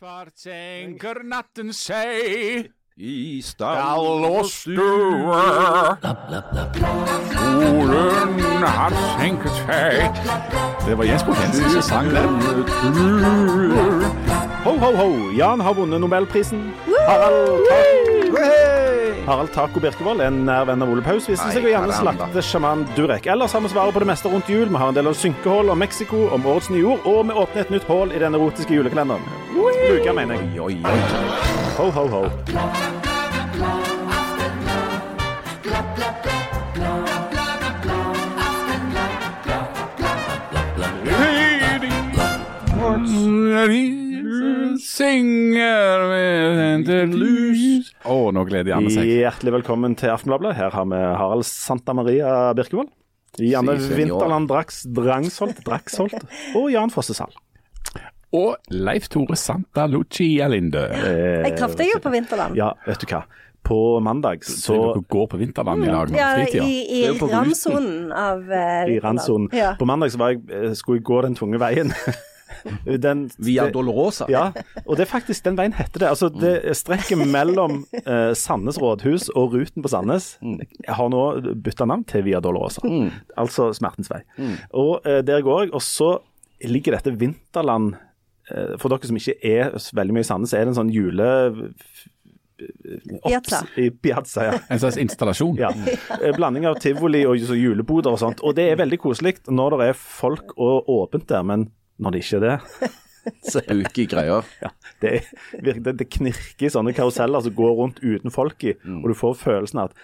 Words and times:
svart 0.00 0.32
senker 0.40 1.18
natten 1.28 1.74
seg. 1.76 2.70
I 2.96 3.40
stall 3.44 4.24
og 4.24 4.46
stue. 4.48 5.42
Solen 7.34 8.40
har 8.64 8.96
senket 9.18 9.60
seg. 9.60 10.24
Det 10.86 10.96
var 10.96 11.04
Jens 11.04 11.26
Potensen 11.28 11.68
som 11.76 11.84
sang 11.90 12.10
den. 12.16 12.40
Ho, 14.64 14.76
ho, 14.80 14.90
ho. 15.02 15.10
Jan 15.36 15.60
har 15.60 15.76
vunnet 15.76 16.00
Nobelprisen. 16.00 16.70
Harald, 17.04 17.68
Ta 17.68 18.79
Harald 19.26 19.52
Taco 19.52 19.80
Birkevold, 19.80 20.20
en 20.24 20.44
nær 20.46 20.64
venn 20.68 20.82
av 20.82 20.90
Ole 20.90 21.02
Paus, 21.04 21.28
viste 21.28 21.50
seg 21.54 21.66
å 21.66 21.72
gjerne 21.72 21.92
er 21.92 21.98
slakte 22.00 22.42
sjaman 22.44 22.84
Durek. 22.96 23.28
Ellers 23.30 23.54
har 23.54 23.62
vi 23.64 23.70
svaret 23.72 23.94
på 23.94 24.02
det 24.02 24.08
meste 24.10 24.32
rundt 24.32 24.48
jul. 24.50 24.68
Vi 24.68 24.80
har 24.80 24.88
en 24.90 24.96
del 24.96 25.10
om 25.10 25.16
synkehull, 25.16 25.70
om 25.72 25.78
Mexico, 25.78 26.28
om 26.34 26.46
årets 26.46 26.70
nye 26.72 26.86
ord, 26.94 27.06
og 27.06 27.28
vi 27.28 27.36
åpner 27.44 27.66
et 27.66 27.74
nytt 27.74 27.86
hull 27.90 28.14
i 28.14 28.22
den 28.22 28.34
erotiske 28.38 28.74
julekalenderen. 28.74 29.22
Luka, 29.54 30.12
mener 30.16 30.34
jeg. 30.40 30.80
Ho, 31.78 31.90
ho, 31.90 32.06
ho. 32.08 32.22
Synger 44.80 46.08
med 46.08 46.88
en 46.88 47.10
lus 47.16 47.89
Å, 48.10 48.30
nå 48.34 48.42
gleder 48.48 48.72
Janne 48.72 48.90
seg. 48.90 49.06
Hjertelig 49.06 49.52
velkommen 49.60 49.94
til 49.98 50.10
Aftenbladet. 50.10 50.56
Her 50.58 50.72
har 50.74 50.86
vi 50.90 50.98
Harald 50.98 51.46
Santa 51.46 51.94
Maria 51.94 52.50
Birkevold. 52.58 52.90
Janne 53.38 53.76
Si. 53.78 53.92
Vinterland 53.94 54.50
Drax 54.50 54.80
Drangsholt, 54.90 55.60
Draxholt 55.62 56.24
og 56.58 56.66
Jan 56.72 56.90
Fossesal. 56.90 57.30
Og 58.34 58.72
Leif 58.74 59.06
Tore 59.10 59.36
Santa 59.38 59.84
Lucia 59.90 60.48
Linde. 60.50 60.82
Jeg 60.90 61.54
traff 61.58 61.76
deg 61.78 61.92
jo 61.92 62.00
på 62.02 62.10
Vinterland. 62.14 62.58
Ja, 62.58 62.72
vet 62.88 63.04
du 63.04 63.06
hva. 63.12 63.22
På 63.60 63.78
mandag 64.02 64.42
Så 64.48 64.72
dere 64.72 65.02
går 65.12 65.26
på 65.30 65.38
vinterland 65.38 65.84
i 65.84 65.90
dag? 65.92 66.14
Ja, 66.16 66.30
i, 66.64 67.02
i 67.02 67.10
randsonen 67.12 68.08
av 68.08 68.40
uh, 68.48 68.88
i 68.88 68.96
randsonen. 69.04 69.50
Ja. 69.54 69.74
På 69.78 69.86
mandag 69.86 70.14
så 70.14 70.22
var 70.22 70.32
jeg, 70.32 70.46
eh, 70.48 70.72
skulle 70.78 71.02
jeg 71.02 71.06
gå 71.06 71.20
den 71.28 71.36
tunge 71.38 71.60
veien. 71.60 71.92
Den, 73.04 73.26
Via 73.38 73.64
det- 73.68 73.74
Dolorosa. 73.76 74.26
Ja, 74.32 74.48
og 74.84 74.96
det 74.98 75.04
er 75.06 75.10
faktisk 75.10 75.44
den 75.46 75.56
veien 75.58 75.74
heter 75.76 76.02
det. 76.04 76.08
Altså 76.10 76.28
det 76.32 76.54
strekket 76.78 77.20
mellom 77.30 77.84
eh, 78.04 78.32
Sandnes 78.38 78.78
rådhus 78.80 79.28
og 79.34 79.54
Ruten 79.54 79.82
på 79.84 79.90
Sandnes 79.92 80.32
Jeg 80.40 80.94
har 80.98 81.08
nå 81.12 81.22
bytta 81.64 81.86
navn 81.88 82.04
til 82.10 82.24
Via 82.26 82.40
Dolorosa. 82.44 82.82
Altså 83.38 83.70
Smertens 83.76 84.10
vei. 84.12 84.22
Og 84.76 85.00
eh, 85.06 85.20
der 85.26 85.42
går 85.46 85.66
jeg, 85.66 85.74
og 85.74 85.82
så 85.84 86.14
ligger 86.66 86.98
dette 86.98 87.14
Vinterland 87.16 87.94
eh, 88.50 88.74
For 88.80 88.92
dere 88.92 89.08
som 89.08 89.16
ikke 89.20 89.38
er 89.46 89.76
veldig 89.96 90.16
mye 90.18 90.26
i 90.26 90.28
Sandnes, 90.28 90.52
er 90.56 90.66
det 90.66 90.74
en 90.74 90.80
sånn 90.82 90.92
jule... 90.94 91.28
Piazza. 93.24 93.62
I 93.80 93.90
Piazza, 93.90 94.44
ja. 94.44 94.58
En 94.68 94.80
slags 94.82 94.98
installasjon? 95.00 95.56
Ja. 95.56 95.70
Eh, 96.20 96.34
Blanding 96.36 96.66
av 96.68 96.76
tivoli 96.82 97.22
og 97.28 97.38
juleboder 97.56 98.12
og 98.12 98.20
sånt. 98.20 98.42
Og 98.44 98.52
det 98.58 98.66
er 98.72 98.80
veldig 98.80 98.98
koselig 99.00 99.38
når 99.48 99.78
det 99.80 99.86
er 99.92 99.96
folk 100.00 100.52
og 100.60 100.90
åpent 100.92 101.24
der, 101.30 101.46
men 101.46 101.68
når 102.00 102.16
det 102.16 102.22
ikke 102.24 102.40
er 102.40 102.46
det 102.46 102.90
Spooky 103.44 104.06
greier. 104.08 104.46
ja, 104.64 104.70
det, 105.02 105.10
virker- 105.60 105.82
det, 105.84 105.92
det 106.00 106.06
knirker 106.10 106.66
i 106.66 106.72
sånne 106.72 106.94
karuseller 106.96 107.42
som 107.44 107.52
går 107.56 107.74
rundt 107.76 108.00
uten 108.02 108.32
folk 108.32 108.64
i, 108.64 108.72
Mm. 108.84 109.02
og 109.04 109.10
du 109.12 109.14
får 109.18 109.36
følelsen 109.42 109.78
av 109.82 109.90
at 109.90 109.96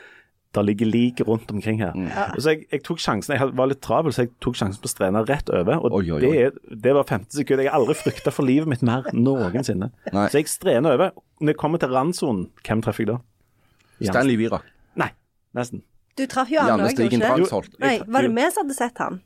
det 0.57 0.63
ligger 0.65 0.87
lik 0.89 1.21
rundt 1.29 1.51
omkring 1.53 1.81
her. 1.83 1.93
Og 2.33 2.39
så 2.41 2.55
jeg, 2.55 2.63
jeg 2.73 2.83
tok 2.87 3.01
sjansen, 3.03 3.35
jeg 3.37 3.51
var 3.59 3.69
litt 3.69 3.81
travel, 3.85 4.13
så 4.15 4.23
jeg 4.25 4.31
tok 4.41 4.55
sjansen 4.57 4.81
på 4.81 4.89
Strena 4.89 5.21
rett 5.29 5.51
over. 5.53 5.83
Og 5.85 5.93
Oi, 5.99 6.05
oi, 6.15 6.21
oi. 6.25 6.31
Det, 6.55 6.79
det 6.87 6.95
var 6.97 7.05
50 7.05 7.41
sekunder. 7.43 7.65
Jeg 7.67 7.73
har 7.75 7.81
aldri 7.81 7.97
frykta 7.99 8.33
for 8.33 8.47
livet 8.49 8.69
mitt 8.71 8.81
mer 8.87 9.05
noensinne. 9.13 9.91
Nei. 10.15 10.29
Så 10.33 10.41
jeg 10.41 10.49
strener 10.49 10.97
over. 10.97 11.13
Når 11.43 11.53
jeg 11.53 11.59
kommer 11.61 11.83
til 11.83 11.93
randsonen, 11.93 12.47
hvem 12.65 12.81
treffer 12.87 13.05
jeg 13.05 13.11
da? 13.11 13.19
Jan- 14.07 14.15
Stanley 14.15 14.39
Virak. 14.41 14.65
Nei, 14.97 15.11
nesten. 15.61 15.83
Du 16.17 16.25
traff 16.25 16.49
jo 16.49 16.61
han 16.65 16.81
òg, 16.87 16.95
ikke? 17.05 17.21
Drangsholt. 17.21 17.77
Nei, 17.83 17.99
var 18.09 18.25
det 18.25 18.33
vi 18.39 18.49
som 18.55 18.65
hadde 18.65 18.79
sett 18.81 19.03
han? 19.05 19.21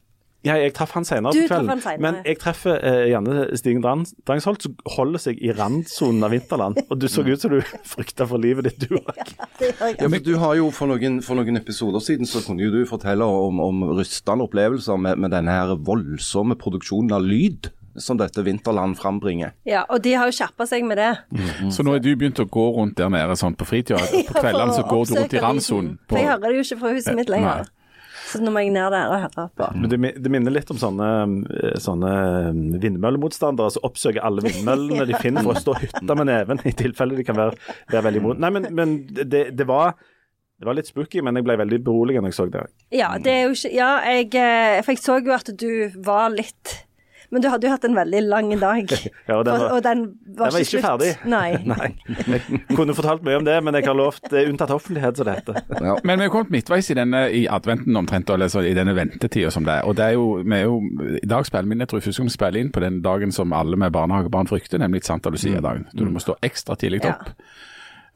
Ja, 0.47 0.55
jeg 0.57 0.73
traff 0.73 0.95
han 0.97 1.05
senere 1.05 1.35
Du 1.37 1.43
på 1.43 1.49
kvelden. 1.51 1.69
han 1.69 1.83
senere. 1.85 2.01
Men 2.01 2.21
jeg 2.25 2.39
treffer 2.41 2.79
eh, 2.81 3.11
Janne 3.11 3.43
Stigen 3.61 3.83
Drangsholt, 3.85 4.63
som 4.65 4.77
holder 4.97 5.21
seg 5.21 5.41
i 5.45 5.53
randsonen 5.53 6.25
av 6.25 6.33
Vinterland. 6.33 6.81
Og 6.89 6.97
du 7.01 7.09
så 7.13 7.25
ut 7.27 7.43
som 7.43 7.53
du 7.53 7.59
frykta 7.93 8.25
for 8.31 8.41
livet 8.41 8.71
ditt, 8.71 8.87
du 8.89 8.97
òg. 9.01 9.35
Ja, 10.01 10.09
men 10.09 10.23
du 10.25 10.33
har 10.41 10.55
jo 10.57 10.71
For 10.73 10.89
noen, 10.89 11.19
for 11.25 11.37
noen 11.37 11.59
episoder 11.61 12.01
siden 12.01 12.29
så 12.29 12.41
kunne 12.45 12.65
jo 12.65 12.71
du 12.73 12.81
fortelle 12.89 13.25
om, 13.27 13.61
om 13.61 13.83
rystende 13.99 14.47
opplevelser 14.47 14.97
med, 14.97 15.21
med 15.21 15.35
denne 15.35 15.53
her 15.53 15.75
voldsomme 15.77 16.57
produksjonen 16.61 17.13
av 17.19 17.27
lyd 17.27 17.69
som 18.01 18.17
dette 18.17 18.41
Vinterland 18.47 18.97
frambringer. 18.97 19.53
Ja, 19.69 19.83
og 19.91 20.01
de 20.05 20.15
har 20.17 20.31
jo 20.31 20.35
skjerpa 20.37 20.65
seg 20.69 20.87
med 20.89 21.01
det. 21.01 21.11
Så 21.75 21.85
nå 21.85 21.97
er 21.99 22.01
du 22.05 22.13
begynt 22.15 22.39
å 22.41 22.47
gå 22.49 22.65
rundt 22.77 22.97
der 23.01 23.11
nede 23.13 23.37
sånn 23.37 23.57
på 23.59 23.67
fritida? 23.69 23.99
På 24.31 24.39
kveldene 24.39 24.73
så 24.77 24.87
går 24.89 25.11
du 25.11 25.15
rundt 25.19 25.35
i 25.37 25.43
randsonen? 25.43 25.97
For 26.09 26.21
jeg 26.23 26.31
hører 26.31 26.47
det 26.49 26.61
jo 26.61 26.65
ikke 26.69 26.81
fra 26.85 26.93
huset 26.97 27.19
mitt 27.19 27.33
lenger. 27.35 27.69
Så 28.31 28.41
nå 28.43 28.53
må 28.55 28.63
jeg 28.63 28.73
ned 28.75 28.93
der 28.95 29.11
og 29.11 29.25
høre 29.25 29.49
på. 29.57 29.69
Men 29.75 29.91
det, 29.91 29.99
det 30.23 30.33
minner 30.33 30.55
litt 30.55 30.71
om 30.73 30.79
sånne, 30.81 31.09
eh, 31.51 31.77
sånne 31.83 32.13
vindmøllemotstandere 32.83 33.75
som 33.75 33.87
oppsøker 33.89 34.23
alle 34.27 34.45
vindmøllene 34.47 35.09
de 35.11 35.19
finner 35.25 35.47
for 35.47 35.57
å 35.57 35.63
stå 35.65 35.75
og 35.75 35.83
hytte 35.85 36.17
med 36.21 36.31
neven 36.31 36.63
i 36.69 36.75
tilfelle 36.77 37.19
de 37.19 37.27
kan 37.27 37.39
være, 37.39 37.59
være 37.91 38.07
veldig 38.09 38.23
imot. 38.23 38.43
Nei, 38.43 38.53
men, 38.55 38.69
men 38.77 38.95
det, 39.19 39.49
det, 39.59 39.67
var, 39.69 39.97
det 40.61 40.69
var 40.69 40.79
litt 40.79 40.91
spooky, 40.91 41.25
men 41.27 41.41
jeg 41.41 41.49
ble 41.49 41.59
veldig 41.65 41.81
beroliget 41.87 42.25
når 42.25 42.33
jeg 42.33 42.39
så 42.39 42.49
det. 42.53 42.67
Ja, 42.95 43.15
det 43.19 43.35
er 43.35 43.43
jo 43.49 43.57
ikke 43.57 43.75
Ja, 43.75 43.91
jeg 44.11 44.31
eh, 44.39 44.79
For 44.85 44.95
jeg 44.95 45.03
så 45.03 45.19
jo 45.21 45.35
at 45.37 45.51
du 45.61 45.71
var 46.07 46.31
litt 46.35 46.79
Men 47.31 47.43
du 47.45 47.49
hadde 47.49 47.67
jo 47.69 47.71
hatt 47.71 47.85
en 47.87 47.95
veldig 47.95 48.21
lang 48.27 48.49
dag. 48.59 48.91
Ja, 49.31 49.37
og 49.39 49.45
den 49.47 49.55
var- 49.61 49.73
og, 49.77 49.83
den 49.85 50.01
var, 50.39 50.51
Den 50.51 50.55
var 50.55 50.61
ikke 50.65 50.71
slutt. 50.71 50.83
ferdig. 50.85 51.11
Nei. 51.31 51.51
Nei. 51.73 51.89
Jeg 52.27 52.77
kunne 52.77 52.95
fortalt 52.99 53.23
mye 53.27 53.37
om 53.39 53.45
det, 53.47 53.55
men 53.65 53.75
jeg 53.79 53.87
har 53.87 53.95
lovt 53.95 54.27
det 54.33 54.41
er 54.43 54.51
unntatt 54.51 54.73
offentlighet, 54.75 55.17
som 55.21 55.29
det 55.31 55.37
heter. 55.39 55.61
Ja. 55.91 55.95
Men 56.05 56.19
vi 56.19 56.27
er 56.27 56.33
kommet 56.35 56.51
midtveis 56.51 56.91
i 56.91 56.97
denne 56.99 57.23
i 57.31 57.45
adventen 57.49 57.97
omtrent, 57.97 58.31
eller 58.35 58.51
så 58.51 58.65
i 58.67 58.75
denne 58.75 58.95
ventetida 58.99 59.51
som 59.55 59.65
det 59.69 59.79
er. 59.79 59.87
Og 59.87 59.95
det 59.97 60.09
er 60.11 60.17
jo, 60.19 60.27
vi 60.43 60.57
er 60.59 60.65
jo 60.67 60.81
I 61.23 61.27
dag 61.31 61.47
spiller 61.47 61.71
vi 61.71 61.77
inn, 61.79 61.85
jeg 61.87 61.93
tror 61.95 62.03
første 62.05 62.21
gang 62.25 62.31
vi 62.33 62.37
spiller 62.37 62.61
inn 62.65 62.73
på 62.75 62.83
den 62.85 63.01
dagen 63.07 63.33
som 63.33 63.53
alle 63.57 63.79
med 63.81 63.95
barnehagebarn 63.95 64.51
frykter, 64.51 64.83
nemlig 64.83 65.05
Santa 65.07 65.31
Lucia-dagen. 65.31 65.87
Du 65.95 66.05
må 66.11 66.21
stå 66.23 66.37
ekstra 66.43 66.77
tidlig 66.81 67.05
Ja. 67.07 67.15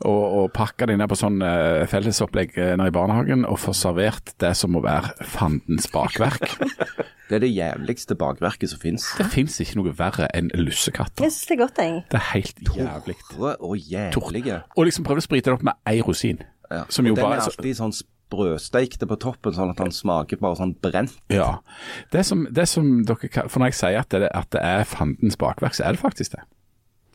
Og, 0.02 0.22
og 0.38 0.46
pakke 0.52 0.88
det 0.88 0.96
inn 0.96 1.04
på 1.08 1.16
sånn 1.16 1.38
uh, 1.38 1.84
fellesopplegg 1.88 2.56
eh, 2.58 2.72
nede 2.74 2.90
i 2.90 2.94
barnehagen 2.94 3.44
og 3.46 3.60
få 3.62 3.72
servert 3.78 4.34
det 4.42 4.50
som 4.58 4.74
må 4.74 4.82
være 4.84 5.14
fandens 5.22 5.86
bakverk. 5.92 6.50
Det 7.24 7.38
er 7.38 7.40
det 7.40 7.54
jævligste 7.54 8.14
bakverket 8.20 8.68
som 8.68 8.80
fins. 8.82 9.06
Det 9.16 9.24
fins 9.32 9.54
ikke 9.64 9.78
noe 9.78 9.94
verre 9.96 10.26
enn 10.36 10.50
lussekatter. 10.60 11.24
Jeg 11.24 11.32
syns 11.32 11.46
det 11.48 11.54
er 11.54 11.60
godt, 11.62 11.78
jeg. 11.80 12.02
Det 12.12 12.18
er 12.18 12.26
helt 12.34 12.60
jævlig. 12.76 13.14
Og 13.40 13.78
jævlige. 13.80 14.58
Og 14.76 14.90
liksom 14.90 15.06
prøve 15.08 15.22
å 15.22 15.24
sprite 15.24 15.48
det 15.48 15.54
opp 15.56 15.64
med 15.64 15.78
ei 15.88 16.02
rosin. 16.04 16.42
Ja. 16.68 16.82
Som 16.92 17.08
jo 17.08 17.14
den 17.16 17.24
bare- 17.24 17.40
er 17.40 17.48
alltid 17.48 17.78
sånn 17.80 17.96
brødsteikte 18.34 19.08
på 19.08 19.18
toppen, 19.20 19.54
sånn 19.56 19.72
at 19.72 19.80
han 19.82 19.92
smaker 19.94 20.40
bare 20.40 20.58
sånn 20.58 20.74
brent. 20.80 21.16
Ja. 21.32 21.60
Det 22.12 22.24
som, 22.26 22.46
det 22.50 22.66
som 22.68 23.04
dere 23.06 23.48
For 23.48 23.60
når 23.60 23.72
jeg 23.72 23.78
sier 23.80 24.00
at 24.00 24.10
det, 24.10 24.28
at 24.34 24.50
det 24.54 24.62
er 24.62 24.84
fandens 24.84 25.36
bakverk, 25.40 25.76
så 25.76 25.88
er 25.88 25.96
det 25.96 26.02
faktisk 26.02 26.36
det. 26.36 26.44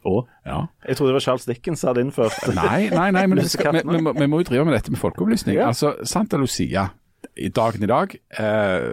Og 0.09 0.28
Ja. 0.46 0.59
jeg 0.88 0.97
trodde 0.97 1.14
det 1.14 1.20
var 1.20 1.25
Charles 1.28 1.46
Dickens 1.50 1.84
som 1.84 1.92
hadde 1.94 2.06
innført 2.08 2.38
Nei, 2.59 2.90
nei, 2.90 3.09
nei, 3.16 3.25
men 3.30 3.40
vi, 3.44 3.47
skal, 3.52 3.80
vi, 3.80 3.86
vi, 3.86 4.02
må, 4.06 4.14
vi 4.18 4.28
må 4.31 4.42
jo 4.44 4.50
drive 4.52 4.66
med 4.70 4.78
dette 4.80 4.94
med 4.94 5.02
folkeopplysning. 5.02 5.58
Ja. 5.59 5.70
Altså, 5.72 5.96
Santa 6.03 6.38
Lucia, 6.42 6.90
i 7.38 7.50
dagen 7.56 7.84
i 7.86 7.90
dag, 7.92 8.16
eh, 8.40 8.90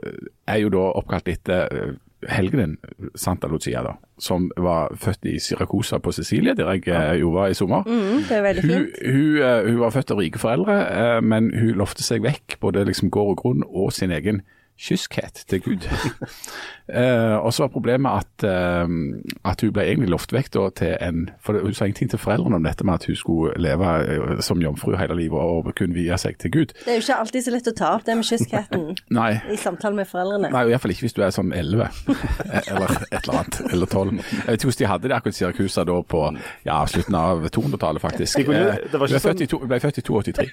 er 0.46 0.58
jo 0.62 0.72
da 0.74 0.88
oppkalt 1.00 1.28
etter 1.32 1.72
eh, 1.72 1.94
helgenen 2.32 2.76
Santa 3.14 3.46
Lucia, 3.50 3.82
da, 3.84 3.92
som 4.18 4.48
var 4.56 4.94
født 4.98 5.26
i 5.30 5.34
Syracusa 5.42 5.98
på 6.02 6.12
Sicilia, 6.16 6.54
der 6.58 6.70
jeg 6.74 6.86
ja. 6.88 7.12
jo 7.20 7.30
var 7.34 7.52
i 7.52 7.54
sommer. 7.58 7.84
Mm, 7.86 8.22
det 8.26 8.38
er 8.38 8.42
veldig 8.46 8.64
Hun, 8.64 8.72
fint. 8.72 9.00
hun, 9.12 9.38
eh, 9.44 9.70
hun 9.70 9.80
var 9.84 9.94
født 9.94 10.14
av 10.14 10.22
rike 10.22 10.40
foreldre, 10.42 10.76
eh, 10.96 11.20
men 11.22 11.50
hun 11.54 11.74
lovte 11.78 12.02
seg 12.06 12.24
vekk 12.24 12.58
både 12.64 12.86
liksom 12.88 13.12
gård 13.14 13.34
og 13.36 13.42
grunn 13.44 13.66
og 13.68 13.92
sin 13.94 14.14
egen 14.16 14.42
kyskhet 14.78 15.44
til 15.48 15.62
Gud. 15.62 15.86
uh, 16.96 17.36
og 17.44 17.52
så 17.54 17.62
var 17.62 17.68
problemet 17.72 18.10
at, 18.10 18.44
uh, 18.44 18.88
at 19.44 19.60
hun 19.60 19.72
ble 19.72 19.86
egentlig 19.86 20.10
lovt 20.12 20.32
vekk 20.36 20.52
da, 20.54 20.66
til 20.76 20.94
en 21.00 21.30
For 21.42 21.58
hun 21.62 21.74
sa 21.74 21.86
ingenting 21.88 22.10
til 22.10 22.20
foreldrene 22.20 22.56
om 22.58 22.66
dette 22.66 22.84
med 22.84 22.94
at 22.94 23.06
hun 23.06 23.16
skulle 23.16 23.54
leve 23.56 23.88
eh, 24.04 24.40
som 24.44 24.60
jomfru 24.62 24.96
hele 24.96 25.16
livet 25.16 25.40
og 25.40 25.72
kun 25.76 25.94
vie 25.94 26.16
seg 26.18 26.38
til 26.38 26.52
Gud. 26.52 26.74
Det 26.84 26.92
er 26.92 26.98
jo 26.98 27.04
ikke 27.04 27.18
alltid 27.22 27.46
så 27.46 27.54
lett 27.54 27.70
å 27.70 27.74
ta 27.76 27.92
opp 27.96 28.06
det 28.06 28.16
med 28.18 28.28
kyskheten 28.28 28.86
Nei. 29.18 29.30
i 29.52 29.56
samtale 29.60 29.96
med 29.96 30.08
foreldrene. 30.10 30.50
Nei, 30.52 30.64
Iallfall 30.70 30.94
ikke 30.94 31.06
hvis 31.06 31.16
du 31.16 31.22
er 31.24 31.34
sånn 31.34 31.52
11 31.56 31.88
eller 32.70 32.94
et 33.10 33.20
eller 33.22 33.38
annet. 33.40 33.60
Eller 33.72 33.86
12. 33.86 34.12
Jeg 34.16 34.44
vet 34.46 34.58
ikke 34.58 34.70
hvordan 34.70 34.82
de 34.82 34.90
hadde 34.92 35.08
det 35.08 35.16
akkurat 35.16 35.36
i 35.36 35.40
Syrakusa 35.40 35.86
da 35.88 35.98
på 36.14 36.22
ja, 36.66 36.78
slutten 36.90 37.18
av 37.18 37.46
200-tallet, 37.54 38.02
faktisk. 38.02 38.42
Hun 38.42 38.52
ble 38.52 38.60
i 39.46 39.48
ble 39.66 39.80
født 39.82 40.00
i 40.00 40.06
82. 40.06 40.46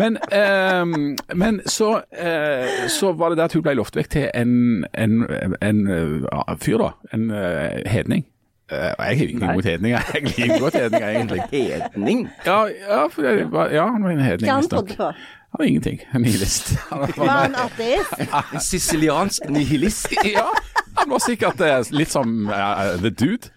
Men, 0.00 0.18
uh, 0.32 1.36
men 1.36 1.60
så, 1.68 1.92
eh, 2.10 2.86
så 2.90 3.12
var 3.12 3.32
det 3.32 3.40
det 3.40 3.48
at 3.48 3.56
hun 3.56 3.59
ble 3.64 3.74
lovt 3.78 3.96
vekk 3.96 4.10
til 4.12 4.28
en, 4.34 4.84
en, 4.94 5.16
en 5.62 5.80
en 5.90 6.60
fyr, 6.60 6.78
da. 6.82 6.92
En 7.16 7.30
eh, 7.30 7.80
hedning. 7.90 8.26
Eh, 8.70 8.78
jeg 8.78 8.94
har 8.98 9.10
ingenting 9.10 9.52
mot 9.54 9.64
hedninger. 9.64 10.00
Jeg 10.14 10.22
liker 10.22 10.58
godt 10.58 10.74
hedninger, 10.74 11.08
egentlig. 11.08 11.42
Hedning? 11.92 12.28
Ja, 12.46 12.64
ja, 12.88 13.06
for 13.10 13.22
det 13.22 13.52
var, 13.52 13.68
ja 13.74 13.86
han 13.90 14.02
var 14.04 14.10
en 14.10 14.20
hedning. 14.20 14.46
Hva 14.46 14.54
han 14.54 14.62
visstnok. 14.62 14.88
trodde 14.88 14.96
på? 14.96 15.04
Han 15.50 15.58
var 15.58 15.64
ingenting. 15.66 16.00
En 16.14 16.22
nihilist. 16.22 16.76
Han 16.90 16.98
var- 17.00 17.12
Var 17.16 17.26
han 17.28 17.54
ateist? 17.54 18.68
Siciliansk 18.70 19.48
nihilist? 19.48 20.06
Ja, 20.36 20.46
han 20.46 20.96
han 20.98 21.10
var 21.10 21.18
sikkert 21.18 21.60
eh, 21.60 21.80
litt 21.90 22.10
som 22.10 22.48
uh, 22.50 22.94
The 23.00 23.10
Dude. 23.10 23.48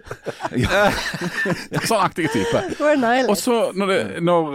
Sånn 1.84 2.00
aktig 2.02 2.30
type. 2.34 2.62
Og 3.28 3.38
så 3.38 3.58
når 3.76 3.88
det, 3.92 4.00
når, 4.24 4.50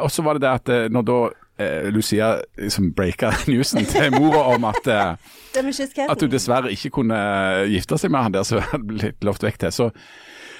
uh, 0.00 0.24
var 0.24 0.38
det 0.38 0.42
det 0.42 0.52
at 0.54 0.92
når 0.94 1.06
da 1.06 1.18
eh, 1.58 1.88
Lucia 1.94 2.36
liksom 2.56 2.92
breaka 2.96 3.32
newsen 3.50 3.86
til 3.88 4.14
mora 4.16 4.44
om 4.54 4.64
at, 4.70 4.86
eh, 4.86 5.12
at 6.08 6.24
hun 6.24 6.32
dessverre 6.32 6.72
ikke 6.74 6.92
kunne 7.00 7.20
gifte 7.70 7.98
seg 8.00 8.14
med 8.14 8.28
han 8.28 8.36
der 8.38 8.48
som 8.48 8.62
hadde 8.72 8.88
blitt 8.88 9.26
lovt 9.26 9.46
vekk 9.46 9.60
til, 9.64 9.74
så 9.74 9.90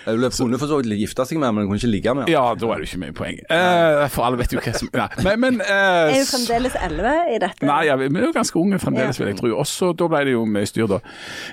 Hun 0.07 0.21
kunne 0.31 0.59
for 0.59 0.67
så 0.71 0.79
vidt 0.83 0.99
gifte 1.01 1.25
seg 1.29 1.39
med 1.41 1.53
men 1.55 1.65
hun 1.65 1.71
kunne 1.73 1.81
ikke 1.83 1.91
ligge 1.91 2.15
med 2.15 2.23
ham. 2.27 2.31
ja, 2.33 2.55
da 2.55 2.67
er 2.73 2.79
det 2.83 2.89
ikke 2.89 3.01
mye 3.03 3.13
poeng. 3.17 3.39
Eh, 3.51 4.09
for 4.15 4.25
alle 4.25 4.39
vet 4.41 4.53
jo 4.55 4.61
hva 4.61 4.73
som 4.79 4.89
Nei, 4.95 5.09
men, 5.25 5.41
men 5.41 5.61
eh, 5.61 6.13
er 6.13 6.15
hun 6.19 6.29
fremdeles 6.31 6.77
elleve 6.87 7.15
i 7.35 7.39
dette. 7.43 7.67
Nei, 7.69 7.81
ja, 7.89 7.97
vi 8.01 8.07
er 8.09 8.27
jo 8.29 8.33
ganske 8.37 8.57
unge 8.61 8.79
fremdeles, 8.83 9.19
Ja. 9.19 9.25
vil 9.25 9.33
jeg 9.35 9.41
tro. 9.41 9.51
Også 9.59 9.91
da 9.99 10.09
ble 10.09 10.23
det 10.29 10.33
jo 10.37 10.45
mye 10.49 10.67
styr, 10.71 10.87
da. 10.91 10.99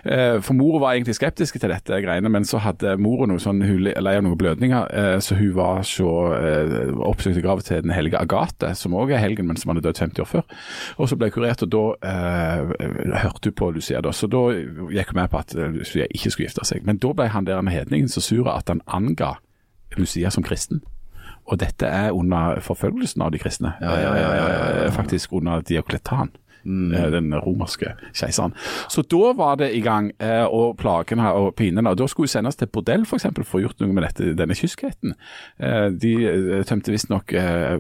Eh, 0.06 0.40
For 0.46 0.54
mor 0.58 0.80
var 0.84 0.94
egentlig 0.96 1.16
skeptisk 1.18 1.60
til 1.60 1.70
dette 1.74 2.00
greiene, 2.06 2.30
men 2.32 2.44
så 2.48 2.60
hadde 2.64 2.96
mora 3.02 3.28
noe 3.28 3.40
sånn, 3.44 3.64
hun 3.66 3.80
le- 3.90 3.96
lei 4.02 4.16
av 4.20 4.24
noen 4.24 4.38
blødninger, 4.40 4.88
eh, 4.94 5.18
så 5.24 5.36
hun 5.40 5.54
var 5.58 5.82
så 5.88 6.10
eh, 6.38 6.92
oppsøkte 6.96 7.42
grav 7.44 7.62
til 7.66 7.82
den 7.86 7.92
hellige 7.96 8.20
Agathe, 8.22 8.74
som 8.76 8.94
også 8.94 9.14
er 9.16 9.24
helgen, 9.24 9.48
men 9.48 9.58
som 9.58 9.74
hadde 9.74 9.84
dødd 9.88 10.00
50 10.00 10.22
år 10.26 10.30
før. 10.32 10.44
Og 11.00 11.10
så 11.10 11.18
ble 11.20 11.30
hun 11.32 11.36
kurert, 11.40 11.64
og 11.66 11.72
da 11.76 11.84
eh, 12.08 13.20
hørte 13.24 13.50
hun 13.52 13.58
på 13.60 13.72
Lucia, 13.76 14.02
da. 14.02 14.12
Så 14.16 14.28
da 14.32 14.42
gikk 14.56 15.12
hun 15.14 15.20
med 15.22 15.30
på 15.32 15.40
at 15.42 15.54
Lucia 15.76 16.08
ikke 16.14 16.32
skulle 16.32 16.48
gifte 16.50 16.66
seg. 16.68 16.84
Men 16.88 16.98
da 17.02 17.12
ble 17.18 17.28
han 17.34 17.46
der 17.48 17.62
med 17.66 17.74
hedningen 17.76 18.10
så 18.12 18.22
sur 18.36 18.52
at 18.52 18.70
han 18.70 18.82
anga 18.88 19.36
Lucia 19.98 20.30
som 20.30 20.44
kristen. 20.44 20.84
Og 21.46 21.60
dette 21.62 21.86
er 21.86 22.12
under 22.12 22.60
forfølgelsen 22.60 23.22
av 23.22 23.32
de 23.32 23.40
kristne. 23.40 23.76
ja, 23.82 23.94
ja, 24.02 24.16
ja, 24.18 24.32
ja, 24.36 24.48
ja. 24.50 24.86
Eh, 24.86 24.92
Faktisk 24.92 25.34
under 25.34 25.62
Diokletan. 25.62 26.32
Eh, 26.66 27.10
Den 27.14 27.32
romerske 27.46 27.94
keiseren. 28.14 28.54
Så 28.90 29.04
da 29.08 29.34
var 29.38 29.56
det 29.62 29.72
i 29.78 29.82
gang, 29.86 30.12
eh, 30.20 30.44
og 30.46 30.78
plagene 30.82 31.30
og 31.34 31.56
pinene. 31.56 31.90
og 31.92 31.98
Da 31.98 32.08
skulle 32.08 32.26
hun 32.28 32.34
sendes 32.36 32.56
til 32.60 32.68
bordell 32.68 33.06
for, 33.06 33.18
eksempel, 33.20 33.46
for 33.46 33.60
å 33.60 33.66
gjort 33.68 33.80
noe 33.84 33.94
med 33.94 34.04
dette, 34.04 34.34
denne 34.36 34.58
kyskheten. 34.58 35.14
Eh, 35.60 35.90
De 35.96 36.64
tømte 36.68 36.92
visstnok 36.92 37.34
eh, 37.34 37.80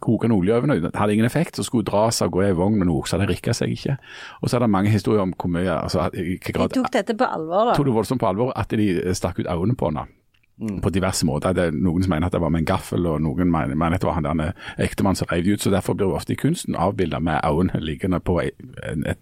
kokende 0.00 0.36
olje 0.36 0.54
over 0.56 0.66
henne. 0.68 0.80
Det 0.90 0.94
hadde 0.96 1.12
ingen 1.14 1.26
effekt. 1.28 1.56
Så 1.56 1.64
skulle 1.68 1.84
hun 1.84 1.92
dras 1.92 2.22
av 2.22 2.30
gårde 2.34 2.50
i 2.50 2.58
vogn 2.58 2.78
med 2.78 2.88
noe, 2.88 3.02
så 3.06 3.18
det 3.20 3.28
rikka 3.28 3.52
seg 3.54 3.76
ikke. 3.76 3.98
Og 4.42 4.48
så 4.50 4.56
er 4.56 4.66
det 4.66 4.70
mange 4.70 4.90
historier 4.92 5.22
om 5.22 5.32
hvor 5.36 5.50
mye 5.52 5.70
altså, 5.82 6.08
i 6.14 6.38
grad, 6.40 6.70
De 6.72 6.80
tok 6.80 6.90
dette 6.92 7.16
på 7.16 7.24
alvor, 7.28 7.70
da. 7.70 7.74
tok 7.78 7.86
det 7.86 7.94
voldsomt 8.00 8.20
på 8.20 8.28
alvor 8.28 8.52
at 8.56 8.68
de 8.74 8.90
stakk 9.14 9.38
ut 9.42 9.46
øynene 9.50 9.76
på 9.76 9.90
henne. 9.92 10.06
På 10.54 10.90
diverse 10.90 11.26
måter. 11.26 11.52
Det 11.52 11.64
er 11.64 11.72
noen 11.74 12.04
som 12.04 12.12
mener 12.14 12.28
at 12.28 12.32
det 12.32 12.40
var 12.40 12.52
med 12.54 12.62
en 12.62 12.68
gaffel, 12.68 13.06
og 13.10 13.22
noen 13.24 13.50
mener, 13.50 13.74
mener 13.74 13.96
at 13.96 14.04
det 14.04 14.06
var 14.06 14.20
han 14.20 14.28
der 14.38 14.52
ektemann 14.78 15.18
som 15.18 15.26
reiv 15.32 15.48
ut. 15.52 15.62
så 15.62 15.70
Derfor 15.70 15.96
blir 15.98 16.06
hun 16.06 16.14
ofte 16.14 16.32
i 16.32 16.38
kunsten 16.38 16.76
avbilda 16.78 17.18
med 17.18 17.40
øynene 17.44 17.80
liggende 17.82 18.20
på 18.20 18.38
en, 18.40 19.06
et 19.06 19.18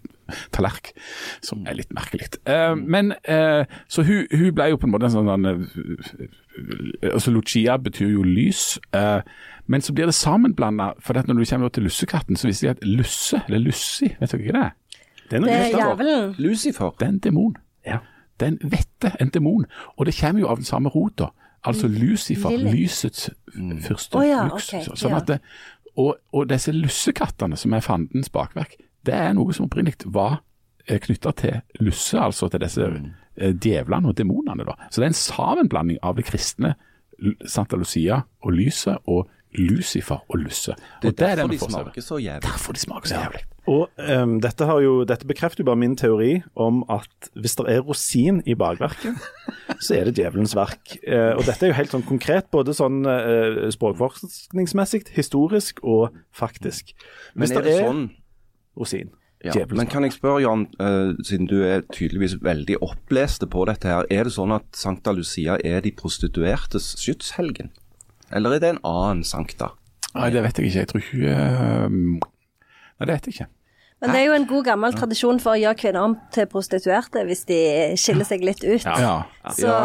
tallerk, 0.53 0.91
som 1.41 1.65
er 1.65 1.73
litt 1.79 1.89
merkelig. 1.93 2.37
Eh, 2.45 2.75
men 2.75 3.15
uh, 3.29 3.65
Så 3.87 4.03
hun, 4.05 4.27
hun 4.31 4.53
ble 4.53 4.69
jo 4.69 4.77
på 4.77 4.87
en 4.87 4.93
måte 4.93 5.09
en 5.09 5.15
sånn 5.17 5.49
eh, 5.49 7.09
altså 7.11 7.33
Lucia 7.33 7.77
betyr 7.77 8.13
jo 8.13 8.23
lys. 8.23 8.79
eh, 8.93 9.21
men 9.67 9.81
så 9.81 9.93
blir 9.93 10.05
det 10.05 10.13
sammenblanda. 10.13 10.91
For 10.99 11.17
at 11.17 11.27
når 11.27 11.33
du 11.41 11.45
kommer 11.49 11.69
til 11.69 11.83
lussekatten, 11.83 12.35
så 12.35 12.47
viser 12.47 12.67
de 12.67 12.71
at 12.77 12.87
lusse, 12.87 13.41
eller 13.47 13.59
lussi, 13.59 14.13
vet 14.19 14.31
dere 14.31 14.41
hva 14.43 14.53
det 14.53 14.63
er? 14.63 14.71
Det 15.31 15.37
er 15.37 15.45
Det 15.45 15.53
er 15.53 15.77
jævelen. 15.77 16.35
Lucifer. 16.37 16.95
Det 16.99 17.05
er 17.05 17.09
en 17.09 17.19
demon. 17.19 17.55
Det 18.39 18.47
er 18.47 18.51
en 18.55 18.71
vette, 18.71 19.13
en 19.21 19.31
demon. 19.33 19.65
Og 19.97 20.05
det 20.05 20.15
kommer 20.19 20.43
jo 20.43 20.49
av 20.51 20.61
den 20.61 20.67
samme 20.67 20.89
rota. 20.89 21.31
Altså 21.63 21.87
Lucifer, 21.87 22.49
Lille. 22.49 22.71
lysets 22.71 23.29
første 23.87 24.17
oh, 24.19 24.25
ja, 24.27 24.41
lux. 24.49 24.73
ok, 24.73 24.97
sånn 24.99 25.13
at 25.15 25.29
det, 25.29 25.37
og, 25.95 26.17
og 26.35 26.49
disse 26.49 26.73
lussekattene 26.75 27.55
som 27.55 27.75
er 27.77 27.85
fandens 27.85 28.31
bakverk, 28.33 28.75
det 29.07 29.15
er 29.15 29.31
noe 29.37 29.55
som 29.55 29.69
opprinnelig 29.69 30.09
var 30.11 30.41
knytta 30.83 31.31
til 31.39 31.61
lusse, 31.79 32.17
altså 32.19 32.49
til 32.51 32.59
disse 32.65 32.89
mm. 32.91 33.05
djevlene 33.63 34.11
og 34.11 34.17
demonene. 34.17 34.65
da. 34.67 34.75
Så 34.89 34.99
det 34.99 35.07
er 35.07 35.13
en 35.13 35.21
sammenblanding 35.21 36.01
av 36.03 36.17
det 36.19 36.27
kristne 36.27 36.73
Santa 37.47 37.79
Lucia 37.79 38.23
og 38.43 38.51
lyset 38.57 39.07
og 39.07 39.29
Lucifer 39.53 40.23
og 40.27 40.39
lusse. 40.41 40.73
Det 41.01 41.13
Og 41.13 41.17
det 41.17 41.27
er 41.27 41.31
er 41.31 41.35
det 41.35 41.37
derfor 41.37 41.67
de 41.67 41.71
smaker 41.71 42.01
så 42.01 42.17
jævlig. 42.17 42.43
Derfor 42.43 42.73
de 42.73 42.79
smaker 42.79 43.07
så 43.07 43.15
jævlig. 43.15 43.43
Og 43.71 43.87
um, 43.95 44.35
dette, 44.43 44.65
har 44.67 44.81
jo, 44.83 44.93
dette 45.07 45.27
bekrefter 45.27 45.63
jo 45.63 45.69
bare 45.69 45.79
min 45.79 45.95
teori 45.99 46.41
om 46.59 46.81
at 46.91 47.29
hvis 47.39 47.55
det 47.59 47.67
er 47.71 47.85
rosin 47.87 48.41
i 48.49 48.57
bakverket, 48.59 49.15
så 49.83 49.95
er 49.95 50.09
det 50.09 50.17
djevelens 50.19 50.55
verk. 50.57 50.97
Uh, 51.07 51.37
og 51.37 51.45
dette 51.47 51.63
er 51.63 51.71
jo 51.71 51.77
helt 51.77 51.95
sånn 51.95 52.03
konkret, 52.07 52.49
både 52.51 52.75
sånn 52.75 53.05
uh, 53.07 53.69
språkforskningsmessig, 53.71 55.05
historisk 55.15 55.79
og 55.83 56.17
faktisk. 56.35 56.91
Men 57.39 57.55
er 57.55 57.67
det 57.69 57.77
sånn 57.79 58.03
rosin, 58.79 59.13
ja, 59.39 59.55
djevelens 59.55 59.79
Men 59.79 59.91
kan 59.93 60.07
jeg 60.09 60.17
spørre, 60.17 60.43
Jan, 60.43 60.67
uh, 60.83 61.13
siden 61.23 61.47
du 61.47 61.61
er 61.63 61.87
tydeligvis 61.87 62.35
veldig 62.43 62.81
oppleste 62.83 63.47
på 63.47 63.63
dette 63.71 63.87
her, 63.87 64.09
er 64.11 64.27
det 64.27 64.35
sånn 64.35 64.57
at 64.57 64.67
Sankta 64.75 65.15
Lucia 65.15 65.55
er 65.63 65.87
de 65.87 65.95
prostituertes 65.95 66.97
skytshelgen? 66.99 67.71
Eller 68.33 68.57
er 68.57 68.63
det 68.63 68.75
en 68.75 68.83
annen 68.87 69.23
sankta? 69.27 69.71
Nei, 70.13 70.29
det 70.33 70.43
vet 70.45 70.59
jeg 70.59 70.69
ikke. 70.69 70.79
Jeg 70.83 70.89
tror 70.91 71.03
ikke 71.03 71.33
eh, 71.37 72.23
Nei, 73.03 73.09
det 73.11 73.19
vet 73.19 73.29
jeg 73.29 73.37
ikke. 73.37 73.51
Men 74.03 74.11
det 74.11 74.19
er 74.19 74.25
jo 74.27 74.33
en 74.35 74.45
god 74.47 74.65
gammel 74.67 74.95
tradisjon 74.97 75.37
for 75.39 75.55
å 75.55 75.59
gjøre 75.61 75.79
kvinner 75.79 76.03
om 76.03 76.15
til 76.35 76.47
prostituerte 76.51 77.21
hvis 77.23 77.45
de 77.47 77.59
skiller 77.99 78.27
seg 78.27 78.41
litt 78.43 78.59
ut. 78.65 78.83
Ja. 78.83 79.13
Så 79.55 79.75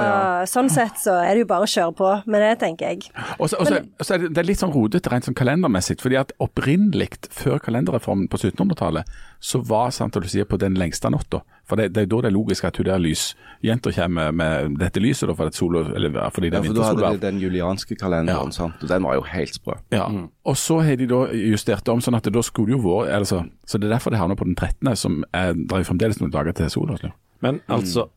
sånn 0.50 0.70
sett 0.74 0.98
så 0.98 1.20
er 1.22 1.36
det 1.36 1.44
jo 1.44 1.48
bare 1.52 1.68
å 1.68 1.70
kjøre 1.70 1.94
på 2.00 2.08
med 2.26 2.42
det, 2.42 2.50
tenker 2.64 2.90
jeg. 2.90 3.12
Og 3.38 3.52
så, 3.52 3.60
og 3.62 3.70
så, 3.70 3.78
og 3.78 4.08
så 4.08 4.16
er 4.16 4.24
det, 4.24 4.32
det 4.34 4.42
er 4.42 4.48
litt 4.50 4.62
sånn 4.62 4.74
rodete 4.74 5.12
rent 5.12 5.28
sånn 5.28 5.38
kalendermessig. 5.38 6.00
fordi 6.02 6.18
at 6.18 6.34
Opprinnelig, 6.42 7.12
før 7.30 7.62
kalenderreformen 7.62 8.26
på 8.32 8.40
1700-tallet, 8.40 9.14
så 9.38 9.62
var 9.62 9.94
Santa 9.94 10.18
Lucia 10.24 10.48
på 10.50 10.58
den 10.58 10.74
lengste 10.80 11.14
natta. 11.14 11.44
For 11.68 11.76
det, 11.76 11.90
det 11.94 12.02
er 12.02 12.08
da 12.08 12.20
det 12.24 12.30
er 12.30 12.34
logisk 12.34 12.64
at 12.64 12.78
hun 12.80 12.86
der 12.88 12.98
lysjenta 13.04 13.92
kommer 13.92 14.32
med 14.32 14.78
dette 14.80 15.00
lyset, 15.04 15.28
da, 15.28 15.34
for 15.36 15.50
at 15.52 15.54
sola, 15.58 15.84
eller 15.94 16.16
fordi 16.32 16.48
det 16.50 16.58
er 16.58 16.64
Ja, 16.64 16.70
for 16.70 16.80
da 16.80 16.88
hadde 16.88 17.20
de 17.20 17.26
den 17.26 17.40
julianske 17.42 17.96
kalenderen, 18.00 18.52
sant? 18.52 18.80
og 18.80 18.88
den 18.88 19.04
var 19.04 19.18
jo 19.18 19.24
helt 19.28 19.54
sprø. 19.54 19.76
Ja. 19.92 20.06
Og 20.44 20.56
så 20.56 20.80
har 20.80 20.96
de 20.96 21.06
da 21.10 21.22
justert 21.36 21.88
om 21.92 22.00
sånn 22.00 22.16
at 22.16 22.24
det 22.24 22.32
da 22.32 22.42
skulle 22.42 22.72
jo 22.76 22.80
vært 22.84 23.12
altså, 23.20 23.44
Så 23.66 23.78
det 23.78 23.90
er 23.90 23.96
derfor 23.98 24.10
det 24.10 24.18
havner 24.18 24.38
på 24.38 24.44
den 24.48 24.56
13., 24.56 24.96
som 24.96 25.24
er, 25.34 25.52
det 25.52 25.72
er 25.72 25.84
jo 25.84 25.90
fremdeles 25.92 26.20
noen 26.20 26.32
dager 26.32 26.52
til 26.56 26.70
sola. 26.72 26.96
altså. 26.96 27.12
Men 27.44 27.60
altså, 27.68 28.08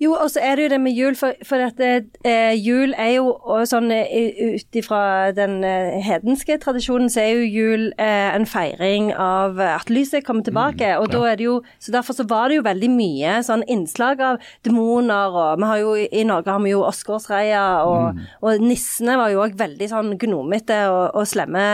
Jo, 0.00 0.14
og 0.16 0.30
så 0.32 0.40
er 0.40 0.56
det 0.56 0.64
jo 0.64 0.68
det 0.72 0.78
med 0.80 0.96
jul, 0.96 1.16
for, 1.18 1.36
for 1.44 1.60
at 1.60 1.80
eh, 1.84 2.54
jul 2.56 2.94
er 2.96 3.10
jo 3.18 3.34
sånn 3.68 3.90
eh, 3.92 4.54
ut 4.56 4.78
ifra 4.80 5.00
den 5.36 5.58
eh, 5.66 5.98
hedenske 6.06 6.56
tradisjonen, 6.62 7.10
så 7.12 7.20
er 7.20 7.34
jo 7.36 7.50
jul 7.50 7.84
eh, 8.00 8.30
en 8.32 8.46
feiring 8.48 9.10
av 9.12 9.60
at 9.60 9.92
lyset 9.92 10.24
kommer 10.24 10.46
tilbake. 10.46 10.94
og 10.96 11.10
da 11.12 11.20
er 11.28 11.36
det 11.36 11.44
jo, 11.50 11.58
så 11.78 11.92
Derfor 11.92 12.16
så 12.16 12.24
var 12.30 12.48
det 12.48 12.56
jo 12.60 12.64
veldig 12.64 12.88
mye 12.94 13.34
sånn 13.44 13.64
innslag 13.68 14.22
av 14.24 14.38
demoner, 14.64 15.36
og 15.36 15.60
vi 15.60 15.68
har 15.68 15.82
jo 15.82 15.92
i 16.00 16.24
Norge 16.24 16.54
har 16.54 16.64
vi 16.64 16.72
jo 16.72 16.80
Åsgårdsreia, 16.86 17.64
og, 17.84 18.24
og 18.40 18.64
nissene 18.64 19.18
var 19.20 19.34
jo 19.34 19.44
òg 19.44 19.58
veldig 19.60 19.90
sånn 19.90 20.14
gnomete 20.22 20.80
og, 20.88 21.18
og 21.20 21.28
slemme 21.28 21.66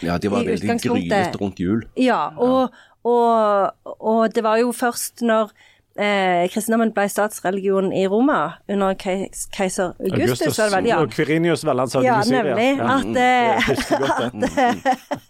Ja, 0.00 0.16
de 0.16 0.32
var 0.32 0.46
veldig 0.46 0.70
utgangspunktet. 0.70 1.36
rundt 1.42 1.60
jul. 1.60 1.84
Ja, 2.00 2.30
og, 2.40 2.72
og, 3.04 3.76
og 3.98 4.24
det 4.32 4.46
var 4.46 4.62
jo 4.62 4.72
først 4.72 5.20
når 5.26 5.52
eh, 6.00 6.44
kristendommen 6.52 6.92
ble 6.94 7.04
statsreligion 7.10 7.92
i 7.94 8.04
Roma, 8.10 8.38
under 8.70 8.96
keis, 8.98 9.46
keiser 9.54 9.92
Augustus, 10.00 10.58
var 10.58 10.70
det 10.70 10.76
vel, 10.76 10.88
ja. 10.90 10.98
og 11.02 11.14
Quirinius 11.14 11.64
Vellandshagen 11.66 12.08
Ja, 12.08 12.20
i 12.20 12.28
Syria. 12.28 12.54
nemlig. 12.54 12.70
Ja. 12.78 12.86
At, 12.98 13.14
eh, 14.58 14.74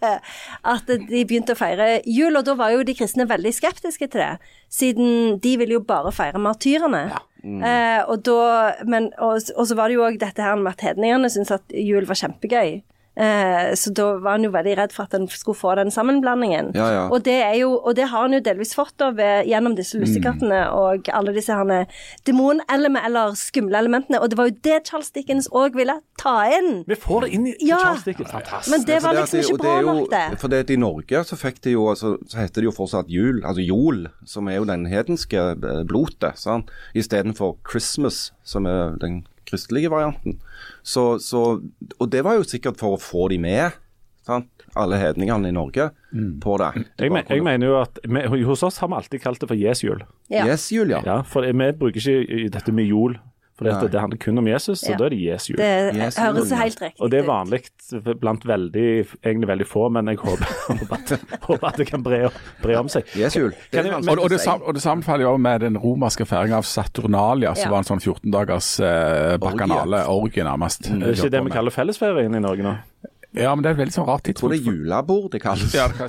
at, 0.73 0.89
at 0.89 0.91
de 1.09 1.21
begynte 1.27 1.55
å 1.55 1.59
feire 1.59 2.01
jul, 2.05 2.35
og 2.35 2.47
da 2.47 2.57
var 2.59 2.73
jo 2.75 2.85
de 2.87 2.97
kristne 2.97 3.27
veldig 3.29 3.53
skeptiske 3.55 4.09
til 4.09 4.23
det. 4.23 4.33
Siden 4.73 5.39
de 5.43 5.55
ville 5.61 5.77
jo 5.77 5.85
bare 5.85 6.13
feire 6.15 6.41
martyrene. 6.41 7.07
Eh, 7.45 8.01
og, 8.09 8.25
da, 8.25 8.73
men, 8.89 9.11
og, 9.21 9.37
og 9.53 9.69
så 9.69 9.77
var 9.77 9.91
det 9.91 9.99
jo 9.99 10.05
òg 10.07 10.17
dette 10.21 10.41
her 10.41 10.57
med 10.57 10.73
at 10.73 10.81
hedningene 10.87 11.29
syntes 11.29 11.53
at 11.59 11.75
jul 11.77 12.07
var 12.09 12.17
kjempegøy. 12.17 12.79
Eh, 13.15 13.73
så 13.79 13.93
da 13.95 14.17
var 14.19 14.31
han 14.35 14.43
jo 14.43 14.51
veldig 14.51 14.77
redd 14.77 14.91
for 14.91 15.03
at 15.07 15.13
han 15.15 15.27
skulle 15.31 15.55
få 15.57 15.75
den 15.79 15.91
sammenblandingen. 15.91 16.73
Ja, 16.75 16.87
ja. 16.91 17.03
Og, 17.09 17.23
det 17.23 17.37
er 17.45 17.53
jo, 17.61 17.69
og 17.79 17.95
det 17.95 18.09
har 18.11 18.25
han 18.27 18.33
jo 18.35 18.41
delvis 18.43 18.73
fått 18.75 18.93
da 18.99 19.11
ved, 19.15 19.45
gjennom 19.47 19.75
disse 19.77 19.95
lussekattene 20.01 20.65
og 20.75 21.07
alle 21.15 21.33
disse 21.35 21.55
demonelementene 22.27 23.03
eller 23.07 23.35
skumle 23.39 23.79
elementene. 23.79 24.19
Og 24.21 24.29
det 24.31 24.37
var 24.39 24.49
jo 24.49 24.57
det 24.67 24.79
Charles 24.89 25.11
Dickens 25.15 25.47
òg 25.55 25.75
ville 25.79 25.97
ta 26.21 26.35
inn. 26.57 26.83
Vi 26.87 26.95
får 26.99 27.25
det 27.25 27.29
inn 27.37 27.47
i 27.47 27.55
Ja. 27.69 27.79
Charles 27.79 28.03
Dickens. 28.03 28.31
Fantastisk. 28.31 28.71
Men 28.71 28.85
det 28.85 29.01
var 29.03 29.13
liksom 29.13 29.39
det- 29.39 29.49
ikke 29.49 29.57
bra 29.63 29.77
er 29.77 29.81
jo- 29.81 29.93
nok, 29.93 30.09
det. 30.09 30.39
For 30.39 30.47
det 30.47 30.59
at 30.65 30.69
i 30.69 30.75
Norge 30.75 31.23
så 31.25 31.35
fikk 31.37 31.61
det 31.61 31.71
jo, 31.73 31.87
altså, 31.89 32.17
så 32.27 32.37
heter 32.37 32.61
det 32.61 32.63
jo 32.63 32.71
fortsatt 32.71 33.05
jul, 33.09 33.41
altså 33.45 33.65
jol, 33.65 34.07
som 34.25 34.47
er 34.47 34.55
jo 34.55 34.65
den 34.65 34.85
hedenske 34.85 35.37
eh, 35.51 35.83
blotet, 35.85 36.37
sant? 36.37 36.69
istedenfor 36.95 37.57
Christmas, 37.69 38.31
som 38.43 38.65
er 38.65 38.97
den 38.99 39.25
kristelige 39.47 39.91
varianten. 39.93 40.39
Så, 40.83 41.15
så, 41.23 41.45
og 41.97 42.11
det 42.11 42.23
var 42.25 42.39
jo 42.39 42.47
sikkert 42.47 42.79
for 42.81 42.95
å 42.95 43.01
få 43.01 43.29
de 43.33 43.39
med, 43.41 43.77
sant? 44.25 44.49
alle 44.75 44.97
hedningene 44.99 45.49
i 45.49 45.55
Norge, 45.55 45.89
på 46.43 46.57
det. 46.59 46.71
Jeg, 46.99 47.11
men, 47.13 47.23
jeg 47.29 47.43
mener 47.45 47.69
jo 47.69 47.77
at 47.79 47.99
vi, 48.03 48.41
Hos 48.43 48.63
oss 48.67 48.81
har 48.83 48.89
vi 48.91 48.97
alltid 48.97 49.21
kalt 49.23 49.39
det 49.39 49.47
for 49.47 49.59
Jesjul. 49.59 50.03
Ja. 50.33 50.43
Yes, 50.49 50.67
Julia. 50.73 50.99
Ja, 51.05 51.21
for 51.27 51.47
vi 51.47 51.69
bruker 51.79 52.01
ikke 52.01 52.49
dette 52.51 52.73
med 52.75 52.89
jol 52.89 53.15
For 53.55 53.63
det, 53.63 53.91
det 53.93 53.99
handler 54.03 54.19
kun 54.19 54.37
om 54.41 54.47
Jesus, 54.49 54.81
så 54.83 54.89
Ja. 54.91 54.97
da 54.99 55.05
er 55.05 55.09
det 55.13 55.19
Jesu 55.21 55.53
jul. 55.53 55.57
Det 55.61 55.95
Yes, 55.95 56.17
høres 56.19 56.49
helt 56.51 56.81
riktig 56.81 56.99
ut. 56.99 57.01
Og 57.05 57.11
det 57.11 57.19
er 57.21 57.27
vanlig 57.29 57.59
blant 58.19 58.43
veldig, 58.45 58.83
egentlig 59.23 59.47
veldig 59.47 59.67
få, 59.67 59.85
men 59.95 60.07
jeg 60.11 60.17
håper, 60.19 60.49
håper, 60.81 60.95
at, 60.97 61.39
håper 61.45 61.67
at 61.69 61.77
det 61.79 61.87
kan 61.87 62.03
bre, 62.03 62.19
bre 62.61 62.75
om 62.81 62.89
seg. 62.91 63.07
Jesu 63.15 63.39
jul. 63.39 63.53
Det 63.71 63.85
vanskelig 63.85 64.11
Og, 64.17 64.23
og, 64.25 64.29
det, 64.29 64.41
sam, 64.43 64.61
og 64.61 64.73
det 64.75 64.81
sammenfaller 64.83 65.23
jo 65.29 65.37
med 65.37 65.63
den 65.63 65.77
romerske 65.79 66.27
feiringa 66.27 66.57
av 66.59 66.67
Saturnalia, 66.67 67.55
som 67.55 67.69
Ja. 67.69 67.71
var 67.71 67.77
en 67.85 67.87
sånn 67.93 68.03
14 68.03 68.31
dagers 68.35 68.73
eh, 68.83 69.37
bakanale 69.39 70.03
orgie, 70.11 70.43
nærmest. 70.43 70.91
Er 70.91 71.13
ikke 71.15 71.31
det 71.31 71.43
vi 71.47 71.55
kaller 71.55 71.71
fellesferien 71.71 72.35
i 72.35 72.39
Norge 72.43 72.63
nå? 72.67 72.75
Ja, 73.35 73.53
men 73.55 73.63
det 73.63 73.69
er 73.71 73.75
et 73.75 73.79
veldig 73.87 73.95
sånn 73.95 74.07
rart 74.07 74.23
tidspunkt. 74.23 74.55
Jeg 74.55 74.63
tror 74.63 74.75
det 74.75 74.83
er 74.83 74.83
julebord 74.83 75.31
det 75.31 75.41
kalles. 75.43 75.73
Ja, 75.75 75.87
det 75.87 75.97
kan. 75.97 76.07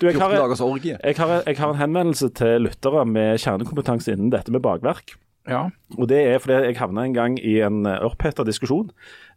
Du, 0.00 0.06
jeg 0.06 0.14
14 0.16 0.20
har, 0.20 0.36
dagers 0.36 0.60
orgie. 0.64 0.96
jeg, 1.04 1.16
har, 1.16 1.42
jeg 1.46 1.56
har 1.58 1.72
en 1.74 1.80
henvendelse 1.80 2.28
til 2.34 2.64
lyttere 2.64 3.04
med 3.08 3.38
kjernekompetanse 3.42 4.12
innen 4.14 4.30
dette 4.32 4.52
med 4.54 4.62
bakverk. 4.64 5.16
Ja. 5.48 5.68
Og 5.96 6.08
det 6.10 6.18
er 6.28 6.42
fordi 6.42 6.58
jeg 6.66 6.80
havna 6.80 7.04
en 7.08 7.14
gang 7.16 7.38
i 7.40 7.58
en 7.64 7.86
uh, 7.86 7.98
oppheta 8.08 8.44
diskusjon 8.44 8.90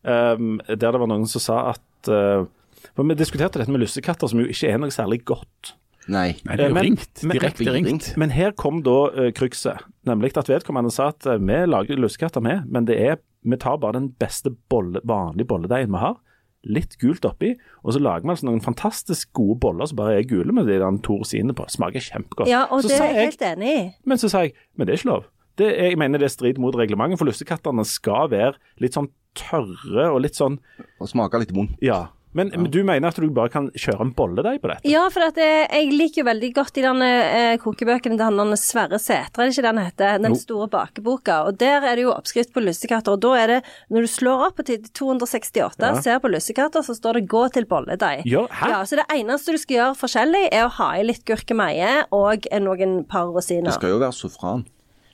um, 0.03 0.57
der 0.67 0.75
det 0.91 0.99
var 0.99 1.07
noen 1.07 1.27
som 1.29 1.43
sa 1.43 1.59
at 1.75 2.09
uh, 2.11 2.47
for 2.95 3.05
Vi 3.07 3.15
diskuterte 3.15 3.59
dette 3.61 3.71
med 3.71 3.83
lussekatter, 3.83 4.27
som 4.27 4.41
jo 4.41 4.49
ikke 4.49 4.71
er 4.71 4.79
noe 4.81 4.91
særlig 4.93 5.21
godt. 5.29 5.75
Nei. 6.09 6.31
Nei, 6.47 6.55
det 6.57 6.65
er 6.65 6.69
jo 6.69 6.73
Men- 6.73 6.83
ringt. 6.83 7.23
men- 7.23 7.37
Direkte 7.37 7.73
ringt. 7.73 8.17
Men 8.17 8.31
her 8.31 8.51
kom 8.51 8.81
da 8.83 8.97
uh, 9.13 9.31
krykset. 9.31 9.77
Nemlig 10.05 10.35
at 10.37 10.49
vedkommende 10.49 10.91
sa 10.91 11.07
at 11.13 11.25
uh, 11.27 11.37
vi 11.37 11.59
lager 11.65 11.95
lussekatter 11.95 12.41
med, 12.41 12.65
men 12.67 12.85
det 12.85 12.97
er, 12.99 13.17
vi 13.43 13.57
tar 13.57 13.77
bare 13.77 13.99
den 13.99 14.11
beste 14.19 14.49
bolle, 14.69 14.99
vanlige 15.05 15.47
bolledeigen 15.47 15.91
vi 15.93 15.97
har. 16.01 16.17
Litt 16.63 16.97
gult 17.01 17.25
oppi, 17.25 17.55
og 17.83 17.93
så 17.93 17.99
lager 17.99 18.21
vi 18.21 18.29
altså 18.29 18.45
noen 18.45 18.61
fantastisk 18.61 19.31
gode 19.33 19.59
boller 19.59 19.85
som 19.89 19.97
bare 19.97 20.19
er 20.19 20.27
gule 20.29 20.51
med 20.53 20.67
de 20.67 20.77
der 20.77 21.23
sine 21.25 21.53
på. 21.53 21.65
Smaker 21.69 21.99
kjempegodt. 21.99 22.49
Ja, 22.49 22.65
og 22.69 22.83
så 22.83 22.89
det 22.89 22.99
er 22.99 23.13
jeg, 23.13 23.25
helt 23.31 23.41
enig 23.41 23.71
i. 23.79 23.91
men 24.05 24.17
så 24.17 24.29
sa 24.29 24.41
jeg 24.41 24.53
men 24.75 24.87
det 24.87 24.93
er 24.93 24.97
ikke 24.97 25.09
lov. 25.09 25.23
Det 25.61 25.69
er, 25.69 25.91
jeg 25.91 25.99
mener 26.01 26.21
det 26.21 26.29
er 26.31 26.33
strid 26.33 26.61
mot 26.61 26.75
reglementet, 26.77 27.21
for 27.21 27.29
lussekattene 27.29 27.85
skal 27.87 28.31
være 28.33 28.55
litt 28.81 28.97
sånn 28.97 29.11
tørre 29.37 30.09
og 30.11 30.23
litt 30.25 30.35
sånn 30.35 30.57
Og 30.99 31.07
smake 31.07 31.39
litt 31.39 31.53
vondt. 31.55 31.77
Ja. 31.83 32.09
Men 32.31 32.51
men 32.55 32.69
du 32.71 32.79
mener 32.87 33.11
at 33.11 33.17
du 33.19 33.27
bare 33.35 33.51
kan 33.51 33.67
kjøre 33.75 34.05
en 34.05 34.13
bolledeig 34.15 34.61
på 34.63 34.69
dette? 34.71 34.87
Ja, 34.87 35.03
for 35.11 35.25
at 35.25 35.39
jeg, 35.39 35.65
jeg 35.67 35.89
liker 35.91 36.21
jo 36.21 36.27
veldig 36.29 36.51
godt 36.55 36.79
i 36.79 36.85
denne 36.85 37.09
eh, 37.27 37.55
kokebøkene 37.59 38.15
til 38.15 38.39
han 38.39 38.55
Sverre 38.59 38.99
Sætre, 39.01 39.43
er 39.43 39.49
det 39.49 39.55
ikke 39.57 39.65
den 39.67 39.81
heter? 39.81 40.21
Den 40.23 40.35
no. 40.35 40.39
store 40.39 40.69
bakeboka. 40.71 41.41
Og 41.49 41.59
der 41.59 41.83
er 41.83 41.99
det 41.99 42.05
jo 42.05 42.13
oppskrift 42.15 42.53
på 42.55 42.63
lussekatter. 42.63 43.17
Og 43.17 43.23
da 43.25 43.33
er 43.41 43.55
det, 43.55 43.59
når 43.91 44.07
du 44.07 44.11
slår 44.15 44.45
opp 44.47 44.59
på 44.61 44.67
til 44.69 44.79
268, 44.87 45.75
Ja. 45.81 45.93
ser 46.01 46.23
på 46.23 46.31
lussekatter, 46.31 46.85
så 46.87 46.95
står 46.95 47.19
det 47.19 47.27
'gå 47.27 47.43
til 47.51 47.65
bolledeig'. 47.65 48.23
Ja, 48.25 48.47
hæ? 48.47 48.69
Ja, 48.69 48.83
så 48.87 48.95
det 48.95 49.07
eneste 49.11 49.51
du 49.51 49.57
skal 49.59 49.75
gjøre 49.77 49.99
forskjellig, 49.99 50.47
er 50.51 50.65
å 50.65 50.75
ha 50.79 50.91
i 50.95 51.03
litt 51.03 51.25
gurkemeie 51.25 52.05
og 52.11 52.47
noen 52.61 53.03
par 53.03 53.27
rosiner. 53.27 53.71
Det 53.71 53.79
skal 53.79 53.89
jo 53.89 53.99
være 53.99 54.15
safran. 54.15 54.65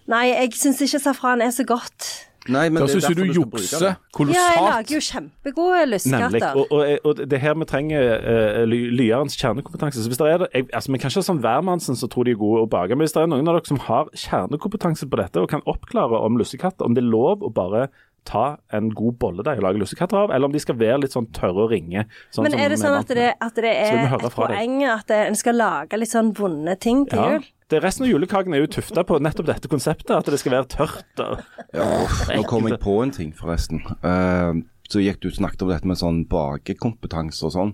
Nei, 0.07 0.29
jeg 0.31 0.55
syns 0.55 0.81
ikke 0.85 1.01
safran 1.03 1.43
er 1.43 1.51
så 1.51 1.65
godt. 1.67 2.07
Nei, 2.47 2.69
men 2.69 2.79
Da 2.79 2.87
det 2.87 3.01
syns 3.01 3.15
du 3.17 3.23
jukser 3.35 3.97
kolossalt. 4.15 4.37
Ja, 4.37 4.43
jeg 4.55 4.63
lager 4.63 4.93
jo 4.95 5.01
kjempegode 5.03 5.79
Nemlig. 5.81 5.91
lussekatter. 5.93 6.55
Og, 6.55 6.71
og, 6.71 6.99
og 7.03 7.17
det 7.19 7.35
er 7.35 7.43
her 7.43 7.57
vi 7.59 7.67
trenger 7.67 8.07
uh, 8.23 8.61
lyerens 8.67 9.35
kjernekompetanse. 9.35 10.03
Så 10.03 10.11
hvis 10.11 10.21
det 10.21 10.29
er 10.31 10.37
det, 10.43 10.47
jeg, 10.53 10.67
altså 10.73 10.91
Vi 10.91 11.01
kan 11.01 11.11
ikke 11.11 11.19
ha 11.19 11.27
sånn 11.27 11.43
hvermannsen 11.43 11.99
som 11.99 12.11
tror 12.13 12.27
de 12.27 12.35
er 12.35 12.39
gode 12.39 12.63
å 12.63 12.69
bake, 12.71 12.95
men 12.95 13.03
hvis 13.03 13.15
det 13.17 13.25
er 13.25 13.31
noen 13.31 13.51
av 13.51 13.59
dere 13.59 13.67
som 13.67 13.81
har 13.89 14.07
kjernekompetanse 14.15 15.09
på 15.11 15.19
dette 15.19 15.43
og 15.43 15.51
kan 15.51 15.65
oppklare 15.67 16.21
om 16.23 16.39
lussekatter, 16.39 16.87
om 16.87 16.95
det 16.95 17.03
er 17.03 17.11
lov 17.11 17.43
å 17.43 17.51
bare 17.51 17.89
ta 18.27 18.45
en 18.75 18.89
god 18.95 19.17
bolledeig 19.21 19.61
og 19.61 19.65
lage 19.65 19.81
lussekatter 19.81 20.19
av, 20.19 20.33
eller 20.35 20.49
om 20.49 20.55
de 20.55 20.61
skal 20.61 20.77
være 20.79 21.01
litt 21.05 21.15
sånn 21.15 21.29
tørre 21.35 21.65
og 21.65 21.73
ringe. 21.73 22.03
Sånn 22.35 22.47
Men 22.47 22.57
er 22.59 22.73
det 22.73 22.79
sånn 22.81 22.97
at 22.97 23.11
det, 23.15 23.29
at 23.33 23.59
det 23.59 23.73
må 23.73 24.03
er 24.03 24.15
et 24.17 24.35
poeng 24.35 24.79
deg. 24.81 24.87
at 24.93 25.13
eh, 25.15 25.27
en 25.31 25.39
skal 25.39 25.59
lage 25.59 25.99
litt 25.99 26.13
sånn 26.13 26.33
vonde 26.37 26.75
ting 26.83 27.05
til 27.09 27.21
ja, 27.21 27.29
jul? 27.37 27.47
det 27.71 27.81
Resten 27.83 28.05
av 28.05 28.11
julekaken 28.11 28.55
er 28.55 28.63
jo 28.63 28.71
tufta 28.77 29.03
på 29.07 29.19
nettopp 29.23 29.49
dette 29.49 29.71
konseptet, 29.71 30.13
at 30.15 30.31
det 30.31 30.39
skal 30.39 30.59
være 30.59 30.69
tørt. 30.71 31.23
Og, 31.23 31.45
Ja, 31.75 31.87
nå 32.31 32.43
kom 32.47 32.67
jeg 32.69 32.79
på 32.83 32.99
en 33.03 33.11
ting, 33.15 33.33
forresten. 33.35 33.83
Uh, 34.03 34.63
så 34.87 35.03
gikk 35.03 35.19
du 35.23 35.29
og 35.31 35.35
snakket 35.35 35.65
om 35.65 35.71
dette 35.73 35.89
med 35.89 35.99
sånn 35.99 36.21
bakekompetanse 36.31 37.43
og 37.47 37.55
sånn. 37.55 37.73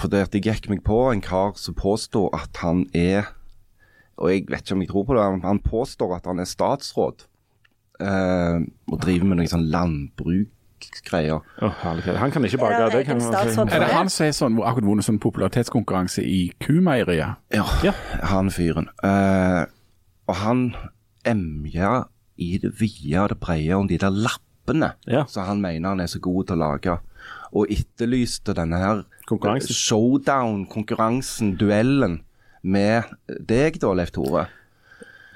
For 0.00 0.10
det 0.10 0.24
at 0.26 0.34
jeg 0.34 0.48
gikk 0.48 0.70
meg 0.72 0.82
på 0.86 1.04
en 1.12 1.22
kar 1.22 1.54
som 1.60 1.76
påstår 1.78 2.32
at 2.36 2.62
han 2.64 2.86
er 2.96 3.36
Og 4.20 4.28
jeg 4.28 4.48
vet 4.50 4.66
ikke 4.66 4.74
om 4.76 4.82
jeg 4.82 4.90
tror 4.90 5.04
på 5.08 5.14
det, 5.16 5.22
men 5.32 5.46
han 5.46 5.62
påstår 5.64 6.10
at 6.18 6.26
han 6.28 6.42
er 6.42 6.48
statsråd. 6.48 7.22
Eh, 8.00 8.60
og 8.90 9.00
driver 9.04 9.28
med 9.30 9.40
noe 9.40 9.50
sånn. 9.50 9.68
Å, 11.60 11.68
herlighet. 11.82 12.16
Han 12.16 12.30
kan 12.32 12.44
ikke 12.48 12.58
bake. 12.62 12.86
det 12.94 13.02
kan 13.06 13.20
statsråd? 13.20 13.72
Er 13.72 13.82
det 13.84 13.90
han 13.92 14.08
som 14.08 14.26
er 14.26 14.32
sånn, 14.32 14.56
akkurat 14.64 14.86
vunnet 14.88 15.04
sånn 15.04 15.18
popularitetskonkurranse 15.20 16.22
i 16.24 16.52
Kumeieriet? 16.64 17.36
Ja, 17.52 17.66
Ja. 17.84 17.92
han 18.32 18.48
fyren. 18.50 18.88
Uh, 19.04 19.66
og 20.28 20.34
han 20.40 20.74
emja 21.28 22.06
i 22.40 22.56
det 22.62 22.72
vide 22.80 23.20
og 23.20 23.28
det 23.34 23.40
brede 23.40 23.76
om 23.76 23.86
de 23.88 23.98
der 24.00 24.10
lappene 24.10 24.94
Ja. 25.06 25.26
som 25.28 25.44
han 25.44 25.60
mener 25.60 25.88
han 25.90 26.00
er 26.00 26.06
så 26.08 26.18
god 26.18 26.46
til 26.46 26.56
å 26.56 26.64
lage. 26.64 26.98
Og 27.52 27.66
etterlyste 27.68 28.54
denne 28.54 28.78
her 28.78 29.04
showdown-konkurransen, 29.74 31.56
duellen, 31.58 32.22
med 32.62 33.04
deg 33.48 33.78
da, 33.80 33.92
Leif 33.96 34.10
Tore. 34.12 34.46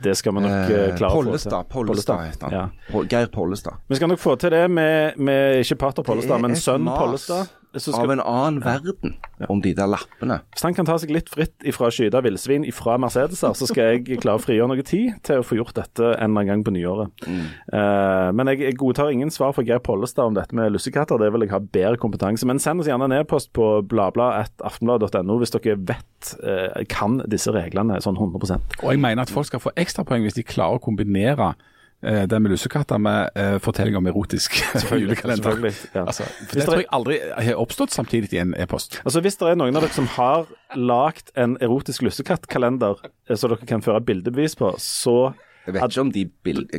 Det 0.02 0.14
skal 0.18 0.34
vi 0.34 0.40
nok 0.40 0.50
eh, 0.50 0.70
Eh, 0.90 0.96
klare 0.98 1.10
å 1.10 1.14
få 1.14 1.22
til. 1.22 1.28
Pollestad, 1.30 1.68
Pollestad 1.70 2.24
heter 2.26 2.50
han. 2.50 2.70
Ja. 2.92 3.02
Geir 3.10 3.26
Pollestad. 3.32 3.74
Vi 3.88 3.96
skal 3.98 4.08
nok 4.10 4.18
få 4.20 4.36
til 4.40 4.50
det 4.50 4.64
med, 4.70 5.18
med 5.18 5.60
ikke 5.62 5.78
pater 5.84 6.02
Pollestad, 6.06 6.40
men 6.42 6.56
sønn 6.58 6.88
Pollestad. 6.88 7.52
Så 7.76 7.94
Av 7.98 8.10
en 8.12 8.20
annen 8.20 8.60
verden 8.62 9.16
om 9.50 9.60
de 9.60 9.72
der 9.74 9.88
lappene. 9.90 10.40
hvis 10.54 10.62
han 10.62 10.76
kan 10.76 10.86
ta 10.86 10.94
seg 11.00 11.10
litt 11.10 11.28
fritt 11.32 11.66
ifra 11.66 11.88
å 11.88 11.94
skyte 11.94 12.20
villsvin 12.22 12.64
ifra 12.68 12.96
Mercedeser, 13.02 13.54
så 13.58 13.66
skal 13.66 13.96
jeg 13.96 14.20
klare 14.22 14.38
å 14.38 14.42
frigjøre 14.42 14.70
noe 14.70 14.84
tid 14.86 15.18
til 15.26 15.42
å 15.42 15.46
få 15.46 15.58
gjort 15.58 15.74
dette 15.76 16.12
en 16.14 16.30
eller 16.30 16.44
annen 16.44 16.50
gang 16.52 16.64
på 16.66 16.74
nyåret. 16.76 17.26
Eh, 17.26 18.30
men 18.36 18.52
jeg, 18.52 18.62
jeg 18.68 18.78
godtar 18.80 19.10
ingen 19.10 19.32
svar 19.34 19.54
fra 19.56 19.64
Geir 19.66 19.82
Pollestad 19.84 20.30
om 20.30 20.38
dette 20.38 20.54
med 20.56 20.72
lussekatter. 20.74 21.18
Det 21.18 21.32
vil 21.34 21.46
jeg 21.46 21.54
ha 21.54 21.60
bedre 21.60 22.00
kompetanse. 22.00 22.46
Men 22.48 22.62
send 22.62 22.84
oss 22.84 22.90
gjerne 22.90 23.10
en 23.10 23.18
e-post 23.18 23.52
på 23.56 23.68
bladblad.aftenblad.no 23.90 25.38
hvis 25.42 25.54
dere 25.56 25.78
vet, 25.90 26.34
uh, 26.46 26.80
kan 26.90 27.18
disse 27.30 27.52
reglene 27.54 27.98
sånn 28.00 28.16
100% 28.16 28.78
Og 28.82 28.90
jeg 28.94 29.00
mener 29.02 29.26
at 29.26 29.32
folk 29.32 29.50
skal 29.50 29.62
få 29.62 29.74
ekstrapoeng 29.80 30.24
hvis 30.24 30.38
de 30.38 30.46
klarer 30.46 30.78
å 30.78 30.84
kombinere 30.84 31.54
det 32.02 32.38
med 32.42 32.50
lussekatter 32.52 32.98
med 33.00 33.30
eh, 33.38 33.54
fortelling 33.64 33.96
om 33.96 34.06
erotisk 34.10 34.58
julekalender. 34.92 35.62
ja. 35.94 36.02
Altså, 36.04 36.26
for 36.48 36.58
det 36.58 36.66
tror 36.66 36.82
jeg 36.82 36.88
aldri 36.92 37.18
har 37.46 37.60
oppstått 37.62 37.94
samtidig 37.94 38.32
i 38.34 38.42
en 38.42 38.54
e-post. 38.60 39.00
Altså 39.04 39.22
Hvis 39.24 39.36
det 39.40 39.48
er 39.48 39.56
noen 39.56 39.76
av 39.76 39.86
dere 39.86 39.96
som 39.96 40.06
har 40.18 40.44
lagd 40.76 41.32
en 41.40 41.56
erotisk 41.64 42.02
lussekattkalender 42.04 43.00
som 43.30 43.36
så 43.40 43.48
dere 43.54 43.66
kan 43.70 43.82
føre 43.84 44.02
bildebevis 44.04 44.56
på, 44.60 44.74
så 44.82 45.32
Jeg 45.64 45.78
vet 45.78 45.94
ikke 45.94 46.02
om 46.04 46.12
de 46.12 46.26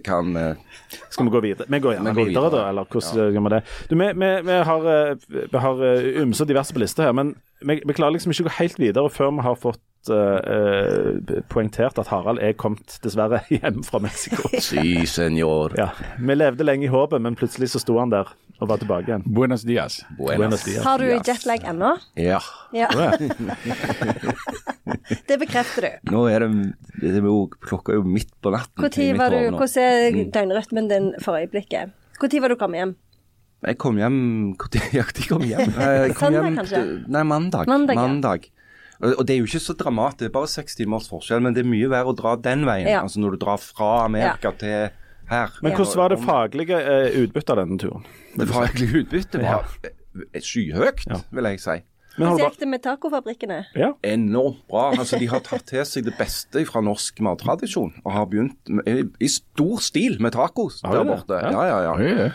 kan 0.05 0.36
eh, 0.38 0.60
skal 1.10 1.25
vi 1.25 1.34
gå 1.34 1.41
videre. 1.41 1.65
Vi 1.74 1.79
går 1.81 1.95
gjerne 1.98 2.13
Vi 2.13 2.22
går 2.22 2.29
videre, 2.29 2.43
videre. 2.43 2.62
da, 2.62 2.69
eller 2.69 2.86
hvordan 2.86 3.34
gjør 3.34 3.48
vi 3.48 3.53
det? 3.55 3.63
Du, 3.89 3.95
vi, 3.98 4.12
vi, 4.22 4.31
vi 4.45 4.60
har, 4.69 4.88
eh, 4.93 5.15
vi 5.55 5.63
har 5.65 5.84
eh, 5.89 6.22
ymse 6.22 6.45
og 6.45 6.51
diverse 6.53 6.74
på 6.75 6.84
lista 6.84 7.07
her, 7.07 7.17
men 7.17 7.34
vi, 7.65 7.79
vi 7.81 7.98
klarer 7.98 8.13
liksom 8.13 8.36
ikke 8.36 8.45
å 8.45 8.50
gå 8.51 8.57
helt 8.60 8.77
videre 8.84 9.10
før 9.10 9.34
vi 9.39 9.48
har 9.48 9.57
fått 9.57 9.81
eh, 10.13 11.41
poengtert 11.51 12.00
at 12.01 12.09
Harald 12.12 12.41
er 12.43 12.55
kommet 12.59 12.97
dessverre 13.03 13.41
hjem 13.53 13.83
fra 13.85 14.01
Mexico. 14.03 14.50
Si, 14.65 15.05
senor. 15.09 15.75
Ja, 15.77 15.91
Vi 16.19 16.35
levde 16.38 16.65
lenge 16.65 16.88
i 16.88 16.91
håpet, 16.91 17.21
men 17.21 17.38
plutselig 17.39 17.71
så 17.74 17.81
sto 17.83 17.97
han 18.00 18.13
der 18.13 18.31
og 18.63 18.69
var 18.69 18.79
tilbake 18.79 19.09
igjen. 19.09 19.24
Buenos 19.35 19.65
dias. 19.67 20.00
Buenos 20.17 20.63
dias. 20.63 20.83
Har 20.85 21.01
du 21.01 21.09
jetlag 21.12 21.65
ennå? 21.67 21.91
Ja. 22.15 22.39
Ja. 22.71 22.88
det 25.27 25.39
bekrefter 25.41 25.88
du. 25.88 26.12
Nå 26.13 26.24
er 26.31 26.45
det, 26.45 26.51
det 27.01 27.17
er 27.19 27.27
jo, 27.27 27.50
klokka 27.51 27.91
er 27.91 28.00
jo 28.00 28.05
midt 28.07 28.31
på 28.39 28.53
natten. 28.55 28.79
Hvor 28.79 28.93
tid 28.95 29.19
var 29.19 29.35
du, 29.35 29.41
nå. 29.50 29.59
hvordan 29.59 29.83
er 29.83 30.31
døgnrytmen 30.38 30.88
din 30.91 31.12
for 31.24 31.35
øyeblikket? 31.41 31.91
Når 32.21 32.41
var 32.45 32.53
du 32.53 32.55
kommet 32.59 32.79
hjem? 32.79 32.95
Jeg 33.65 33.77
kom 33.81 33.97
hjem 33.97 34.17
Når 34.53 35.27
kom 35.27 35.43
hjem? 35.43 35.71
Jeg 35.79 36.15
kom 36.15 36.27
Søndag, 36.27 36.43
hjem 36.45 36.57
kanskje? 36.59 36.81
Nei, 37.12 37.24
mandag. 37.27 37.67
Mandag, 37.67 37.95
ja. 37.97 38.54
Og 39.01 39.23
det 39.27 39.35
er 39.35 39.41
jo 39.41 39.47
ikke 39.49 39.59
så 39.63 39.73
dramatisk, 39.77 40.19
det 40.19 40.29
er 40.29 40.35
bare 40.37 40.47
seks 40.51 40.77
timers 40.79 41.09
forskjell, 41.11 41.41
men 41.43 41.55
det 41.55 41.65
er 41.65 41.67
mye 41.71 41.89
verre 41.91 42.13
å 42.13 42.15
dra 42.15 42.35
den 42.39 42.63
veien. 42.67 42.87
Ja. 42.87 43.01
Altså 43.03 43.19
når 43.23 43.35
du 43.35 43.41
drar 43.45 43.59
fra 43.59 43.89
Amerika 44.05 44.51
til 44.61 44.87
her. 45.31 45.57
Men 45.65 45.73
hvordan 45.75 45.97
var 45.99 46.13
det 46.13 46.19
faglige 46.23 46.79
eh, 46.79 47.17
utbyttet 47.25 47.49
av 47.55 47.59
denne 47.63 47.79
turen? 47.81 48.05
Det 48.37 48.47
faglige 48.51 49.01
utbyttet 49.03 49.41
var 49.43 49.67
eh, 49.83 50.39
skyhøyt, 50.41 51.05
Ja. 51.09 51.19
vil 51.31 51.49
jeg 51.51 51.59
si. 51.63 51.77
Hvordan 52.15 52.37
du 52.39 52.43
gikk 52.45 52.59
det 52.61 52.67
med 52.71 52.79
tacofabrikkene? 52.85 53.55
ja, 53.75 53.89
Enormt 54.07 54.61
bra. 54.71 54.85
Altså, 54.95 55.17
de 55.19 55.27
har 55.27 55.41
tatt 55.43 55.65
til 55.67 55.81
seg 55.83 56.05
det 56.07 56.13
beste 56.15 56.61
fra 56.69 56.79
norsk 56.79 57.19
mattradisjon 57.25 57.91
og 58.05 58.11
har 58.15 58.29
begynt 58.31 58.71
med, 58.71 59.09
i, 59.19 59.27
stor 59.27 59.81
stil 59.83 60.15
med 60.23 60.31
tacos 60.37 60.77
der 60.85 61.03
borte. 61.03 61.35
Ja. 61.43 61.51
Ja, 61.51 61.81
ja, 61.83 61.97
ja. 61.99 62.29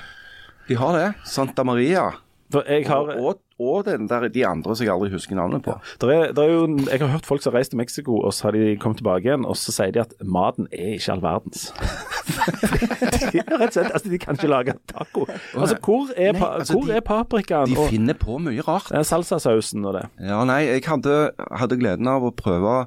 De 0.68 0.76
har 0.76 0.98
det. 0.98 1.06
Santa 1.24 1.64
Maria. 1.64 2.10
for 2.52 2.68
jeg 2.68 2.84
har 2.90 3.08
Og, 3.16 3.24
og, 3.24 3.40
og 3.60 3.84
den 3.84 4.06
der, 4.08 4.24
de 4.32 4.42
andre 4.48 4.74
som 4.76 4.86
jeg 4.86 4.92
aldri 4.94 5.10
husker 5.12 5.36
navnet 5.36 5.62
på. 5.66 5.74
Der 6.00 6.12
er, 6.14 6.32
der 6.32 6.42
er 6.48 6.52
jo, 6.54 6.62
jeg 6.88 7.00
har 7.02 7.10
hørt 7.12 7.26
folk 7.28 7.42
som 7.44 7.52
har 7.52 7.60
reist 7.60 7.74
til 7.74 7.80
Mexico, 7.82 8.16
og 8.24 8.32
så 8.32 8.46
har 8.48 8.56
de 8.56 8.76
kommet 8.80 9.02
tilbake 9.02 9.28
igjen, 9.28 9.44
og 9.44 9.58
så 9.60 9.74
sier 9.76 9.92
de 9.92 10.00
at 10.00 10.14
maten 10.24 10.66
er 10.72 10.94
ikke 10.96 11.12
all 11.12 11.20
verdens. 11.24 11.66
de, 13.34 13.42
rett 13.42 13.68
og 13.68 13.74
slett, 13.74 13.90
altså, 13.92 14.08
de 14.12 14.18
kan 14.22 14.38
ikke 14.38 14.50
lage 14.50 14.74
taco. 14.90 15.26
Altså, 15.58 15.76
hvor 15.84 16.08
er, 16.16 16.32
Nei, 16.32 16.40
pa, 16.40 16.48
altså, 16.60 16.76
hvor 16.78 16.88
de- 16.88 16.96
er 16.96 17.04
paprikaen 17.06 17.70
De 17.74 17.88
finner 17.90 18.16
på 18.20 18.38
mye 18.42 18.64
rart. 18.66 18.90
salsasausen 19.06 19.84
og 19.84 19.94
det? 19.98 20.06
Ja, 20.24 20.40
nei, 20.48 20.62
jeg 20.70 20.84
hadde, 20.88 21.18
hadde 21.60 21.78
gleden 21.80 22.08
av 22.10 22.24
å 22.24 22.32
prøve 22.36 22.86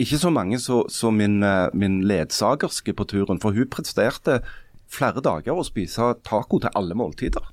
ikke 0.00 0.16
så 0.20 0.30
mange 0.32 0.56
som 0.60 1.16
min, 1.16 1.42
eh, 1.44 1.68
min 1.76 2.00
ledsagerske 2.08 2.94
på 2.96 3.04
turen, 3.10 3.40
for 3.42 3.52
hun 3.52 3.68
presterte 3.68 4.40
flere 4.90 5.20
dager 5.22 5.52
å 5.60 5.64
spise 5.66 6.14
taco 6.26 6.58
til 6.58 6.72
alle 6.74 6.96
måltider. 6.98 7.44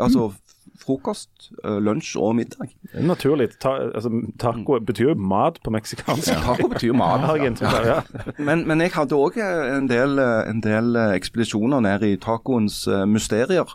Altså 0.00 0.32
frokost, 0.78 1.50
eh, 1.62 1.78
lunsj 1.82 2.16
og 2.20 2.34
middag. 2.38 2.72
Naturlig. 3.00 3.50
Ta, 3.62 3.76
altså, 3.94 4.10
taco 4.40 4.78
betyr 4.80 5.12
jo 5.12 5.14
mat 5.14 5.60
på 5.64 5.72
meksikansk. 5.74 6.32
Taco 6.44 6.68
betyr 6.72 6.94
mat. 6.98 7.24
Ja. 7.64 7.80
ja. 7.86 7.98
Men, 8.38 8.64
men 8.68 8.80
jeg 8.82 8.92
hadde 8.94 9.16
òg 9.16 9.38
en, 9.40 9.86
del, 9.90 10.18
eh, 10.18 10.50
en 10.50 10.60
del 10.64 10.96
eh, 10.98 11.14
ekspedisjoner 11.16 11.82
ned 11.84 12.04
i 12.06 12.16
tacoens 12.20 12.84
mysterier. 13.08 13.70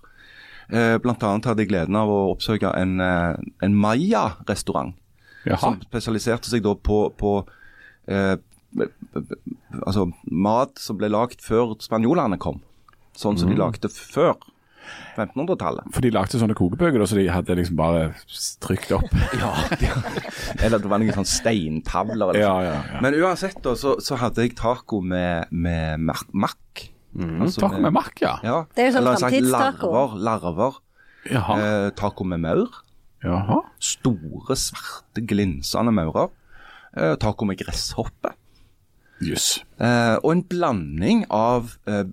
Eh, 0.69 0.97
Blant 1.01 1.23
annet 1.25 1.47
hadde 1.49 1.63
jeg 1.63 1.71
gleden 1.71 1.97
av 1.97 2.11
å 2.11 2.19
oppsøke 2.33 2.71
en, 2.77 2.99
en 3.01 3.75
maya-restaurant. 3.75 4.93
Som 5.57 5.79
spesialiserte 5.81 6.51
seg 6.51 6.61
da 6.65 6.75
på, 6.75 6.99
på 7.17 7.31
eh, 8.11 8.35
altså 9.79 10.09
mat 10.29 10.77
som 10.77 10.99
ble 10.99 11.09
lagd 11.09 11.41
før 11.41 11.77
spanjolene 11.81 12.37
kom. 12.41 12.59
Sånn 13.17 13.39
som 13.39 13.49
de 13.51 13.57
lagde 13.57 13.89
før 13.91 14.35
1500-tallet. 15.17 15.89
For 15.95 16.01
de 16.05 16.11
lagde 16.15 16.39
sånne 16.39 16.55
kokebøker, 16.57 17.03
så 17.09 17.17
de 17.19 17.25
hadde 17.31 17.55
liksom 17.59 17.77
bare 17.79 18.09
trykt 18.63 18.91
opp. 18.95 19.09
Ja, 19.41 19.51
Eller 20.63 20.79
det 20.81 20.89
var 20.91 21.01
noen 21.01 21.13
sånne 21.15 21.29
steintavler. 21.31 22.31
Eller 22.33 22.39
Ja, 22.41 22.53
sånn. 22.53 22.67
ja, 22.69 22.77
ja. 22.93 23.01
Men 23.03 23.17
uansett 23.19 23.59
da, 23.65 23.75
så, 23.79 23.97
så 24.03 24.17
hadde 24.21 24.45
jeg 24.45 24.55
taco 24.59 25.01
med, 25.01 25.51
med 25.51 25.99
mak- 26.09 26.29
makk. 26.33 26.85
Altså 27.19 27.63
Taco 27.65 27.79
med 27.81 27.93
makk, 27.95 28.19
ja. 28.21 28.35
Ja. 28.45 28.57
Det 28.75 28.83
er 28.85 28.91
jo 28.91 28.97
sånn 28.99 29.07
framtidstaco. 29.17 29.89
Larver. 29.91 30.19
larver. 30.29 30.77
Jaha. 31.29 31.55
Eh, 31.59 31.87
taco 31.99 32.23
med 32.29 32.39
maur. 32.45 32.69
Jaha. 33.25 33.57
Store, 33.83 34.55
svarte, 34.55 35.23
glinsende 35.27 35.91
maurer. 35.91 36.29
Eh, 36.95 37.15
taco 37.19 37.45
med 37.49 37.57
gresshoppe. 37.59 38.31
Yes. 39.25 39.57
Eh, 39.83 40.15
og 40.23 40.31
en 40.31 40.43
blanding 40.47 41.25
av 41.33 41.73
eh, 41.91 42.05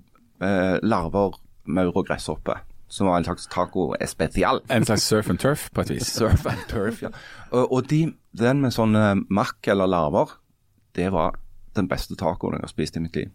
eh, 0.43 0.79
larver, 0.83 1.37
maur 1.67 1.93
og 1.97 2.07
gresshoppe. 2.09 2.59
Som 2.89 3.09
var 3.11 3.19
en 3.19 3.25
slags 3.27 3.49
taco 3.51 3.89
especial. 4.01 4.61
En 4.71 4.85
slags 4.87 5.03
surf 5.03 5.31
and 5.31 5.41
turf, 5.43 5.69
på 5.75 5.83
et 5.83 5.91
vis. 5.97 6.07
Surf 6.21 6.47
and 6.47 6.63
turf, 6.71 7.01
ja. 7.03 7.11
Og, 7.51 7.73
og 7.73 7.89
de, 7.91 8.05
den 8.39 8.61
med 8.63 8.75
sånne 8.77 9.25
makk 9.29 9.67
eller 9.75 9.91
larver, 9.91 10.37
det 10.95 11.11
var 11.13 11.35
den 11.77 11.89
beste 11.91 12.15
tacoen 12.17 12.55
jeg 12.57 12.63
har 12.63 12.71
spist 12.73 12.97
i 12.97 13.03
mitt 13.03 13.17
liv. 13.19 13.33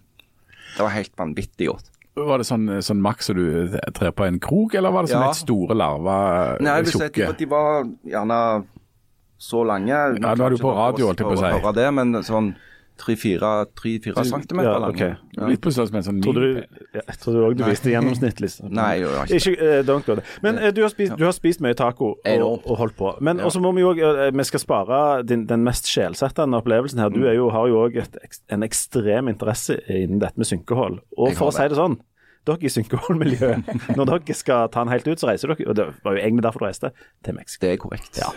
Det 0.78 0.86
var 0.86 0.94
helt 0.96 1.12
vanvittig 1.20 1.68
godt. 1.68 1.90
Var 2.16 2.42
det 2.42 2.48
sånn, 2.48 2.66
sånn 2.84 3.00
makk 3.04 3.22
som 3.24 3.38
du 3.38 3.76
trer 3.96 4.12
på 4.16 4.26
en 4.28 4.40
krok, 4.44 4.74
eller 4.76 4.92
var 4.92 5.06
det 5.06 5.14
sånn 5.14 5.24
Ja. 5.24 5.30
et 5.32 5.40
store 5.40 5.76
larver, 5.76 6.58
Nei, 6.64 6.74
jeg 6.80 6.88
vil 6.88 6.92
si 6.96 7.04
at 7.06 7.14
de, 7.20 7.28
de 7.40 7.46
var 7.52 7.86
gjerne 8.08 8.40
så 9.42 9.64
lange. 9.66 9.90
Ja, 10.20 10.34
nå 10.36 10.46
er 10.46 10.56
du 10.56 10.60
på 10.62 10.74
radio, 10.76 11.08
holdt 11.12 11.24
jeg 11.24 11.28
på 11.28 11.38
å 11.38 11.40
si. 11.40 11.72
Det, 11.80 11.88
men 11.98 12.20
sånn 12.28 12.52
3-4 13.02 14.24
centimeter 14.30 14.70
Ja, 14.70 14.78
lange. 14.80 14.94
ok. 14.94 15.38
Ja. 15.38 15.48
Litt 15.48 15.62
på 15.64 15.72
størrelse 15.74 15.96
med 15.96 16.02
en 16.02 16.08
sånn 16.08 16.22
Trodde 16.24 16.42
du, 16.44 16.60
ja, 16.94 17.02
jeg 17.02 17.20
trodde 17.24 17.44
òg 17.48 17.56
du 17.58 17.64
viste 17.66 17.92
gjennomsnittlig. 17.94 18.50
Nei, 18.68 18.88
jeg 19.00 19.06
gjør 19.06 19.18
ikke 19.24 19.40
Ikke, 19.40 19.70
uh, 19.72 19.80
don't 19.88 20.08
go 20.08 20.18
there. 20.20 20.38
Men 20.46 20.60
uh, 20.60 20.70
du, 20.76 20.82
har 20.84 20.94
spist, 20.94 21.16
du 21.18 21.26
har 21.26 21.36
spist 21.36 21.64
mye 21.66 21.78
taco 21.78 22.14
og, 22.18 22.46
og 22.66 22.78
holdt 22.84 22.98
på. 23.00 23.16
Men 23.22 23.40
også 23.40 23.64
må 23.64 23.74
vi 23.78 23.86
jo 23.86 23.96
uh, 23.98 24.28
Vi 24.36 24.48
skal 24.52 24.64
spare 24.64 25.02
din, 25.28 25.48
den 25.50 25.66
mest 25.68 25.90
sjelsettende 25.90 26.62
opplevelsen 26.62 27.02
her. 27.02 27.10
Mm. 27.10 27.18
Du 27.18 27.28
er 27.28 27.38
jo, 27.40 27.50
har 27.56 27.68
jo 27.72 27.82
òg 27.88 28.00
en 28.02 28.68
ekstrem 28.68 29.32
interesse 29.32 29.80
innen 29.90 30.22
dette 30.22 30.38
med 30.38 30.50
synkehold. 30.50 31.02
Og 31.18 31.32
Jeg 31.32 31.40
for 31.40 31.52
å 31.52 31.56
si 31.56 31.68
det 31.72 31.80
sånn 31.80 32.00
dere 32.48 32.66
i 32.66 32.72
synkeholdmiljøet, 32.74 33.70
når 33.98 34.10
dere 34.10 34.36
skal 34.38 34.70
ta 34.74 34.84
den 34.84 34.92
helt 34.94 35.08
ut, 35.08 35.22
så 35.22 35.30
reiser 35.30 35.52
dere 35.52 35.68
Og 35.70 35.78
det 35.78 35.88
var 36.06 36.16
jo 36.16 36.22
egentlig 36.24 36.46
derfor 36.46 36.64
du 36.64 36.68
reiste 36.68 36.92
til 37.26 37.38
Mexico. 37.38 37.62
Det 37.66 37.72
er 37.72 37.82
korrekt. 37.82 38.20
Ja. 38.20 38.32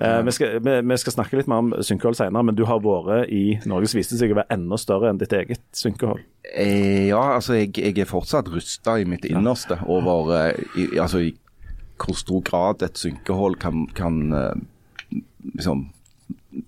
Eh, 0.00 0.20
vi, 0.26 0.34
skal, 0.34 0.58
vi, 0.64 0.76
vi 0.90 0.98
skal 1.02 1.16
snakke 1.16 1.38
litt 1.38 1.50
mer 1.50 1.62
om 1.64 1.72
synkehold 1.80 2.18
senere, 2.18 2.46
men 2.48 2.58
du 2.58 2.64
har 2.68 2.82
vært 2.84 3.30
i 3.32 3.58
Norges 3.68 3.96
viste 3.96 4.18
seg 4.18 4.34
å 4.34 4.40
være 4.40 4.56
enda 4.56 4.78
større 4.80 5.10
enn 5.12 5.20
ditt 5.22 5.34
eget 5.36 5.62
synkehold. 5.76 6.22
Eh, 6.52 7.08
ja, 7.10 7.22
altså 7.36 7.58
jeg, 7.58 7.74
jeg 7.78 7.98
er 8.02 8.10
fortsatt 8.10 8.50
rusta 8.52 8.98
i 9.00 9.08
mitt 9.08 9.26
innerste 9.28 9.80
over 9.86 10.32
uh, 10.32 10.78
i, 10.78 10.92
altså 10.98 11.24
i 11.26 11.34
hvor 11.96 12.18
stor 12.18 12.42
grad 12.44 12.82
et 12.84 12.98
synkehold 13.00 13.56
kan, 13.62 13.86
kan 13.96 14.18
uh, 14.34 14.52
liksom 15.54 15.86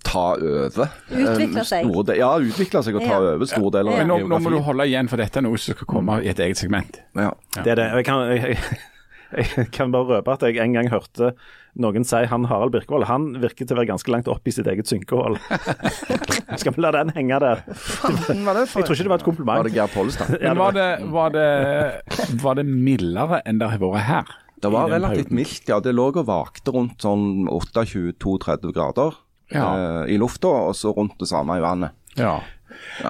ta 0.05 0.25
over. 0.35 0.91
Utvikle 1.09 1.63
eh, 1.63 1.67
seg. 1.67 1.87
Store 1.87 2.17
ja, 2.19 2.29
utvikle 2.37 2.83
seg 2.85 2.99
og 2.99 3.05
ta 3.05 3.15
Ja. 3.15 3.33
over 3.33 3.49
store 3.49 3.73
deler 3.79 3.97
ja. 3.97 4.03
av 4.03 4.11
nå, 4.11 4.19
nå 4.29 4.41
må 4.43 4.53
du 4.53 4.59
holde 4.65 4.87
igjen, 4.89 5.09
for 5.11 5.21
dette 5.21 5.41
er 5.41 5.45
noe 5.47 5.59
som 5.59 5.77
skal 5.77 5.89
komme 5.89 6.19
i 6.23 6.29
et 6.31 6.39
eget 6.43 6.61
segment. 6.61 7.01
Ja. 7.17 7.31
Det 7.57 7.73
er 7.73 7.81
det. 7.81 7.87
Jeg 7.99 8.07
kan, 8.09 8.25
jeg, 8.33 8.59
jeg, 9.37 9.49
jeg 9.57 9.71
kan 9.75 9.95
bare 9.95 10.19
røpe 10.19 10.37
at 10.37 10.45
jeg 10.47 10.61
en 10.63 10.77
gang 10.77 10.91
hørte 10.93 11.33
noen 11.79 12.03
si 12.07 12.19
han 12.27 12.47
Harald 12.49 12.73
Birkevold 12.73 13.05
han 13.07 13.29
virker 13.39 13.67
til 13.67 13.75
å 13.75 13.79
være 13.79 13.91
ganske 13.91 14.11
langt 14.11 14.27
opp 14.31 14.47
i 14.49 14.53
sitt 14.53 14.67
eget 14.67 14.89
synkehold. 14.89 15.37
Skal 16.59 16.75
vi 16.75 16.83
la 16.83 16.91
den 16.97 17.13
henge 17.15 17.39
der? 17.43 17.63
Faen, 17.77 18.43
var 18.47 18.57
det 18.57 18.65
for 18.71 18.81
Jeg 18.81 18.89
tror 18.89 18.97
ikke 18.97 19.07
det 19.07 19.13
var 19.13 19.21
et 19.21 19.27
kompliment. 19.29 19.61
Var 19.61 19.69
det 19.69 19.77
Geir 19.77 19.93
Pollestad? 19.93 20.35
Ja, 20.39 20.51
Men 20.51 20.61
var 20.63 20.75
det, 20.75 20.89
var 21.13 21.33
det, 21.35 21.47
var 22.41 22.59
det 22.59 22.65
mildere 22.67 23.41
enn 23.45 23.61
det 23.61 23.71
har 23.71 23.81
vært 23.83 24.07
her? 24.09 24.37
Det 24.59 24.73
var 24.73 24.91
relativt 24.91 25.31
mildt, 25.31 25.69
ja. 25.71 25.79
Det 25.79 25.93
lå 25.95 26.09
og 26.11 26.25
vakte 26.27 26.73
rundt 26.75 26.99
sånn 27.05 27.47
28-32 27.47 28.73
grader 28.75 29.15
Ja. 29.51 29.65
eh, 30.05 30.13
i 30.13 30.17
lufta, 30.21 30.47
og 30.69 30.75
så 30.77 30.93
rundt 30.95 31.17
det 31.19 31.27
samme 31.31 31.57
i 31.57 31.63
vannet. 31.63 31.91
Ja. 32.17 32.39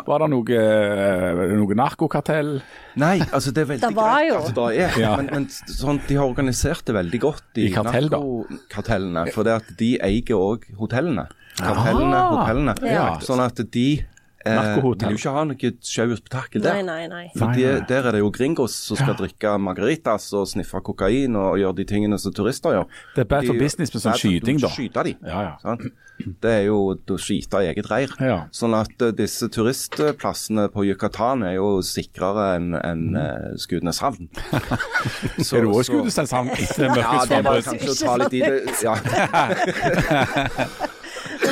Var 0.05 0.19
det 0.23 0.29
noe, 0.31 0.55
eh, 0.55 1.55
noe 1.57 1.75
narkokartell? 1.77 2.61
Nei, 2.99 3.19
altså 3.19 3.51
det 3.53 3.63
er 3.63 3.67
veldig 3.73 3.81
Det 3.89 3.95
var 3.95 4.13
greit 4.15 4.29
jo. 4.29 4.37
at 4.39 4.55
det 4.55 4.67
er. 4.85 4.99
Ja. 5.01 5.15
Men, 5.17 5.29
men 5.33 5.45
sånn, 5.49 5.99
de 6.07 6.15
har 6.15 6.25
organisert 6.29 6.85
det 6.85 6.95
veldig 6.95 7.19
godt, 7.21 7.43
de 7.55 7.67
I 7.67 7.73
kartell, 7.73 8.09
narkokartellene. 8.09 9.25
For 9.35 9.43
det 9.43 9.53
at 9.59 9.69
de 9.77 9.91
eier 10.01 10.35
òg 10.37 10.65
hotellene. 10.79 11.27
Kartellene, 11.59 12.15
Ah. 12.15 12.31
hotellene. 12.39 12.75
Ja. 12.87 13.17
Sånn 13.19 13.41
at 13.43 13.59
de 13.71 13.87
Narkohotell. 14.45 15.09
vil 15.09 15.17
jo 15.17 15.19
ikke 15.19 15.33
ha 15.35 15.43
noe 15.49 15.71
sjau 15.83 16.15
spetakkel 16.15 16.61
der. 16.63 16.81
nei, 16.83 17.07
nei. 17.11 17.25
For 17.35 17.47
Nei, 17.47 17.55
de, 17.57 17.65
nei. 17.73 17.85
der 17.89 18.07
er 18.07 18.11
det 18.15 18.19
jo 18.23 18.29
gringos 18.31 18.73
som 18.87 18.95
skal 18.97 19.15
drikke 19.19 19.57
margaritas 19.59 20.29
og 20.33 20.47
sniffe 20.47 20.79
kokain 20.81 21.35
og 21.35 21.57
gjøre 21.59 21.75
de 21.81 21.85
tingene 21.85 22.17
som 22.19 22.31
turister 22.33 22.71
gjør. 22.77 22.85
Det 23.15 23.25
er 23.25 23.29
bad 23.35 23.45
for 23.49 23.53
De- 23.53 23.59
business 23.59 23.93
med 23.93 24.01
sånn 24.05 24.15
skyting, 24.21 24.59
da. 24.61 24.67
Du 24.67 24.73
skyter 24.73 24.89
Skyte 24.89 25.03
de. 25.03 25.15
Ja, 25.27 25.41
ja. 25.43 25.57
Sånn? 25.63 25.91
Det 26.43 26.51
er 26.51 26.63
jo 26.67 26.77
å 26.95 27.15
skyte 27.17 27.61
i 27.63 27.67
eget 27.71 27.87
reir. 27.89 28.09
Ja. 28.19 28.39
Sånn 28.51 28.73
at 28.75 28.91
eh, 29.01 29.11
disse 29.15 29.47
turistplassene 29.47 30.65
på 30.73 30.83
Yucatan 30.87 31.43
er 31.47 31.53
jo 31.55 31.77
sikrere 31.79 32.57
enn 32.57 32.73
en, 32.75 33.03
eh, 33.15 33.55
Skudeneshavn. 33.55 34.27
Er 35.39 35.61
du 35.63 35.71
òg 35.71 35.87
etter 35.87 36.97
Ja, 36.99 37.25
det 37.25 37.39
var 37.45 37.61
kanskje 37.63 37.91
å 37.91 37.95
ta 38.03 38.17
litt 38.19 38.33
i 38.35 38.41
det. 38.43 38.57
Ja. 38.83 38.95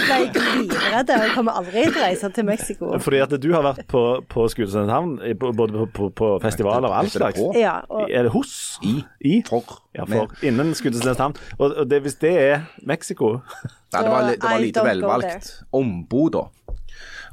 Ble 0.08 0.18
jeg 0.24 0.34
livredd. 0.64 1.12
Jeg 1.12 1.32
kommer 1.36 1.60
aldri 1.60 1.84
til 1.88 2.00
å 2.00 2.04
reise 2.06 2.30
til 2.36 2.48
Mexico. 2.48 2.92
Fordi 3.04 3.22
at 3.26 3.36
du 3.44 3.48
har 3.54 3.66
vært 3.66 3.84
på, 3.92 4.04
på 4.32 4.48
Skudeneshavn, 4.54 5.18
både 5.42 5.68
på, 5.74 5.88
på, 6.00 6.10
på 6.18 6.30
festivaler 6.44 6.90
og 6.90 6.98
all 7.02 7.12
slags. 7.12 7.42
Ja, 7.58 7.80
og 7.92 8.08
Er 8.08 8.28
det 8.28 8.34
hos? 8.36 8.54
I. 8.86 9.02
I? 9.22 9.42
For. 9.48 9.82
Ja, 9.98 10.08
for. 10.10 10.32
Innen 10.46 10.74
Skudeneshavn. 10.78 11.36
Og, 11.58 11.74
og 11.74 11.90
det, 11.92 12.02
hvis 12.06 12.20
det 12.24 12.34
er 12.40 12.68
Mexico 12.88 13.38
Nei, 13.94 14.02
det 14.04 14.10
var, 14.12 14.32
det 14.32 14.44
var 14.44 14.64
lite 14.64 14.84
velvalgt. 14.84 15.52
Ombo, 15.76 16.28
da. 16.34 16.48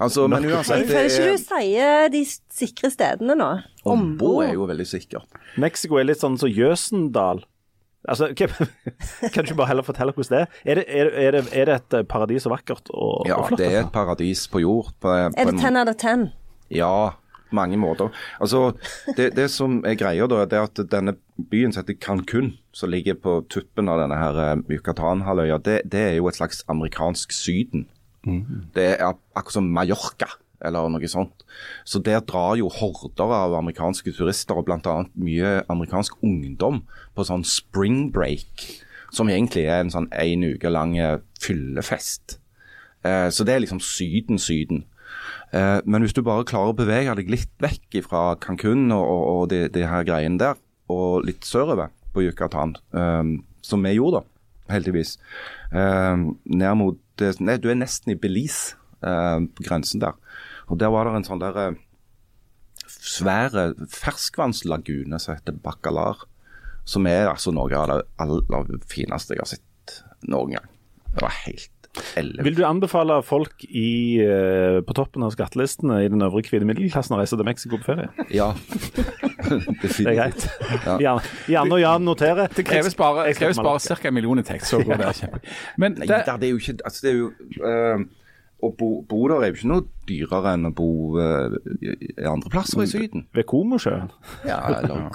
Altså, 0.03 0.27
men 0.27 0.43
Jeg 0.49 0.65
føler 0.67 1.07
ikke 1.07 1.27
du 1.31 1.39
sier 1.39 2.09
de 2.11 2.23
sikre 2.27 2.91
stedene 2.91 3.37
nå. 3.39 3.51
Ombo 3.87 4.41
er 4.43 4.55
jo 4.57 4.67
veldig 4.71 4.87
sikkert. 4.89 5.29
Mexico 5.61 6.01
er 6.01 6.09
litt 6.09 6.23
sånn 6.23 6.39
som 6.41 6.51
Jøsendal. 6.51 7.45
Altså, 8.09 8.29
kan 8.37 8.49
du 9.45 9.49
ikke 9.49 9.57
bare 9.57 9.67
heller 9.71 9.83
fortelle 9.87 10.13
hvordan 10.13 10.33
det 10.35 10.41
er? 10.45 10.47
Er 10.65 10.75
det, 10.81 10.85
er, 10.89 11.05
det- 11.11 11.25
er 11.27 11.31
det, 11.37 11.43
er 11.53 11.65
det 11.71 11.75
et 11.81 11.99
eh, 12.01 12.05
paradis 12.05 12.47
og 12.47 12.53
vakkert 12.57 12.91
og, 12.95 13.25
Ja, 13.29 13.35
og 13.41 13.49
flott? 13.49 13.59
det 13.63 13.69
er 13.73 13.81
et 13.87 13.93
paradis 13.93 14.47
på 14.53 14.61
jord. 14.65 14.93
På, 15.01 15.09
Er 15.09 15.29
det 15.35 15.55
ten 15.61 15.75
10 15.75 15.79
out 15.81 15.89
of 15.89 15.97
ten? 16.03 16.27
Ja, 16.71 16.93
mange 17.55 17.77
måter. 17.79 18.09
Altså, 18.41 18.73
det, 19.17 19.31
det 19.37 19.49
som 19.51 19.79
er 19.87 19.95
greia 20.01 20.27
da, 20.27 20.45
det 20.45 20.59
er 20.59 20.69
at 20.69 20.81
denne 20.91 21.15
byen 21.51 21.73
som 21.73 21.85
heter 21.85 21.97
Cancún, 22.03 22.53
som 22.75 22.91
ligger 22.91 23.15
på 23.15 23.39
tuppen 23.53 23.89
av 23.89 24.01
denne 24.03 24.17
her 24.19 24.41
eh, 24.43 24.57
Yucatan-halvøya, 24.77 25.59
det, 25.65 25.81
det 25.93 26.01
er 26.11 26.17
jo 26.19 26.29
et 26.29 26.37
slags 26.41 26.65
amerikansk 26.69 27.33
Syden. 27.33 27.87
Det 28.25 28.85
er 28.95 29.03
akkurat 29.37 29.53
som 29.53 29.67
Mallorca, 29.69 30.27
eller 30.65 30.89
noe 30.93 31.11
sånt. 31.11 31.45
Så 31.85 32.01
der 32.05 32.23
drar 32.27 32.57
jo 32.59 32.71
horder 32.73 33.35
av 33.37 33.59
amerikanske 33.59 34.15
turister, 34.17 34.59
og 34.59 34.69
bl.a. 34.69 34.97
mye 35.15 35.61
amerikansk 35.73 36.19
ungdom, 36.25 36.83
på 37.15 37.27
sånn 37.27 37.45
spring 37.47 38.09
break, 38.15 38.67
som 39.15 39.31
egentlig 39.31 39.69
er 39.69 39.85
en 39.85 39.93
sånn 39.95 40.11
en 40.11 40.49
uke 40.55 40.73
lang 40.73 40.97
eh, 40.99 41.21
fyllefest. 41.43 42.39
Eh, 43.07 43.29
så 43.31 43.47
det 43.47 43.55
er 43.55 43.65
liksom 43.65 43.83
Syden-Syden. 43.85 44.85
Eh, 45.55 45.79
men 45.85 46.03
hvis 46.03 46.17
du 46.17 46.25
bare 46.27 46.47
klarer 46.49 46.73
å 46.73 46.79
bevege 46.79 47.15
deg 47.21 47.31
litt 47.31 47.53
vekk 47.63 48.01
fra 48.09 48.33
Cancún 48.43 48.89
og, 48.91 49.05
og, 49.05 49.25
og 49.35 49.51
de, 49.53 49.67
de 49.73 49.85
her 49.87 50.07
greiene 50.07 50.41
der, 50.41 50.59
og 50.93 51.25
litt 51.29 51.47
sørover 51.47 51.93
på 52.15 52.25
Yucatan, 52.27 52.75
eh, 52.97 53.23
som 53.65 53.87
vi 53.87 53.95
gjorde 53.97 54.23
da, 54.23 54.25
heldigvis, 54.75 55.19
eh, 55.73 56.17
ned 56.45 56.81
mot 56.81 57.01
nei, 57.41 57.59
Du 57.63 57.71
er 57.71 57.79
nesten 57.79 58.15
i 58.15 58.19
Belize, 58.19 58.75
eh, 59.03 59.41
på 59.47 59.67
grensen 59.69 60.03
der. 60.03 60.19
Og 60.69 60.79
der 60.81 60.93
var 60.95 61.09
det 61.09 61.19
en 61.21 61.29
sånn 61.29 61.43
der 61.43 61.59
eh, 61.61 61.81
svære 62.89 63.73
ferskvannslagune 63.93 65.21
som 65.21 65.37
heter 65.37 65.57
Bacalar, 65.65 66.27
som 66.89 67.07
er 67.09 67.31
altså 67.31 67.53
noe 67.55 67.73
av 67.77 67.91
det 67.91 68.01
aller 68.21 68.83
fineste 68.91 69.37
jeg 69.37 69.45
har 69.45 69.53
sett 69.57 70.01
noen 70.29 70.57
gang. 70.57 70.69
Det 71.15 71.23
var 71.23 71.37
helt 71.45 71.71
ellevilt. 72.19 72.45
Vil 72.47 72.57
du 72.59 72.65
anbefale 72.67 73.21
folk 73.23 73.65
i, 73.69 74.19
eh, 74.23 74.81
på 74.85 74.97
toppen 74.97 75.23
av 75.23 75.31
skattelistene 75.35 76.01
i 76.05 76.09
den 76.11 76.25
øvre 76.27 76.43
hvite 76.43 76.67
middelklassen 76.67 77.15
å 77.15 77.21
reise 77.21 77.39
til 77.39 77.47
Mexico 77.47 77.79
på 77.79 77.93
ferie? 77.93 78.11
Ja. 78.41 78.53
Det 79.45 80.07
er 80.09 80.17
greit. 80.17 80.47
Jan, 81.05 81.21
Jan 81.53 81.73
og 81.73 81.81
Jan 81.81 82.05
noterer. 82.07 82.49
Det 82.49 82.65
kreves 82.67 82.97
bare, 82.99 83.29
kreves 83.37 83.61
bare 83.61 83.79
ca. 83.79 84.09
en 84.09 84.15
million 84.17 84.41
i 84.41 84.47
tekst, 84.47 84.73
så 84.73 84.81
går 84.83 85.03
det 85.03 85.15
kjempe. 85.21 85.41
Men 85.77 85.99
det, 85.99 86.09
Nei, 86.09 86.23
det 86.25 86.49
er 86.49 86.55
jo 86.55 86.61
ikke 86.63 86.79
altså, 86.81 87.05
det 87.05 87.13
er 87.13 87.19
jo, 87.19 87.29
eh, 87.69 88.07
Å 88.65 88.71
bo, 88.79 88.89
bo 89.09 89.19
der 89.29 89.43
er 89.45 89.51
jo 89.51 89.57
ikke 89.59 89.69
noe 89.71 89.85
dyrere 90.09 90.55
enn 90.57 90.69
å 90.69 90.71
bo 90.77 90.87
uh, 91.19 91.53
i 91.85 92.25
andre 92.29 92.51
plasser 92.53 92.81
i 92.85 92.87
Syden. 92.89 93.27
Ved 93.37 93.45
Komosjøen. 93.51 94.09
Ja, 94.49 94.59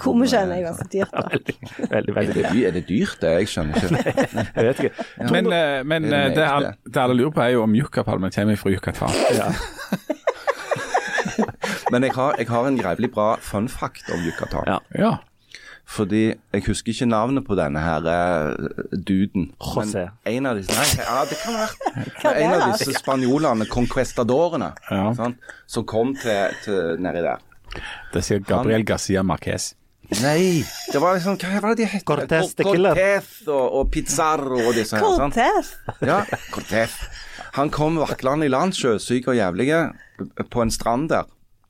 Komosjøen 0.02 0.54
er 0.54 0.64
ganske 0.68 0.86
dyrt, 0.94 1.14
da. 1.14 1.24
Veldig, 1.34 1.56
Er 1.90 2.18
veldig 2.20 2.36
det, 2.36 2.44
dyrt. 2.54 2.68
er 2.70 2.76
det 2.78 2.84
dyrt, 2.90 3.18
det? 3.24 3.32
Jeg 3.40 3.52
skjønner 3.54 3.74
ikke. 3.82 4.16
Jeg 4.60 4.68
vet 4.70 4.84
ikke. 4.86 5.08
men, 5.34 5.50
uh, 5.50 5.80
men 5.90 6.06
Er 6.10 6.14
det 6.14 6.22
eh, 6.22 6.36
det, 6.38 6.46
alle, 6.50 6.74
det 6.86 7.04
alle 7.04 7.18
lurer 7.18 7.34
på, 7.38 7.46
er 7.48 7.56
jo 7.58 7.66
om 7.66 7.76
yuccapalmen 7.80 8.36
kommer 8.38 8.62
fra 8.62 8.74
Yucatan. 8.76 9.20
Ja. 9.38 9.50
Men 11.92 12.04
jeg 12.06 12.12
har, 12.14 12.36
jeg 12.38 12.48
har 12.48 12.68
en 12.68 12.78
grevelig 12.78 13.10
bra 13.12 13.32
fun 13.42 13.70
fact 13.70 14.12
om 14.14 14.22
Yucatan. 14.22 14.68
Ja. 14.70 14.78
Ja. 15.00 15.12
Fordi 15.90 16.20
jeg 16.54 16.64
husker 16.68 16.94
ikke 16.94 17.08
navnet 17.10 17.46
på 17.48 17.56
denne 17.58 17.82
her 17.82 18.06
eh, 18.06 18.68
duden. 18.94 19.48
José. 19.58 20.04
Men 20.26 20.36
en 20.36 20.50
av 20.52 20.60
disse 20.60 20.76
Nei, 20.78 20.86
ja, 21.02 21.24
det 21.26 21.40
kan 21.42 21.58
være 21.58 22.36
En 22.44 22.54
av 22.60 22.66
disse 22.76 22.94
spanjolene, 23.00 23.66
conquestadorene, 23.72 24.70
Ja. 24.92 25.08
sant, 25.18 25.40
som 25.66 25.88
kom 25.90 26.14
til, 26.22 26.54
til 26.66 27.02
nedi 27.02 27.24
der. 27.26 27.42
Det 28.14 28.22
sier 28.26 28.42
Gabriel 28.46 28.86
Garcia 28.86 29.24
Marquez. 29.26 29.72
Nei, 30.24 30.62
det 30.90 31.02
var 31.02 31.18
liksom 31.18 31.36
Hva 31.38 31.60
var 31.62 31.76
det 31.78 31.84
de 31.84 31.90
het? 31.92 32.06
Cortés 32.06 32.54
de 32.58 32.66
Killer. 32.66 32.98
Cortés 32.98 33.50
og, 33.50 33.66
og 33.82 33.92
Pizarro 33.94 34.62
og 34.70 34.72
disse 34.78 34.98
her. 34.98 35.18
sant? 35.18 35.36
Cortez. 35.38 35.74
Ja, 36.06 36.22
Cortés. 36.54 36.96
Han 37.58 37.70
kom 37.74 37.98
vaklende 38.02 38.46
i 38.46 38.54
land, 38.54 38.74
sjøsyk 38.78 39.30
og 39.34 39.38
jævlig, 39.38 39.70
på 40.54 40.62
en 40.66 40.72
strand 40.74 41.10
der. 41.14 41.26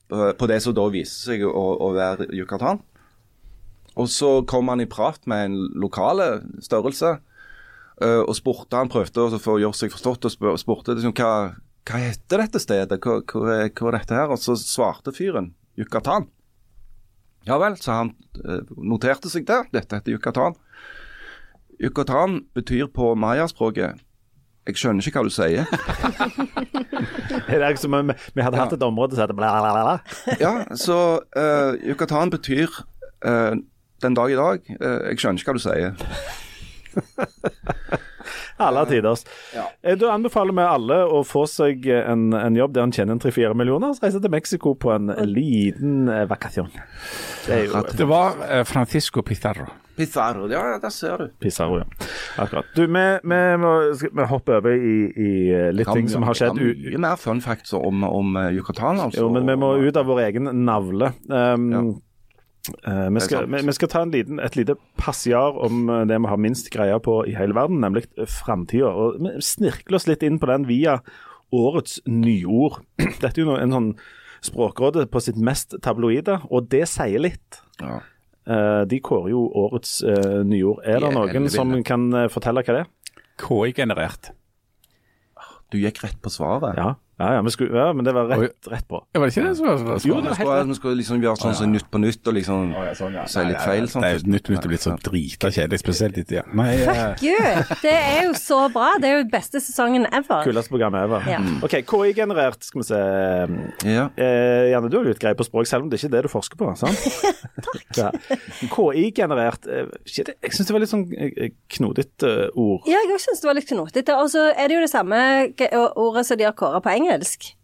På 0.10 0.48
det 0.50 0.60
som 0.64 0.76
da 0.76 0.88
viste 0.92 1.30
seg 1.34 1.44
å, 1.48 1.66
å 1.88 1.92
være 1.96 2.30
Yucatan. 2.36 2.80
Og 4.00 4.08
så 4.12 4.40
kom 4.48 4.72
han 4.72 4.84
i 4.84 4.88
prat 4.90 5.20
med 5.30 5.50
en 5.50 5.58
lokale 5.82 6.30
størrelse, 6.64 7.18
eh, 8.02 8.22
og 8.22 8.36
spurte 8.38 8.80
Han 8.80 8.92
prøvde 8.92 9.28
å 9.28 9.42
få 9.42 9.60
gjøre 9.60 9.76
seg 9.76 9.94
forstått 9.94 10.30
og 10.30 10.60
spurte 10.62 10.96
liksom, 10.96 11.16
hva, 11.20 11.60
hva 11.90 12.02
heter 12.02 12.46
dette 12.46 12.62
stedet, 12.64 13.00
hva, 13.04 13.20
hva, 13.20 13.56
er, 13.58 13.72
hva, 13.74 13.92
er 13.92 13.98
dette 14.00 14.20
her? 14.22 14.32
Og 14.32 14.40
så 14.40 14.56
svarte 14.60 15.16
fyren 15.16 15.54
Yucatan. 15.80 16.30
Ja 17.48 17.58
vel, 17.60 17.78
så 17.80 18.02
han 18.02 18.14
eh, 18.44 18.64
noterte 18.78 19.32
seg 19.32 19.48
det. 19.48 19.66
Dette 19.76 20.00
heter 20.00 20.16
Yucatan. 20.16 20.58
Yucatan 21.80 22.44
betyr 22.54 22.90
på 22.92 23.14
mayaspråket 23.16 24.02
Jeg 24.68 24.76
skjønner 24.76 25.06
ikke 25.08 25.22
hva 25.22 25.30
du 25.30 25.34
sier. 25.34 25.70
Det 27.50 27.58
er 27.58 27.78
som 27.80 27.96
om 27.98 28.12
vi, 28.12 28.44
hadde 28.44 28.60
hatt 28.60 28.74
et 28.76 28.84
område 28.86 29.16
som 29.16 29.24
heter 29.24 29.38
bla, 29.38 29.50
bla, 29.64 29.72
bla. 29.74 30.36
Ja, 30.42 30.52
så 30.78 30.98
uh, 31.34 31.72
Yucatan 31.82 32.30
betyr 32.34 32.68
eh, 33.26 33.56
den 34.02 34.16
dag 34.18 34.32
i 34.32 34.38
dag 34.40 34.60
eh, 34.80 35.00
Jeg 35.12 35.18
skjønner 35.24 35.40
ikke 35.42 35.52
hva 35.52 35.60
du 35.60 35.66
sier. 35.68 35.92
Alle 38.60 38.82
tiders. 38.86 39.22
Ja. 39.56 39.64
Du 39.96 40.04
anbefaler 40.12 40.52
med 40.54 40.66
alle 40.68 40.98
å 41.08 41.22
få 41.24 41.46
seg 41.48 41.86
en, 41.96 42.34
en 42.36 42.56
jobb 42.60 42.74
der 42.76 42.84
en 42.84 42.92
tjener 42.92 43.16
en 43.16 43.22
tre-fire 43.24 43.54
millioner, 43.56 43.94
så 43.96 44.04
reise 44.04 44.20
til 44.22 44.32
Mexico 44.34 44.74
på 44.76 44.92
en 44.92 45.08
liten 45.32 46.10
eh, 46.12 46.26
vakasjon. 46.28 46.68
Det 47.46 47.54
er 47.56 47.64
jo 47.70 47.84
Det 48.02 48.08
var 48.10 48.36
eh, 48.50 48.66
Francisco 48.68 49.24
Pizarro. 49.26 49.70
Pizarro, 50.00 50.50
ja, 50.52 50.76
der 50.84 50.92
ser 50.96 51.24
du. 51.24 51.30
Pizarro, 51.44 51.80
ja. 51.82 51.88
Akkurat. 52.44 52.68
Du, 52.76 52.84
vi, 52.88 53.06
vi 53.32 53.40
må 53.64 53.72
vi 53.96 54.28
hoppe 54.34 54.60
over 54.60 54.76
i, 54.76 54.98
i 55.08 55.32
litt 55.72 55.80
litt 55.80 55.94
ting 55.96 56.12
som 56.12 56.28
har 56.28 56.36
skjedd. 56.40 56.60
Jeg 56.60 56.76
u- 56.76 56.92
Mye 56.98 57.02
mer 57.08 57.16
fun 57.20 57.40
facts 57.44 57.72
om, 57.80 58.04
om 58.08 58.36
eh, 58.44 58.52
Yucatan, 58.60 59.00
altså. 59.08 59.24
Jo, 59.24 59.32
men 59.36 59.48
vi 59.48 59.56
må 59.60 59.72
ut 59.88 59.96
av 60.04 60.08
vår 60.12 60.20
egen 60.28 60.52
navle. 60.68 61.14
Um, 61.32 61.72
Ja. 61.72 61.88
Eh, 62.88 63.08
vi, 63.16 63.24
skal, 63.26 63.50
vi, 63.52 63.64
vi 63.66 63.76
skal 63.76 63.92
ta 63.92 64.04
en 64.06 64.14
liten, 64.14 64.40
et 64.44 64.56
lite 64.60 64.76
passiar 65.00 65.58
om 65.66 65.90
eh, 65.90 66.06
det 66.10 66.20
vi 66.20 66.32
har 66.32 66.42
minst 66.42 66.70
greie 66.74 67.00
på 67.04 67.22
i 67.30 67.36
hele 67.38 67.58
verden, 67.58 67.82
nemlig 67.84 68.06
framtida. 68.28 68.92
Og 68.92 69.20
vi 69.24 69.36
snirkler 69.44 70.00
oss 70.00 70.08
litt 70.10 70.26
inn 70.26 70.40
på 70.42 70.50
den 70.52 70.68
via 70.70 71.00
årets 71.56 72.00
nyord. 72.06 72.82
Dette 73.24 73.36
er 73.36 73.46
jo 73.46 73.60
en 73.60 73.78
sånn 73.78 73.94
Språkrådet 74.40 75.10
på 75.12 75.20
sitt 75.20 75.36
mest 75.36 75.74
tabloide, 75.84 76.38
og 76.48 76.70
det 76.72 76.86
sier 76.88 77.20
litt. 77.20 77.58
Ja. 77.82 77.98
Eh, 78.50 78.82
de 78.90 79.00
kårer 79.04 79.34
jo 79.34 79.44
årets 79.66 80.00
uh, 80.02 80.42
nyord. 80.48 80.82
Er 80.88 81.04
det 81.04 81.12
noen 81.14 81.50
som 81.54 81.76
kan 81.86 82.08
eh, 82.16 82.30
fortelle 82.32 82.64
hva 82.66 82.76
det 82.78 82.86
er? 82.86 83.26
KI-generert. 83.40 84.32
Du 85.70 85.78
gikk 85.78 86.02
rett 86.06 86.18
på 86.24 86.32
svaret. 86.34 86.80
Ja, 86.80 86.96
ja, 87.20 87.34
ja, 87.36 87.42
men, 87.44 87.52
skulle, 87.52 87.76
ja 87.76 87.92
men 87.94 88.06
det 88.08 88.14
var 88.16 88.30
rett, 88.32 88.68
rett 88.72 88.86
på. 88.88 89.02
Ja, 89.14 89.20
Var 89.20 89.28
det 89.28 89.34
ikke 89.36 89.48
det 89.50 89.58
som 89.58 89.66
var 89.68 89.82
var 89.84 90.06
Jo, 90.08 90.20
det 90.24 90.30
Vi 90.30 90.36
skulle, 90.40 90.64
vi 90.70 90.78
skulle 90.78 91.00
liksom 91.02 91.24
gjøre 91.26 91.42
sånn 91.42 91.56
som 91.60 91.74
Nytt 91.74 91.90
på 91.92 92.00
nytt 92.00 92.30
og 92.32 92.36
liksom 92.38 92.70
si 93.28 93.44
litt 93.50 93.60
feil. 93.66 93.90
Sånn. 93.92 94.06
Det 94.06 94.10
er 94.10 94.16
jo 94.22 94.32
nytt 94.32 94.52
nytt 94.54 94.64
er 94.66 94.72
blitt 94.72 94.86
så 94.86 94.94
drita 95.04 95.52
kjedelig, 95.52 95.80
spesielt 95.84 96.20
i 96.22 96.24
tida. 96.30 96.46
Fuck 96.48 97.24
you! 97.28 97.36
Det 97.84 97.92
er 97.94 98.24
jo 98.30 98.34
så 98.40 98.62
bra. 98.72 98.94
Det 99.04 99.10
er 99.10 99.18
jo 99.20 99.26
beste 99.34 99.60
sesongen 99.64 100.08
ever. 100.08 100.46
Kuleste 100.48 100.72
programmet 100.72 101.04
ever. 101.10 101.28
Ja. 101.30 101.42
OK, 101.68 101.76
KI-generert, 101.92 102.64
skal 102.64 102.82
vi 102.82 102.88
se. 102.88 103.02
Ja. 103.90 104.08
Eh, 104.16 104.70
Janne, 104.72 104.90
du 104.92 104.98
har 105.02 105.10
litt 105.10 105.20
greie 105.22 105.36
på 105.38 105.44
språk, 105.48 105.68
selv 105.70 105.86
om 105.86 105.92
det 105.92 106.00
ikke 106.00 106.10
er 106.14 106.16
det 106.16 106.24
du 106.30 106.32
forsker 106.32 106.60
på. 106.62 106.72
sant? 106.80 107.04
Takk. 107.68 108.00
Ja. 108.00 108.10
KI-generert 108.72 109.68
eh, 109.68 109.92
Jeg 110.08 110.56
syns 110.56 110.70
det 110.70 110.76
var 110.76 110.84
litt 110.86 110.94
sånn 110.94 111.06
knodete 111.76 112.32
eh, 112.48 112.56
ord. 112.56 112.88
Ja, 112.90 113.04
jeg 113.04 113.16
òg 113.18 113.24
syns 113.28 113.44
det 113.44 113.50
var 113.52 113.60
litt 113.60 113.70
knotete. 113.70 114.18
Og 114.24 114.32
så 114.32 114.48
er 114.54 114.70
det 114.72 114.80
jo 114.80 114.84
det 114.88 114.92
samme 114.96 115.20
ordet 116.00 116.26
som 116.28 116.40
de 116.40 116.48
har 116.48 116.56
kåra 116.58 116.80
på 116.84 116.90
engelsk. 116.96 117.09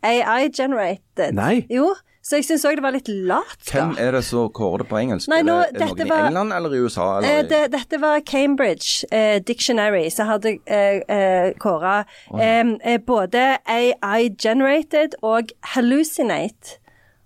AI 0.04 0.50
generated. 0.50 1.34
Nei. 1.38 1.66
Jo, 1.70 1.94
så 2.26 2.40
jeg 2.40 2.46
syns 2.48 2.64
òg 2.66 2.80
det 2.80 2.82
var 2.84 2.96
litt 2.96 3.08
latskap. 3.08 3.74
Hvem 3.74 3.92
er 4.02 4.16
det 4.18 4.24
som 4.26 4.48
kårer 4.50 4.82
det 4.82 4.88
på 4.90 4.98
engelsk? 4.98 5.30
Nei, 5.30 5.42
nå- 5.46 5.60
er 5.68 5.72
det, 5.76 5.82
noen 5.92 6.10
var- 6.10 6.24
i 6.24 6.28
England 6.32 6.54
eller 6.58 6.74
i 6.74 6.80
USA? 6.82 7.10
Eller? 7.20 7.30
Eh, 7.30 7.44
det, 7.52 7.60
dette 7.76 8.00
var 8.02 8.20
Cambridge 8.26 9.06
eh, 9.12 9.40
Dictionary 9.46 10.10
som 10.10 10.28
hadde 10.32 10.56
eh, 10.66 11.02
eh, 11.08 11.52
kåra 11.62 12.00
eh, 12.40 12.64
eh, 12.82 12.98
både 13.06 13.58
AI 13.68 14.30
generated 14.42 15.14
og 15.22 15.54
hallucinate. 15.76 16.80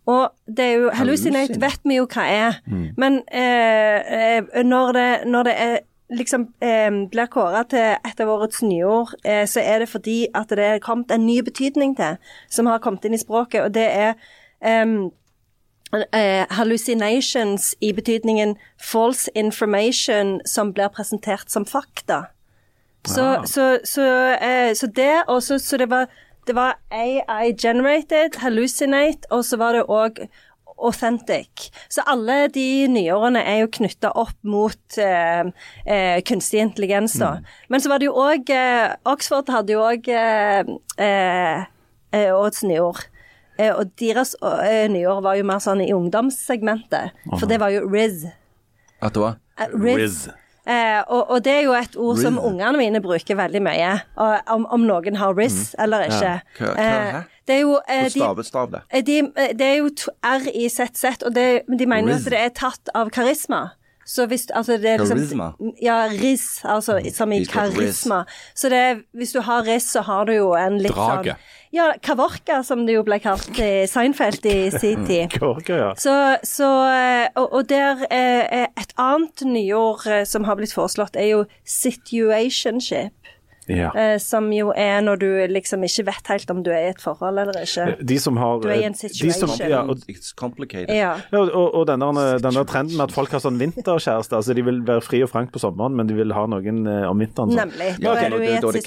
Og 0.09 0.31
det 0.49 0.65
er 0.65 0.71
jo 0.81 0.89
Hallucinate 0.97 1.59
vet 1.61 1.83
vi 1.85 1.99
jo 1.99 2.07
hva 2.09 2.23
er, 2.25 2.55
men 2.97 3.19
eh, 3.29 4.39
eh, 4.39 4.63
når, 4.65 4.91
det, 4.97 5.09
når 5.29 5.43
det 5.45 5.53
er 5.61 5.75
liksom 6.09 6.47
eh, 6.61 6.89
blir 7.11 7.29
kåra 7.31 7.63
til 7.69 7.95
et 8.05 8.21
av 8.21 8.29
årets 8.29 8.61
nyord, 8.65 9.13
eh, 9.25 9.45
så 9.47 9.61
er 9.61 9.79
det 9.79 9.89
fordi 9.89 10.27
at 10.35 10.49
det 10.49 10.65
er 10.65 10.83
kommet 10.83 11.11
en 11.11 11.25
ny 11.25 11.39
betydning 11.45 11.95
til, 11.97 12.17
som 12.49 12.65
har 12.65 12.81
kommet 12.83 13.05
inn 13.05 13.13
i 13.13 13.21
språket, 13.21 13.61
og 13.61 13.73
det 13.73 13.85
er 13.85 14.13
em, 14.65 15.11
eh, 15.93 16.45
hallucinations 16.49 17.75
i 17.81 17.91
betydningen 17.93 18.55
false 18.81 19.29
information 19.35 20.39
som 20.45 20.73
blir 20.73 20.87
presentert 20.87 21.51
som 21.51 21.65
fakta. 21.65 22.23
Så, 23.07 23.41
så, 23.45 23.79
så, 23.83 24.05
eh, 24.41 24.73
så 24.75 24.87
det, 24.87 25.23
og 25.27 25.43
så, 25.43 25.59
så 25.59 25.77
det 25.77 25.89
var 25.89 26.09
det 26.47 26.55
var 26.55 26.79
AI 26.91 27.53
generated, 27.53 28.37
hallucinate, 28.37 29.29
og 29.29 29.45
så 29.45 29.57
var 29.57 29.73
det 29.73 29.83
òg 29.85 30.23
authentic. 30.79 31.69
Så 31.89 32.01
alle 32.07 32.47
de 32.53 32.87
nyårene 32.87 33.41
er 33.45 33.61
jo 33.63 33.69
knytta 33.79 34.11
opp 34.15 34.35
mot 34.43 34.97
eh, 34.97 35.49
eh, 35.85 36.21
kunstig 36.27 36.61
intelligens, 36.63 37.13
da. 37.19 37.37
Men 37.69 37.81
så 37.83 37.89
var 37.91 37.99
det 37.99 38.09
jo 38.09 38.15
òg 38.19 38.49
eh, 38.55 38.95
Oxford 39.05 39.49
hadde 39.53 39.75
jo 39.75 39.83
òg 39.85 40.07
eh, 40.07 40.63
eh, 40.97 41.63
eh, 42.15 42.31
årets. 42.35 42.63
Eh, 43.59 43.73
og 43.75 43.91
deres 43.99 44.35
nyår 44.39 45.21
var 45.25 45.35
jo 45.35 45.43
mer 45.43 45.59
sånn 45.59 45.81
i 45.83 45.91
ungdomssegmentet, 45.95 47.11
for 47.39 47.45
det 47.49 47.59
var 47.59 47.73
jo 47.75 47.83
Riz. 47.91 48.23
At 49.01 49.13
det 49.15 49.21
var 49.25 49.35
Riz. 49.75 49.97
Riz. 49.99 50.21
Eh, 50.67 51.01
og, 51.07 51.29
og 51.31 51.43
det 51.43 51.53
er 51.53 51.61
jo 51.63 51.73
et 51.73 51.95
ord 51.97 52.17
som 52.21 52.37
ungene 52.37 52.77
mine 52.77 53.01
bruker 53.01 53.35
veldig 53.35 53.61
mye, 53.63 54.01
og, 54.17 54.39
om, 54.53 54.65
om 54.69 54.81
noen 54.85 55.15
har 55.17 55.33
Riz 55.33 55.73
eller 55.79 56.07
ikke. 56.09 56.33
Hva- 56.59 56.73
hva 56.75 56.75
det? 56.75 57.15
Eh, 57.15 57.23
det 57.49 57.55
er 57.55 57.61
jo 57.63 57.79
eh, 57.87 58.09
staves 58.09 58.51
det? 58.51 58.81
eh, 58.91 59.01
de, 59.01 59.17
eh, 59.35 59.53
Det 59.57 59.65
er 59.65 59.77
jo 59.79 59.89
R-I-Z-Z, 60.23 61.23
og 61.25 61.33
det, 61.35 61.47
de 61.79 61.85
mener 61.85 62.11
jo 62.13 62.15
at 62.19 62.29
det 62.29 62.39
er 62.39 62.49
tatt 62.49 62.89
av 62.93 63.09
karisma. 63.09 63.71
Så 64.09 64.25
hvis 64.25 64.47
altså 64.57 64.79
det 64.81 64.89
er 64.89 65.01
liksom, 65.03 65.19
Karisma? 65.19 65.51
Ja, 65.81 65.97
ris, 66.09 66.47
altså 66.65 66.97
som 67.13 67.31
i 67.31 67.43
karisma. 67.45 68.23
Så 68.57 68.71
det 68.73 68.77
er, 68.77 69.01
hvis 69.13 69.35
du 69.35 69.41
har 69.45 69.67
ris, 69.67 69.85
så 69.93 70.01
har 70.01 70.25
du 70.25 70.33
jo 70.33 70.47
en 70.57 70.79
litt 70.81 70.95
Drage. 70.95 71.35
sånn 71.35 71.75
Ja, 71.77 71.91
kavorka, 72.01 72.63
som 72.65 72.87
det 72.87 72.95
jo 72.95 73.03
ble 73.05 73.19
kalt 73.21 73.51
i 73.61 73.85
Seinfeld 73.85 74.47
i 74.49 74.71
sin 74.81 75.05
tid. 75.05 75.29
Kavorka, 75.35 75.77
ja. 75.77 75.91
Så, 76.01 76.15
så 76.41 76.69
eh, 76.89 77.27
og, 77.37 77.53
og 77.59 77.69
der 77.69 78.01
er 78.09 78.65
Et 78.79 78.95
annet 78.97 79.45
nyord 79.45 80.07
eh, 80.09 80.23
som 80.25 80.49
har 80.49 80.57
blitt 80.57 80.73
foreslått, 80.73 81.13
er 81.13 81.29
jo 81.35 81.45
situationship. 81.69 83.13
Ja. 83.69 83.91
eh, 83.95 84.17
som 84.17 84.49
jo 84.53 84.71
er 84.75 85.01
når 85.05 85.19
du 85.21 85.27
liksom 85.53 85.83
ikke 85.85 86.05
vet 86.09 86.27
helt 86.33 86.51
om 86.51 86.63
du 86.65 86.71
er 86.73 86.87
i 86.87 86.89
et 86.93 87.01
forhold 87.01 87.37
eller 87.39 87.53
ikke. 87.61 87.85
De 88.05 88.17
som 88.19 88.37
har 88.37 88.59
Du 88.63 88.67
er 88.69 88.81
i 88.81 88.85
en 88.87 88.93
de 88.93 89.09
som, 89.09 89.09
situation. 89.09 89.69
ja, 89.69 89.81
og, 89.83 89.97
It's 90.09 90.33
complicated. 90.35 90.89
Ja. 90.95 91.15
ja, 91.31 91.39
og, 91.39 91.75
og 91.75 91.87
denne, 91.87 92.09
denne, 92.41 92.65
trenden 92.65 92.97
med 92.97 93.05
at 93.09 93.13
folk 93.15 93.31
har 93.31 93.39
sånn 93.43 93.59
vinterkjæreste. 93.61 94.35
Altså 94.35 94.53
de 94.57 94.63
vil 94.65 94.81
være 94.87 95.01
fri 95.05 95.21
og 95.23 95.29
frank 95.29 95.51
på 95.53 95.59
sommeren, 95.61 95.95
men 95.95 96.07
de 96.09 96.17
vil 96.17 96.33
ha 96.33 96.45
noen 96.49 96.81
eh, 96.87 97.05
om 97.09 97.19
vinteren. 97.21 97.53
Så. 97.53 97.59
Nemlig. 97.63 97.91
Ja, 97.99 98.09
Da 98.09 98.11
ok, 98.15 98.23
er 98.23 98.29
du 98.29 98.37
i 98.39 98.49
et 98.49 98.61
da 98.61 98.69
er 98.69 98.73
det? 98.73 98.83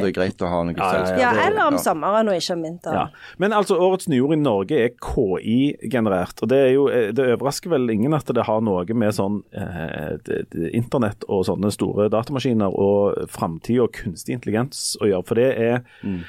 Det 0.00 0.08
er 0.10 0.16
greit 0.20 0.44
å 0.44 0.50
ha 0.52 0.62
noe 0.64 0.74
Ja, 0.76 0.90
ja, 0.92 1.16
ja. 1.18 1.32
det- 1.34 1.46
eller 1.46 1.66
om 1.66 1.74
Ja. 1.74 1.82
sommeren 1.84 2.28
og 2.28 2.34
ikke 2.36 2.52
om 2.58 2.62
vinteren. 2.62 2.94
Ja. 2.94 3.06
Men 3.38 3.52
altså, 3.52 3.78
årets 3.80 4.08
nyord 4.08 4.32
i 4.32 4.40
Norge 4.40 4.72
er 4.84 4.90
KI-generert. 5.00 6.42
Og 6.42 6.48
det, 6.48 6.58
er 6.58 6.72
jo, 6.74 6.88
eh, 6.88 7.10
det 7.12 7.26
overrasker 7.36 7.70
vel 7.72 7.88
ingen 7.90 8.14
at 8.16 8.26
det 8.26 8.44
har 8.46 8.60
noe 8.64 8.84
med 8.94 9.14
sånn 9.16 9.42
eh, 9.56 10.16
det, 10.26 10.42
det, 10.52 10.70
internett 10.76 11.24
og 11.28 11.44
sånne 11.48 11.70
store 11.74 12.08
datamaskiner 12.12 12.70
og 12.72 13.26
framtid 13.30 13.80
og 13.84 13.92
kunstig 14.10 14.36
intelligens 14.36 14.92
å 15.00 15.08
gjøre. 15.08 15.26
For 15.28 15.40
det 15.40 15.48
er 15.56 15.80
mm. 16.02 16.20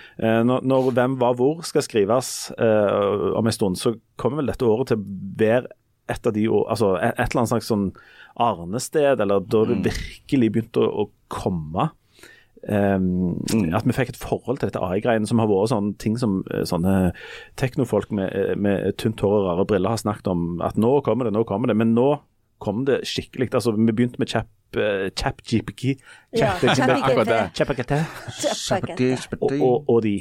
når, 0.48 0.65
når 0.67 0.89
Hvem 0.96 1.20
var 1.22 1.38
hvor 1.39 1.62
skal 1.67 1.86
skrives 1.86 2.52
uh, 2.62 3.32
om 3.38 3.48
en 3.48 3.56
stund, 3.56 3.80
så 3.82 3.96
kommer 4.22 4.41
vel 4.41 4.54
dette 4.54 4.67
året 4.67 4.91
til 4.91 5.02
å 5.02 5.15
være 5.41 5.72
et 6.12 6.28
av 6.28 6.36
de 6.36 6.48
altså 6.50 6.96
et, 6.98 7.15
et 7.15 7.30
eller 7.30 7.41
annet 7.41 7.54
slags 7.54 7.72
sånn 7.72 7.88
arnested, 8.41 9.22
eller 9.22 9.44
da 9.44 9.63
det 9.70 9.82
virkelig 9.86 10.52
begynte 10.54 10.84
å, 10.84 11.06
å 11.06 11.32
komme. 11.32 11.89
Um, 12.70 13.39
At 13.74 13.88
vi 13.88 13.96
fikk 13.96 14.13
et 14.13 14.22
forhold 14.22 14.62
til 14.62 14.70
dette 14.70 14.82
AI-greiene, 14.82 15.28
som 15.30 15.41
har 15.41 15.50
vært 15.50 15.72
sånne 15.72 15.96
ting 16.02 16.17
som 16.22 16.41
eh, 16.54 16.62
sånne 16.67 17.12
teknofolk 17.58 18.12
med, 18.13 18.30
eh, 18.38 18.54
med 18.54 19.00
tynt 19.02 19.24
hår 19.24 19.34
og 19.39 19.48
rare 19.48 19.65
briller 19.70 19.96
har 19.96 20.02
snakket 20.02 20.30
om. 20.30 20.44
At 20.62 20.78
nå 20.78 21.00
kommer 21.06 21.28
det, 21.28 21.34
nå 21.34 21.44
kommer 21.50 21.72
det. 21.72 21.78
Men 21.80 21.96
nå 21.98 22.10
kom 22.62 22.86
det 22.88 23.02
skikkelig. 23.10 23.50
Altså, 23.52 23.74
vi 23.76 23.91
begynte 23.91 24.21
med 24.21 24.32
Chap, 24.32 24.50
uh, 24.78 25.10
Chap 25.17 25.41
og, 29.41 29.89
og, 29.89 30.02
de. 30.06 30.15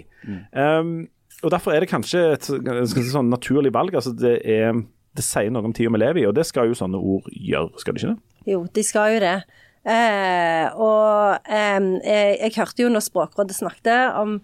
Um, 0.56 1.08
og 1.42 1.54
Derfor 1.54 1.72
er 1.72 1.84
det 1.84 1.90
kanskje 1.92 2.24
et 2.34 2.48
skal 2.48 2.90
si 2.90 3.12
sånn 3.12 3.30
naturlig 3.32 3.72
valg. 3.76 3.94
altså 3.94 4.12
det, 4.16 4.40
er, 4.44 4.76
det 5.16 5.24
sier 5.24 5.52
noe 5.52 5.64
om 5.68 5.76
tida 5.76 5.92
vi 5.92 6.02
lever 6.02 6.24
i, 6.24 6.28
og 6.28 6.36
det 6.36 6.46
skal 6.48 6.68
jo 6.68 6.76
sånne 6.76 7.00
ord 7.00 7.28
gjøre, 7.32 7.72
skal 7.80 7.96
det 7.96 8.02
ikke 8.02 8.14
det? 8.14 8.38
Jo, 8.50 8.62
de 8.74 8.84
skal 8.86 9.16
jo 9.16 9.24
det. 9.24 9.36
Eh, 9.80 10.66
og 10.76 11.48
eh, 11.48 11.78
jeg, 12.04 12.34
jeg 12.42 12.52
hørte 12.58 12.84
jo 12.84 12.90
når 12.92 13.04
Språkrådet 13.06 13.56
snakket 13.56 14.18
om 14.20 14.36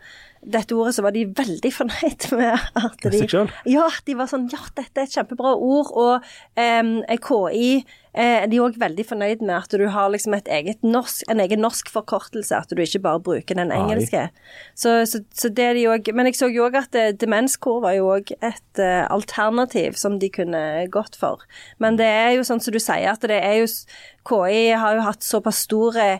dette 0.47 0.75
ordet, 0.77 0.95
så 0.97 1.03
var 1.05 1.15
de 1.15 1.27
veldig 1.37 1.71
fornøyd 1.75 2.27
med 2.39 2.55
at 2.79 3.07
de 3.13 3.45
Ja, 3.69 3.87
de 4.07 4.17
var 4.19 4.31
sånn 4.31 4.49
Ja, 4.53 4.63
dette 4.79 5.03
er 5.03 5.09
et 5.09 5.15
kjempebra 5.15 5.55
ord. 5.55 5.93
Og 5.97 6.27
eh, 6.61 7.17
KI 7.27 7.71
eh, 8.17 8.45
de 8.47 8.59
er 8.59 8.65
òg 8.65 8.79
veldig 8.81 9.07
fornøyd 9.09 9.43
med 9.45 9.57
at 9.59 9.75
du 9.75 9.87
har 9.93 10.13
liksom 10.13 10.37
norsk, 10.87 11.25
en 11.33 11.43
egen 11.43 11.63
norsk 11.65 11.91
forkortelse, 11.93 12.57
at 12.57 12.71
du 12.71 12.83
ikke 12.83 13.03
bare 13.05 13.23
bruker 13.27 13.59
den 13.59 13.75
engelske. 13.75 14.29
Så, 14.75 14.99
så, 15.11 15.23
så 15.35 15.51
det 15.51 15.73
de 15.79 15.87
òg 15.91 16.13
Men 16.15 16.31
jeg 16.31 16.39
så 16.39 16.51
jo 16.53 16.69
òg 16.69 16.79
at 16.79 16.95
eh, 16.99 17.13
demenskor 17.17 17.83
var 17.85 17.97
jo 17.99 18.13
òg 18.17 18.33
et 18.39 18.83
eh, 18.83 19.03
alternativ 19.11 19.99
som 19.99 20.21
de 20.23 20.31
kunne 20.33 20.63
gått 20.93 21.19
for. 21.19 21.43
Men 21.83 21.99
det 22.01 22.09
er 22.09 22.37
jo 22.37 22.47
sånn 22.47 22.63
som 22.63 22.75
du 22.75 22.81
sier, 22.83 23.11
at 23.13 23.27
det 23.27 23.43
er 23.43 23.61
jo 23.63 23.69
KI 24.27 24.73
har 24.79 24.97
jo 24.99 25.07
hatt 25.07 25.23
såpass 25.23 25.65
store 25.67 26.17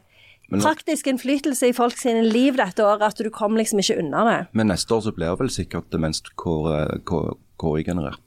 Praktisk 0.53 1.09
innflytelse 1.11 1.71
i 1.71 1.75
folk 1.75 1.97
sine 1.99 2.23
liv 2.23 2.59
dette 2.59 2.85
året 2.85 3.03
at 3.03 3.19
du 3.19 3.31
kom 3.35 3.57
liksom 3.59 3.81
ikke 3.83 3.99
unna 4.03 4.23
det. 4.29 4.39
Men 4.55 4.71
neste 4.71 4.95
år 4.95 5.03
så 5.09 5.13
blir 5.17 5.33
det 5.33 5.41
vel 5.41 5.51
sikkert 5.51 5.91
demens 5.95 6.23
KI-generert. 6.37 8.23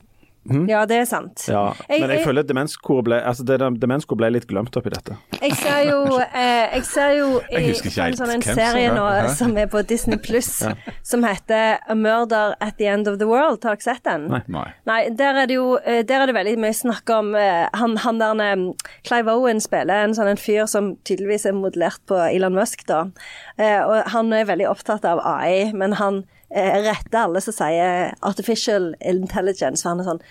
Ja, 0.70 0.84
det 0.90 1.02
er 1.04 1.08
sant. 1.10 1.46
Ja, 1.50 1.74
men 1.90 2.12
jeg 2.14 2.26
føler 2.26 2.46
demenskor 2.48 3.04
ble, 3.06 3.20
altså 3.26 3.46
demenskor 3.46 4.20
ble 4.20 4.32
litt 4.34 4.48
glemt 4.50 4.76
oppi 4.80 4.92
dette. 4.94 5.18
Jeg 5.40 5.56
ser 5.60 5.84
jo, 5.88 6.00
eh, 6.42 6.76
jeg 6.76 6.86
ser 6.90 7.14
jo 7.18 7.28
i 7.50 7.64
Jeg 7.70 7.76
en, 8.08 8.18
sånn, 8.18 8.34
en 8.38 8.46
serie 8.46 8.94
nå 8.96 9.06
Hæ? 9.10 9.34
som 9.40 9.56
er 9.60 9.70
på 9.72 9.84
Disney 9.88 10.20
Pluss, 10.22 10.52
som 11.06 11.26
heter 11.28 11.80
A 11.90 11.98
Murder 11.98 12.56
at 12.60 12.78
the 12.82 12.90
End 12.90 13.10
of 13.12 13.20
the 13.22 13.28
World. 13.30 13.64
Har 13.64 13.78
dere 13.78 13.86
sett 13.86 14.04
den? 14.08 14.28
Nei. 14.32 14.42
Nei. 14.52 14.66
Nei, 14.90 15.02
der 15.20 15.44
er 15.44 15.50
det 15.50 15.60
jo 15.60 15.78
eh, 15.84 16.02
der 16.08 16.24
er 16.24 16.32
det 16.32 16.38
veldig 16.38 16.58
mye 16.62 16.76
snakk 16.76 17.10
om 17.14 17.34
eh, 17.38 17.68
Han, 17.80 17.98
han 18.04 18.22
der 18.22 18.44
eh, 18.46 18.66
Clive 19.08 19.36
Owen 19.36 19.62
spiller 19.64 20.06
en 20.06 20.16
sånn 20.18 20.32
en 20.32 20.40
fyr 20.40 20.66
som 20.70 20.94
tydeligvis 21.08 21.48
er 21.50 21.58
modellert 21.58 22.02
på 22.10 22.18
Elon 22.30 22.58
Musk, 22.58 22.86
da. 22.90 23.06
Eh, 23.58 23.80
og 23.84 24.10
han 24.14 24.34
er 24.36 24.50
veldig 24.50 24.70
opptatt 24.70 25.06
av 25.08 25.22
AI, 25.26 25.72
men 25.76 25.98
han 26.00 26.24
eh, 26.56 26.78
retter 26.86 27.24
alle 27.24 27.42
som 27.44 27.56
sier 27.56 28.14
artificial 28.26 28.94
intelligence. 29.00 29.88
Han 29.88 30.04
er 30.04 30.14
sånn 30.14 30.24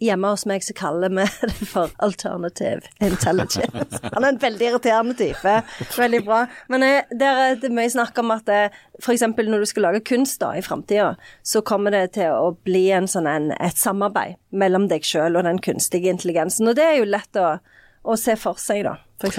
Hjemme 0.00 0.30
hos 0.32 0.46
meg 0.48 0.62
så 0.64 0.72
kaller 0.72 1.12
vi 1.12 1.26
det 1.50 1.66
for 1.68 1.90
alternative 2.00 2.88
intelligence. 3.04 3.98
Han 4.14 4.24
er 4.24 4.30
en 4.32 4.38
veldig 4.40 4.64
irriterende 4.70 5.12
type. 5.18 5.52
Veldig 5.92 6.22
bra. 6.24 6.38
Men 6.72 6.86
eh, 6.86 7.10
der 7.20 7.40
er 7.42 7.58
det 7.60 7.68
mye 7.76 7.90
snakk 7.92 8.16
om 8.22 8.32
at 8.32 8.48
eh, 8.48 8.78
f.eks. 8.96 9.26
når 9.36 9.60
du 9.60 9.68
skal 9.68 9.84
lage 9.90 10.00
kunst 10.08 10.40
da, 10.40 10.54
i 10.56 10.64
framtida, 10.64 11.10
så 11.44 11.60
kommer 11.60 11.92
det 11.92 12.14
til 12.16 12.32
å 12.32 12.54
bli 12.64 12.86
en 12.96 13.10
sånn 13.12 13.28
en, 13.28 13.50
et 13.60 13.76
samarbeid 13.76 14.40
mellom 14.56 14.88
deg 14.88 15.04
sjøl 15.04 15.36
og 15.36 15.44
den 15.44 15.60
kunstige 15.60 16.08
intelligensen. 16.08 16.72
Og 16.72 16.80
det 16.80 16.88
er 16.88 16.96
jo 17.02 17.12
lett 17.12 17.36
å, 17.36 17.50
å 18.00 18.16
se 18.16 18.40
for 18.40 18.56
seg, 18.56 18.86
da, 18.88 18.96
f.eks. 19.20 19.38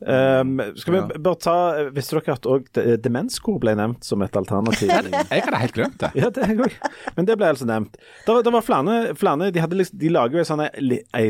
Um, 0.00 0.56
skal 0.80 0.94
vi 0.96 1.00
bare 1.22 1.38
ta, 1.38 1.54
Visste 1.94 2.16
dere 2.18 2.34
at 2.34 2.46
òg 2.50 2.66
demenskor 3.04 3.58
ble 3.62 3.74
nevnt 3.78 4.04
som 4.06 4.22
et 4.26 4.36
alternativ? 4.36 4.90
Jeg 5.30 5.44
hadde 5.46 5.60
helt 5.62 5.76
glemt 5.76 5.98
det. 6.02 6.10
Ja, 6.18 6.30
det 6.34 6.48
jeg 6.50 6.58
òg. 6.64 6.74
Men 7.16 7.28
det 7.28 7.36
ble 7.38 7.50
altså 7.52 7.66
nevnt. 7.68 7.94
Det, 8.26 8.36
det 8.46 8.52
var 8.54 8.64
flere, 8.66 8.96
flere 9.18 9.50
de, 9.54 9.62
hadde, 9.62 9.86
de 10.02 10.10
lager 10.12 10.40
jo 10.40 10.42
en 10.44 10.48
sånn, 10.50 10.64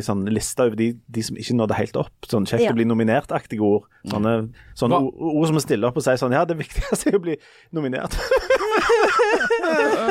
sånn 0.06 0.24
liste 0.32 0.64
over 0.64 0.78
de, 0.80 0.90
de 1.12 1.24
som 1.26 1.36
ikke 1.40 1.56
nådde 1.58 1.76
helt 1.80 1.98
opp. 2.00 2.14
Sånn 2.30 2.48
kjekt 2.48 2.64
Ja. 2.64 2.72
å 2.72 2.78
bli 2.78 2.86
nominert-aktige 2.88 3.64
ord. 3.66 3.88
Sånne, 4.08 4.34
sånne 4.80 4.96
ord, 5.04 5.12
ord 5.34 5.50
som 5.50 5.58
vi 5.58 5.64
stiller 5.66 5.90
opp 5.90 5.98
og 6.00 6.06
sier 6.06 6.16
sånn 6.20 6.32
Ja, 6.32 6.46
det 6.48 6.56
viktigste 6.60 7.10
er 7.12 7.18
å 7.20 7.22
bli 7.26 7.36
nominert. 7.76 8.16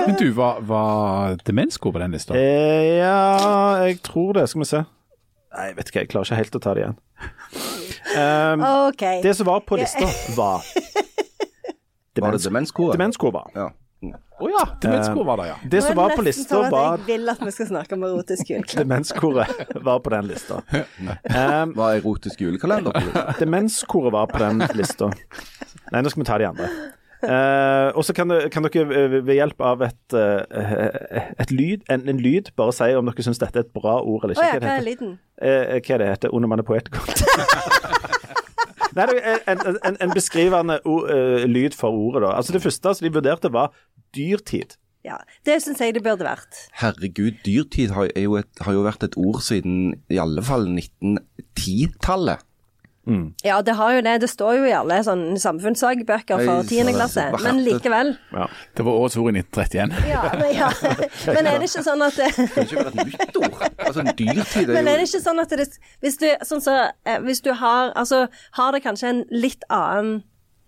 Men 0.05 0.15
du, 0.19 0.29
var, 0.37 0.61
var 0.61 1.35
demenskor 1.47 1.93
på 1.95 1.99
den 2.03 2.13
lista? 2.15 2.37
eh, 2.37 2.99
ja, 2.99 3.85
jeg 3.87 3.99
tror 4.05 4.33
det. 4.37 4.45
Skal 4.51 4.63
vi 4.63 4.69
se. 4.69 4.83
Nei, 5.49 5.67
jeg 5.71 5.77
vet 5.79 5.89
ikke, 5.89 6.03
jeg 6.05 6.11
klarer 6.13 6.29
ikke 6.29 6.41
helt 6.43 6.57
å 6.59 6.63
ta 6.63 6.73
det 6.77 6.83
igjen. 6.85 6.97
Um, 8.09 8.63
okay. 8.89 9.21
det 9.21 9.35
som 9.37 9.45
var 9.45 9.59
på 9.59 9.77
lista, 9.77 10.07
var 10.37 10.63
Var 12.19 12.31
det 12.31 12.43
demenskoret? 12.43 12.97
Demenskurva. 12.97 13.45
Ja. 13.55 13.69
Å 14.39 14.47
ja, 14.47 14.61
demenskor 14.81 15.25
var 15.27 15.41
det, 15.41 15.47
ja. 15.49 15.55
Det 15.71 15.81
som 15.83 15.97
var 15.99 16.13
på 16.15 16.23
lista, 16.23 16.59
var 16.71 17.01
Jeg 17.01 17.07
vil 17.09 17.31
at 17.31 17.41
vi 17.43 17.51
skal 17.51 17.67
snakke 17.67 17.97
om 17.97 18.05
erotisk 18.07 18.51
julekalender. 18.53 18.83
Demenskoret 18.85 19.73
var 19.83 19.99
på 19.99 20.13
den 20.13 20.29
lista. 20.31 20.61
Um, 20.71 21.73
Var 21.75 21.97
erotisk 21.99 22.41
julekalender 22.45 22.95
på 22.95 23.03
lista? 23.03 23.25
Demenskoret 23.43 24.15
var 24.15 24.31
på 24.31 24.39
den 24.39 24.63
lista. 24.79 25.11
Nei, 25.91 26.01
nå 26.03 26.13
skal 26.13 26.23
vi 26.23 26.29
ta 26.31 26.39
de 26.39 26.47
andre. 26.47 26.69
Eh, 27.19 27.89
og 27.99 28.05
så 28.07 28.13
kan, 28.15 28.31
kan 28.47 28.63
dere 28.63 28.85
eh, 28.95 29.15
ved 29.27 29.35
hjelp 29.35 29.59
av 29.67 29.81
et, 29.89 30.15
eh, 30.15 31.25
et 31.43 31.51
lyd, 31.51 31.83
en, 31.91 32.05
en 32.07 32.21
lyd 32.23 32.53
bare 32.59 32.75
si 32.75 32.87
om 32.95 33.09
dere 33.09 33.25
syns 33.25 33.41
dette 33.41 33.59
er 33.59 33.67
et 33.67 33.73
bra 33.75 33.97
ord 33.99 34.23
eller 34.23 34.37
ikke. 34.37 34.45
ikke. 34.45 34.55
ja, 34.55 34.59
hva 34.63 34.69
hva, 34.69 34.77
er 34.77 34.87
lyden? 34.87 35.15
Eh, 35.41 35.79
hva 35.83 35.95
er 35.97 36.03
det 36.03 36.11
heter 36.13 36.35
Under 36.35 36.51
man 36.51 36.63
er 36.63 36.67
poetikon. 36.69 37.03
Nei, 38.95 39.05
det 39.05 39.19
er 39.19 39.41
en, 39.51 39.59
en, 39.67 39.79
en, 39.85 39.97
en 40.01 40.13
beskrivende 40.15 40.79
o, 40.87 41.01
lyd 41.45 41.75
for 41.77 41.93
ordet, 41.93 42.23
da. 42.23 42.31
Altså 42.39 42.55
Det 42.55 42.63
første 42.63 42.95
som 42.97 43.05
de 43.05 43.11
vurderte, 43.13 43.51
var 43.53 43.75
dyrtid. 44.15 44.79
Ja, 45.05 45.19
det 45.47 45.61
syns 45.63 45.79
jeg 45.79 45.93
det 45.95 46.01
burde 46.03 46.25
vært. 46.27 46.65
Herregud, 46.75 47.37
dyrtid 47.45 47.93
har, 47.95 48.09
er 48.17 48.25
jo 48.25 48.35
et, 48.41 48.49
har 48.65 48.75
jo 48.75 48.81
vært 48.83 49.05
et 49.07 49.15
ord 49.19 49.39
siden 49.45 49.93
i 50.11 50.19
alle 50.19 50.43
fall 50.43 50.67
1910-tallet. 50.73 52.43
Ja, 53.43 53.61
det 53.65 53.75
har 53.79 53.93
jo 53.95 54.01
det. 54.05 54.15
Det 54.23 54.29
står 54.29 54.57
jo 54.59 54.67
i 54.69 54.73
alle 54.75 54.99
sånn 55.05 55.23
samfunnsfagbøker 55.41 56.43
for 56.45 56.69
tiendeklasse, 56.69 57.25
tiende 57.29 57.43
Men 57.43 57.61
likevel. 57.65 58.13
likevel. 58.15 58.47
Det 58.77 58.85
var 58.85 58.99
årets 59.01 59.17
ord 59.17 59.31
i 59.33 59.41
1931. 59.41 59.97
Ja, 60.09 60.23
men, 60.39 60.55
ja. 60.55 60.69
men 61.35 61.49
er 61.49 61.59
det 61.59 61.69
ikke 61.69 61.85
sånn 61.85 62.05
at 62.05 62.17
det, 62.19 62.29
Det 62.37 62.47
kan 62.53 62.67
ikke 62.67 62.83
være 62.83 62.93
et 62.93 63.13
nytt 63.13 63.39
ord. 63.43 63.61
Altså, 63.89 64.07
dyrtid 64.23 64.73
Men 64.73 64.87
er 64.87 64.93
er 64.93 65.03
det 65.03 65.07
ikke 65.09 65.23
sånn 65.23 65.43
at 65.43 65.55
det 65.59 65.67
Hvis 66.03 66.19
du, 66.21 66.27
sånn 66.45 66.63
så, 66.63 66.79
eh, 67.05 67.21
hvis 67.25 67.41
du 67.45 67.53
har 67.57 67.93
Altså, 67.99 68.27
har 68.59 68.75
det 68.75 68.83
kanskje 68.85 69.13
en 69.13 69.23
litt 69.31 69.63
annen 69.69 70.19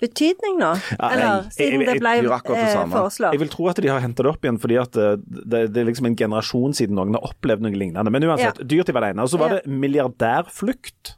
betydning 0.01 0.58
nå? 0.58 0.71
Eller 0.97 1.45
siden 1.54 1.84
det 1.86 1.99
ble 2.01 2.15
eh, 2.25 2.77
foreslått? 2.89 3.36
Jeg 3.36 3.41
vil 3.43 3.51
tro 3.54 3.67
at 3.69 3.82
de 3.84 3.91
har 3.91 4.01
hentet 4.01 4.25
det 4.25 4.32
opp 4.32 4.45
igjen, 4.45 4.58
fordi 4.62 4.80
at 4.82 4.97
eh, 4.97 5.15
det, 5.21 5.67
det 5.75 5.84
er 5.84 5.89
liksom 5.91 6.10
en 6.10 6.17
generasjon 6.17 6.73
siden 6.77 6.97
noen 6.97 7.13
har 7.17 7.27
opplevd 7.30 7.65
noe 7.67 7.77
lignende. 7.77 8.13
Men 8.13 8.25
uansett, 8.25 8.62
Ja. 8.63 8.69
dyrtid 8.73 8.97
var 8.97 9.06
det 9.06 9.13
ene. 9.13 9.27
Og 9.27 9.30
så 9.30 9.38
var 9.41 9.58
det 9.60 9.62
milliardærflukt. 9.69 11.15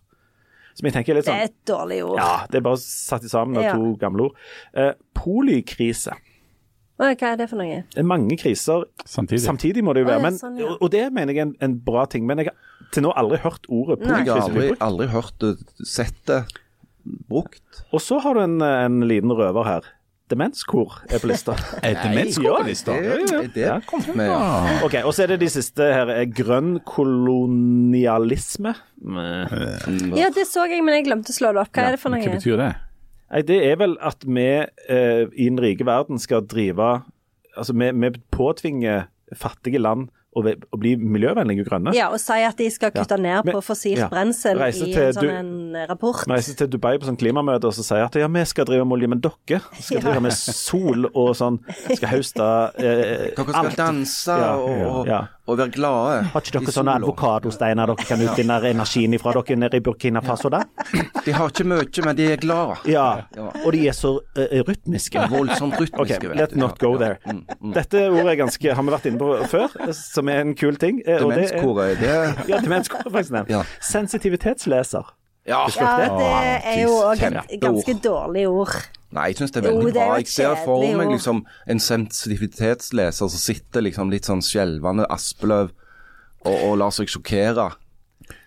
Som 0.73 0.87
jeg 0.89 0.93
tenker 0.95 1.13
er 1.13 1.19
litt 1.21 1.25
Det 1.27 1.33
er 1.33 1.47
sånn 1.47 1.51
et 1.51 1.65
dårlig 1.69 1.97
ord. 2.05 2.17
Ja, 2.17 2.45
det 2.49 2.59
er 2.59 2.65
bare 2.65 2.81
satt 2.81 3.25
sammen 3.29 3.57
av 3.57 3.63
Ja. 3.63 3.73
to 3.77 3.95
gamle 4.01 4.29
ord. 4.29 4.37
Eh, 4.73 4.93
polykrise. 5.13 6.15
Hva 6.97 7.09
er 7.33 7.37
det 7.37 7.49
for 7.49 7.57
noe? 7.59 7.83
Mange 8.05 8.37
kriser 8.37 8.85
Samtidig. 9.05 9.41
samtidig, 9.43 9.83
må 9.83 9.93
det 9.93 10.03
jo 10.05 10.09
være. 10.11 10.21
Men, 10.21 10.37
sånn, 10.37 10.57
ja. 10.59 10.69
og, 10.69 10.83
og 10.85 10.91
det 10.93 11.07
mener 11.11 11.33
jeg 11.33 11.41
er 11.41 11.47
en, 11.49 11.55
en 11.61 11.77
bra 11.79 12.05
ting. 12.05 12.25
Men 12.29 12.37
jeg 12.39 12.51
har 12.51 12.91
til 12.93 13.03
nå 13.03 13.13
aldri 13.17 13.39
hørt 13.43 13.65
ordet 13.69 13.99
Jeg 14.05 14.27
har 14.29 14.43
aldri, 14.45 14.69
aldri 14.79 15.07
hørt 15.09 15.33
det 15.41 15.57
sett 15.89 16.15
det 16.29 16.43
brukt. 17.29 17.63
Og 17.91 17.99
så 18.01 18.19
har 18.23 18.37
du 18.37 18.43
en, 18.45 18.61
en 18.61 19.01
liten 19.09 19.33
røver 19.33 19.65
her. 19.67 19.89
Demenskor 20.31 21.01
er 21.11 21.19
på 21.19 21.27
lista. 21.29 21.53
Er 21.83 21.97
demenskor 21.99 22.61
på 22.61 22.67
lista? 22.69 22.93
Det, 22.95 23.17
det, 23.29 23.41
det 23.57 23.65
Ja. 23.67 23.79
kom 23.85 24.01
med, 24.15 24.29
ja. 24.31 24.79
Ok, 24.85 24.95
Og 25.03 25.11
så 25.13 25.23
er 25.25 25.33
det 25.33 25.39
de 25.43 25.49
siste 25.51 25.83
her. 25.93 26.09
er 26.09 26.25
Grønn 26.31 26.77
kolonialisme. 26.87 28.73
Eh, 29.03 29.57
Ja, 30.17 30.29
det 30.33 30.47
så 30.47 30.65
jeg, 30.69 30.83
men 30.85 30.95
jeg 30.95 31.05
glemte 31.09 31.33
å 31.33 31.37
slå 31.37 31.51
det 31.53 31.61
opp. 31.65 31.73
Hva 31.75 31.87
er 31.89 31.95
det 31.97 32.01
for 32.01 32.13
noe? 32.13 32.23
Hva 32.23 32.37
betyr 32.39 32.57
det? 32.61 32.71
Nei, 33.33 33.41
det 33.49 33.59
er 33.71 33.75
vel 33.81 33.95
at 34.05 34.23
vi 34.29 34.47
eh, 34.63 35.23
i 35.33 35.47
den 35.49 35.59
rike 35.61 35.85
verden 35.87 36.19
skal 36.21 36.45
drive 36.45 37.01
Altså, 37.57 37.73
vi, 37.77 37.91
vi 37.93 38.09
påtvinger 38.33 39.03
fattige 39.37 39.77
land 39.81 40.07
å, 40.35 40.43
å 40.73 40.77
bli 40.79 40.95
miljøvennlige 40.97 41.63
og 41.65 41.69
grønne. 41.71 41.93
Ja, 41.97 42.09
og 42.13 42.19
si 42.21 42.39
at 42.45 42.57
de 42.57 42.69
skal 42.73 42.91
kutte 42.95 43.17
ned 43.21 43.45
på 43.49 43.61
fossilt 43.63 44.01
ja. 44.03 44.09
brensel 44.11 44.57
Reise 44.59 44.87
i 44.87 44.93
en 44.93 45.13
sånn 45.13 45.27
du- 45.27 45.33
en 45.33 45.87
rapport. 45.89 46.23
Vi 46.27 46.33
reiser 46.33 46.55
til 46.59 46.67
Dubai 46.73 46.97
på 47.01 47.07
sånn 47.09 47.17
klimamøte 47.19 47.69
og 47.69 47.73
så 47.77 47.83
sier 47.85 48.05
at 48.07 48.15
ja, 48.19 48.27
vi 48.27 48.43
skal 48.49 48.65
drive 48.69 48.85
med 48.85 48.97
olje, 48.97 49.09
men 49.13 49.21
dere 49.23 49.61
skal 49.79 49.97
Ja. 49.99 50.03
drive 50.07 50.21
med 50.27 50.33
sol 50.33 51.07
og 51.13 51.31
sånn. 51.37 51.59
Skal 51.93 52.09
høste 52.15 52.49
eh, 52.77 53.29
Dere 53.37 53.47
skal 53.47 53.61
alt. 53.65 53.77
danse 53.79 54.37
Ja, 54.43 54.51
og, 54.57 54.83
og, 54.89 55.07
ja. 55.07 55.21
og 55.47 55.57
være 55.59 55.73
glade. 55.75 56.23
Har 56.33 56.41
ikke 56.45 56.59
dere 56.61 56.73
sånne 56.75 56.97
avokadosteiner 57.01 57.89
dere 57.93 58.07
kan 58.07 58.21
utvinne 58.25 58.57
energien 58.71 59.13
ifra 59.17 59.33
dere 59.37 59.57
nede 59.59 59.79
i 59.79 59.83
Burkina 59.85 60.21
Faso 60.25 60.49
da? 60.53 60.63
De 61.25 61.31
har 61.35 61.49
ikke 61.51 61.65
mye, 61.67 62.05
men 62.05 62.17
de 62.17 62.27
er 62.33 62.41
glade. 62.41 62.77
Ja, 62.89 63.07
Ja. 63.37 63.49
og 63.65 63.71
de 63.73 63.83
er 63.89 63.95
så 63.95 64.15
uh, 64.19 64.57
rytmiske. 64.67 65.19
Voldsomt 65.31 65.77
rytmiske. 65.79 66.17
Okay, 66.23 66.35
let's 66.39 66.55
not 66.57 66.77
go 66.79 66.95
there. 66.97 67.17
ja. 67.25 67.33
Mm, 67.33 67.43
mm. 67.61 67.73
Dette 67.75 68.01
ordet 68.09 68.33
er 68.33 68.39
ganske, 68.43 68.73
har 68.75 68.83
vi 68.87 68.93
vært 68.93 69.07
inne 69.09 69.19
på 69.21 69.29
før, 69.51 69.73
som 69.97 70.22
er 70.29 70.41
en 70.41 70.55
kul 70.55 70.75
ting. 70.77 71.01
eh, 71.05 71.23
og 71.23 71.31
det 71.33 71.51
er- 71.53 71.95
det 71.99 72.47
Ja, 72.49 72.57
demenskoret 72.59 73.11
faktisk 73.11 73.31
nevnt. 73.31 73.49
Ja. 73.49 73.63
Sensitivitetsleser. 73.81 75.03
Ja, 75.45 75.65
Ja, 75.75 75.97
det 76.07 76.61
er 76.63 76.81
jo 76.83 76.91
òg 77.03 77.19
et 77.51 77.59
ganske 77.59 77.93
dårlig 77.99 78.47
ord. 78.47 78.75
Nei, 79.11 79.25
jeg 79.29 79.35
syns 79.37 79.51
det 79.51 79.65
er 79.65 79.69
Jo, 79.69 79.77
veldig 79.77 79.93
det 79.93 80.01
er 80.01 80.07
bra. 80.07 80.15
Jeg 80.15 80.27
ser 80.27 80.55
for 80.65 80.97
meg 80.97 81.09
liksom 81.11 81.45
en 81.67 81.79
sensitivitetsleser 81.79 83.29
som 83.29 83.39
sitter 83.39 83.81
liksom 83.81 84.09
litt 84.09 84.25
sånn 84.25 84.41
skjelvende 84.41 85.05
Aspeløv 85.11 85.71
og, 86.45 86.55
og 86.63 86.77
lar 86.81 86.89
seg 86.95 87.07
sjokkere. 87.11 87.71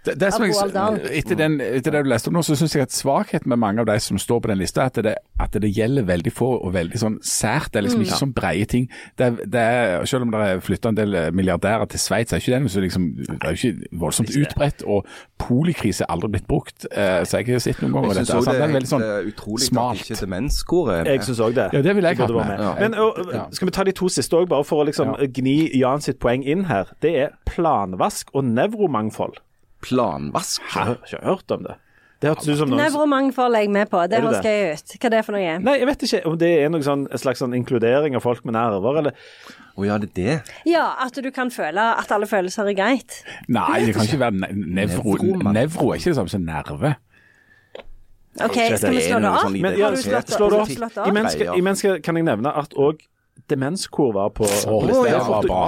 Det, 0.07 0.15
det 0.23 0.29
som 0.35 0.45
jeg, 0.47 0.55
Roald 0.55 0.73
Dahl. 0.77 0.99
etter, 1.11 1.35
den, 1.41 1.57
etter 1.61 1.91
det 1.97 2.03
du 2.07 2.11
leste 2.13 2.31
om 2.31 2.37
nå, 2.39 2.43
så 2.47 2.55
syns 2.59 2.75
jeg 2.77 2.87
at 2.87 2.95
svakheten 2.95 3.51
med 3.51 3.59
mange 3.59 3.83
av 3.83 3.89
de 3.91 3.97
som 4.01 4.19
står 4.23 4.41
på 4.45 4.51
den 4.53 4.59
lista, 4.63 4.85
er 4.85 4.93
at 4.93 5.01
det, 5.05 5.15
at 5.43 5.59
det 5.63 5.71
gjelder 5.75 6.07
veldig 6.09 6.33
få 6.33 6.49
og 6.63 6.73
veldig 6.77 7.01
sånn 7.03 7.19
sært. 7.27 7.73
Det 7.75 7.81
er 7.81 7.87
liksom 7.89 8.05
ikke 8.07 8.21
sånn 8.23 8.35
breie 8.37 8.65
ting. 8.71 8.87
Det, 9.19 9.27
er- 9.27 9.47
det 9.57 9.61
er, 9.63 10.05
selv 10.07 10.23
om 10.29 10.31
det 10.35 10.41
er 10.47 10.61
flytta 10.65 10.93
en 10.95 10.99
del 11.01 11.17
milliardærer 11.37 11.89
til 11.93 12.01
Sveits, 12.01 12.33
er 12.33 12.41
ikke 12.45 12.55
det 12.55 12.63
noe 12.63 12.73
så 12.77 12.81
liksom, 12.85 13.09
det 13.27 13.37
er 13.43 13.57
jo 13.57 13.73
ikke 13.73 13.91
voldsomt 14.05 14.31
utbredt. 14.37 14.85
Og 14.87 15.07
polikrise 15.43 16.05
er 16.07 16.13
aldri 16.15 16.31
blitt 16.37 16.47
brukt, 16.49 16.87
eh, 16.93 17.25
så 17.27 17.41
jeg 17.43 17.51
har 17.57 17.65
sett 17.67 17.83
noen 17.83 17.93
ganger 17.99 18.15
Jeg 18.21 18.27
syns 18.27 18.35
Altså, 18.37 18.51
òg 18.51 18.53
det 18.53 18.61
det 18.63 18.69
er 18.69 18.75
veldig 18.79 18.93
sånn 18.93 19.07
eh, 19.07 19.31
utrolig 19.33 19.67
smalt. 19.67 20.01
at 20.01 20.11
ikke 20.11 20.21
demenskoret 20.27 20.95
er 21.01 21.11
Jeg 21.11 21.19
med. 21.19 21.27
syns 21.29 21.41
òg 21.47 21.55
det. 21.59 21.67
Ja, 21.73 21.83
det 21.83 21.97
vil 21.99 22.05
jeg 22.11 22.17
hatt 22.23 22.31
med. 22.37 22.47
med. 22.47 22.61
Ja. 22.61 22.75
Men 22.81 22.95
og, 22.95 23.53
Skal 23.57 23.67
vi 23.69 23.73
ta 23.73 23.85
de 23.85 23.93
to 23.93 24.09
siste 24.09 24.37
òg, 24.39 24.49
bare 24.49 24.65
for 24.65 24.85
å 24.85 24.87
liksom 24.89 25.15
gni 25.35 25.57
Jan 25.81 26.01
sitt 26.01 26.19
poeng 26.23 26.45
inn 26.47 26.65
her. 26.71 26.85
Det 27.03 27.15
er 27.27 27.35
planvask 27.47 28.31
og 28.35 28.45
nevromangfold. 28.45 29.41
Planvask. 29.87 30.63
Jeg 30.75 30.89
har 30.91 30.97
ikke 31.03 31.25
hørt 31.25 31.57
om 31.57 31.67
det. 31.67 31.77
Det 32.17 32.31
hørtes 32.31 32.49
ut 32.49 32.59
som 32.63 32.71
noe 32.73 32.79
Nevromangfold 32.81 33.59
er 33.59 33.67
jeg 33.67 33.71
med 33.75 33.91
på. 33.93 34.01
Det 34.09 34.23
du 34.25 34.27
høres 34.31 34.45
gøy 34.47 34.73
ut. 34.73 34.95
Hva 34.97 35.09
er 35.09 35.13
det 35.13 35.23
for 35.27 35.37
noe? 35.37 35.57
Nei, 35.67 35.75
jeg 35.83 35.89
vet 35.91 36.05
ikke 36.07 36.21
om 36.31 36.37
det 36.41 36.49
er 36.65 36.71
noe 36.73 36.85
sånn, 36.87 37.03
en 37.13 37.21
slags 37.21 37.43
sånn 37.45 37.57
inkludering 37.59 38.17
av 38.17 38.25
folk 38.25 38.47
med 38.49 38.57
nerver, 38.57 39.01
eller 39.03 39.19
Å 39.77 39.85
ja, 39.85 39.99
det 40.01 40.09
er 40.09 40.15
det. 40.17 40.37
Ja, 40.65 40.87
at 41.05 41.19
du 41.21 41.29
kan 41.37 41.51
føle 41.53 41.83
at 42.01 42.13
alle 42.17 42.25
følelser 42.31 42.71
er 42.71 42.79
greit. 42.79 43.19
Nei, 43.53 43.83
det 43.85 43.93
kan 43.99 44.09
ikke 44.09 44.23
være 44.23 44.39
ne 44.41 44.49
nevro. 44.79 45.19
Nevro 45.53 45.91
er 45.93 46.01
ikke 46.01 46.15
det 46.15 46.17
samme 46.23 46.33
som 46.33 46.47
nerve. 46.49 46.95
OK, 48.37 48.57
skal 48.77 48.93
vi 48.93 49.03
slå 49.05 49.21
det 49.21 49.29
opp? 49.29 49.43
sånn 49.45 49.61
Men 49.65 49.77
ja, 49.77 49.91
slå 49.97 50.49
det 50.53 50.63
opp. 50.63 50.73
slått? 50.73 50.99
Imens, 51.57 51.85
kan 52.05 52.19
jeg 52.21 52.27
nevne 52.27 52.53
at 52.65 52.73
òg 52.77 53.05
demenskor 53.51 54.13
var 54.17 54.31
på 54.35 54.47
på 54.47 54.73
Å, 54.73 54.81
lista. 54.87 55.03
det 55.07 55.19
var 55.29 55.43
bra. 55.47 55.61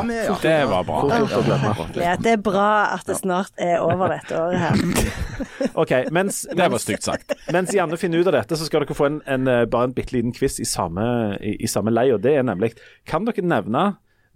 Det 0.42 0.58
var 0.70 0.84
bra. 0.88 1.86
Ja, 1.98 2.14
er 2.32 2.40
bra 2.42 2.70
at 2.94 3.06
det 3.08 3.18
snart 3.20 3.52
er 3.62 3.82
over 3.84 4.12
dette 4.14 4.38
året 4.38 4.58
her. 4.62 4.82
OK, 5.82 5.92
mens, 6.14 6.42
Det 6.50 6.70
var 6.70 6.82
stygt 6.82 7.06
sagt. 7.06 7.34
mens 7.54 7.74
Janne 7.74 7.98
finner 8.00 8.22
ut 8.22 8.30
av 8.30 8.36
dette, 8.38 8.58
så 8.58 8.66
skal 8.68 8.84
dere 8.84 8.96
få 8.98 9.08
en, 9.08 9.20
en, 9.26 9.46
eh, 9.48 9.64
bare 9.70 9.90
en 9.90 9.94
bitte 9.96 10.16
liten 10.16 10.34
quiz 10.36 10.58
i 10.60 10.66
samme, 10.68 11.04
i, 11.40 11.56
i 11.62 11.70
samme 11.70 11.94
lei, 11.94 12.08
og 12.14 12.22
det 12.24 12.36
er 12.38 12.46
nemlig 12.46 12.74
Kan 13.08 13.28
dere 13.28 13.44
nevne 13.46 13.86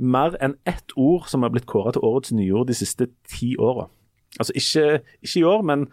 mer 0.03 0.37
enn 0.43 0.57
ett 0.67 0.95
ord 0.99 1.29
som 1.31 1.45
har 1.45 1.53
blitt 1.55 1.69
kåret 1.71 1.95
til 1.99 2.07
årets 2.07 2.33
nyord 2.35 2.71
de 2.71 2.77
siste 2.79 3.11
ti 3.31 3.55
åra? 3.59 3.89
Altså 4.41 4.55
ikke, 4.57 4.87
ikke 5.21 5.43
i 5.43 5.47
år, 5.47 5.63
men 5.69 5.87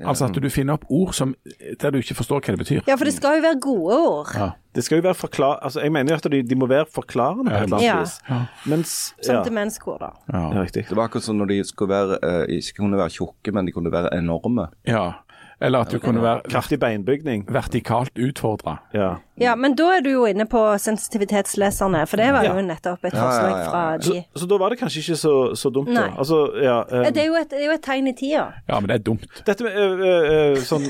Altså 0.00 0.24
at 0.30 0.36
du 0.40 0.46
finner 0.48 0.72
opp 0.78 0.84
ord 0.88 1.10
som, 1.12 1.34
der 1.80 1.90
du 1.92 1.98
ikke 2.00 2.14
forstår 2.16 2.40
hva 2.40 2.54
det 2.56 2.60
betyr. 2.62 2.80
ja, 2.88 2.94
for 2.96 3.04
det 3.04 3.12
skal 3.12 3.36
jo 3.36 3.42
være 3.44 3.58
gode 3.60 3.96
ord. 4.00 4.30
Ja. 4.34 4.46
Det 4.72 4.84
skal 4.86 4.96
jo 4.96 5.02
være 5.04 5.14
forklar... 5.18 5.58
Altså, 5.62 5.80
jeg 5.84 5.92
mener 5.92 6.14
jo 6.14 6.16
at 6.16 6.24
de, 6.32 6.40
de 6.42 6.54
må 6.56 6.66
være 6.70 6.86
forklarende 6.94 7.50
på 7.50 7.56
et 7.58 7.62
eller 7.66 7.76
annet 7.76 8.20
Ja. 8.30 8.38
Mens 8.70 8.94
Som 9.20 9.34
ja, 9.34 9.42
demenskor, 9.44 9.98
da. 10.00 10.08
ja, 10.32 10.40
Ja. 10.54 10.62
riktig. 10.62 10.86
Det 10.88 10.96
var 10.96 11.04
akkurat 11.10 11.24
som 11.26 11.36
når 11.36 11.46
de 11.52 11.58
skulle 11.68 11.90
være, 11.92 12.16
eh, 12.22 12.46
ikke 12.56 12.72
kunne 12.78 12.96
være 12.96 13.10
tjukke, 13.10 13.52
men 13.52 13.66
de 13.66 13.72
kunne 13.72 13.92
være 13.92 14.08
enorme. 14.16 14.68
ja. 14.86 15.12
Eller 15.60 15.82
at 15.84 15.90
du 15.92 15.98
kunne 16.00 16.22
være 16.22 16.40
Kraftig 16.48 16.78
beinbygning. 16.80 17.42
vertikalt 17.52 18.16
utfordra. 18.18 18.78
Ja. 18.94 19.10
Ja, 19.40 19.54
men 19.54 19.74
da 19.76 19.90
er 19.96 20.00
du 20.00 20.08
jo 20.10 20.22
inne 20.24 20.46
på 20.48 20.62
sensitivitetsleserne, 20.80 22.06
for 22.08 22.16
det 22.16 22.30
var 22.32 22.44
jo 22.48 22.54
nettopp 22.64 23.04
et 23.04 23.12
Ja, 23.12 23.18
ja, 23.18 23.26
forslag 23.26 23.50
ja, 23.58 23.66
fra 23.70 23.82
de. 23.98 24.22
Så, 24.34 24.40
så 24.40 24.46
da 24.48 24.58
var 24.58 24.70
det 24.72 24.78
kanskje 24.80 25.02
ikke 25.04 25.16
så, 25.20 25.34
så 25.56 25.70
dumt, 25.70 25.92
da. 25.92 26.06
Nei. 26.06 26.14
Altså, 26.18 26.38
ja 26.64 26.78
eh, 26.88 27.10
Det 27.12 27.22
er 27.22 27.26
jo 27.28 27.36
et, 27.40 27.50
det 27.50 27.60
er 27.60 27.66
jo 27.66 27.76
et 27.76 27.84
tegn 27.84 28.08
i 28.08 28.14
tida. 28.16 28.46
Ja, 28.68 28.80
men 28.80 28.88
det 28.88 28.94
er 29.00 29.04
dumt. 29.10 29.26
Dette 29.46 29.64
med 29.64 29.76
øh, 29.76 30.00
øh, 30.00 30.32
øh, 30.32 30.56
sånn 30.64 30.88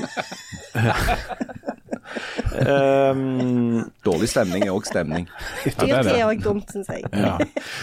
Ehm, 2.61 3.83
Dårlig 4.07 4.29
stemning 4.31 4.65
er 4.67 4.73
òg 4.75 4.87
stemning. 4.87 5.27
Ja, 5.65 5.71
det 5.71 5.71
er 5.71 5.87
Dyrtid 5.87 6.11
er 6.11 6.17
det. 6.17 6.25
òg 6.27 6.43
dumt, 6.43 6.71
syns 6.73 6.89
jeg. 6.91 7.05
Ja. 7.15 7.37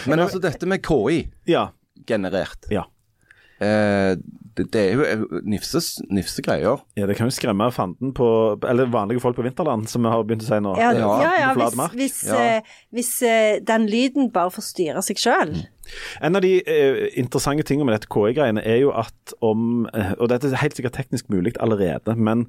Men 0.09 0.19
altså, 0.25 0.41
dette 0.43 0.65
med 0.69 0.83
KI 0.85 1.23
Ja. 1.49 1.67
generert, 2.07 2.69
Ja. 2.71 2.83
ja. 3.61 3.65
eh, 3.65 4.15
det, 4.59 4.65
det 4.75 4.81
er 4.83 4.93
jo 4.99 5.05
eh, 5.07 5.23
nifses, 5.49 5.87
nifse 6.13 6.43
greier. 6.45 6.81
ja. 6.99 7.07
Det 7.09 7.15
kan 7.17 7.29
jo 7.29 7.33
skremme 7.33 7.69
fanden 7.73 8.11
på 8.17 8.27
Eller 8.67 8.89
vanlige 8.91 9.23
folk 9.23 9.37
på 9.39 9.45
vinterland, 9.47 9.87
som 9.89 10.03
vi 10.05 10.11
har 10.11 10.23
begynt 10.27 10.43
å 10.45 10.49
si 10.49 10.59
nå. 10.65 10.73
Ja, 10.77 10.91
ja, 10.93 11.11
ja, 11.23 11.33
ja 11.39 11.51
hvis, 11.57 11.79
hvis, 11.95 12.17
Ja. 12.27 12.39
eh, 12.59 12.73
hvis 12.95 13.11
eh, 13.25 13.59
den 13.65 13.87
lyden 13.89 14.29
bare 14.35 14.51
forstyrrer 14.53 15.01
seg 15.05 15.21
sjøl. 15.21 15.55
En 16.21 16.35
av 16.37 16.43
de 16.45 16.57
eh, 16.61 17.05
interessante 17.17 17.63
tingene 17.65 17.87
med 17.89 17.97
dette 17.97 18.11
KI-greiene 18.13 18.61
er 18.61 18.83
jo 18.83 18.91
at 18.93 19.33
om 19.41 19.87
eh, 19.93 20.11
Og 20.19 20.29
dette 20.29 20.51
er 20.51 20.61
helt 20.61 20.75
sikkert 20.77 20.99
teknisk 20.99 21.31
mulig 21.33 21.55
allerede, 21.59 22.13
men 22.19 22.45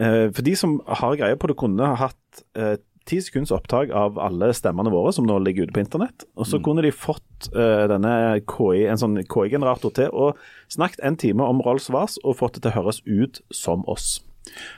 eh, 0.00 0.30
for 0.34 0.42
de 0.42 0.56
som 0.58 0.80
har 0.88 1.14
greie 1.20 1.36
på 1.38 1.52
det, 1.52 1.56
kunne 1.60 1.92
ha 1.92 2.08
hatt 2.08 2.44
eh, 2.58 2.76
ti 3.04 3.18
sekunds 3.20 3.52
opptak 3.52 3.90
av 3.92 4.18
alle 4.18 4.48
stemmene 4.56 4.90
våre 4.92 5.12
som 5.12 5.26
nå 5.28 5.36
ligger 5.44 5.66
ute 5.68 5.74
på 5.76 5.82
internett. 5.84 6.24
Og 6.40 6.46
så 6.48 6.60
kunne 6.64 6.82
de 6.82 6.90
fått 6.92 7.50
uh, 7.54 7.84
denne 7.90 8.40
KI, 8.48 8.86
en 8.88 9.00
sånn 9.00 9.18
KI-generator 9.28 9.92
til 9.92 10.08
å 10.12 10.30
snakket 10.72 11.04
en 11.04 11.16
time 11.20 11.44
om 11.44 11.60
Rolls 11.64 11.90
Vars 11.92 12.16
og 12.24 12.38
fått 12.40 12.56
det 12.56 12.62
til 12.64 12.72
å 12.72 12.78
høres 12.82 13.02
ut 13.04 13.42
som 13.52 13.84
oss. 13.86 14.22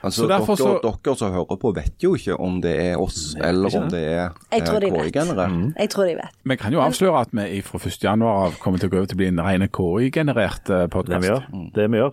Altså, 0.03 0.23
Så 0.23 0.27
dere, 0.31 0.57
så- 0.57 0.81
dere 1.03 1.17
som 1.19 1.33
hører 1.35 1.59
på, 1.59 1.73
vet 1.75 1.99
jo 2.03 2.13
ikke 2.15 2.37
om 2.39 2.61
det 2.63 2.75
er 2.85 3.01
oss, 3.03 3.35
eller 3.39 3.67
om 3.77 3.89
det 3.91 4.03
er 4.03 4.27
eh. 4.53 4.61
KI-generert. 4.61 5.75
Jeg 5.77 5.91
tror 5.91 6.07
de 6.07 6.15
vet. 6.15 6.37
Vi 6.45 6.57
kan 6.57 6.73
jo 6.73 6.79
avsløre 6.81 7.21
at 7.21 7.33
vi 7.35 7.61
fra 7.67 7.79
1. 7.79 7.99
januar 8.07 8.53
kommer 8.63 8.79
til 8.79 8.89
å 8.89 8.93
gå 8.93 8.99
over 8.99 9.07
til 9.11 9.17
å 9.17 9.23
bli 9.23 9.27
en 9.33 9.43
rene 9.43 9.69
KI-generert 9.69 10.65
Det 10.67 10.83
vi 10.87 10.95
podkast. 10.95 11.27
gjør. 11.27 11.73
Det 11.75 11.91
vi 11.91 11.99
gjør. 11.99 12.13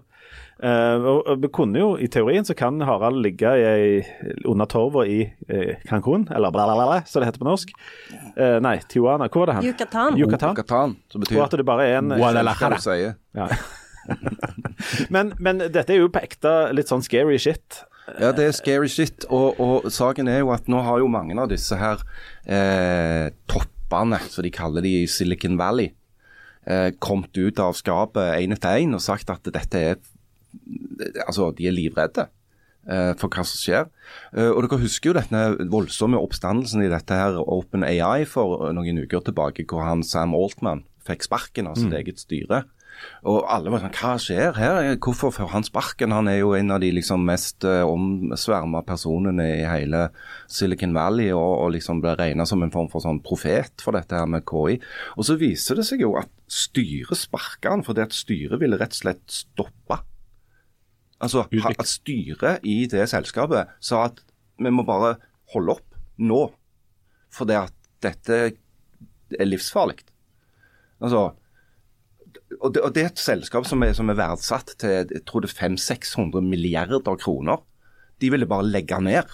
Eh, 0.63 1.05
og, 1.09 1.29
vi 1.41 1.49
kunne 1.53 1.79
jo, 1.81 1.87
I 1.97 2.07
teorien 2.11 2.45
så 2.45 2.55
kan 2.55 2.81
Harald 2.85 3.23
ligge 3.25 3.49
i, 3.57 4.01
under 4.45 4.69
torva 4.69 5.05
i 5.09 5.21
eh, 5.49 5.79
Cancún, 5.89 6.27
eller 6.29 6.53
blalalala, 6.53 6.75
bla, 6.75 6.89
bla, 6.89 6.99
bla, 7.01 7.09
som 7.09 7.23
det 7.23 7.31
heter 7.31 7.41
på 7.41 7.49
norsk. 7.49 7.73
Uh, 8.37 8.59
nei, 8.63 8.77
Tijuana. 8.89 9.29
Hvor 9.29 9.43
var 9.43 9.51
det 9.51 9.57
han? 9.59 9.69
Yucatan. 9.71 10.19
Yucatan. 10.19 10.97
Som 11.11 11.23
betyr 11.23 11.39
Og 11.39 11.47
at 11.47 11.57
det 11.59 11.65
bare 11.67 11.87
er 11.89 11.97
en 12.01 12.13
sier. 12.83 13.17
ja. 13.37 13.49
men, 15.15 15.31
men 15.39 15.61
dette 15.71 15.93
er 15.95 16.01
jo 16.01 16.11
på 16.11 16.21
ekte 16.23 16.51
litt 16.75 16.91
sånn 16.91 17.03
scary 17.05 17.37
shit. 17.39 17.83
Ja, 18.19 18.33
det 18.35 18.49
er 18.49 18.55
scary 18.55 18.89
shit. 18.91 19.25
Og, 19.31 19.59
og 19.63 19.89
saken 19.93 20.27
er 20.31 20.41
jo 20.41 20.51
at 20.55 20.67
nå 20.71 20.81
har 20.83 20.99
jo 20.99 21.09
mange 21.11 21.37
av 21.39 21.51
disse 21.51 21.77
her 21.79 22.03
eh, 22.43 23.31
toppene, 23.51 24.19
som 24.27 24.43
de 24.43 24.51
kaller 24.53 24.83
de 24.83 24.95
i 25.03 25.07
Silicon 25.09 25.55
Valley, 25.59 25.93
eh, 26.67 26.89
kommet 27.03 27.35
ut 27.37 27.61
av 27.63 27.77
skapet 27.79 28.41
én 28.41 28.55
etter 28.55 28.81
én 28.83 28.95
og 28.95 29.03
sagt 29.03 29.31
at 29.31 29.47
dette 29.47 29.79
er 29.79 30.01
Altså, 31.27 31.51
de 31.57 31.67
er 31.67 31.75
livredde. 31.75 32.27
eh, 32.87 33.13
For 33.15 33.29
hva 33.29 33.43
som 33.47 33.57
skjer. 33.59 33.89
Eh, 34.35 34.49
Og 34.51 34.63
Dere 34.67 34.79
husker 34.81 35.11
jo 35.13 35.19
denne 35.19 35.69
voldsomme 35.71 36.19
oppstandelsen 36.19 36.83
i 36.83 36.89
dette 36.91 37.15
her 37.15 37.37
Open 37.39 37.83
AI 37.83 38.25
for 38.25 38.71
noen 38.73 39.03
uker 39.05 39.21
tilbake, 39.23 39.65
hvor 39.65 39.83
han 39.87 40.03
Sam 40.03 40.33
Altman 40.35 40.83
fikk 41.07 41.23
sparken 41.23 41.67
av 41.67 41.75
sitt 41.75 41.91
eget 41.93 42.19
styre. 42.19 42.63
Og 43.25 43.43
alle 43.49 43.71
var 43.71 43.79
sånn 43.81 43.91
Hva 43.95 44.11
skjer 44.21 44.53
her? 44.55 44.95
Hvorfor 45.01 45.31
får 45.33 45.49
han 45.49 45.63
sparken? 45.63 46.11
Han 46.13 46.27
er 46.27 46.37
jo 46.39 46.53
en 46.53 46.69
av 46.71 46.79
de 46.79 46.91
liksom 46.91 47.25
mest 47.25 47.63
omsverma 47.65 48.83
personene 48.85 49.47
i 49.61 49.65
hele 49.65 50.09
Silicon 50.47 50.93
Valley, 50.93 51.31
og, 51.33 51.63
og 51.65 51.71
liksom 51.73 51.99
ble 52.03 52.13
regna 52.15 52.45
som 52.45 52.61
en 52.63 52.71
form 52.71 52.89
for 52.91 53.01
sånn 53.01 53.19
profet 53.23 53.81
for 53.81 53.91
dette 53.97 54.13
her 54.15 54.27
med 54.29 54.45
KI. 54.45 54.77
Og 55.17 55.25
så 55.25 55.35
viser 55.39 55.75
det 55.79 55.85
seg 55.89 56.01
jo 56.05 56.13
at 56.19 56.29
styret 56.47 57.17
sparka 57.17 57.71
han 57.73 57.83
fordi 57.83 58.03
at 58.05 58.13
styret 58.15 58.59
ville 58.61 58.77
rett 58.77 58.93
og 58.93 59.01
slett 59.01 59.23
stoppe. 59.27 59.99
Altså 61.23 61.45
at 61.47 61.87
styret 61.87 62.65
i 62.67 62.83
det 62.91 63.05
selskapet 63.11 63.71
sa 63.83 64.07
at 64.09 64.19
vi 64.59 64.71
må 64.73 64.83
bare 64.87 65.15
holde 65.53 65.77
opp 65.77 65.95
nå, 66.19 66.41
fordi 67.33 67.55
at 67.57 67.73
dette 68.03 68.39
er 69.39 69.47
livsfarlig. 69.47 70.03
Altså, 71.03 71.31
og 72.59 72.73
det, 72.75 72.83
og 72.83 72.91
det 72.95 73.03
er 73.03 73.11
et 73.11 73.21
selskap 73.21 73.65
som 73.67 73.83
er, 73.85 73.95
som 73.97 74.11
er 74.11 74.19
verdsatt 74.19 74.75
til 74.81 75.13
jeg 75.15 75.23
tror 75.27 75.43
det 75.43 75.53
er 75.53 75.71
500-600 75.71 76.43
milliarder 76.45 77.17
kroner. 77.19 77.63
De 78.21 78.29
ville 78.31 78.47
bare 78.49 78.67
legge 78.67 78.99
ned. 79.03 79.31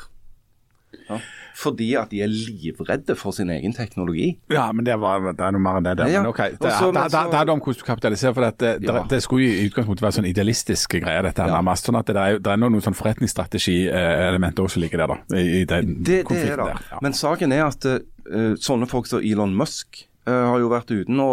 Ja. 1.10 1.18
Fordi 1.60 1.88
at 2.00 2.12
de 2.14 2.22
er 2.24 2.30
livredde 2.32 3.16
for 3.20 3.36
sin 3.36 3.50
egen 3.54 3.74
teknologi. 3.76 4.30
Ja, 4.52 4.70
men 4.72 4.86
det, 4.88 4.96
var, 5.02 5.22
det 5.36 5.44
er 5.44 5.54
noe 5.54 5.62
mer 5.62 5.80
enn 5.80 5.88
det. 5.88 5.96
der. 6.00 6.10
Ja, 6.10 6.20
ja. 6.20 6.22
Men 6.24 6.32
ok, 6.32 6.42
det, 6.54 6.60
Også, 6.60 6.92
det, 6.96 7.04
det, 7.04 7.24
det 7.32 7.40
handler 7.40 7.54
om 7.54 7.64
hvordan 7.64 7.80
du 7.82 7.86
kapitaliserer. 7.86 8.36
for 8.38 8.48
det, 8.48 8.72
det, 8.86 8.96
det 9.12 9.22
skulle 9.26 9.48
i 9.50 9.68
utgangspunktet 9.68 10.06
være 10.06 10.18
sånn 10.20 10.30
idealistiske 10.30 11.02
greier, 11.04 11.26
dette 11.28 11.46
her 11.46 11.54
nærmest. 11.54 11.90
Sånn 11.90 12.00
at 12.00 12.10
det 12.10 12.18
er, 12.24 12.42
det 12.44 12.54
er 12.54 12.62
noen 12.62 12.86
sånn 12.86 12.98
forretningsstrategi-elementer 12.98 14.66
også 14.66 14.80
som 14.80 14.86
ligger 14.86 15.04
der, 15.04 15.16
da. 15.16 15.40
I, 15.40 15.66
den 15.70 15.98
Det, 16.00 16.22
er 16.22 16.30
konflikten 16.30 16.66
der. 16.72 16.84
Men 17.06 17.18
saken 17.18 17.56
er 17.56 17.66
at 17.68 17.90
uh, 17.90 18.54
sånne 18.62 18.90
folk 18.90 19.10
som 19.10 19.24
Elon 19.26 19.56
Musk 19.58 20.06
uh, 20.30 20.46
har 20.54 20.60
jo 20.64 20.72
vært 20.72 20.94
uten 20.96 21.24
å 21.24 21.32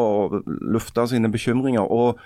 lufte 0.75 1.07
sine 1.13 1.31
bekymringer. 1.33 1.87
og 1.87 2.21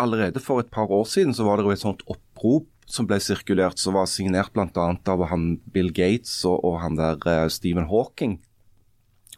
Allerede 0.00 0.40
for 0.40 0.62
et 0.62 0.72
par 0.72 0.90
år 0.90 1.04
siden 1.04 1.36
så 1.36 1.44
var 1.44 1.60
det 1.60 1.68
jo 1.68 1.74
et 1.74 1.82
sånt 1.82 2.06
opprop 2.08 2.70
som 2.86 3.06
ble 3.08 3.18
sirkulert, 3.22 3.80
som 3.80 3.96
var 3.96 4.08
signert 4.10 4.52
bl.a. 4.54 4.86
av 5.08 5.26
han 5.30 5.56
Bill 5.72 5.92
Gates 5.94 6.42
og, 6.48 6.60
og 6.66 6.80
han 6.82 6.98
der 6.98 7.20
uh, 7.26 7.48
Stephen 7.52 7.88
Hawking, 7.90 8.40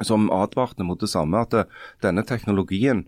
som 0.03 0.31
advarte 0.35 0.87
mot 0.87 1.01
det 1.01 1.11
samme, 1.13 1.45
at 1.45 1.55
eh, 1.55 1.69
denne 2.03 2.25
teknologien 2.27 3.05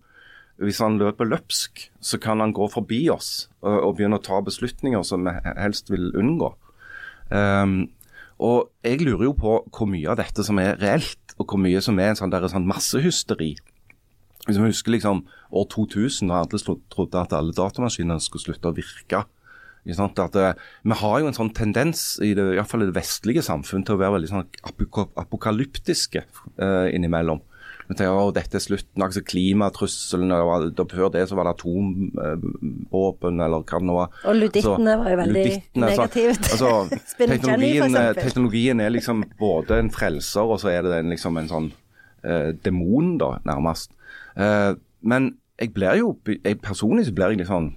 hvis 0.62 0.78
han 0.80 0.96
løper 1.00 1.28
løpsk, 1.28 1.82
så 2.00 2.18
kan 2.22 2.40
han 2.40 2.54
gå 2.56 2.68
forbi 2.72 3.02
oss 3.12 3.50
og, 3.60 3.74
og 3.74 3.90
begynne 3.98 4.16
å 4.16 4.24
ta 4.24 4.38
beslutninger 4.44 5.02
som 5.04 5.26
vi 5.26 5.34
helst 5.44 5.92
vil 5.92 6.08
unngå. 6.16 6.48
Um, 7.28 7.90
og 8.40 8.70
jeg 8.84 9.02
lurer 9.04 9.26
jo 9.28 9.34
på 9.36 9.56
hvor 9.72 9.88
mye 9.90 10.08
av 10.12 10.20
dette 10.20 10.44
som 10.46 10.60
er 10.62 10.78
reelt, 10.80 11.34
og 11.36 11.50
hvor 11.50 11.60
mye 11.60 11.82
som 11.84 11.98
er 12.00 12.12
en 12.12 12.20
sånn, 12.20 12.32
der, 12.32 12.48
sånn 12.48 12.68
massehysteri. 12.68 13.54
Hvis 14.46 14.60
vi 14.60 14.70
husker 14.70 14.94
liksom 14.94 15.24
år 15.50 15.66
2000, 15.72 16.30
da 16.30 16.42
alle 16.44 16.60
trodde 16.92 17.20
at 17.20 17.34
alle 17.36 17.56
datamaskinene 17.56 18.22
skulle 18.22 18.46
slutte 18.46 18.70
å 18.70 18.76
virke. 18.76 19.24
At, 19.86 20.36
eh, 20.36 20.54
vi 20.82 20.96
har 20.98 21.20
jo 21.20 21.28
en 21.30 21.36
sånn 21.36 21.52
tendens, 21.54 22.18
i 22.18 22.32
det, 22.34 22.42
i 22.54 22.58
hvert 22.58 22.70
fall 22.70 22.82
i 22.82 22.88
det 22.88 22.96
vestlige 22.96 23.44
samfunn, 23.46 23.84
til 23.86 23.94
å 23.94 24.00
være 24.00 24.16
veldig 24.18 24.30
sånn 24.32 24.48
apokalyptiske 25.22 26.24
eh, 26.24 26.88
innimellom. 26.96 27.42
Vi 27.86 27.94
tenker 27.94 28.18
at 28.18 28.34
dette 28.34 28.58
er 28.58 28.62
slutten, 28.64 29.02
altså 29.04 29.22
klimatrusselen, 29.22 30.32
da 30.74 30.86
før 30.90 31.12
det 31.14 31.22
så 31.30 31.36
var 31.38 31.46
det 31.46 31.52
atomvåpen, 31.54 33.38
eller 33.44 33.62
hva 33.62 33.78
det 33.78 33.86
nå 33.86 33.94
var. 33.94 34.16
Og 34.26 34.40
ludittene 34.40 34.74
Altså, 34.74 34.98
var 35.04 35.10
jo 35.12 35.20
veldig 35.20 35.44
altså- 35.46 35.84
negativt. 35.84 36.48
Altså, 36.50 36.72
for 37.16 37.30
teknologien, 37.30 37.98
teknologien 38.18 38.82
er 38.82 38.90
liksom 38.90 39.22
både 39.38 39.78
en 39.78 39.92
frelser, 39.94 40.42
og 40.42 40.58
så 40.60 40.74
er 40.74 40.82
det 40.82 40.98
en, 40.98 41.14
liksom 41.14 41.38
en 41.38 41.52
sånn 41.52 41.72
eh, 42.24 42.50
demon, 42.66 43.14
da, 43.22 43.36
nærmest. 43.46 43.94
Eh, 44.34 44.74
men 45.06 45.36
jeg 45.60 45.72
blir 45.76 46.02
jo, 46.02 46.16
jeg 46.26 46.58
personlig 46.60 47.06
så 47.06 47.14
blir 47.14 47.30
jeg 47.32 47.44
litt 47.44 47.52
sånn 47.52 47.70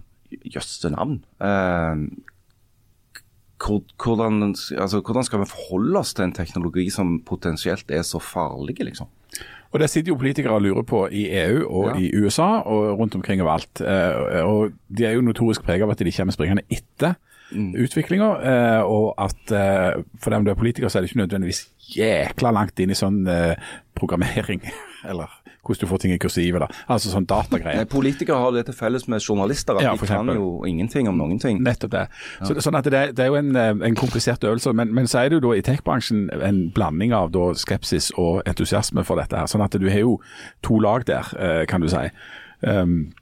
Jøsse 0.55 0.89
navn. 0.93 1.19
Eh, 1.41 2.07
hvordan, 3.59 4.53
altså, 4.79 5.01
hvordan 5.03 5.23
skal 5.27 5.39
vi 5.41 5.45
forholde 5.51 5.99
oss 5.99 6.13
til 6.15 6.23
en 6.29 6.33
teknologi 6.35 6.89
som 6.93 7.17
potensielt 7.27 7.91
er 7.91 8.01
så 8.07 8.19
farlig, 8.23 8.77
liksom? 8.79 9.07
Og 9.71 9.79
Det 9.79 9.89
sitter 9.89 10.09
jo 10.09 10.17
politikere 10.17 10.53
og 10.57 10.61
lurer 10.65 10.81
på 10.83 11.03
i 11.13 11.27
EU 11.43 11.67
og 11.69 11.91
Ja. 11.91 11.99
i 12.01 12.11
USA 12.17 12.61
og 12.65 12.97
rundt 12.99 13.15
omkring 13.15 13.41
overalt. 13.41 13.81
Eh, 13.81 14.43
og 14.43 14.71
De 14.95 15.05
er 15.05 15.11
jo 15.13 15.21
notorisk 15.21 15.61
preget 15.63 15.83
av 15.83 15.91
at 15.91 15.99
de 15.99 16.11
kommer 16.11 16.33
springende 16.33 16.63
etter 16.71 17.15
Mm. 17.51 17.73
utviklinga. 17.75 18.29
eh, 18.45 18.81
og 18.83 19.13
at 19.17 19.51
eh, 19.51 20.03
for 20.21 20.29
dem 20.29 20.45
du 20.45 20.51
er 20.51 20.55
politiker, 20.55 20.87
så 20.87 20.97
er 20.97 21.01
det 21.01 21.09
ikke 21.11 21.27
nødvendigvis 21.27 21.67
jækla 21.95 22.51
langt 22.53 22.79
inn 22.79 22.89
i 22.91 22.93
sånn 22.93 23.25
programmering. 23.95 24.61
Eller 25.09 25.27
hvordan 25.69 25.85
du 25.85 25.91
får 25.91 26.01
ting 26.03 26.13
i 26.15 26.19
kursivet. 26.21 26.63
da. 26.63 26.67
Altså 26.89 27.11
sånn 27.13 27.27
datagreier. 27.29 27.87
Politikere 27.89 28.41
har 28.41 28.55
det 28.55 28.65
til 28.69 28.77
felles 28.77 29.07
med 29.11 29.21
journalister, 29.21 29.77
at 29.77 29.85
Ja, 29.85 29.93
de 29.95 30.09
kan 30.09 30.33
jo 30.33 30.65
ingenting 30.67 31.09
om 31.11 31.17
noen 31.19 31.39
ting. 31.41 31.61
Nettopp 31.65 31.93
det. 31.93 32.05
Så, 32.41 32.57
sånn 32.65 32.79
at 32.79 32.89
det, 32.89 33.03
det 33.17 33.25
er 33.25 33.31
jo 33.31 33.39
en, 33.39 33.53
eh, 33.55 33.71
en 33.89 33.99
komplisert 33.99 34.43
øvelse. 34.43 34.73
Men, 34.73 34.93
men 34.95 35.07
så 35.09 35.23
er 35.23 35.29
det 35.29 35.39
jo 35.39 35.45
da 35.49 35.55
i 35.57 35.63
tech-bransjen 35.65 36.27
en 36.35 36.61
blanding 36.75 37.13
av 37.15 37.31
da 37.35 37.51
skepsis 37.57 38.11
og 38.17 38.43
entusiasme 38.49 39.05
for 39.07 39.21
dette. 39.21 39.37
her. 39.37 39.49
Sånn 39.49 39.65
at 39.65 39.77
du 39.79 39.89
har 39.89 40.03
jo 40.03 40.19
to 40.65 40.79
lag 40.83 41.05
der, 41.09 41.33
eh, 41.37 41.65
kan 41.69 41.81
du 41.81 41.89
si. 41.91 42.09
Um, 42.61 43.13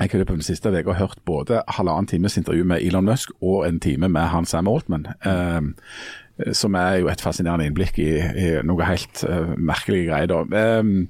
jeg 0.00 0.08
har 0.12 0.24
på 0.24 0.34
den 0.34 0.44
siste 0.44 0.70
uka 0.72 0.94
hørt 0.96 1.20
både 1.28 1.62
halvannen 1.68 2.06
times 2.08 2.36
intervju 2.40 2.64
med 2.64 2.80
Elon 2.80 3.04
Musk 3.04 3.30
og 3.42 3.66
en 3.68 3.80
time 3.80 4.08
med 4.08 4.30
han 4.32 4.48
Sam 4.48 4.68
Altman. 4.68 5.06
Um, 5.24 5.74
som 6.52 6.74
er 6.74 7.02
jo 7.02 7.10
et 7.12 7.20
fascinerende 7.20 7.66
innblikk 7.68 7.98
i, 8.00 8.12
i 8.16 8.46
noe 8.64 8.86
helt 8.88 9.20
uh, 9.28 9.52
merkelige 9.58 10.08
greier. 10.08 10.30
da. 10.32 10.80
Um, 10.80 11.08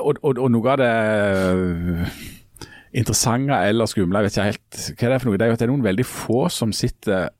og, 0.00 0.18
og, 0.22 0.38
og 0.38 0.50
noe 0.52 0.72
av 0.72 0.80
det 0.80 0.90
eh, 0.92 2.18
interessante 2.96 3.58
eller 3.70 3.88
skumle, 3.90 4.20
jeg 4.20 4.28
vet 4.28 4.36
ikke 4.36 4.50
helt 4.50 4.84
hva 4.86 5.08
det 5.08 5.16
er 5.16 5.22
for 5.22 5.30
noe, 5.30 5.40
det 5.40 5.46
er 5.46 5.52
jo 5.52 5.56
at 5.56 5.62
det 5.62 5.68
er 5.68 5.72
noen 5.72 5.86
veldig 5.86 6.06
få 6.08 6.46
som 6.52 6.74
sitter 6.76 7.30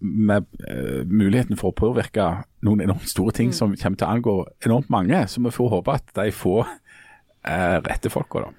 med 0.00 0.46
uh, 0.66 1.02
muligheten 1.06 1.58
for 1.58 1.70
å 1.70 1.76
påvirke 1.76 2.24
noen 2.66 2.82
enormt 2.84 3.08
store 3.10 3.34
ting 3.36 3.52
som 3.54 3.74
kommer 3.78 3.98
til 3.98 4.08
å 4.08 4.12
angå 4.16 4.36
enormt 4.66 4.90
mange. 4.92 5.20
Så 5.30 5.42
vi 5.44 5.52
får 5.54 5.72
håpe 5.76 5.94
at 5.94 6.14
de 6.18 6.32
får 6.34 6.64
uh, 6.66 7.78
rette 7.86 8.10
folka, 8.12 8.46
da. 8.46 8.54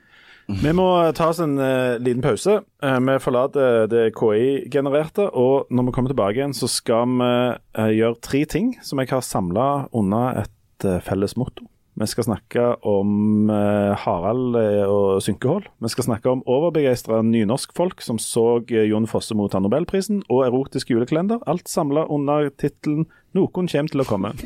Vi 0.48 0.72
må 0.72 0.86
ta 1.12 1.28
oss 1.34 1.41
en 1.43 1.58
uh, 1.60 2.00
liten 2.00 2.24
pause. 2.24 2.62
Eh, 2.64 3.00
vi 3.04 3.16
forlater 3.20 3.89
det 3.91 4.06
KI-genererte, 4.16 5.26
og 5.36 5.68
når 5.68 5.89
vi 5.89 5.95
kommer 5.98 6.14
tilbake 6.14 6.39
igjen, 6.39 6.56
så 6.56 6.70
skal 6.72 7.18
vi 7.20 7.98
gjøre 8.00 8.22
tre 8.24 8.45
ting 8.48 8.70
som 8.80 9.04
jeg 9.04 9.12
har 9.12 9.26
samla 9.28 9.68
under 9.91 10.45
et 10.45 10.88
felles 11.04 11.36
motto. 11.36 11.68
Vi 11.98 12.06
skal 12.06 12.24
snakke 12.28 12.64
om 12.86 13.50
eh, 13.50 13.95
Harald 14.04 14.56
eh, 14.60 14.84
og 14.86 15.22
synkehull. 15.26 15.64
Vi 15.82 15.89
skal 15.89 16.06
snakke 16.06 16.30
om 16.30 16.43
overbegeistra 16.45 17.24
nynorskfolk 17.26 18.04
som 18.06 18.20
så 18.22 18.60
eh, 18.70 18.84
Jon 18.91 19.08
Fosse 19.10 19.34
motta 19.38 19.58
Nobelprisen, 19.64 20.20
og 20.30 20.43
erotisk 20.45 20.91
julekalender. 20.93 21.41
Alt 21.50 21.68
samla 21.70 22.06
under 22.06 22.50
tittelen 22.54 23.08
'Noen 23.34 23.50
kommer 23.54 23.89
til 23.89 24.02
å 24.02 24.06
komme'. 24.06 24.36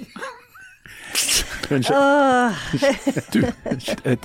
Unnskyld. 1.72 1.98
Åh, 1.98 2.52
Du, 3.34 3.40
eh, 3.44 4.18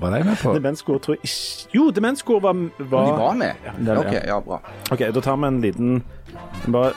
var 0.00 0.10
de 0.18 0.24
med 0.24 0.36
på? 0.42 0.54
Demenskor 0.54 0.98
tror 0.98 1.14
jeg 1.14 1.24
ikke 1.24 1.76
Jo, 1.78 1.90
demenskor 1.90 2.40
var, 2.40 2.54
var 2.78 3.04
De 3.06 3.18
var 3.18 3.34
med? 3.34 3.54
det 3.78 3.88
er- 3.88 3.98
Ok, 3.98 4.12
ja, 4.26 4.40
bra. 4.40 4.58
Ok, 4.92 4.98
da 5.14 5.20
tar 5.20 5.36
vi 5.36 5.46
en 5.46 5.60
liten 5.60 6.02
Bare, 6.72 6.92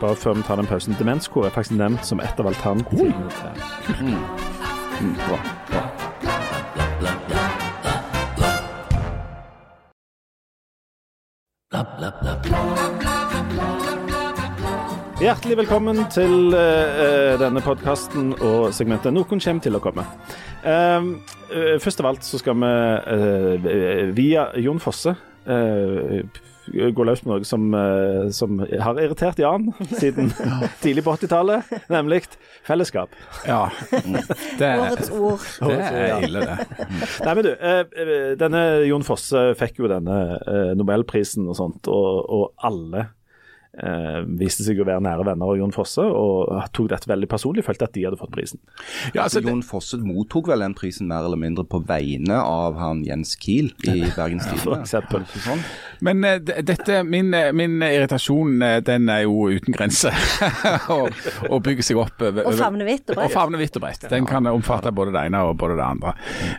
bare 0.00 0.14
før 0.16 0.34
vi 0.34 0.42
tar 0.42 0.56
den 0.56 0.66
pausen. 0.66 0.94
Demenskor 0.98 1.46
er 1.46 1.50
faktisk 1.50 1.76
nevnt 1.78 2.04
som 2.06 2.20
et 2.20 2.38
av 2.40 2.46
alternativene. 2.46 3.14
Oh. 3.14 4.02
Mm, 4.02 4.51
bra. 5.02 5.38
Hjertelig 15.22 15.56
velkommen 15.56 16.04
til 16.10 16.54
uh, 16.54 17.38
denne 17.40 17.62
podkasten 17.62 18.32
og 18.42 18.74
segmentet 18.74 19.14
'Noen 19.14 19.40
kommer 19.40 19.62
til 19.62 19.78
å 19.78 19.82
komme'. 19.82 20.06
Uh, 20.62 21.18
uh, 21.50 21.76
først 21.82 22.02
av 22.02 22.12
alt 22.12 22.24
så 22.26 22.38
skal 22.38 22.58
vi 22.58 23.76
via 24.18 24.50
Jon 24.58 24.80
Fosse 24.82 25.14
gå 26.72 27.06
løs 27.06 27.22
på 27.22 27.30
noe 27.30 27.46
som, 27.46 27.68
eh, 27.76 28.28
som 28.34 28.60
har 28.62 29.00
irritert 29.00 29.40
Jan 29.42 29.70
siden 29.92 30.32
tidlig 30.82 31.04
på 31.06 31.14
80-tallet, 31.16 31.72
nemlig 31.92 32.22
fellesskap. 32.66 33.14
Ja. 33.48 33.64
Det, 34.58 34.68
Årets 34.68 35.10
ord. 35.14 35.46
det 35.68 35.78
er 35.80 36.26
ille, 36.26 36.44
det. 36.46 36.86
Nei, 37.24 37.34
men 37.34 37.44
du, 37.46 37.52
eh, 37.54 37.80
eh, 38.04 38.28
denne 38.40 38.62
Jon 38.88 39.06
Fosse 39.06 39.50
fikk 39.58 39.82
jo 39.82 39.90
denne 39.90 40.20
eh, 40.40 40.72
Nobelprisen 40.78 41.48
og 41.48 41.58
sånt, 41.58 41.90
og, 41.90 42.22
og 42.32 42.68
alle 42.68 43.08
eh, 43.78 44.20
viste 44.38 44.64
seg 44.66 44.80
å 44.82 44.86
være 44.88 45.02
nære 45.04 45.24
venner 45.26 45.52
av 45.52 45.58
Jon 45.60 45.72
Fosse, 45.74 46.02
og 46.04 46.50
tok 46.76 46.90
dette 46.92 47.08
veldig 47.10 47.28
personlig, 47.30 47.64
følte 47.66 47.86
at 47.88 47.94
de 47.96 48.04
hadde 48.06 48.18
fått 48.20 48.32
prisen. 48.34 48.60
Ja, 49.14 49.24
altså, 49.24 49.40
det, 49.40 49.48
Jon 49.52 49.62
Fosse 49.66 49.98
mottok 50.02 50.50
vel 50.52 50.64
den 50.64 50.74
prisen 50.78 51.08
mer 51.10 51.24
eller 51.26 51.40
mindre 51.40 51.64
på 51.68 51.80
vegne 51.88 52.36
av 52.42 52.76
han 52.80 53.02
Jens 53.06 53.34
Kiel 53.40 53.72
i 53.88 54.02
Bergens 54.16 54.46
Tidende. 54.50 54.82
Ja, 54.92 55.00
sånn? 55.46 55.62
men 56.02 56.24
uh, 56.26 56.36
dette, 56.42 57.02
min, 57.06 57.32
eh, 57.34 57.52
min 57.56 57.78
irritasjon 57.86 58.58
uh, 58.62 58.76
den 58.84 59.08
er 59.12 59.24
jo 59.24 59.48
uten 59.52 59.74
grenser. 59.76 60.16
og, 60.94 61.08
og 61.48 61.62
bygger 61.64 61.86
seg 61.86 62.00
opp 62.02 62.22
over 62.26 62.48
Og 62.50 62.56
favner 62.58 62.88
vidt 62.88 63.06
og 63.08 63.16
Og 63.16 63.20
bredt. 63.22 63.34
favner 63.36 63.60
vidt 63.62 63.76
og 63.78 63.84
bredt. 63.86 64.06
Den 64.10 64.26
kan 64.28 64.46
omfatte 64.50 64.92
både 64.94 65.14
det 65.14 65.24
ene 65.28 65.42
og 65.48 65.56
både 65.60 65.76
det 65.78 65.86
andre. 65.86 66.14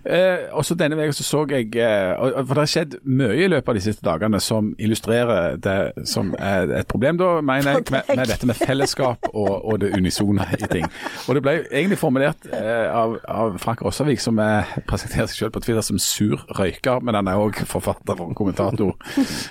Uh, 0.07 0.57
også 0.59 0.77
denne 0.79 0.97
veien 0.99 1.13
så 1.15 1.25
så 1.27 1.43
jeg 1.51 1.69
og- 1.75 2.33
og 2.33 2.47
For 2.47 2.53
det 2.55 2.61
har 2.63 2.71
skjedd 2.71 2.93
mye 3.03 3.35
i 3.45 3.47
løpet 3.51 3.69
av 3.69 3.75
de 3.77 3.81
siste 3.83 4.05
dagene 4.05 4.39
som 4.41 4.71
illustrerer 4.79 5.57
det 5.61 6.07
som 6.09 6.31
er 6.39 6.71
et 6.79 6.87
problem, 6.87 7.02
da, 7.19 7.41
mener 7.41 7.71
jeg, 7.71 7.85
med, 7.95 8.11
med 8.15 8.31
dette 8.31 8.47
med 8.47 8.55
fellesskap 8.55 9.29
og, 9.33 9.51
og 9.65 9.81
det 9.81 9.93
unisone 9.97 10.47
i 10.57 10.69
ting. 10.71 10.87
Og 11.27 11.35
Det 11.35 11.43
ble 11.43 11.55
egentlig 11.71 11.99
formulert 12.01 12.47
eh, 12.53 12.87
av, 12.91 13.17
av 13.27 13.57
Frank 13.61 13.83
Rossavik, 13.85 14.21
som 14.23 14.39
eh, 14.39 14.73
presenterer 14.87 15.27
seg 15.27 15.43
selv 15.43 15.55
på 15.55 15.63
Twitter 15.65 15.85
som 15.85 15.99
sur 15.99 16.41
røyker, 16.59 17.03
men 17.03 17.17
han 17.17 17.29
er 17.29 17.41
òg 17.41 17.63
forfatter 17.69 18.19
og 18.23 18.35
kommentator 18.37 18.95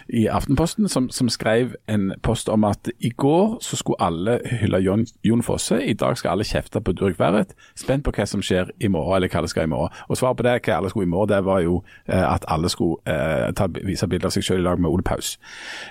i 0.08 0.26
Aftenposten, 0.32 0.88
som, 0.88 1.10
som 1.12 1.30
skrev 1.32 1.76
en 1.90 2.12
post 2.22 2.48
om 2.52 2.64
at 2.68 2.90
i 2.98 3.12
går 3.16 3.58
så 3.64 3.76
skulle 3.76 4.00
alle 4.02 4.38
hylle 4.50 4.80
Jon, 4.82 5.06
Jon 5.24 5.42
Fosse, 5.42 5.78
i 5.82 5.92
dag 5.98 6.16
skal 6.18 6.36
alle 6.36 6.46
kjefte 6.46 6.80
på 6.80 6.94
Durek 6.96 7.18
Verret. 7.20 7.54
Spent 7.78 8.04
på 8.06 8.14
hva 8.14 8.26
som 8.28 8.42
skjer 8.44 8.72
i 8.80 8.90
morgen, 8.92 9.16
eller 9.16 9.32
hva 9.32 9.42
det 9.44 9.52
skal 9.52 9.66
i 9.66 9.72
morgen. 9.72 9.94
Og 10.08 10.18
svaret 10.18 10.38
på 10.40 10.46
det, 10.46 10.58
hva 10.66 10.78
alle 10.78 10.92
skulle 10.92 11.08
i 11.08 11.12
morgen, 11.12 11.32
det 11.32 11.42
var 11.46 11.62
jo 11.64 11.80
eh, 12.06 12.24
at 12.34 12.46
alle 12.52 12.70
skulle 12.72 13.00
eh, 13.06 13.50
ta, 13.56 13.68
vise 13.82 14.08
bilder 14.08 14.30
av 14.30 14.36
seg 14.36 14.46
selv 14.46 14.62
i 14.62 14.66
lag 14.66 14.80
med 14.82 14.90
Ole 14.90 15.06
Paus. 15.06 15.34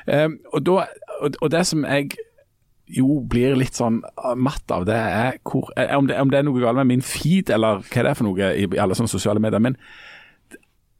Eh, 0.07 0.27
og, 0.53 0.61
da, 0.67 0.85
og, 1.19 1.47
det 1.51 1.65
som 1.67 1.85
jeg 1.85 2.15
jo 2.91 3.21
blir 3.29 3.55
litt 3.59 3.77
sånn 3.77 4.01
matt 4.35 4.71
av, 4.73 4.85
det 4.89 4.97
er 4.97 5.37
hvor, 5.47 5.69
eh, 5.79 5.91
om, 5.95 6.07
det, 6.09 6.17
om 6.19 6.31
det 6.31 6.41
er 6.41 6.47
noe 6.47 6.63
galt 6.63 6.79
med 6.81 6.89
min 6.91 7.05
feed, 7.05 7.51
eller 7.53 7.83
hva 7.85 8.03
det 8.03 8.11
er 8.11 8.17
for 8.17 8.27
noe 8.27 8.51
i 8.55 8.67
alle 8.81 8.97
sånne 8.97 9.11
sosiale 9.11 9.43
medier. 9.43 9.63
men 9.63 9.77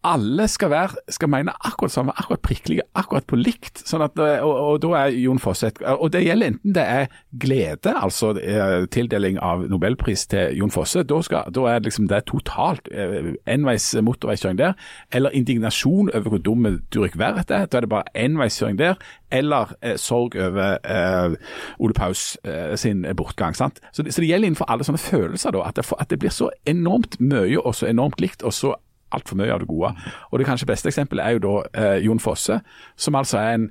alle 0.04 0.48
skal, 0.50 0.72
være, 0.72 1.02
skal 1.14 1.30
mene 1.30 1.54
akkurat 1.66 1.94
samme, 1.94 2.14
akkurat 2.18 2.42
prikkelige, 2.42 2.86
akkurat 2.98 3.26
på 3.30 3.38
likt. 3.38 3.84
Sånn 3.86 4.02
at, 4.02 4.18
og, 4.18 4.52
og 4.52 4.80
da 4.82 4.94
er 5.04 5.18
Jon 5.22 5.40
Fosset 5.42 5.78
Og 5.94 6.10
det 6.14 6.24
gjelder 6.26 6.52
enten 6.52 6.74
det 6.76 6.86
er 6.88 7.12
glede, 7.42 7.94
altså 7.94 8.32
eh, 8.40 8.88
tildeling 8.94 9.38
av 9.44 9.68
nobelpris 9.70 10.26
til 10.32 10.58
Jon 10.58 10.74
Fosse, 10.74 11.04
da, 11.08 11.22
skal, 11.26 11.54
da 11.54 11.68
er 11.70 11.86
liksom 11.86 12.10
det 12.10 12.24
totalt 12.32 12.90
eh, 12.90 13.34
enveis 13.46 13.92
motorveiskjøring 14.02 14.60
der. 14.60 14.76
Eller 15.14 15.38
indignasjon 15.38 16.10
over 16.10 16.34
hvor 16.34 16.44
dumme 16.44 16.76
Durek 16.94 17.18
Verret 17.20 17.54
er, 17.54 17.68
da 17.70 17.80
er 17.80 17.86
det 17.86 17.94
bare 17.94 18.16
enveiskjøring 18.18 18.80
der. 18.82 18.98
Eller 19.32 19.76
eh, 19.82 19.98
sorg 20.02 20.36
over 20.36 20.78
eh, 20.82 21.38
Ole 21.80 21.98
Paus 21.98 22.40
eh, 22.44 22.74
sin 22.76 23.06
bortgang. 23.18 23.56
sant? 23.56 23.80
Så 23.94 24.04
det, 24.04 24.16
så 24.16 24.22
det 24.22 24.32
gjelder 24.32 24.50
innenfor 24.50 24.72
alle 24.72 24.88
sånne 24.88 25.02
følelser, 25.02 25.54
da, 25.54 25.68
at 25.70 25.78
det, 25.78 25.86
at 26.00 26.10
det 26.10 26.20
blir 26.24 26.34
så 26.34 26.50
enormt 26.66 27.20
mye 27.22 27.60
og 27.60 27.76
så 27.78 27.92
enormt 27.92 28.22
likt. 28.22 28.44
og 28.44 28.54
så 28.54 28.76
altfor 29.12 29.40
mye 29.40 29.54
av 29.54 29.64
det 29.64 29.70
gode. 29.70 29.94
Og 30.32 30.40
Det 30.40 30.48
kanskje 30.48 30.70
beste 30.70 30.92
eksempelet 30.92 31.26
er 31.26 31.38
jo 31.38 31.46
da 31.46 31.56
eh, 31.74 32.06
Jon 32.06 32.20
Fosse, 32.20 32.62
som 32.96 33.16
altså 33.16 33.38
er, 33.38 33.54
en, 33.54 33.70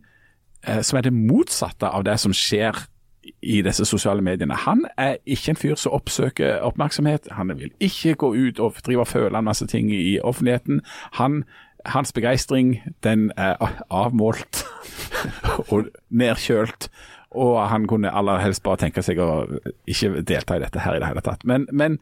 eh, 0.66 0.82
som 0.82 0.98
er 0.98 1.08
det 1.08 1.12
motsatte 1.16 1.88
av 1.88 2.04
det 2.04 2.18
som 2.20 2.34
skjer 2.36 2.86
i 3.42 3.60
disse 3.62 3.84
sosiale 3.84 4.22
mediene. 4.22 4.54
Han 4.54 4.84
er 4.98 5.16
ikke 5.26 5.52
en 5.52 5.56
fyr 5.56 5.74
som 5.78 5.92
oppsøker 5.96 6.60
oppmerksomhet. 6.64 7.28
Han 7.36 7.52
vil 7.58 7.72
ikke 7.80 8.14
gå 8.14 8.32
ut 8.34 8.60
og 8.60 8.80
drive 8.86 9.04
og 9.04 9.08
føle 9.08 9.38
en 9.38 9.44
masse 9.44 9.66
ting 9.66 9.92
i 9.92 10.20
offentligheten. 10.20 10.80
Han, 11.18 11.44
hans 11.86 12.12
begeistring 12.12 12.80
den 13.04 13.30
er 13.36 13.56
avmålt 13.90 14.64
og 15.72 15.90
nedkjølt. 16.08 16.90
Og 17.30 17.68
han 17.68 17.86
kunne 17.86 18.10
aller 18.10 18.40
helst 18.42 18.62
bare 18.62 18.80
tenke 18.80 19.04
seg 19.06 19.20
å 19.22 19.46
ikke 19.86 20.24
delta 20.26 20.56
i 20.56 20.64
dette 20.64 20.82
her 20.82 20.96
i 20.96 21.02
det 21.02 21.12
hele 21.12 21.22
tatt. 21.22 21.44
Men, 21.46 21.68
men 21.70 22.00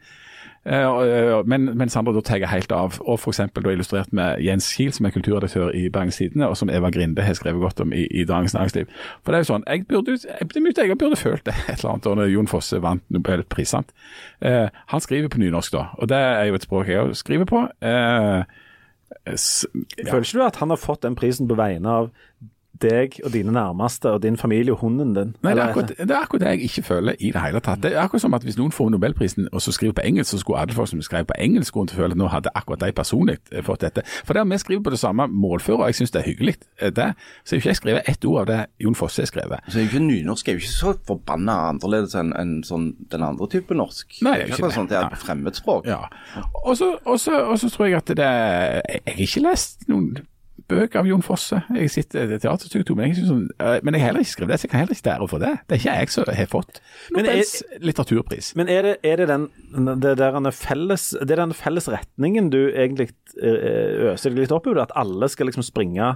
Eh, 0.69 0.85
og- 0.85 1.47
men, 1.49 1.65
Sander 1.89 2.11
andre 2.11 2.13
da 2.13 2.21
tar 2.21 2.37
helt 2.51 2.71
av, 2.71 2.99
og 3.01 3.17
f.eks. 3.19 3.39
illustrert 3.57 4.11
med 4.13 4.37
Jens 4.45 4.67
Kiel, 4.75 4.91
som 4.93 5.05
er 5.07 5.09
kulturredaktør 5.15 5.71
i 5.73 5.87
Bergens 5.89 6.17
Tidende, 6.17 6.47
og 6.47 6.57
som 6.57 6.69
Eva 6.69 6.91
Grinde 6.93 7.21
har 7.25 7.33
skrevet 7.33 7.59
godt 7.61 7.79
om 7.81 7.93
i, 7.93 8.05
i 8.11 8.23
Dagens 8.23 8.53
Næringsliv. 8.53 8.85
For 9.23 9.31
det 9.33 9.39
er 9.39 9.43
jo 9.43 9.49
sånn, 9.53 9.63
Jeg 9.67 9.87
burde, 9.87 10.11
jeg, 10.11 10.87
jeg 10.87 10.97
burde 10.97 11.15
følt 11.17 11.45
det 11.45 11.55
et 11.69 11.79
eller 11.79 11.91
annet 11.95 12.03
da 12.21 12.27
Jon 12.29 12.47
Fosse 12.47 12.81
vant 12.81 13.01
Nobelpris. 13.09 13.69
sant? 13.73 13.89
Eh, 14.41 14.69
han 14.93 15.01
skriver 15.01 15.27
på 15.33 15.39
nynorsk, 15.41 15.71
da, 15.73 15.87
og 15.97 16.07
det 16.07 16.17
er 16.17 16.45
jo 16.51 16.53
et 16.59 16.67
språk 16.67 16.87
jeg 16.87 17.01
òg 17.07 17.15
skriver 17.17 17.45
på. 17.49 17.65
Eh, 17.81 18.43
s- 19.33 19.65
ja. 19.97 20.11
Føler 20.11 20.21
ikke 20.27 20.37
du 20.37 20.45
at 20.45 20.55
han 20.61 20.69
har 20.69 20.77
fått 20.77 21.01
den 21.01 21.15
prisen 21.15 21.47
på 21.49 21.55
vegne 21.57 21.87
av 21.89 22.11
deg 22.81 23.19
og 23.25 23.33
dine 23.33 23.51
nærmeste 23.51 24.11
og 24.11 24.23
din 24.23 24.37
familie 24.37 24.73
og 24.73 24.79
hunden 24.83 25.13
din? 25.15 25.35
Nei, 25.43 25.53
det 25.53 25.63
er, 25.63 25.69
akkurat, 25.69 25.89
det 25.97 26.11
er 26.11 26.21
akkurat 26.21 26.41
det 26.41 26.53
jeg 26.53 26.61
ikke 26.69 26.83
føler 26.83 27.15
i 27.19 27.31
det 27.31 27.41
hele 27.41 27.59
tatt. 27.59 27.83
Det 27.83 27.93
er 27.93 28.01
akkurat 28.01 28.21
som 28.21 28.33
at 28.33 28.43
Hvis 28.43 28.57
noen 28.57 28.71
får 28.71 28.89
Nobelprisen 28.89 29.49
og 29.51 29.61
så 29.61 29.71
skriver 29.71 29.93
på 29.93 30.01
engelsk, 30.05 30.31
så 30.31 30.37
skulle 30.39 30.59
alle 30.59 30.73
folk 30.73 30.89
som 30.89 31.01
skrev 31.01 31.25
på 31.25 31.33
engelsk 31.39 31.73
kunne 31.73 31.89
føle 31.89 32.11
at 32.11 32.17
nå 32.17 32.27
hadde 32.27 32.49
akkurat 32.55 32.79
de 32.79 32.91
personlig 32.95 33.37
fått 33.63 33.81
dette. 33.81 34.01
For 34.25 34.33
det 34.33 34.41
er 34.41 34.49
vi 34.49 34.57
skriver 34.57 34.83
på 34.83 34.89
det 34.89 34.99
samme 34.99 35.27
målfører, 35.27 35.83
og 35.83 35.87
jeg 35.91 35.95
syns 35.95 36.11
det 36.11 36.21
er 36.21 36.25
hyggelig. 36.29 36.55
eh, 36.81 36.91
det. 36.95 37.13
Så 37.43 37.55
jeg 37.55 37.61
har 37.61 37.69
ikke 37.69 37.75
skrevet 37.81 38.09
ett 38.09 38.25
ord 38.25 38.39
av 38.41 38.45
det 38.47 38.59
Jon 38.79 38.95
Fosse 38.95 39.21
har 39.21 39.29
skrevet. 39.29 39.59
Så 39.67 39.79
er 39.79 39.87
ikke 39.89 39.99
Nynorsk 39.99 40.47
er 40.47 40.57
jo 40.57 40.63
ikke 40.63 40.71
så 40.73 40.93
forbanna 41.07 41.57
annerledes 41.69 42.15
enn 42.15 42.33
en 42.39 42.63
sånn 42.63 42.89
den 43.11 43.23
andre 43.23 43.47
type 43.51 43.75
norsk. 43.75 44.19
Nei, 44.25 44.37
det 44.37 44.43
er 44.43 44.47
jo 44.47 44.55
ikke 44.55 44.67
det. 44.67 44.75
sånn 44.77 44.89
det 44.89 44.97
er 44.97 45.13
et 45.13 45.23
fremmedspråk. 45.23 45.85
Ja. 45.89 46.01
Og 46.63 46.77
så, 46.77 46.95
og 47.05 47.19
så 47.19 47.69
tror 47.69 47.87
jeg 47.89 47.97
at 47.99 48.07
det 48.17 48.25
er 48.25 48.81
Jeg 48.89 49.15
har 49.15 49.23
ikke 49.27 49.45
lest 49.45 49.87
noen 49.89 50.13
bøker 50.69 51.01
av 51.01 51.09
Jon 51.09 51.23
Fosse. 51.25 51.61
Jeg 51.75 51.91
sitter 51.93 52.31
i 52.35 52.39
teaterstudio, 52.41 52.95
men 52.97 53.09
jeg, 53.09 53.25
sånn, 53.27 53.47
eh, 53.59 53.79
men 53.85 53.97
jeg 53.97 54.05
heller 54.05 54.23
ikke 54.23 54.35
skrevet 54.35 54.53
det, 54.53 54.59
så 54.61 54.67
jeg 54.67 54.73
kan 54.73 54.83
heller 54.83 54.95
ikke 54.95 55.03
stære 55.03 55.29
for 55.31 55.43
det. 55.43 55.51
Det 55.65 55.75
er 55.75 55.81
ikke 55.81 55.97
jeg 55.97 56.13
som 56.13 56.29
har 56.29 56.49
fått 56.51 56.81
Men 57.15 57.27
Nobels 57.27 57.53
litteraturpris. 57.85 58.51
Men 58.59 58.71
er 58.71 58.87
det, 58.87 58.95
er 59.03 59.23
det 59.23 59.29
den 59.31 59.47
det 59.99 60.55
felles, 60.57 61.09
det 61.19 61.35
er 61.35 61.43
den 61.43 61.57
felles 61.57 61.89
retningen 61.91 62.49
du 62.53 62.61
egentlig 62.69 63.09
eh, 63.41 64.13
øser 64.13 64.33
deg 64.33 64.45
litt 64.45 64.55
opp 64.55 64.69
i? 64.69 64.77
At 64.79 64.95
alle 64.99 65.29
skal 65.31 65.49
liksom 65.49 65.65
springe 65.65 66.15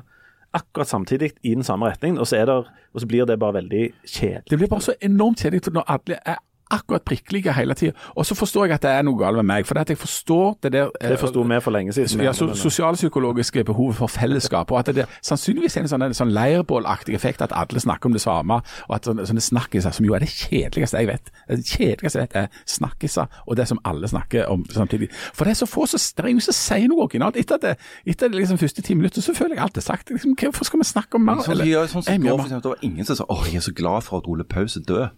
akkurat 0.53 0.87
samtidig 0.87 1.33
i 1.41 1.55
den 1.55 1.65
samme 1.65 1.89
retningen, 1.89 2.19
og 2.21 2.29
så, 2.29 2.37
er 2.37 2.45
der, 2.45 2.67
og 2.93 3.01
så 3.01 3.09
blir 3.09 3.25
det 3.25 3.39
bare 3.41 3.57
veldig 3.57 3.87
kjedelig? 4.05 4.49
Det 4.51 4.59
blir 4.61 4.69
bare 4.69 4.85
så 4.85 4.93
enormt 5.01 5.41
kjedelig 5.41 5.73
når 5.73 5.87
alle 5.89 6.19
er 6.21 6.37
akkurat 6.73 7.03
prikkelige 7.05 7.53
hele 7.55 7.75
tida. 7.77 7.93
Og 8.17 8.25
så 8.25 8.35
forstår 8.35 8.65
jeg 8.67 8.75
at 8.79 8.85
det 8.85 8.91
er 8.91 9.05
noe 9.07 9.17
galt 9.19 9.37
med 9.39 9.47
meg, 9.49 9.67
for 9.69 9.77
det 9.77 9.81
at 9.87 9.93
jeg 9.93 9.99
forstår 10.01 10.57
det 10.65 10.71
der 10.73 10.89
eh, 11.01 11.09
Det 11.13 11.19
forsto 11.21 11.43
vi 11.47 11.59
for 11.61 11.71
lenge 11.75 11.93
siden. 11.93 12.21
ja, 12.25 12.33
so, 12.33 12.47
Sosialpsykologiske 12.53 13.63
behovet 13.63 13.95
for 13.95 14.07
fellesskap, 14.07 14.71
og 14.71 14.79
at 14.79 14.91
det 14.95 15.03
er 15.05 15.11
sannsynligvis 15.21 15.77
er 15.77 15.85
en 15.85 15.91
sånn, 15.91 16.05
en 16.09 16.13
sånn 16.17 16.33
leirbålaktig 16.33 17.15
effekt 17.17 17.41
at 17.45 17.53
alle 17.55 17.79
snakker 17.79 18.09
om 18.09 18.13
det 18.17 18.21
samme, 18.23 18.59
og 18.89 18.95
at 18.95 19.05
sånne, 19.09 19.25
sånne 19.29 19.43
snakkiser, 19.43 19.91
som 19.95 20.05
jo 20.07 20.13
er 20.17 20.23
det 20.25 20.29
kjedeligste 20.33 20.97
jeg 21.03 21.07
vet, 21.11 21.31
det 21.49 21.65
kjedeligste 21.65 22.19
jeg 22.19 22.27
vet 22.29 22.35
er 22.43 22.47
snakkiser, 22.69 23.27
og 23.47 23.57
det 23.59 23.67
som 23.69 23.79
alle 23.85 24.07
snakker 24.07 24.49
om 24.51 24.65
samtidig. 24.73 25.09
For 25.33 25.45
det 25.45 25.55
er 25.55 25.61
så 25.63 25.69
få 25.69 25.85
som 25.87 25.99
det 26.17 26.25
er 26.25 26.29
ingen 26.33 26.41
som 26.43 26.55
sier 26.57 26.87
noe 26.89 27.05
originalt. 27.07 27.37
Etter, 27.39 27.57
det, 27.61 27.75
etter 28.09 28.31
det 28.31 28.39
liksom 28.39 28.57
første 28.61 28.81
ti 28.85 28.95
minutter 28.97 29.21
så 29.23 29.33
føler 29.37 29.55
jeg 29.57 29.63
alt 29.63 29.77
er 29.77 29.85
sagt. 29.85 30.09
Liksom, 30.09 30.35
hvorfor 30.39 30.65
skal 30.67 30.79
vi 30.81 30.87
snakke 30.89 31.15
om 31.19 31.25
mer? 31.25 31.41
Sånn, 31.43 31.51
eller- 31.55 31.65
ja, 31.69 31.83
sånn 31.87 32.03
som 32.03 32.13
Er 32.13 32.17
sånn, 32.17 32.23
mye 32.23 32.31
går, 32.31 32.37
for 32.39 32.47
eksempel, 32.49 32.63
det 32.63 32.73
var 32.73 32.89
ingen 32.89 33.05
som 33.05 33.15
sa 33.15 33.25
åh, 33.29 33.43
jeg 33.45 33.55
er 33.61 33.65
så 33.67 33.73
glad 33.75 34.03
for 34.03 34.17
at 34.17 34.27
Ole 34.27 34.43
Paus 34.43 34.75
er 34.77 34.81
død. 34.87 35.09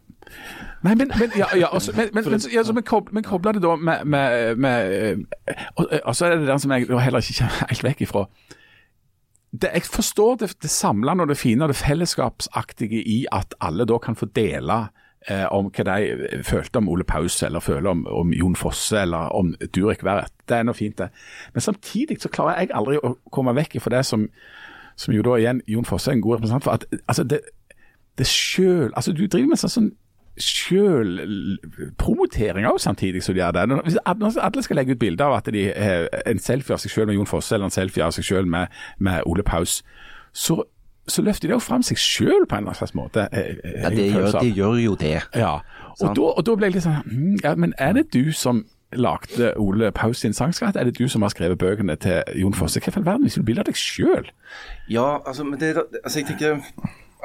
Nei, 0.85 0.93
men, 0.95 1.11
men, 1.19 1.31
ja, 1.37 1.47
ja, 1.57 1.67
altså, 1.73 1.93
men, 1.95 2.09
men, 2.13 2.23
men, 2.29 2.41
ja, 2.53 2.57
altså, 2.59 2.73
men, 2.73 2.83
kobler 2.83 3.13
men 3.13 3.23
kobler 3.23 3.51
det 3.57 3.63
da 3.63 3.75
med, 3.75 4.05
med, 4.05 4.55
med 4.55 4.93
eh, 4.93 5.63
og, 5.75 5.87
og 6.03 6.15
så 6.15 6.25
er 6.25 6.35
det 6.35 6.47
den 6.47 6.59
som 6.59 6.71
jeg 6.71 6.85
heller 6.85 7.23
ikke 7.23 7.39
kommer 7.39 7.69
helt 7.71 7.83
vekk 7.83 8.01
ifra. 8.05 8.25
Det, 9.61 9.69
jeg 9.73 9.81
forstår 9.81 10.35
det, 10.35 10.51
det 10.61 10.69
samlende 10.69 11.23
og 11.23 11.31
det 11.31 11.37
fine 11.37 11.63
og 11.63 11.71
det 11.71 11.79
fellesskapsaktige 11.79 13.01
i 13.01 13.25
at 13.31 13.55
alle 13.61 13.85
da 13.85 13.97
kan 13.97 14.15
få 14.15 14.25
dele 14.25 14.77
eh, 15.29 15.45
om 15.51 15.71
hva 15.73 15.87
de 15.87 16.43
følte 16.43 16.77
om 16.77 16.89
Ole 16.89 17.03
Paus, 17.03 17.41
eller 17.43 17.59
føler 17.59 17.89
om, 17.89 18.05
om 18.07 18.33
Jon 18.33 18.55
Fosse, 18.55 18.99
eller 19.01 19.33
om 19.33 19.55
Durek 19.75 20.03
Verrett. 20.03 20.33
Det 20.49 20.59
er 20.59 20.67
noe 20.67 20.77
fint, 20.77 20.97
det. 20.97 21.09
Men 21.53 21.65
samtidig 21.65 22.19
så 22.21 22.29
klarer 22.29 22.59
jeg 22.59 22.75
aldri 22.75 22.99
å 23.01 23.15
komme 23.31 23.55
vekk 23.57 23.79
fra 23.81 23.97
det 23.97 24.05
som, 24.05 24.27
som 24.99 25.15
jo 25.15 25.25
da 25.25 25.39
igjen 25.39 25.63
Jon 25.71 25.87
Fosse 25.87 26.11
er 26.11 26.19
en 26.19 26.25
god 26.25 26.39
representant 26.39 26.67
for. 26.67 26.77
at 26.77 26.85
altså 27.07 27.23
det, 27.23 27.41
det 28.17 28.27
sjøl 28.27 28.91
Altså, 28.93 29.11
du 29.11 29.25
driver 29.27 29.53
med 29.53 29.59
sånn, 29.59 29.73
sånn 29.73 29.93
sjølpromotering 30.41 32.65
òg 32.67 32.79
samtidig 32.83 33.23
som 33.23 33.33
de 33.35 33.39
gjør 33.39 33.51
det. 33.55 33.63
Hvis 33.87 33.97
alle 34.05 34.63
skal 34.63 34.75
legge 34.81 34.91
ut 34.95 34.99
bilder 34.99 35.25
av 35.25 35.33
at 35.39 35.45
de 35.53 35.61
har 35.71 36.07
en 36.25 36.39
selfie 36.39 36.73
av 36.75 36.79
seg 36.83 36.91
sjøl 36.91 37.07
med 37.09 37.15
Jon 37.19 37.29
Fosse, 37.29 37.55
eller 37.55 37.65
en 37.69 37.75
selfie 37.75 38.03
av 38.05 38.11
seg 38.15 38.23
sjøl 38.27 38.45
med, 38.49 38.65
med 38.99 39.21
Ole 39.25 39.43
Paus, 39.43 39.83
så 40.35 40.63
så 41.07 41.21
løfter 41.21 41.47
de 41.47 41.53
jo 41.53 41.59
fram 41.61 41.83
seg 41.85 41.97
sjøl 42.01 42.47
på 42.49 42.55
en 42.55 42.59
eller 42.63 42.71
annen 42.71 42.75
slags 42.79 42.95
måte. 42.97 43.27
eh, 43.31 43.39
eh, 43.39 43.81
Ja, 43.83 43.89
det, 43.89 44.11
gjør, 44.11 44.39
de 44.41 44.47
gjør 44.49 44.73
jo 44.81 44.95
det. 44.95 45.21
Ja, 45.35 45.59
og 46.01 46.15
da, 46.15 46.21
og 46.21 46.45
da 46.45 46.55
ble 46.55 46.65
jeg 46.65 46.73
litt 46.75 46.83
sånn 46.83 46.95
hm, 47.05 47.35
ja, 47.43 47.55
Men 47.55 47.73
er 47.77 47.91
det 47.93 48.13
du 48.13 48.31
som 48.33 48.65
lagde 48.95 49.53
Ole 49.59 49.91
Paus 49.91 50.17
sin 50.23 50.33
sangskatt? 50.33 50.75
Er 50.75 50.83
det 50.89 50.97
du 50.97 51.07
som 51.07 51.21
har 51.21 51.29
skrevet 51.29 51.57
bøkene 51.61 51.95
til 51.95 52.23
Jon 52.41 52.53
Fosse? 52.57 52.79
Hva 52.81 52.89
i 52.89 52.93
all 52.97 53.05
verden 53.05 53.23
viser 53.27 53.41
du 53.43 53.45
bilde 53.45 53.61
av 53.61 53.65
deg 53.69 53.75
sjøl? 53.77 54.25
Ja, 54.89 55.19
altså, 55.25 55.43
men 55.43 55.59
det 55.59 55.75
altså, 55.77 56.19
jeg 56.19 56.27
tenker 56.31 56.61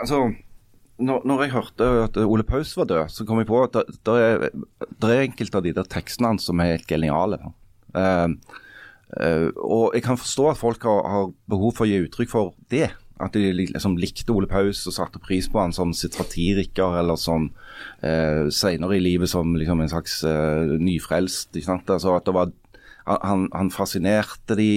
Altså, 0.00 0.32
når, 1.00 1.26
når 1.26 1.44
jeg 1.44 1.54
hørte 1.54 1.90
at 2.04 2.18
Ole 2.22 2.44
Paus 2.46 2.72
var 2.78 2.88
død, 2.90 3.12
så 3.12 3.26
kom 3.26 3.40
jeg 3.40 3.48
på 3.48 3.60
at 3.64 3.76
det, 3.76 3.98
det 4.06 4.16
er, 4.24 4.48
det 5.00 5.12
er 5.12 5.22
enkelte 5.24 5.60
av 5.60 5.66
de 5.66 5.74
der 5.76 5.88
tekstene 5.90 6.34
hans 6.34 6.48
som 6.48 6.60
er 6.62 6.74
helt 6.74 6.88
geniale. 6.90 7.40
Uh, 7.96 8.36
uh, 9.16 9.48
og 9.56 9.96
jeg 9.96 10.04
kan 10.06 10.20
forstå 10.20 10.50
at 10.52 10.60
folk 10.60 10.84
har, 10.86 11.06
har 11.14 11.30
behov 11.50 11.74
for 11.78 11.86
å 11.86 11.90
gi 11.90 12.02
uttrykk 12.06 12.32
for 12.32 12.52
det. 12.72 12.90
At 13.20 13.36
de 13.36 13.50
liksom 13.52 13.98
likte 14.00 14.32
Ole 14.32 14.48
Paus 14.48 14.80
og 14.88 14.96
satte 14.96 15.20
pris 15.20 15.48
på 15.50 15.60
han 15.60 15.74
som 15.76 15.92
sitt 15.96 16.16
satiriker, 16.16 16.96
eller 17.02 17.20
som 17.20 17.50
uh, 18.04 18.46
senere 18.48 18.96
i 18.96 19.02
livet 19.04 19.32
som 19.32 19.52
liksom 19.60 19.82
en 19.84 19.92
slags 19.92 20.22
eh, 20.24 20.78
nyfrelst. 20.80 21.58
Altså 21.68 22.14
at 22.16 22.24
det 22.28 22.36
var, 22.36 22.54
han, 23.04 23.50
han 23.52 23.72
fascinerte 23.74 24.56
de. 24.56 24.72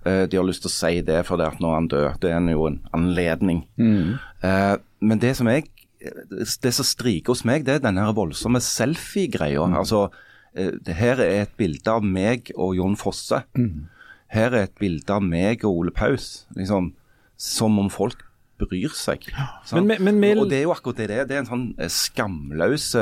De 0.00 0.38
har 0.38 0.46
lyst 0.48 0.62
til 0.64 0.70
å 0.70 0.72
si 0.72 1.02
det 1.04 1.18
fordi 1.28 1.44
at 1.44 1.58
når 1.60 1.74
han 1.74 1.88
døde, 1.92 2.12
det 2.22 2.30
er 2.32 2.46
jo 2.54 2.62
en 2.70 2.78
anledning. 2.96 3.58
Eh, 3.76 4.76
men 5.00 5.18
det 5.18 5.36
som 5.36 5.48
jeg 5.48 5.70
det 6.00 6.72
som 6.72 6.86
striker 6.86 7.34
hos 7.34 7.42
meg, 7.44 7.66
det 7.66 7.74
er 7.74 7.82
denne 7.84 8.06
voldsomme 8.16 8.60
selfie-greia. 8.64 9.66
Altså, 9.76 10.06
eh, 10.56 10.72
her 10.96 11.20
er 11.20 11.42
et 11.42 11.52
bilde 11.60 11.92
av 11.92 12.04
meg 12.04 12.52
og 12.56 12.74
Jon 12.78 12.96
Fosse. 12.96 13.42
Her 14.32 14.54
er 14.54 14.62
et 14.62 14.78
bilde 14.80 15.12
av 15.12 15.22
meg 15.22 15.64
og 15.64 15.76
Ole 15.76 15.92
Paus. 15.92 16.46
Liksom, 16.56 16.92
som 17.36 17.78
om 17.78 17.90
folk 17.90 18.24
bryr 18.60 18.94
seg. 18.96 19.28
Men- 19.72 19.86
men- 19.86 20.20
men- 20.20 20.38
og 20.38 20.48
det 20.48 20.58
er 20.58 20.62
jo 20.62 20.72
akkurat 20.72 20.96
det 20.96 21.08
det 21.08 21.18
er. 21.18 21.24
Det 21.24 21.36
er 21.36 21.40
en 21.40 21.46
sånn 21.46 21.74
skamløs 21.76 22.96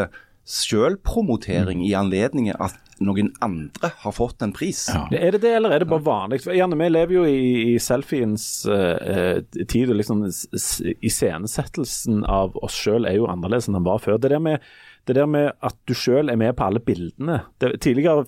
skamløse 0.48 1.76
mm. 1.76 1.84
i 1.84 1.92
anledningen 1.92 2.56
at 2.58 2.74
noen 3.04 3.30
andre 3.44 3.90
har 4.02 4.14
fått 4.14 4.42
en 4.44 4.52
pris. 4.56 4.84
Er 5.12 5.34
det 5.34 5.42
det, 5.44 5.52
eller 5.58 5.74
er 5.74 5.82
det 5.82 5.90
bare 5.90 6.04
vanlig? 6.06 6.40
Gjerne, 6.46 6.78
Vi 6.78 6.88
lever 6.90 7.14
jo 7.14 7.24
i, 7.28 7.74
i 7.74 7.78
selfiens 7.82 8.46
uh, 8.68 9.38
tid, 9.58 9.90
og 9.90 9.98
liksom 10.00 10.24
iscenesettelsen 10.28 12.24
av 12.28 12.56
oss 12.62 12.76
sjøl 12.78 13.08
er 13.08 13.18
jo 13.18 13.28
annerledes 13.30 13.68
enn 13.68 13.78
den 13.78 13.86
var 13.86 14.02
før. 14.04 14.18
Det 14.18 14.32
der 14.34 14.42
med, 14.42 14.66
det 15.08 15.18
der 15.18 15.30
med 15.30 15.52
at 15.64 15.78
du 15.88 15.94
sjøl 15.96 16.32
er 16.32 16.40
med 16.40 16.56
på 16.58 16.66
alle 16.68 16.82
bildene. 16.84 17.42
Det, 17.60 17.76
tidligere 17.84 18.26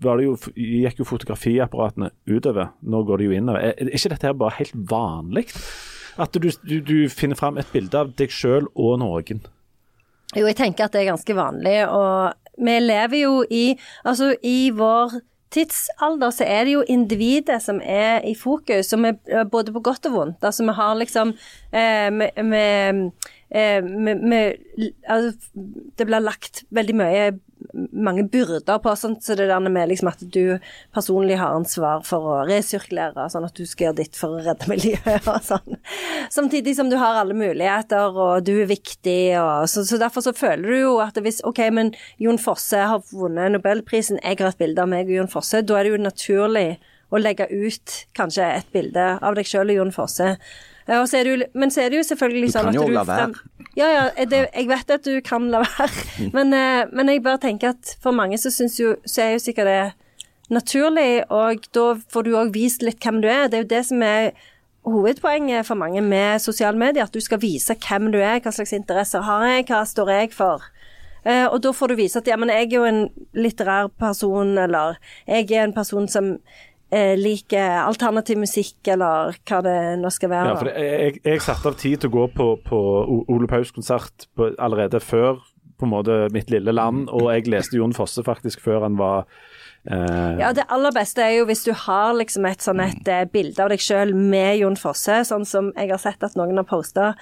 var 0.00 0.16
det 0.16 0.26
jo, 0.30 0.36
gikk 0.56 1.02
jo 1.02 1.08
fotografiapparatene 1.08 2.10
utover, 2.30 2.72
nå 2.80 3.02
går 3.04 3.20
det 3.20 3.28
jo 3.28 3.36
innover. 3.36 3.70
Er, 3.70 3.76
er 3.76 3.96
ikke 3.96 4.14
dette 4.14 4.30
her 4.30 4.36
bare 4.40 4.56
helt 4.60 4.76
vanlig? 4.90 5.46
At 6.20 6.36
du, 6.36 6.50
du, 6.64 6.76
du 6.84 6.96
finner 7.12 7.38
fram 7.38 7.60
et 7.60 7.68
bilde 7.72 7.96
av 7.96 8.12
deg 8.16 8.32
sjøl 8.32 8.68
og 8.74 8.98
noen. 9.00 9.44
Jo, 10.36 10.44
jeg 10.46 10.56
tenker 10.60 10.86
at 10.86 10.94
det 10.94 11.02
er 11.02 11.10
ganske 11.10 11.34
vanlig, 11.34 11.76
og 11.90 12.39
vi 12.60 12.78
lever 12.80 13.22
jo 13.22 13.44
i 13.50 13.64
Altså, 14.04 14.34
i 14.42 14.70
vår 14.74 15.20
tidsalder 15.50 16.30
så 16.30 16.46
er 16.46 16.64
det 16.64 16.74
jo 16.76 16.84
individet 16.88 17.58
som 17.62 17.80
er 17.82 18.22
i 18.26 18.34
fokus, 18.38 18.86
som 18.86 19.04
er 19.04 19.44
både 19.50 19.72
på 19.74 19.82
godt 19.82 20.06
og 20.06 20.12
vondt. 20.14 20.44
Altså, 20.44 20.64
vi 20.64 20.74
har 20.76 20.94
liksom 20.94 21.34
eh, 21.72 22.10
vi, 22.18 22.28
vi, 22.52 22.64
eh, 23.50 23.84
med, 23.84 24.22
med, 24.22 24.58
altså, 25.08 25.36
Det 25.96 26.06
blir 26.06 26.24
lagt 26.24 26.64
veldig 26.70 26.96
mye 26.98 27.30
mange 27.92 28.24
byrder 28.28 28.78
på, 28.82 28.92
sånt, 28.96 29.24
så 29.24 29.34
det 29.36 29.48
der 29.50 29.60
med 29.60 29.88
liksom 29.90 30.08
at 30.10 30.22
du 30.32 30.58
personlig 30.94 31.38
har 31.40 31.54
ansvar 31.56 32.04
for 32.06 32.28
å 32.32 32.36
resirkulere, 32.48 33.26
sånn 33.32 33.46
at 33.46 33.56
du 33.56 33.66
skal 33.68 33.88
gjøre 33.88 33.98
ditt 34.00 34.18
for 34.18 34.36
å 34.36 34.44
redde 34.44 34.68
miljøet 34.70 35.28
og 35.28 35.44
sånn. 35.44 35.76
Samtidig 36.32 36.76
som 36.78 36.90
du 36.90 36.96
har 37.00 37.20
alle 37.20 37.36
muligheter, 37.36 38.16
og 38.16 38.46
du 38.46 38.54
er 38.62 38.70
viktig, 38.70 39.20
og 39.40 39.68
så, 39.70 39.84
så 39.86 40.00
derfor 40.00 40.24
så 40.24 40.34
føler 40.36 40.66
du 40.72 40.78
jo 40.78 40.94
at 41.04 41.20
hvis 41.20 41.42
OK, 41.48 41.62
men 41.74 41.92
Jon 42.22 42.40
Fosse 42.40 42.86
har 42.92 43.04
vunnet 43.12 43.54
Nobelprisen, 43.54 44.20
jeg 44.24 44.40
har 44.40 44.52
et 44.52 44.60
bilde 44.60 44.82
av 44.82 44.90
meg 44.90 45.10
og 45.10 45.20
Jon 45.20 45.32
Fosse, 45.32 45.62
da 45.66 45.78
er 45.78 45.86
det 45.86 45.94
jo 45.94 46.02
naturlig 46.02 46.68
å 47.10 47.18
legge 47.18 47.48
ut 47.50 47.96
kanskje 48.14 48.46
et 48.60 48.68
bilde 48.74 49.06
av 49.18 49.34
deg 49.34 49.48
sjøl 49.48 49.72
og 49.72 49.80
Jon 49.80 49.94
Fosse. 49.94 50.34
Så 50.86 51.22
jo, 51.26 51.36
men 51.54 51.70
så 51.70 51.82
er 51.84 51.90
det 51.90 52.00
jo 52.00 52.02
selvfølgelig 52.02 52.52
Du 52.52 52.58
Du 52.58 52.64
kan 52.64 52.74
jo 52.74 52.86
la 52.88 53.04
være. 53.04 53.34
Ja, 53.76 53.88
ja, 53.88 54.24
det, 54.24 54.46
jeg 54.54 54.68
vet 54.68 54.90
at 54.90 55.04
du 55.04 55.20
kan 55.24 55.50
la 55.50 55.58
være, 55.58 55.90
men, 56.36 56.52
eh, 56.52 56.86
men 56.92 57.08
jeg 57.08 57.22
bare 57.22 57.38
tenker 57.38 57.74
at 57.74 57.96
for 58.02 58.10
mange 58.10 58.38
så 58.38 58.50
syns 58.50 58.80
jo 58.80 58.96
Så 59.06 59.22
er 59.22 59.32
jo 59.32 59.38
sikkert 59.38 59.66
det 59.66 59.92
naturlig, 60.50 61.24
og 61.30 61.66
da 61.74 61.94
får 62.10 62.22
du 62.26 62.32
òg 62.34 62.48
vist 62.54 62.82
litt 62.82 62.98
hvem 63.04 63.20
du 63.22 63.28
er. 63.30 63.46
Det 63.46 63.58
er 63.58 63.62
jo 63.62 63.70
det 63.70 63.84
som 63.86 64.02
er 64.02 64.32
hovedpoenget 64.82 65.66
for 65.66 65.78
mange 65.78 66.00
med 66.02 66.40
sosiale 66.42 66.78
medier, 66.78 67.04
at 67.04 67.14
du 67.14 67.20
skal 67.20 67.40
vise 67.42 67.76
hvem 67.78 68.10
du 68.10 68.18
er, 68.18 68.40
hva 68.40 68.50
slags 68.50 68.72
interesser 68.72 69.22
har 69.22 69.46
jeg, 69.46 69.68
hva 69.68 69.84
står 69.86 70.10
jeg 70.10 70.32
for. 70.34 70.64
Eh, 71.24 71.44
og 71.46 71.60
da 71.62 71.72
får 71.76 71.92
du 71.92 71.98
vise 72.00 72.18
at 72.18 72.28
ja, 72.28 72.38
men 72.40 72.48
jeg 72.52 72.70
er 72.70 72.76
jo 72.78 72.86
en 72.88 73.02
litterær 73.36 73.90
person, 74.00 74.56
eller 74.58 74.96
jeg 75.28 75.50
er 75.52 75.66
en 75.66 75.76
person 75.76 76.08
som 76.08 76.38
eh, 76.90 77.14
liker 77.18 77.84
alternativ 77.84 78.40
musikk, 78.42 78.78
eller 78.94 79.38
hva 79.48 79.62
det 79.66 79.78
nå 80.00 80.10
skal 80.14 80.32
være. 80.32 80.50
Ja, 80.50 80.58
for 80.58 80.70
det, 80.70 80.88
jeg, 80.88 81.22
jeg 81.26 81.44
satte 81.46 81.72
av 81.72 81.78
tid 81.80 82.02
til 82.02 82.12
å 82.12 82.16
gå 82.18 82.26
på, 82.36 82.50
på 82.66 82.82
Ole 83.30 83.50
Paus-konsert 83.50 84.28
allerede 84.58 85.02
før 85.02 85.40
på 85.80 85.88
en 85.88 85.94
måte 85.94 86.16
mitt 86.34 86.50
lille 86.52 86.74
land, 86.76 87.08
og 87.08 87.30
jeg 87.32 87.48
leste 87.48 87.78
Jon 87.78 87.96
Fosse 87.96 88.24
faktisk 88.26 88.60
før 88.60 88.84
han 88.84 88.98
var 89.00 89.24
eh, 89.88 90.38
Ja, 90.40 90.52
det 90.56 90.66
aller 90.68 90.92
beste 90.94 91.22
er 91.24 91.36
jo 91.38 91.46
hvis 91.48 91.64
du 91.66 91.72
har 91.86 92.14
liksom 92.18 92.46
et 92.48 92.64
sånn 92.64 92.82
et 92.84 93.08
eh, 93.08 93.24
bilde 93.30 93.62
av 93.64 93.70
deg 93.72 93.82
sjøl 93.82 94.12
med 94.16 94.58
Jon 94.60 94.78
Fosse, 94.80 95.20
sånn 95.28 95.46
som 95.48 95.72
jeg 95.76 95.90
har 95.92 96.00
sett 96.02 96.22
at 96.26 96.36
noen 96.38 96.60
har 96.60 96.66
posta 96.68 97.12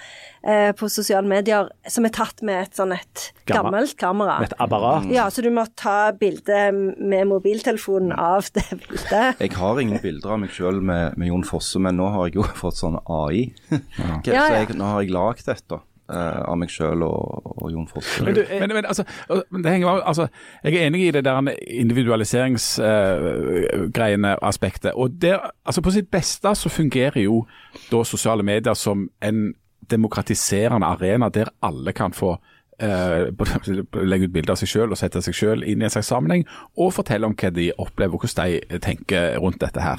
eh, 0.43 0.71
på 0.77 0.89
sosiale 0.91 1.27
medier, 1.29 1.69
som 1.87 2.07
er 2.07 2.13
tatt 2.15 2.43
med 2.45 2.67
et 2.67 2.79
sånn 2.79 2.93
et 2.95 3.29
gammelt 3.49 3.95
kamera. 3.99 4.39
et 4.45 4.55
apparat. 4.59 5.07
Ja, 5.13 5.29
så 5.33 5.43
du 5.45 5.49
må 5.53 5.65
ta 5.79 6.11
bilde 6.11 6.71
med 6.73 7.29
mobiltelefonen 7.31 8.13
av 8.13 8.49
det 8.53 8.67
bildet. 8.71 9.39
Jeg 9.43 9.55
har 9.57 9.79
ingen 9.81 10.01
bilder 10.03 10.35
av 10.35 10.43
meg 10.43 10.53
sjøl 10.55 10.81
med, 10.81 11.17
med 11.19 11.31
Jon 11.31 11.45
Fosse, 11.47 11.79
men 11.81 11.97
nå 11.99 12.09
har 12.13 12.29
jeg 12.29 12.39
jo 12.39 12.47
fått 12.63 12.79
sånn 12.81 12.99
AI. 13.05 13.49
Ja, 13.69 14.19
Så 14.49 14.53
jeg, 14.55 14.75
nå 14.77 14.87
har 14.93 15.03
jeg 15.03 15.13
lagd 15.13 15.45
dette 15.47 15.79
eh, 16.09 16.41
av 16.41 16.57
meg 16.59 16.69
sjøl 16.73 17.03
og, 17.05 17.41
og 17.55 17.71
Jon 17.73 17.87
Fosse. 17.89 18.23
Men 18.25 18.35
du, 18.35 18.41
jeg, 18.43 18.59
Men, 18.61 18.69
men 18.75 18.85
altså, 18.85 19.03
det 19.29 19.71
henger, 19.71 19.87
altså, 20.01 20.27
jeg 20.63 20.73
er 20.75 20.87
enig 20.87 21.01
i 21.07 21.11
det 21.15 21.25
der 21.25 21.49
individualiseringsgreiene 21.67 24.43
aspektet. 24.45 24.91
Og 24.93 25.21
der, 25.21 25.37
altså 25.65 25.81
På 25.81 25.91
sitt 25.95 26.11
beste 26.11 26.55
så 26.55 26.69
fungerer 26.69 27.21
jo 27.23 27.47
da 27.91 28.03
sosiale 28.03 28.43
medier 28.43 28.73
som 28.73 29.09
en 29.21 29.53
demokratiserende 29.89 30.87
arena 30.87 31.29
der 31.33 31.45
alle 31.65 31.93
kan 31.93 32.13
få 32.13 32.37
eh, 32.81 33.33
legge 34.03 34.25
ut 34.27 34.33
bilder 34.33 34.51
av 34.53 34.57
seg 34.61 34.69
selv 34.69 34.91
og 34.93 34.97
sette 34.99 35.21
seg 35.25 35.35
selv 35.35 35.63
inn 35.63 35.81
i 35.81 35.85
en 35.87 35.93
slags 35.93 36.07
sammenheng, 36.11 36.43
og 36.77 36.93
fortelle 36.93 37.27
om 37.27 37.35
hva 37.37 37.49
de 37.53 37.71
opplever 37.77 38.13
og 38.13 38.19
hvordan 38.25 38.49
de 38.69 38.79
tenker 38.83 39.37
rundt 39.41 39.61
dette 39.63 39.81
her. 39.81 39.97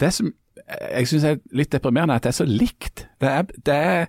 Det 0.00 0.12
som 0.14 0.32
jeg 0.68 1.08
syns 1.08 1.24
er 1.24 1.38
litt 1.56 1.72
deprimerende, 1.72 2.14
er 2.14 2.18
at 2.20 2.26
det 2.26 2.32
er 2.32 2.40
så 2.40 2.48
likt. 2.48 3.06
Det 3.20 3.28
er, 3.30 3.42
det 3.66 3.74
er 3.74 4.06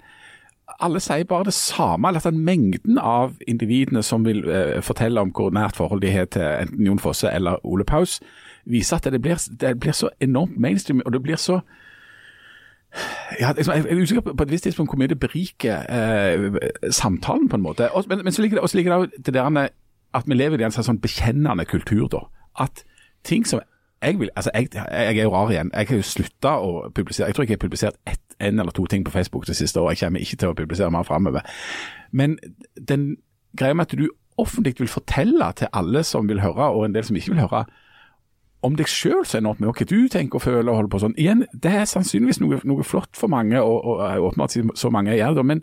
alle 0.80 1.00
sier 1.04 1.28
bare 1.28 1.50
det 1.50 1.54
samme, 1.54 2.08
eller 2.08 2.22
at 2.22 2.30
den 2.32 2.46
mengden 2.46 2.98
av 2.98 3.36
individene 3.48 4.04
som 4.04 4.26
vil 4.26 4.46
eh, 4.50 4.82
fortelle 4.82 5.22
om 5.22 5.34
hvor 5.36 5.52
nært 5.54 5.76
forhold 5.76 6.02
de 6.02 6.12
har 6.12 6.30
til 6.32 6.46
enten 6.46 6.86
Jon 6.88 7.00
Fosse 7.00 7.32
eller 7.32 7.60
Ole 7.68 7.84
Paus, 7.84 8.20
viser 8.66 8.98
at 8.98 9.08
det 9.12 9.22
blir, 9.22 9.40
det 9.62 9.80
blir 9.80 9.96
så 9.96 10.10
enormt 10.22 10.60
mainstream, 10.60 11.02
og 11.06 11.14
det 11.14 11.24
blir 11.24 11.36
så 11.36 11.60
ja, 13.40 13.52
liksom, 13.54 13.74
jeg 13.74 13.86
er 13.86 14.02
usikker 14.02 14.22
på, 14.22 14.44
et 14.44 14.52
visst 14.52 14.64
tidspunkt 14.64 14.92
hvor 14.92 14.98
mye 14.98 15.12
det 15.12 15.20
beriker 15.20 15.84
eh, 15.90 16.58
samtalen, 16.92 17.50
på 17.50 17.56
en 17.56 17.62
måte. 17.62 17.92
Og, 17.92 18.06
men, 18.10 18.24
men 18.24 18.34
så 18.34 18.42
ligger 18.42 18.58
det, 18.58 18.64
også 18.64 18.78
ligger 18.78 18.98
det 18.98 19.26
det 19.26 19.34
der 19.34 19.70
at 20.14 20.24
vi 20.26 20.34
lever 20.34 20.62
i 20.62 20.66
en 20.66 20.74
sånn 20.74 21.02
bekjennende 21.02 21.66
kultur, 21.70 22.08
da. 22.10 22.24
At 22.58 22.84
ting 23.24 23.46
som 23.46 23.62
jeg 24.02 24.20
vil, 24.20 24.30
altså 24.36 24.52
jeg, 24.54 24.70
jeg 24.74 25.18
er 25.18 25.24
jo 25.24 25.34
rar 25.34 25.50
igjen. 25.52 25.72
Jeg 25.74 25.88
har 25.90 25.98
jo 26.00 26.06
slutta 26.08 26.54
å 26.64 26.70
publisere. 26.96 27.28
Jeg 27.28 27.36
tror 27.36 27.44
ikke 27.44 27.52
jeg 27.52 27.60
har 27.60 27.66
publisert 27.66 27.98
ett, 28.08 28.36
en 28.40 28.60
eller 28.60 28.72
to 28.72 28.86
ting 28.88 29.04
på 29.06 29.12
Facebook 29.12 29.48
det 29.48 29.58
siste 29.60 29.82
året. 29.82 30.00
Jeg 30.00 30.08
kommer 30.08 30.24
ikke 30.24 30.40
til 30.40 30.54
å 30.54 30.56
publisere 30.56 30.92
mer 30.94 31.04
framover. 31.04 31.44
Men 32.12 32.38
den 32.80 33.18
greia 33.60 33.76
med 33.76 33.90
at 33.90 33.98
du 34.00 34.08
offentlig 34.40 34.76
vil 34.80 34.88
fortelle 34.88 35.52
til 35.60 35.68
alle 35.76 36.04
som 36.08 36.30
vil 36.30 36.40
høre, 36.40 36.72
og 36.72 36.86
en 36.86 36.96
del 36.96 37.04
som 37.04 37.18
ikke 37.20 37.34
vil 37.34 37.44
høre, 37.44 37.66
om 38.64 38.76
deg 38.76 38.88
sjøl 38.92 39.24
så 39.28 39.40
enormt 39.40 39.62
mye, 39.62 39.72
med 39.72 39.80
hva 39.80 39.88
du 39.88 40.08
tenker 40.12 40.40
og 40.40 40.44
føler 40.44 40.72
og 40.72 40.80
holder 40.82 40.92
på 40.92 41.02
sånn. 41.04 41.16
Igjen, 41.20 41.46
det 41.52 41.76
er 41.82 41.86
sannsynligvis 41.88 42.42
noe, 42.44 42.60
noe 42.68 42.88
flott 42.88 43.20
for 43.20 43.32
mange, 43.32 43.60
og, 43.60 43.78
og 43.84 44.04
er 44.08 44.24
åpenbart 44.24 44.80
så 44.80 44.92
mange 44.92 45.16
gjør 45.16 45.40
det, 45.40 45.46
men, 45.52 45.62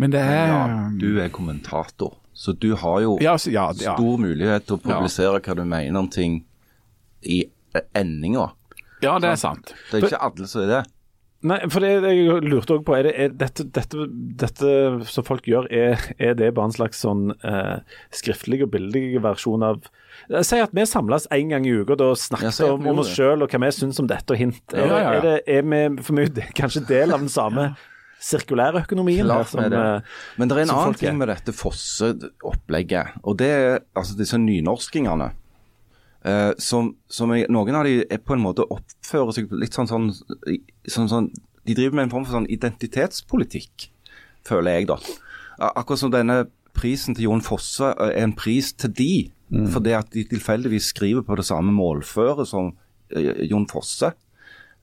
men 0.00 0.14
det 0.14 0.22
er 0.24 0.52
Ja, 0.52 0.62
du 1.00 1.20
er 1.20 1.32
kommentator, 1.32 2.16
så 2.32 2.52
du 2.56 2.72
har 2.80 3.00
jo 3.04 3.18
Ja, 3.20 3.36
så, 3.40 3.52
ja, 3.52 3.68
ja. 3.76 3.96
stor 3.96 4.20
mulighet 4.20 4.68
til 4.68 4.78
å 4.78 4.84
publisere 4.84 5.42
hva 5.44 5.56
du 5.58 5.64
mener 5.64 6.00
om 6.00 6.08
ting 6.08 6.40
i 7.22 7.42
endinga. 7.96 8.50
ja, 9.02 9.18
det 9.18 9.34
er 9.34 9.36
sant. 9.40 9.74
Det 9.90 10.00
er 10.00 10.08
ikke 10.10 10.24
alle 10.30 10.48
som 10.50 10.64
er 10.64 10.74
det. 10.74 10.82
Nei, 11.40 11.56
for 11.72 11.80
det 11.80 11.94
jeg 12.04 12.42
lurte 12.44 12.74
også 12.76 12.84
på, 12.84 12.94
er 12.98 13.06
det, 13.08 13.12
er 13.16 13.30
dette, 13.32 13.64
dette, 13.72 14.06
dette 14.42 14.72
som 15.08 15.24
folk 15.24 15.46
gjør, 15.48 15.70
er, 15.72 15.96
er 16.20 16.34
det 16.36 16.50
bare 16.52 16.68
en 16.68 16.74
slags 16.76 17.00
sånn 17.00 17.30
eh, 17.40 17.78
skriftlig 18.12 18.60
og 18.66 18.74
billig 18.74 19.22
versjon 19.24 19.64
av 19.64 19.80
Eh, 20.28 20.42
Si 20.46 20.58
at 20.60 20.72
vi 20.76 20.84
samles 20.88 21.26
en 21.32 21.52
gang 21.52 21.66
i 21.66 21.72
uka 21.80 21.96
og 21.96 22.18
snakker 22.18 22.50
ja, 22.50 22.72
om, 22.74 22.86
om 22.90 23.00
oss 23.02 23.12
sjøl 23.14 23.44
og 23.44 23.52
hva 23.52 23.62
vi 23.64 23.70
syns 23.74 24.00
om 24.02 24.08
dette 24.10 24.34
og 24.34 24.40
hint. 24.40 24.60
Ja, 24.74 24.86
ja, 24.90 25.12
er, 25.14 25.22
det, 25.24 25.36
er 25.48 25.64
vi 25.66 26.02
for 26.04 26.18
mye 26.18 26.48
kanskje 26.56 26.84
del 26.88 27.14
av 27.14 27.22
den 27.24 27.32
samme 27.32 27.70
sirkulære 28.30 28.84
økonomien? 28.84 29.26
Klart 29.28 29.52
som 29.52 29.64
det. 29.64 29.80
eh, 29.80 30.18
Men 30.40 30.50
det 30.50 30.56
er 30.58 30.62
en 30.66 30.74
annen 30.74 30.92
folk 30.92 31.02
ting 31.02 31.20
med 31.20 31.30
dette 31.32 31.54
Fosse-opplegget, 31.56 33.20
og 33.24 33.38
det 33.40 33.50
er 33.54 33.78
altså 33.96 34.18
disse 34.18 34.40
nynorskingene. 34.40 35.30
Eh, 36.26 36.52
som, 36.60 36.94
som 37.10 37.32
jeg, 37.34 37.48
noen 37.52 37.78
av 37.78 37.88
de 37.88 38.00
er 38.04 38.22
på 38.22 38.36
en 38.36 38.44
måte 38.44 38.66
oppfører 38.66 39.36
seg 39.36 39.52
litt 39.56 39.76
sånn, 39.76 39.90
sånn, 39.90 40.10
sånn, 40.14 41.10
sånn 41.10 41.30
De 41.68 41.76
driver 41.76 41.98
med 41.98 42.08
en 42.08 42.14
form 42.14 42.24
for 42.24 42.38
sånn 42.38 42.48
identitetspolitikk, 42.50 43.90
føler 44.48 44.78
jeg, 44.78 44.88
da. 44.90 44.96
Akkurat 45.70 46.00
som 46.00 46.12
denne 46.12 46.46
prisen 46.76 47.14
til 47.14 47.28
Jon 47.28 47.44
Fosse 47.44 47.92
er 48.00 48.16
en 48.22 48.32
pris 48.36 48.72
til 48.72 48.94
de, 48.96 49.12
fordi 49.74 49.92
at 49.98 50.08
de 50.14 50.24
tilfeldigvis 50.30 50.92
skriver 50.94 51.24
på 51.26 51.36
det 51.38 51.44
samme 51.48 51.72
målføret 51.74 52.48
som 52.48 52.72
eh, 53.12 53.44
Jon 53.50 53.68
Fosse. 53.70 54.12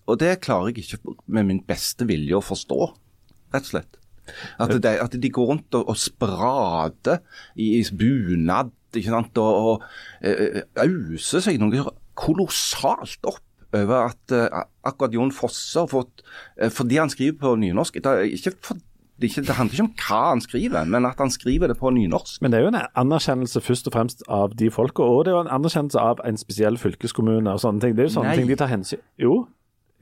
Og 0.08 0.20
det 0.22 0.40
klarer 0.44 0.72
jeg 0.72 0.86
ikke 0.86 1.16
med 1.26 1.48
min 1.50 1.64
beste 1.68 2.08
vilje 2.08 2.38
å 2.38 2.44
forstå, 2.44 2.82
rett 3.56 3.66
og 3.66 3.74
slett. 3.74 3.98
At, 4.60 4.74
de, 4.84 4.92
at 5.00 5.14
de 5.16 5.30
går 5.32 5.54
rundt 5.54 5.76
og, 5.80 5.88
og 5.88 6.00
sprader 6.00 7.22
i, 7.56 7.78
i 7.80 7.84
bunad 7.96 8.74
ikke 9.00 9.14
sant? 9.14 9.42
og, 9.42 9.72
og 9.72 9.84
eh, 10.26 10.64
auser 10.84 11.44
seg 11.46 11.62
noe 11.62 11.86
kolossalt 12.18 13.30
opp 13.30 13.44
over 13.76 14.08
at 14.08 14.36
eh, 14.36 14.62
akkurat 14.88 15.16
Jon 15.16 15.34
Fosse 15.36 15.80
har 15.80 15.90
fått 15.92 16.24
eh, 16.56 16.72
Fordi 16.72 17.00
han 17.02 17.12
skriver 17.12 17.38
på 17.42 17.56
nynorsk 17.60 18.00
det, 18.04 18.14
ikke 18.38 18.54
for, 18.64 18.80
det, 19.20 19.32
ikke, 19.32 19.44
det 19.48 19.58
handler 19.58 19.74
ikke 19.76 19.86
om 19.88 19.94
hva 19.98 20.22
han 20.30 20.42
skriver, 20.44 20.86
men 20.86 21.08
at 21.10 21.18
han 21.18 21.32
skriver 21.34 21.72
det 21.72 21.80
på 21.80 21.90
nynorsk. 21.90 22.38
Men 22.42 22.54
det 22.54 22.60
er 22.60 22.68
jo 22.68 22.70
en 22.70 22.82
anerkjennelse 23.02 23.64
først 23.66 23.90
og 23.90 23.96
fremst 23.96 24.22
av 24.30 24.54
de 24.60 24.70
folka, 24.70 25.02
og 25.02 25.26
det 25.26 25.32
er 25.32 25.40
jo 25.40 25.46
en 25.48 25.56
anerkjennelse 25.56 25.98
av 25.98 26.22
en 26.28 26.38
spesiell 26.38 26.78
fylkeskommune 26.78 27.50
og 27.50 27.64
sånne 27.64 27.82
ting. 27.82 27.96
Det 27.98 28.06
er 28.06 28.12
jo 28.12 28.16
sånne 28.20 28.36
Nei. 28.36 28.38
ting 28.38 28.52
de 28.52 28.60
tar 28.60 28.70
hensyn 28.70 29.02
Jo, 29.18 29.40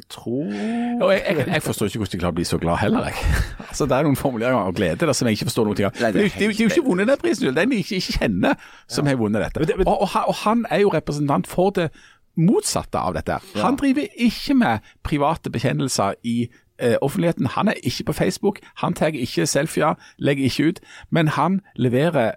tror 0.09 0.45
jeg, 0.51 1.21
jeg, 1.37 1.47
jeg 1.47 1.61
forstår 1.63 1.85
ikke 1.89 1.97
hvordan 2.01 2.11
de 2.11 2.19
klarer 2.21 2.33
å 2.33 2.35
bli 2.39 2.45
så 2.47 2.57
glad 2.61 2.77
heller, 2.81 3.05
jeg. 3.09 3.15
Altså, 3.69 3.85
det 3.89 3.95
er 3.97 4.03
noen 4.07 4.15
formuleringer 4.19 4.59
av 4.69 4.73
glede 4.75 5.07
der 5.07 5.13
som 5.17 5.27
jeg 5.27 5.37
ikke 5.39 5.47
forstår 5.49 5.65
noe 5.69 5.85
av. 5.87 6.01
Nei, 6.01 6.11
Det 6.11 6.13
det 6.13 6.21
er 6.21 6.25
jo 6.25 6.29
det 6.29 6.35
er 6.35 6.39
det 6.39 6.59
er 6.59 6.65
jo 6.65 6.71
ikke 6.73 6.85
vunnet 6.89 7.07
den 7.11 7.21
prisen, 7.23 7.45
det 7.47 7.51
er 7.53 7.57
den 7.61 7.71
jeg 7.75 7.85
ikke, 7.85 7.95
ikke 8.01 8.17
kjenner 8.19 8.59
som 8.87 9.05
har 9.09 9.15
vunnet 9.19 9.41
dette. 9.45 9.77
men- 9.77 9.87
Og, 9.87 10.01
og, 10.01 10.07
han- 10.13 10.27
og 10.27 10.35
han 10.43 10.65
er 10.69 10.79
jo 10.83 10.89
representant 10.93 11.47
for 11.47 11.69
det 11.71 11.89
motsatte 12.37 12.99
av 12.99 13.13
dette. 13.15 13.37
Han 13.63 13.75
driver 13.79 14.07
ikke 14.19 14.53
med 14.59 14.79
private 15.03 15.49
bekjennelser 15.49 16.13
i 16.23 16.49
eh, 16.79 16.95
offentligheten. 17.01 17.47
Han 17.55 17.67
er 17.71 17.79
ikke 17.83 18.03
på 18.11 18.13
Facebook, 18.13 18.59
han 18.83 18.93
tar 18.93 19.07
ikke 19.15 19.45
selfier, 19.47 19.95
legger 20.19 20.43
ikke 20.49 20.67
ut, 20.67 20.79
men 21.09 21.27
han 21.27 21.61
leverer 21.75 22.35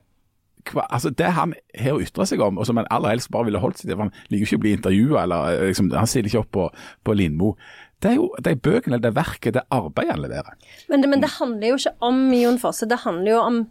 altså 0.76 1.10
Det 1.10 1.30
han 1.36 1.54
har 1.78 1.96
å 1.96 2.02
ytre 2.02 2.26
seg 2.28 2.42
om, 2.44 2.58
og 2.58 2.66
som 2.68 2.80
han 2.80 2.88
aller 2.94 3.14
helst 3.14 3.30
bare 3.34 3.48
ville 3.48 3.62
holdt 3.62 3.80
seg 3.80 3.88
til, 3.88 3.96
for 3.96 4.06
han 4.06 4.12
liker 4.28 4.44
jo 4.44 4.48
ikke 4.48 4.60
å 4.60 4.64
bli 4.64 4.74
intervjua, 4.76 5.22
eller 5.22 5.52
eh, 5.54 5.68
liksom, 5.72 5.90
han 5.96 6.10
stiller 6.10 6.30
ikke 6.30 6.42
opp 6.44 6.52
på, 6.56 6.68
på 7.04 7.16
Lindmo. 7.18 7.54
Det 7.98 8.12
er 8.12 8.18
jo 8.20 8.28
de 8.44 8.54
bøkene, 8.68 9.00
det 9.02 9.14
verket, 9.16 9.56
det 9.56 9.64
arbeidet 9.74 10.14
han 10.14 10.22
leverer. 10.22 10.54
Men 10.88 11.02
det, 11.02 11.10
men 11.10 11.24
det 11.24 11.32
handler 11.38 11.72
jo 11.72 11.80
ikke 11.80 11.96
om 12.10 12.20
Jon 12.36 12.60
Fosse, 12.62 12.86
det 12.90 13.00
handler 13.02 13.32
jo 13.32 13.40
om 13.42 13.62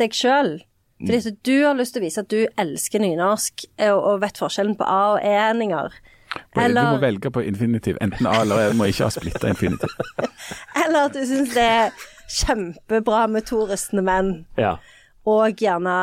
deg 0.00 0.16
sjøl. 0.16 0.56
Fordi 1.00 1.20
at 1.30 1.44
du 1.48 1.54
har 1.64 1.76
lyst 1.78 1.94
til 1.96 2.02
å 2.02 2.04
vise 2.04 2.20
at 2.20 2.32
du 2.32 2.40
elsker 2.60 3.00
nynorsk 3.00 3.64
eh, 3.80 3.92
og, 3.92 4.00
og 4.00 4.24
vet 4.24 4.40
forskjellen 4.40 4.76
på 4.76 4.84
A- 4.84 5.14
og 5.14 5.22
E-endinger. 5.24 5.94
Du 6.54 6.60
må 6.76 6.98
velge 7.02 7.30
på 7.32 7.42
infinitiv. 7.42 7.96
Enten 8.04 8.26
A 8.28 8.42
eller 8.42 8.60
E. 8.60 8.66
Du 8.70 8.78
må 8.78 8.86
ikke 8.90 9.08
ha 9.08 9.14
splitta 9.14 9.50
infinitiv. 9.50 9.90
eller 10.84 11.08
at 11.08 11.16
du 11.16 11.22
syns 11.26 11.54
det 11.56 11.64
er 11.64 12.04
kjempebra 12.30 13.24
med 13.30 13.48
to 13.48 13.64
rustne 13.70 14.04
menn. 14.06 14.34
Ja. 14.60 14.76
Og 15.28 15.52
gjerne 15.60 15.94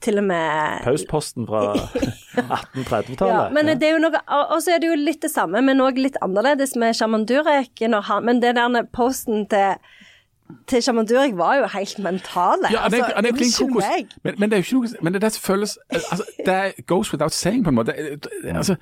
til 0.00 0.18
og 0.20 0.24
med 0.28 0.82
Pausposten 0.84 1.46
fra 1.48 1.62
1830-tallet. 2.38 3.32
Ja, 3.32 3.48
men 3.50 3.66
det 3.80 3.88
er 3.88 3.96
jo 3.96 4.02
noe, 4.04 4.20
og 4.54 4.60
så 4.62 4.76
er 4.76 4.82
det 4.82 4.92
jo 4.92 4.98
litt 5.00 5.22
det 5.24 5.30
samme, 5.32 5.62
men 5.66 5.82
òg 5.82 5.98
litt 5.98 6.18
annerledes 6.22 6.76
med 6.78 6.94
Sjaman 6.94 7.26
Durek. 7.26 7.82
Men 8.22 8.42
det 8.44 8.54
der 8.56 8.82
posten 8.94 9.46
til 9.50 9.74
til 10.66 10.80
Sjaman 10.80 11.04
Durek 11.04 11.34
var 11.36 11.58
jo 11.58 11.66
helt 11.74 11.98
mentale. 12.00 12.70
Ja, 12.72 12.78
er- 12.78 12.84
altså, 12.86 12.96
det 13.20 13.28
er 13.28 13.36
klin 13.36 13.50
unnskyld 13.50 13.68
kokos. 13.74 14.14
Men, 14.24 14.34
men 14.38 14.50
det 14.50 14.56
er 14.56 14.62
jo 14.62 14.64
ikke 14.64 14.78
noe 14.96 15.02
Men 15.04 15.12
det 15.14 15.22
det 15.22 15.32
føles 15.44 15.74
altså, 15.92 16.24
Det 16.46 16.86
goes 16.86 17.12
without 17.12 17.32
saying, 17.36 17.64
på 17.64 17.68
en 17.68 17.74
måte. 17.76 17.92
Det- 17.92 18.22
det- 18.44 18.56
Altså, 18.56 18.76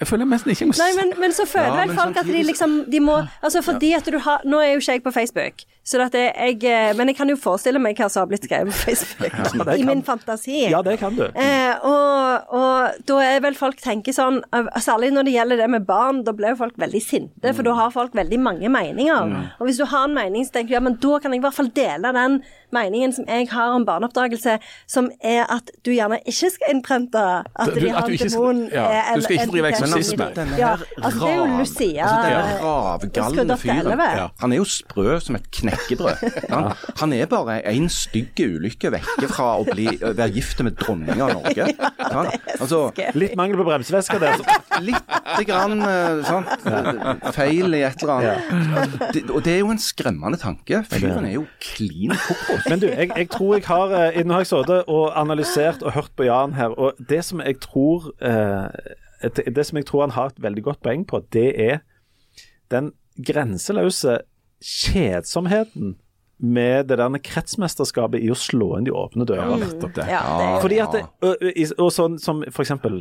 jeg 0.00 0.08
føler 0.10 0.26
nesten 0.28 0.50
ikke 0.52 0.60
jeg 0.64 0.68
må 0.68 0.74
Nei, 0.76 0.90
men, 0.98 1.12
men 1.20 1.32
så 1.32 1.46
føler 1.48 1.70
Ja, 1.72 1.76
vel 1.80 1.88
men 1.88 1.96
folk 1.96 2.16
at 2.20 2.26
de 2.28 2.42
liksom 2.44 2.72
de 2.92 3.00
må, 3.00 3.14
Altså 3.42 3.62
fordi 3.64 3.94
at 3.96 4.04
du 4.12 4.18
har 4.20 4.42
Nå 4.44 4.58
er 4.60 4.74
jo 4.74 4.82
ikke 4.82 4.92
jeg 4.98 5.02
på 5.06 5.12
Facebook, 5.14 5.62
så 5.86 6.00
at 6.04 6.14
jeg, 6.18 6.34
jeg 6.36 6.64
eh, 6.90 6.96
Men 6.98 7.08
jeg 7.08 7.16
kan 7.16 7.30
jo 7.32 7.36
forestille 7.40 7.78
meg 7.80 7.96
hva 7.96 8.08
som 8.12 8.20
har 8.24 8.28
blitt 8.28 8.44
skrevet 8.44 8.74
på 8.74 8.82
Facebook. 8.90 9.32
Ja, 9.32 9.46
I 9.72 9.78
kan- 9.78 9.86
min 9.88 10.02
fantasi. 10.04 10.66
Ja, 10.68 10.82
det 10.82 10.98
kan 11.00 11.16
du. 11.16 11.22
Eh, 11.30 11.86
og, 11.86 12.52
og 12.58 13.00
da 13.08 13.18
er 13.24 13.40
vel 13.46 13.54
folk 13.56 13.80
tenker 13.80 14.12
sånn 14.16 14.42
eh, 14.52 14.68
Særlig 14.84 15.12
når 15.14 15.28
det 15.30 15.34
gjelder 15.38 15.62
det 15.62 15.70
med 15.78 15.86
barn, 15.88 16.20
da 16.26 16.34
blir 16.36 16.52
jo 16.52 16.60
folk 16.60 16.76
veldig 16.82 17.02
sinte, 17.02 17.54
for 17.56 17.62
da 17.66 17.72
har 17.78 17.94
folk 17.94 18.12
veldig 18.18 18.40
mange 18.42 18.68
meninger. 18.72 19.32
Og 19.60 19.66
hvis 19.70 19.78
du 19.80 19.86
har 19.88 20.04
en 20.10 20.14
mening, 20.16 20.44
så 20.46 20.58
tenker 20.58 20.74
du 20.74 20.76
ja, 20.76 20.82
men 20.84 20.98
da 21.02 21.18
kan 21.22 21.32
jeg 21.32 21.40
i 21.40 21.44
hvert 21.46 21.56
fall 21.56 21.70
dele 21.76 22.12
den 22.16 22.40
meningen 22.74 23.12
som 23.14 23.24
jeg 23.30 23.48
har 23.52 23.72
om 23.78 23.84
barneoppdragelse, 23.88 24.58
som 24.90 25.08
er 25.24 25.46
at 25.54 25.70
du 25.86 25.92
gjerne 25.94 26.18
ikke 26.26 26.50
skal 26.56 26.74
innprente 26.74 27.22
at 27.46 27.72
Du- 27.72 27.80
de 27.80 27.88
har 27.94 28.04
en 28.10 28.16
demon. 28.20 28.64
ja, 28.74 28.86
eh, 28.90 29.14
du 29.14 29.22
skal 29.22 29.36
ikke 29.38 29.46
en- 29.48 29.54
drive 29.54 29.72
en- 29.94 30.34
Denne 30.36 30.56
Ja, 30.58 30.72
altså 31.02 31.20
det 31.20 31.30
er 31.30 31.36
jo 31.36 31.46
Lucia. 31.58 32.06
altså 32.06 32.30
den 33.06 33.22
ravgalne 33.22 33.56
fyren. 33.58 34.00
Ja. 34.00 34.26
Han 34.40 34.52
er 34.52 34.56
jo 34.56 34.64
sprø 34.64 35.18
som 35.20 35.34
et 35.36 35.46
knekkebrød. 35.50 36.50
Han, 36.50 36.72
han 37.00 37.12
er 37.12 37.26
bare 37.26 37.60
en 37.72 37.88
stygg 37.88 38.34
ulykke 38.40 38.90
vekke 38.92 39.28
fra 39.30 39.52
å 39.60 39.64
bli, 39.68 39.86
være 40.02 40.30
gift 40.34 40.60
med 40.66 40.76
dronninga 40.80 41.24
av 41.30 41.42
Norge. 41.42 41.68
Han, 42.16 42.28
altså, 42.60 42.90
Litt 43.14 43.34
mangel 43.36 43.56
på 43.58 43.64
bremsevæske 43.66 44.18
der. 44.22 44.38
litt 44.86 45.46
grann 45.48 45.80
sant? 46.24 46.48
feil 47.34 47.74
i 47.74 47.82
et 47.86 48.02
eller 48.02 48.14
annet. 48.14 48.92
Det, 49.14 49.24
og 49.30 49.42
det 49.44 49.54
er 49.56 49.58
jo 49.64 49.70
en 49.74 49.80
skremmende 49.82 50.38
tanke. 50.40 50.82
Fyren 50.90 51.26
er 51.26 51.34
jo 51.36 51.46
klin 51.60 52.14
kokos. 52.14 52.68
Men 52.70 52.80
du, 52.82 52.86
jeg, 52.88 53.10
jeg 53.16 53.28
tror 53.32 53.56
jeg 53.56 53.66
har 53.66 53.96
eh, 54.12 54.22
Nå 54.26 54.32
har 54.36 54.44
jeg 54.44 54.50
sittet 54.52 54.88
og 54.90 55.10
analysert 55.18 55.82
og 55.82 55.92
hørt 55.96 56.12
på 56.16 56.24
Jan 56.28 56.54
her, 56.56 56.72
og 56.78 56.96
det 57.10 57.24
som 57.26 57.40
jeg 57.44 57.58
tror 57.62 58.08
eh, 58.22 58.94
det, 59.34 59.44
det 59.54 59.64
som 59.66 59.76
jeg 59.80 59.86
tror 59.88 60.00
han 60.06 60.14
har 60.16 60.26
et 60.32 60.42
veldig 60.42 60.62
godt 60.62 60.82
poeng 60.86 61.04
på, 61.08 61.22
det 61.34 61.48
er 61.60 61.80
den 62.70 62.92
grenseløse 63.16 64.20
kjedsomheten 64.62 65.94
med 66.38 66.86
det 66.90 66.98
der 67.00 67.16
kretsmesterskapet 67.24 68.20
i 68.20 68.28
å 68.32 68.36
slå 68.36 68.74
inn 68.78 68.84
de 68.88 68.92
åpne 68.92 69.24
dørene. 69.28 69.70
Mm. 69.72 70.10
Ja, 70.10 70.58
Fordi 70.60 70.80
at 70.84 70.92
det, 70.92 71.04
og, 71.24 71.40
og- 71.40 71.78
og 71.86 71.92
sånn 71.96 72.18
som 72.20 72.42
for 72.52 72.62
eksempel 72.66 72.98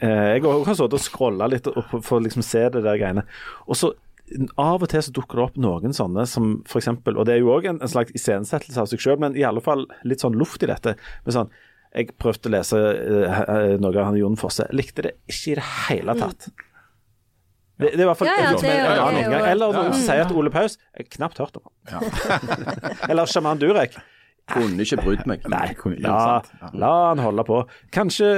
eh, 0.00 0.36
Jeg 0.38 0.42
har 0.44 0.74
sittet 0.74 0.94
og 0.94 1.02
scrolla 1.02 1.48
litt 1.50 1.66
for 1.66 2.18
å 2.20 2.22
liksom 2.22 2.42
se 2.46 2.68
det 2.70 2.84
der 2.84 2.98
greiene. 3.00 3.24
Og 3.66 3.76
så 3.76 3.92
av 4.56 4.80
og 4.82 4.88
til 4.88 5.02
så 5.02 5.12
dukker 5.12 5.36
det 5.36 5.44
opp 5.44 5.56
noen 5.60 5.92
sånne 5.92 6.22
som 6.30 6.62
for 6.70 6.78
eksempel, 6.78 7.18
og 7.18 7.26
det 7.26 7.34
er 7.34 7.40
jo 7.42 7.50
òg 7.52 7.66
en, 7.68 7.80
en 7.82 7.88
slags 7.90 8.14
iscenesettelse 8.16 8.80
av 8.80 8.86
seg 8.88 9.02
sjøl, 9.02 9.18
men 9.20 9.34
i 9.36 9.42
alle 9.44 9.60
fall 9.60 9.82
litt 10.08 10.22
sånn 10.22 10.38
luft 10.38 10.62
i 10.62 10.70
dette. 10.70 10.94
med 11.26 11.34
sånn 11.34 11.50
jeg 11.94 12.14
prøvde 12.20 12.48
å 12.48 12.52
lese 12.54 12.78
eh, 12.78 13.74
noe 13.82 13.92
av 13.98 14.06
han 14.10 14.16
Jon 14.20 14.36
Fosse. 14.40 14.64
Likte 14.72 15.02
det 15.08 15.16
ikke 15.28 15.52
i 15.52 15.56
det 15.58 15.66
hele 15.88 16.14
tatt. 16.16 16.48
Det, 17.82 17.90
det 17.96 18.00
er 18.00 18.04
i 18.04 18.08
hvert 18.12 18.18
fall 18.20 18.28
Ja, 18.30 18.38
ja, 18.38 18.54
det 18.60 18.70
er 18.70 18.80
en 18.86 19.02
annen 19.02 19.20
inngang. 19.24 19.44
Eller 19.50 19.72
noen 19.74 19.88
Ja, 19.90 19.92
som 19.96 20.02
ja. 20.02 20.06
sier 20.06 20.24
at 20.26 20.32
Ole 20.38 20.50
Paus 20.54 20.76
Jeg 20.78 21.06
har 21.06 21.12
knapt 21.16 21.40
hørt 21.42 21.56
om 21.58 21.64
ham. 21.90 22.02
Eller 23.10 23.26
sjaman 23.32 23.58
Durek. 23.60 23.96
Kunne 24.52 24.82
ikke 24.84 24.98
brydd 24.98 25.22
meg. 25.30 25.44
Nei, 25.50 25.68
kunne- 25.78 26.00
ja, 26.02 26.12
la, 26.42 26.70
la 26.82 26.90
han 27.12 27.20
holde 27.22 27.44
på. 27.46 27.60
Kanskje, 27.94 28.28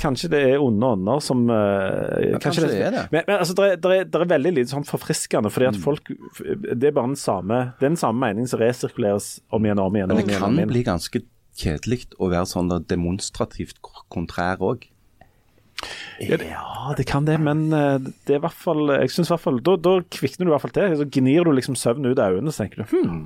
kanskje 0.00 0.30
det 0.32 0.40
er 0.52 0.62
onde 0.62 0.86
ånder 0.94 1.20
som 1.24 1.42
uh, 1.50 2.36
kanskje 2.42 2.68
det 2.70 2.78
er 2.86 2.94
det. 2.94 3.02
Men, 3.12 3.24
men 3.26 3.40
altså, 3.42 3.56
det 3.58 3.66
er, 3.74 4.04
det 4.06 4.20
er, 4.22 4.28
veldig 4.30 4.52
lite 4.60 4.72
sånn 4.72 4.86
forfriskende, 4.86 5.50
fordi 5.52 5.66
Mm. 5.66 5.74
at 5.74 5.82
folk 5.82 6.12
Det 6.78 6.88
er 6.88 6.94
bare 6.94 7.10
den 7.10 7.18
samme, 7.18 7.58
den 7.82 7.98
samme 7.98 8.22
meningen 8.22 8.48
som 8.50 8.62
resirkuleres 8.62 9.32
om 9.50 9.66
igjen 9.66 9.82
og 9.82 9.90
om 9.90 9.98
igjen. 9.98 10.14
Men 10.14 10.22
det 10.30 10.38
kan 10.38 10.54
igjen. 10.60 10.70
bli 10.72 10.84
ganske 10.86 11.22
kjedelig 11.56 12.04
å 12.20 12.30
være 12.32 12.48
sånn 12.50 12.72
demonstrativt 12.88 13.80
kontrær 14.12 14.62
òg. 14.64 14.86
Ja, 16.20 16.94
det 16.96 17.04
kan 17.08 17.26
det, 17.28 17.36
men 17.44 17.66
eh, 17.76 17.98
det 18.00 18.32
er 18.32 18.38
i 18.38 18.44
hvert 18.46 18.56
fall 18.56 18.88
Jeg 18.94 19.10
synes 19.12 19.28
i 19.28 19.32
hvert 19.34 19.42
fall 19.42 19.58
Da, 19.60 19.74
da 19.76 19.98
kvikner 20.00 20.46
du 20.46 20.48
i 20.48 20.54
hvert 20.54 20.64
fall 20.64 20.72
til. 20.72 20.94
Så 20.96 21.08
gnir 21.18 21.44
du 21.44 21.52
liksom 21.52 21.76
søvn 21.76 22.08
ut 22.08 22.22
av 22.22 22.38
øynene, 22.38 22.54
så 22.54 22.64
tenker 22.64 22.80
du 22.80 22.94
hm, 22.94 23.18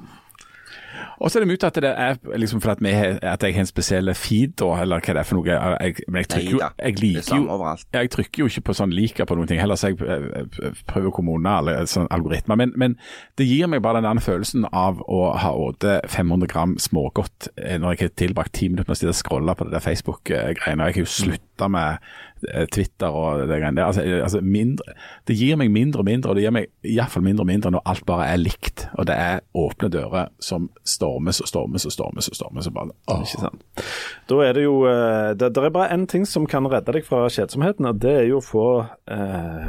Og 1.21 1.31
så 1.31 1.39
er 1.39 1.45
det 1.45 1.51
mye 1.51 1.69
at 1.69 1.79
det 1.85 1.91
er 1.91 2.39
liksom 2.41 2.63
for 2.65 2.73
at, 2.73 2.81
vi, 2.81 2.93
at 2.97 3.43
jeg 3.45 3.55
har 3.55 3.65
en 3.65 3.69
spesiell 3.69 4.13
feed, 4.17 4.55
da, 4.61 4.71
eller 4.81 5.03
hva 5.05 5.15
det 5.17 5.21
er 5.21 5.29
for 5.29 5.37
noe. 5.37 5.49
Jeg, 5.53 6.05
men 6.09 6.23
jeg 6.23 6.31
trykker 6.33 6.55
jo 6.55 6.61
Jeg 6.63 6.95
er 6.95 7.03
liker 7.03 7.43
jo. 7.43 7.67
Jeg 7.93 8.13
trykker 8.15 8.43
jo 8.43 8.49
ikke 8.49 8.65
på 8.71 8.77
sånn 8.79 8.95
liker 8.97 9.29
på 9.29 9.37
noen 9.37 9.51
ting, 9.51 9.61
heller 9.61 9.77
så 9.77 9.91
jeg 9.93 10.01
eh, 10.01 10.79
prøver 10.89 11.11
å 11.11 11.15
komme 11.19 11.35
unna 11.37 11.59
alle 11.61 11.77
sånne 11.91 12.09
algoritmer. 12.17 12.61
Men, 12.63 12.73
men 12.81 12.97
det 13.37 13.49
gir 13.51 13.69
meg 13.69 13.85
bare 13.85 14.01
den 14.01 14.09
der 14.09 14.25
følelsen 14.25 14.65
av 14.73 15.03
å 15.05 15.21
ha 15.37 15.53
åte 15.61 15.99
500 16.09 16.51
gram 16.55 16.75
smågodt 16.81 17.51
eh, 17.57 17.77
når 17.77 17.99
jeg 17.99 18.07
har 18.07 18.17
tilbrakt 18.25 18.57
ti 18.57 18.71
minutter 18.71 18.89
med 18.89 18.97
å 18.97 19.01
sitte 19.03 19.13
og 19.13 19.21
scrolle 19.21 19.57
på 19.59 19.69
det 19.69 19.77
der 19.77 19.85
Facebook-greiene. 19.85 20.89
Jeg 20.89 20.97
har 20.97 21.05
jo 21.05 21.15
slutta 21.19 21.69
med 21.69 22.01
eh, 22.01 22.29
Twitter 22.73 23.15
og 23.15 23.45
det 23.45 23.59
greiene 23.61 23.77
der. 23.79 23.89
Altså, 23.91 24.05
eh, 24.05 24.23
altså 24.23 24.41
mindre, 24.43 24.95
det 25.29 25.37
gir 25.39 25.59
meg 25.61 25.71
mindre 25.75 26.03
og 26.03 26.09
mindre, 26.09 26.31
og 26.31 26.39
det 26.39 26.45
gir 26.47 26.55
meg 26.55 26.71
iallfall 26.87 27.25
mindre 27.27 27.45
og 27.45 27.51
mindre 27.51 27.73
når 27.75 27.85
alt 27.93 28.07
bare 28.09 28.29
er 28.33 28.41
likt. 28.41 28.87
Og 28.99 29.09
det 29.11 29.17
er 29.17 29.43
åpne 29.57 29.91
dører 29.93 30.31
som 30.43 30.71
stormes 30.89 31.43
og 31.45 31.51
stormes 31.51 31.87
og 31.89 31.95
stormes 31.95 32.31
og 32.31 32.39
stormes. 32.39 32.71
Og 32.71 32.77
bare, 32.77 32.97
åh. 33.13 33.25
Ikke 33.25 33.45
sant. 33.45 33.85
Da 34.31 34.41
er 34.47 34.57
det 34.57 34.65
jo 34.65 34.77
eh, 34.89 35.33
det, 35.39 35.53
det 35.57 35.65
er 35.65 35.75
bare 35.75 35.93
én 35.95 36.07
ting 36.11 36.27
som 36.29 36.49
kan 36.51 36.69
redde 36.71 36.95
deg 36.97 37.07
fra 37.07 37.27
kjedsomheten, 37.31 37.89
og 37.89 38.01
det 38.03 38.17
er 38.23 38.29
jo 38.31 38.41
å 38.41 38.45
få 38.45 38.67
eh, 39.11 39.69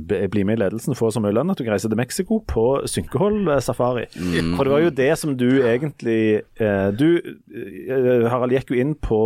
bli 0.00 0.44
med 0.44 0.58
i 0.58 0.62
ledelsen, 0.64 0.96
få 0.98 1.10
så 1.14 1.22
mye 1.22 1.34
lønn 1.36 1.52
at 1.52 1.60
du 1.60 1.64
kan 1.66 1.76
reise 1.76 1.90
til 1.90 2.00
Mexico 2.00 2.40
på 2.48 2.66
synkehold-safari. 2.90 4.08
For 4.56 4.64
det 4.64 4.74
var 4.74 4.84
jo 4.84 4.94
det 4.94 5.10
som 5.20 5.34
du 5.38 5.48
egentlig 5.64 6.42
eh, 6.60 6.88
Du, 6.94 7.08
eh, 7.18 8.28
Harald, 8.30 8.54
gikk 8.54 8.72
jo 8.72 8.80
inn 8.80 8.94
på 8.94 9.20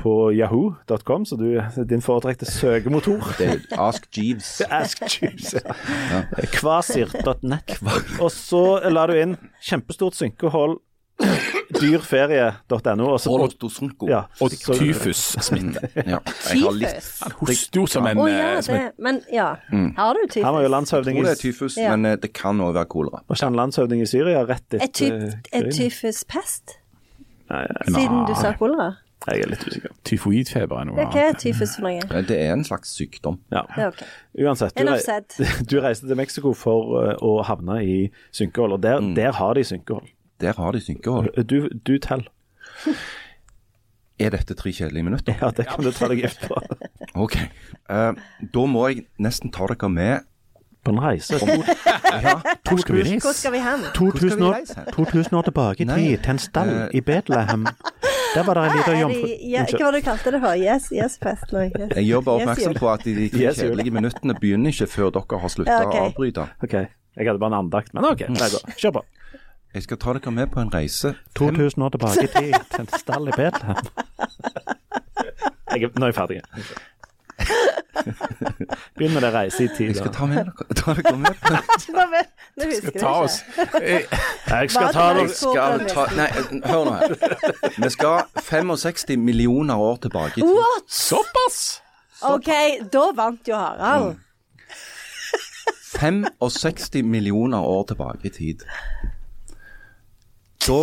på 0.00 0.12
yahoo.com, 0.32 1.24
så 1.28 1.36
du, 1.36 1.46
din 1.90 2.00
foretrekte 2.04 2.48
søkemotor. 2.48 3.20
Ask 3.76 4.06
Jeeves. 4.16 4.60
Ask 4.70 5.02
Jeeves, 5.12 5.54
ja. 5.60 6.24
Kvasir.net. 6.56 7.76
Og 8.20 8.30
så 8.32 8.64
la 8.90 9.06
du 9.10 9.16
inn 9.20 9.36
kjempestort 9.60 10.16
synkehold, 10.16 10.78
dyrferie.no. 11.76 13.06
og. 13.12 14.08
Ja, 14.08 14.22
Og 14.40 14.50
tyfussmitte. 14.56 15.88
Ja. 16.06 16.18
Tyfus. 16.24 17.20
Han 17.22 17.34
hoster 17.40 17.80
jo 17.80 17.86
som 17.90 18.06
en 18.08 18.18
oh, 18.20 18.30
ja, 18.30 18.46
eh, 18.56 18.62
som 18.64 18.74
det, 18.78 18.86
men 18.98 19.20
ja. 19.32 19.50
Har 19.98 20.16
du 20.16 20.24
tyfus? 20.26 20.44
Han 20.44 20.54
var 20.56 20.60
jo 20.64 20.68
Jeg 20.68 20.74
landshøvding 20.76 21.18
tror 21.20 21.26
i, 21.26 21.28
det 21.28 21.36
er 21.36 21.42
tyfus, 21.42 21.76
Ja. 21.76 21.92
men 21.96 22.06
eh, 22.12 22.16
det 22.22 22.32
kan 22.36 22.60
òg 22.64 22.72
være 22.74 22.88
kolera. 22.90 23.20
var 23.28 23.36
ikke 23.36 23.50
han 23.50 23.60
landshøvding 23.60 24.02
i 24.02 24.08
Syria 24.10 24.42
rett 24.48 24.74
Er, 24.74 24.86
etter 24.88 25.12
er 25.52 25.68
krigen? 25.68 25.72
tyfus 25.76 26.24
pest? 26.24 26.76
Nei, 27.50 27.64
nei, 27.66 28.00
Siden 28.00 28.26
du 28.28 28.34
sa 28.38 28.52
kolera? 28.58 28.90
Jeg 29.28 29.42
er 29.44 29.50
litt 29.52 29.64
usikker. 29.68 29.92
tyfoidfeber 30.08 30.78
er 30.80 30.84
noe 30.88 30.96
annet. 31.00 31.12
hva 31.12 31.24
er 31.28 31.34
tyfus 31.38 31.74
for 31.76 31.82
noe? 31.84 31.98
Eh, 32.00 32.22
Det 32.28 32.38
er 32.40 32.52
en 32.54 32.64
slags 32.64 32.88
sykdom. 32.96 33.40
Ja. 33.52 33.62
Ja, 33.76 33.88
ok. 33.88 34.00
Uansett, 34.40 34.72
du, 34.78 34.86
rei- 34.88 35.64
du 35.70 35.80
reiste 35.84 36.06
til 36.08 36.16
Mexico 36.16 36.54
for 36.56 36.94
uh, 36.96 37.14
å 37.20 37.42
havne 37.44 37.82
i 37.84 37.98
synkehold, 38.32 38.72
og 38.78 38.82
der, 38.82 39.00
der 39.14 39.32
har 39.36 39.54
de 39.54 39.64
synkehold. 39.64 40.08
Der 40.40 40.56
har 40.56 40.72
de 40.72 40.80
synkehold. 40.80 41.28
Du, 41.44 41.68
du 41.86 41.98
tell. 41.98 42.24
Er 44.20 44.28
dette 44.34 44.52
tre 44.52 44.68
kjedelige 44.72 45.02
minutter? 45.06 45.32
Ja, 45.40 45.48
det 45.56 45.64
kan 45.70 45.84
du 45.84 45.90
ta 45.96 46.08
deg 46.10 46.18
gift 46.20 46.42
på. 46.44 46.58
OK. 47.24 47.36
Uh, 47.88 48.12
da 48.52 48.64
må 48.68 48.82
jeg 48.90 49.06
nesten 49.16 49.48
ta 49.52 49.64
dere 49.70 49.88
med 49.88 50.26
På 50.84 50.92
en 50.92 51.00
reise. 51.00 51.38
Hvor 51.40 52.80
skal 52.80 52.96
vi 52.98 53.16
Hvor 53.20 53.32
skal 53.36 53.52
vi 53.52 53.58
hen? 53.64 53.86
2000 53.96 54.42
år, 54.44 54.58
2000 54.92 55.36
år 55.38 55.42
tilbake 55.48 55.84
i 55.84 55.88
tid, 55.88 56.18
til 56.24 56.30
en 56.34 56.38
stall 56.40 56.68
eh, 56.68 56.88
i 56.96 57.00
Betlehem. 57.04 57.66
Der 58.34 58.44
var 58.46 58.54
det 58.54 58.64
en 58.64 58.76
liten 58.76 58.98
jomfru 59.00 59.28
ja, 59.50 59.62
hva 59.66 59.78
var 59.84 59.92
det 59.96 60.00
du 60.00 60.06
kalte 60.06 60.32
det 60.34 60.40
for? 60.42 60.60
Yes, 60.60 60.88
yes 60.94 61.16
fest? 61.22 61.52
nå. 61.52 61.64
yes. 61.66 61.94
Jeg 61.96 62.04
gjør 62.06 62.26
bare 62.26 62.42
oppmerksom 62.44 62.76
på 62.78 62.90
at 62.92 63.06
de 63.06 63.28
kjedelige 63.32 63.94
minuttene 63.94 64.36
begynner 64.38 64.74
ikke 64.74 64.86
før 64.90 65.14
dere 65.16 65.40
har 65.44 65.54
slutta 65.54 65.78
Ja, 65.80 65.86
ok. 65.88 65.94
å 65.94 66.04
avbryte. 66.10 66.46
OK, 66.66 66.76
jeg 66.80 67.30
hadde 67.30 67.42
bare 67.42 67.52
en 67.54 67.58
andakt, 67.64 67.94
men 67.96 68.06
OK. 68.10 68.26
Nei. 68.30 68.50
Kjør 68.76 69.00
på. 69.00 69.04
Jeg 69.74 69.86
skal 69.86 70.00
ta 70.02 70.14
dere 70.18 70.32
med 70.34 70.50
på 70.50 70.62
en 70.62 70.70
reise. 70.74 71.14
2000 71.38 71.84
år 71.86 71.92
tilbake 71.94 72.26
i 72.26 72.30
tid, 72.34 72.54
til 72.72 72.86
en 72.86 72.92
stall 72.98 73.30
i 73.30 73.36
Betlehem. 73.36 73.76
Nå 75.70 76.02
er 76.02 76.10
jeg 76.10 76.16
ferdig. 76.16 76.40
Begynn 78.98 79.14
med 79.14 79.22
det 79.24 79.30
reise 79.34 79.64
i 79.64 79.68
tid. 79.76 79.86
jeg 79.90 79.96
skal 79.96 80.12
ta, 80.14 80.26
med 80.30 80.36
dere, 80.44 80.74
ta 80.76 80.94
dere 80.98 81.16
med 81.16 81.34
vet- 82.14 82.30
husker 82.60 82.90
jeg 82.92 83.00
ta 83.02 83.12
oss 83.24 83.38
ikke. 83.42 83.66
Eh, 83.80 84.02
Jeg 84.50 84.70
skal 84.74 84.92
ta 84.94 85.04
er 85.10 85.14
dere 85.20 85.28
skal 85.34 85.84
ta, 85.88 86.06
Nei, 86.16 86.28
hør 86.68 86.84
nå 86.84 86.94
her. 87.00 87.14
Vi 87.80 87.90
skal 87.94 88.24
65 88.50 89.16
millioner 89.24 89.76
år 89.80 89.96
tilbake 90.06 90.40
i 90.40 90.42
tid. 90.42 90.50
What? 90.56 90.88
Såpass! 90.90 91.60
OK, 92.22 92.50
da 92.92 93.06
vant 93.16 93.48
jo 93.48 93.56
Harald. 93.56 94.18
65 95.96 97.02
millioner 97.06 97.58
år 97.60 97.84
tilbake 97.88 98.28
i 98.28 98.30
tid. 98.34 98.62
Da 100.66 100.80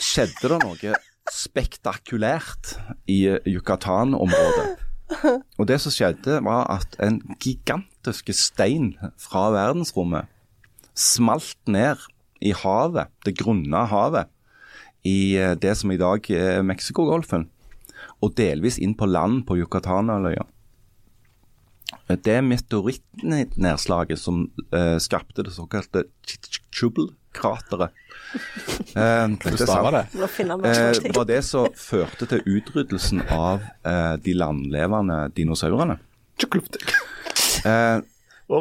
skjedde 0.00 0.48
det 0.54 0.58
noe 0.64 0.94
spektakulært 1.30 2.72
i 3.12 3.20
Yucatan-området. 3.46 4.78
Og 5.58 5.66
det 5.68 5.80
som 5.82 5.94
skjedde, 5.94 6.40
var 6.46 6.68
at 6.72 6.96
en 7.02 7.20
gigantisk 7.42 8.30
stein 8.36 8.92
fra 9.20 9.48
verdensrommet 9.54 10.30
smalt 10.94 11.58
ned 11.70 12.02
i 12.40 12.52
havet, 12.56 13.10
det 13.26 13.36
grunne 13.38 13.84
havet, 13.90 14.30
i 15.06 15.36
eh, 15.40 15.56
det 15.56 15.76
som 15.80 15.92
i 15.92 16.00
dag 16.00 16.24
er 16.34 16.64
Mexicogolfen, 16.66 17.48
og 18.20 18.34
delvis 18.36 18.78
inn 18.80 18.94
på 18.96 19.08
land 19.08 19.44
på 19.48 19.56
Yucatan-øya. 19.60 20.44
Det 22.10 22.36
meteorittnedslaget 22.44 24.18
som 24.18 24.44
eh, 24.74 24.98
skapte 25.02 25.44
det 25.46 25.54
såkalte 25.54 26.04
Chubble-krateret 27.32 27.90
eh, 28.94 29.28
det. 29.90 30.06
Eh, 30.68 31.14
var 31.14 31.24
det 31.24 31.42
som 31.44 31.68
førte 31.76 32.26
til 32.26 32.42
utryddelsen 32.46 33.22
av 33.30 33.62
eh, 33.86 34.16
de 34.22 34.34
landlevende 34.34 35.30
dinosaurene. 35.34 35.98
Eh, 37.64 37.98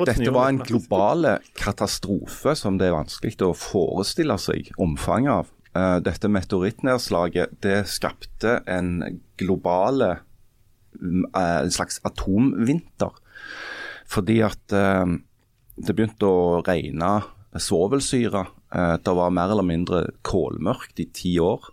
dette 0.06 0.32
var 0.34 0.50
en 0.50 0.62
global 0.62 1.38
katastrofe 1.58 2.56
som 2.58 2.78
det 2.78 2.90
er 2.90 2.98
vanskelig 2.98 3.38
å 3.46 3.54
forestille 3.58 4.38
seg 4.42 4.72
omfanget 4.78 5.34
av. 5.34 5.54
Eh, 5.78 5.98
dette 6.06 6.30
meteorittnedslaget 6.30 7.60
det 7.62 7.84
skapte 7.90 8.60
en 8.68 9.22
global 9.38 10.02
en 11.00 11.72
slags 11.72 12.00
atomvinter. 12.04 13.14
Fordi 14.10 14.40
at 14.42 14.74
eh, 14.74 15.18
det 15.80 15.96
begynte 15.96 16.26
å 16.26 16.64
regne 16.66 17.20
svovelsyre. 17.58 18.48
Eh, 18.76 18.96
det 19.02 19.16
var 19.18 19.34
mer 19.34 19.52
eller 19.54 19.66
mindre 19.66 20.06
kålmørkt 20.26 21.02
i 21.02 21.08
ti 21.14 21.36
år. 21.42 21.72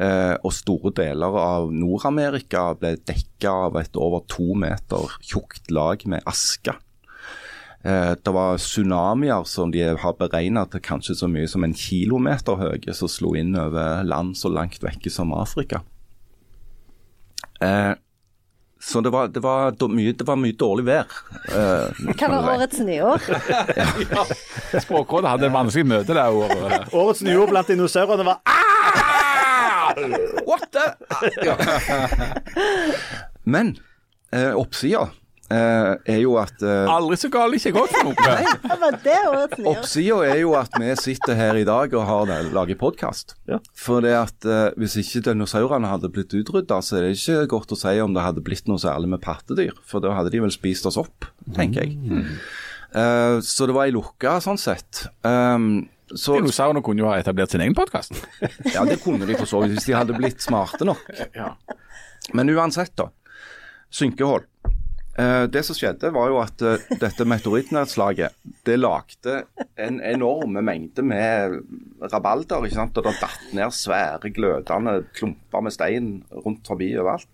Eh, 0.00 0.34
og 0.40 0.54
store 0.56 0.92
deler 0.96 1.34
av 1.36 1.72
Nord-Amerika 1.74 2.70
ble 2.80 2.94
dekka 2.96 3.52
av 3.66 3.76
et 3.82 3.98
over 4.00 4.24
to 4.30 4.54
meter 4.56 5.18
tjukt 5.20 5.68
lag 5.70 6.06
med 6.08 6.24
aske. 6.28 6.74
Eh, 7.82 8.14
det 8.14 8.32
var 8.32 8.60
tsunamier 8.62 9.44
som 9.44 9.72
de 9.74 9.82
har 9.98 10.14
beregna 10.18 10.64
til 10.70 10.80
kanskje 10.80 11.18
så 11.18 11.28
mye 11.28 11.50
som 11.50 11.66
en 11.66 11.74
kilometer 11.76 12.56
høye, 12.60 12.94
som 12.94 13.10
slo 13.10 13.34
inn 13.36 13.56
over 13.58 14.06
land 14.06 14.38
så 14.38 14.52
langt 14.52 14.80
vekke 14.84 15.10
som 15.10 15.34
Afrika. 15.36 15.82
Så 18.82 19.00
det 19.00 19.10
var, 19.10 19.28
det, 19.28 19.40
var 19.40 19.88
mye, 19.88 20.12
det 20.12 20.26
var 20.26 20.36
mye 20.36 20.56
dårlig 20.58 20.84
vær. 20.88 21.12
Uh, 21.52 21.86
Hva 22.18 22.28
var 22.32 22.48
årets 22.56 22.80
nyår? 22.82 23.22
Språkrådet 24.84 25.30
hadde 25.30 25.46
et 25.46 25.54
vanskelig 25.54 25.86
møte 25.86 26.16
det 26.18 26.24
året. 26.26 26.88
Årets 27.02 27.22
nyår 27.22 27.52
blant 27.52 27.70
dinosaurene 27.70 28.26
var 28.26 28.42
What 30.48 30.66
the? 30.74 30.86
Ja. 31.46 31.54
Men 33.54 33.76
uh, 34.34 34.58
oppsida 34.58 35.06
eh, 35.50 36.14
er 36.14 36.20
jo 36.22 36.36
at 36.40 36.62
uh, 36.62 36.86
Aldri 36.92 37.16
så 37.20 37.30
galt 37.32 37.56
ikke 37.58 37.72
gått 37.74 37.94
for 37.96 38.10
noe. 38.10 38.36
Oppsida 39.72 40.18
er 40.28 40.40
jo 40.42 40.54
at 40.58 40.74
vi 40.78 40.92
sitter 41.00 41.36
her 41.38 41.58
i 41.60 41.64
dag 41.68 41.94
og 41.98 42.06
har 42.08 42.26
det- 42.30 42.52
lager 42.54 42.78
podkast. 42.80 43.34
Ja. 43.50 43.58
For 43.74 44.04
det 44.04 44.14
at 44.16 44.48
uh, 44.48 44.70
hvis 44.80 44.96
ikke 45.02 45.24
dinosaurene 45.30 45.90
hadde 45.90 46.12
blitt 46.12 46.34
utrydda, 46.36 46.80
så 46.84 46.98
er 47.00 47.08
det 47.08 47.16
ikke 47.18 47.46
godt 47.56 47.74
å 47.74 47.80
si 47.82 47.94
om 48.04 48.14
det 48.16 48.24
hadde 48.26 48.44
blitt 48.44 48.68
noe 48.70 48.80
særlig 48.82 49.12
med 49.16 49.22
pattedyr. 49.24 49.74
For 49.88 50.04
da 50.04 50.14
hadde 50.18 50.32
de 50.34 50.42
vel 50.44 50.54
spist 50.54 50.86
oss 50.88 51.00
opp, 51.00 51.26
tenker 51.56 51.86
jeg. 51.88 52.22
Eh, 52.92 53.38
så 53.40 53.66
det 53.68 53.74
var 53.76 53.88
ei 53.88 53.94
lukka 53.94 54.36
sånn 54.44 54.60
sett. 54.60 55.06
Um, 55.24 55.86
så, 56.12 56.34
Dinosaurene 56.36 56.82
kunne 56.84 57.00
jo 57.00 57.08
ha 57.08 57.16
etablert 57.22 57.54
sin 57.54 57.62
egen 57.64 57.76
podkast. 57.76 58.12
ja, 58.74 58.84
det 58.84 58.98
kunne 59.00 59.24
de 59.28 59.36
for 59.38 59.48
så 59.48 59.62
vidt, 59.62 59.78
hvis 59.78 59.86
de 59.88 59.94
hadde 59.96 60.16
blitt 60.18 60.44
smarte 60.44 60.84
nok. 60.84 61.00
Men 62.36 62.52
uansett, 62.52 62.92
da. 63.00 63.08
Synkehold. 63.92 64.44
Eh, 65.12 65.44
det 65.52 65.60
som 65.66 65.76
skjedde, 65.76 66.08
var 66.14 66.30
jo 66.32 66.38
at 66.40 66.62
eh, 66.64 66.84
dette 67.00 67.26
meteorittnedslaget 67.28 68.32
det 68.64 68.78
lagde 68.78 69.42
en 69.76 69.98
enorm 70.00 70.56
mengde 70.64 71.04
med 71.04 71.58
rabalder. 72.00 72.64
ikke 72.64 72.78
sant? 72.78 72.96
Og 72.96 73.04
det 73.04 73.20
datt 73.20 73.52
ned 73.52 73.74
svære, 73.76 74.32
glødende 74.32 75.02
klumper 75.12 75.66
med 75.66 75.76
stein 75.76 76.24
rundt 76.32 76.64
forbi 76.68 76.94
overalt. 76.96 77.28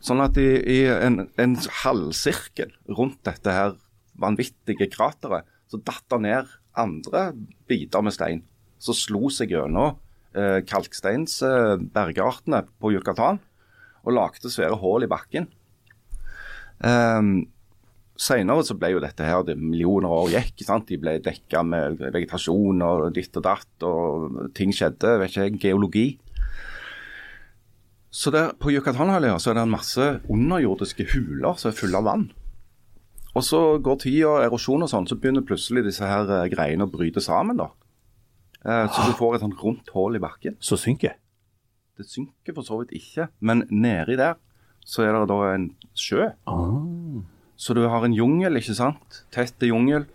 Sånn 0.00 0.24
at 0.24 0.38
i, 0.40 0.48
i 0.64 0.78
en, 0.88 1.26
en 1.36 1.56
halvsirkel 1.82 2.72
rundt 2.88 3.20
dette 3.28 3.52
her 3.52 3.76
vanvittige 4.20 4.88
krateret, 4.92 5.44
så 5.68 5.76
datt 5.84 6.04
det 6.10 6.20
ned 6.24 6.48
andre 6.80 7.32
biter 7.68 8.04
med 8.04 8.16
stein. 8.16 8.40
Så 8.80 8.96
slo 8.96 9.28
seg 9.28 9.52
gjennom 9.52 9.98
eh, 10.32 10.64
kalksteinsbergartene 10.64 12.64
på 12.80 12.96
Yucatan 12.96 13.44
og 14.00 14.14
lagde 14.16 14.48
svære 14.48 14.80
hull 14.80 15.04
i 15.04 15.10
bakken. 15.10 15.50
Um, 16.80 17.48
Senere 18.20 18.64
så 18.68 18.74
ble 18.76 18.90
jo 18.92 19.00
dette 19.00 19.24
her, 19.24 19.40
det 19.48 19.56
millioner 19.56 20.12
år 20.12 20.34
gikk, 20.34 20.60
sant? 20.66 20.90
de 20.90 20.98
ble 21.00 21.14
dekka 21.24 21.62
med 21.64 22.02
vegetasjon 22.12 22.82
og 22.84 23.06
ditt 23.16 23.36
og 23.40 23.46
datt, 23.46 23.86
og 23.86 24.50
ting 24.56 24.74
skjedde, 24.76 25.14
vet 25.22 25.32
ikke 25.32 25.46
jeg, 25.46 25.60
geologi. 25.62 26.08
Så 28.10 28.32
der, 28.34 28.52
På 28.60 28.72
Yucatanhalvøya 28.74 29.38
så 29.40 29.52
er 29.52 29.56
det 29.56 29.64
en 29.64 29.72
masse 29.72 30.06
underjordiske 30.28 31.06
huler 31.14 31.56
som 31.56 31.70
er 31.70 31.78
fulle 31.78 31.96
av 31.96 32.08
vann. 32.10 32.26
Og 33.38 33.46
så 33.46 33.60
går 33.78 34.00
tida, 34.02 34.34
erosjon 34.44 34.84
og 34.84 34.90
sånn, 34.90 35.06
så 35.08 35.16
begynner 35.16 35.46
plutselig 35.46 35.86
disse 35.86 36.04
her 36.04 36.28
eh, 36.28 36.48
greiene 36.50 36.88
å 36.88 36.90
bryte 36.90 37.22
sammen. 37.24 37.60
da. 37.62 37.70
Eh, 38.66 38.86
så 38.90 39.06
du 39.06 39.14
får 39.16 39.38
et 39.38 39.44
sånt 39.46 39.62
rundt 39.62 39.92
hull 39.94 40.18
i 40.18 40.22
bakken. 40.22 40.58
Så 40.60 40.76
synker. 40.76 41.14
Det 41.96 42.08
synker 42.10 42.56
for 42.56 42.66
så 42.66 42.80
vidt 42.82 42.92
ikke, 42.98 43.30
men 43.40 43.64
nedi 43.70 44.18
der 44.18 44.36
så 44.84 45.04
er 45.06 45.14
det 45.14 45.28
da 45.30 45.38
en 45.52 45.70
sjø. 45.98 46.30
Så 47.60 47.76
du 47.76 47.82
har 47.92 48.04
en 48.06 48.16
jungel, 48.16 48.56
ikke 48.56 48.76
sant. 48.78 49.22
Tett 49.34 49.60
jungel. 49.68 50.06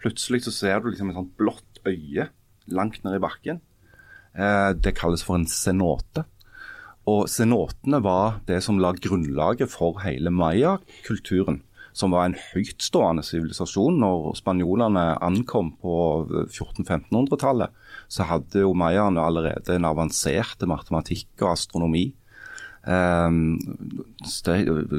Plutselig 0.00 0.46
så 0.46 0.54
ser 0.54 0.80
du 0.80 0.90
liksom 0.90 1.10
et 1.12 1.18
sånt 1.18 1.34
blått 1.36 1.82
øye 1.84 2.30
langt 2.72 3.02
ned 3.04 3.18
i 3.18 3.22
bakken. 3.22 3.60
Eh, 4.32 4.70
det 4.78 4.96
kalles 4.96 5.24
for 5.26 5.36
en 5.36 5.48
cenote. 5.50 6.24
Og 7.10 7.26
cenotene 7.32 8.00
var 8.04 8.40
det 8.48 8.60
som 8.64 8.78
la 8.80 8.92
grunnlaget 8.94 9.72
for 9.72 10.00
hele 10.04 10.32
maya-kulturen. 10.32 11.62
Som 11.92 12.14
var 12.14 12.28
en 12.28 12.36
høytstående 12.38 13.24
sivilisasjon. 13.26 13.98
Når 13.98 14.36
spanjolene 14.38 15.04
ankom 15.24 15.72
på 15.82 15.94
1400-1500-tallet, 16.46 17.74
så 18.08 18.28
hadde 18.30 18.62
jo 18.62 18.76
mayaene 18.78 19.22
allerede 19.22 19.74
en 19.74 19.88
avansert 19.88 20.62
matematikk 20.70 21.32
og 21.42 21.56
astronomi. 21.56 22.10
Um, 22.80 23.58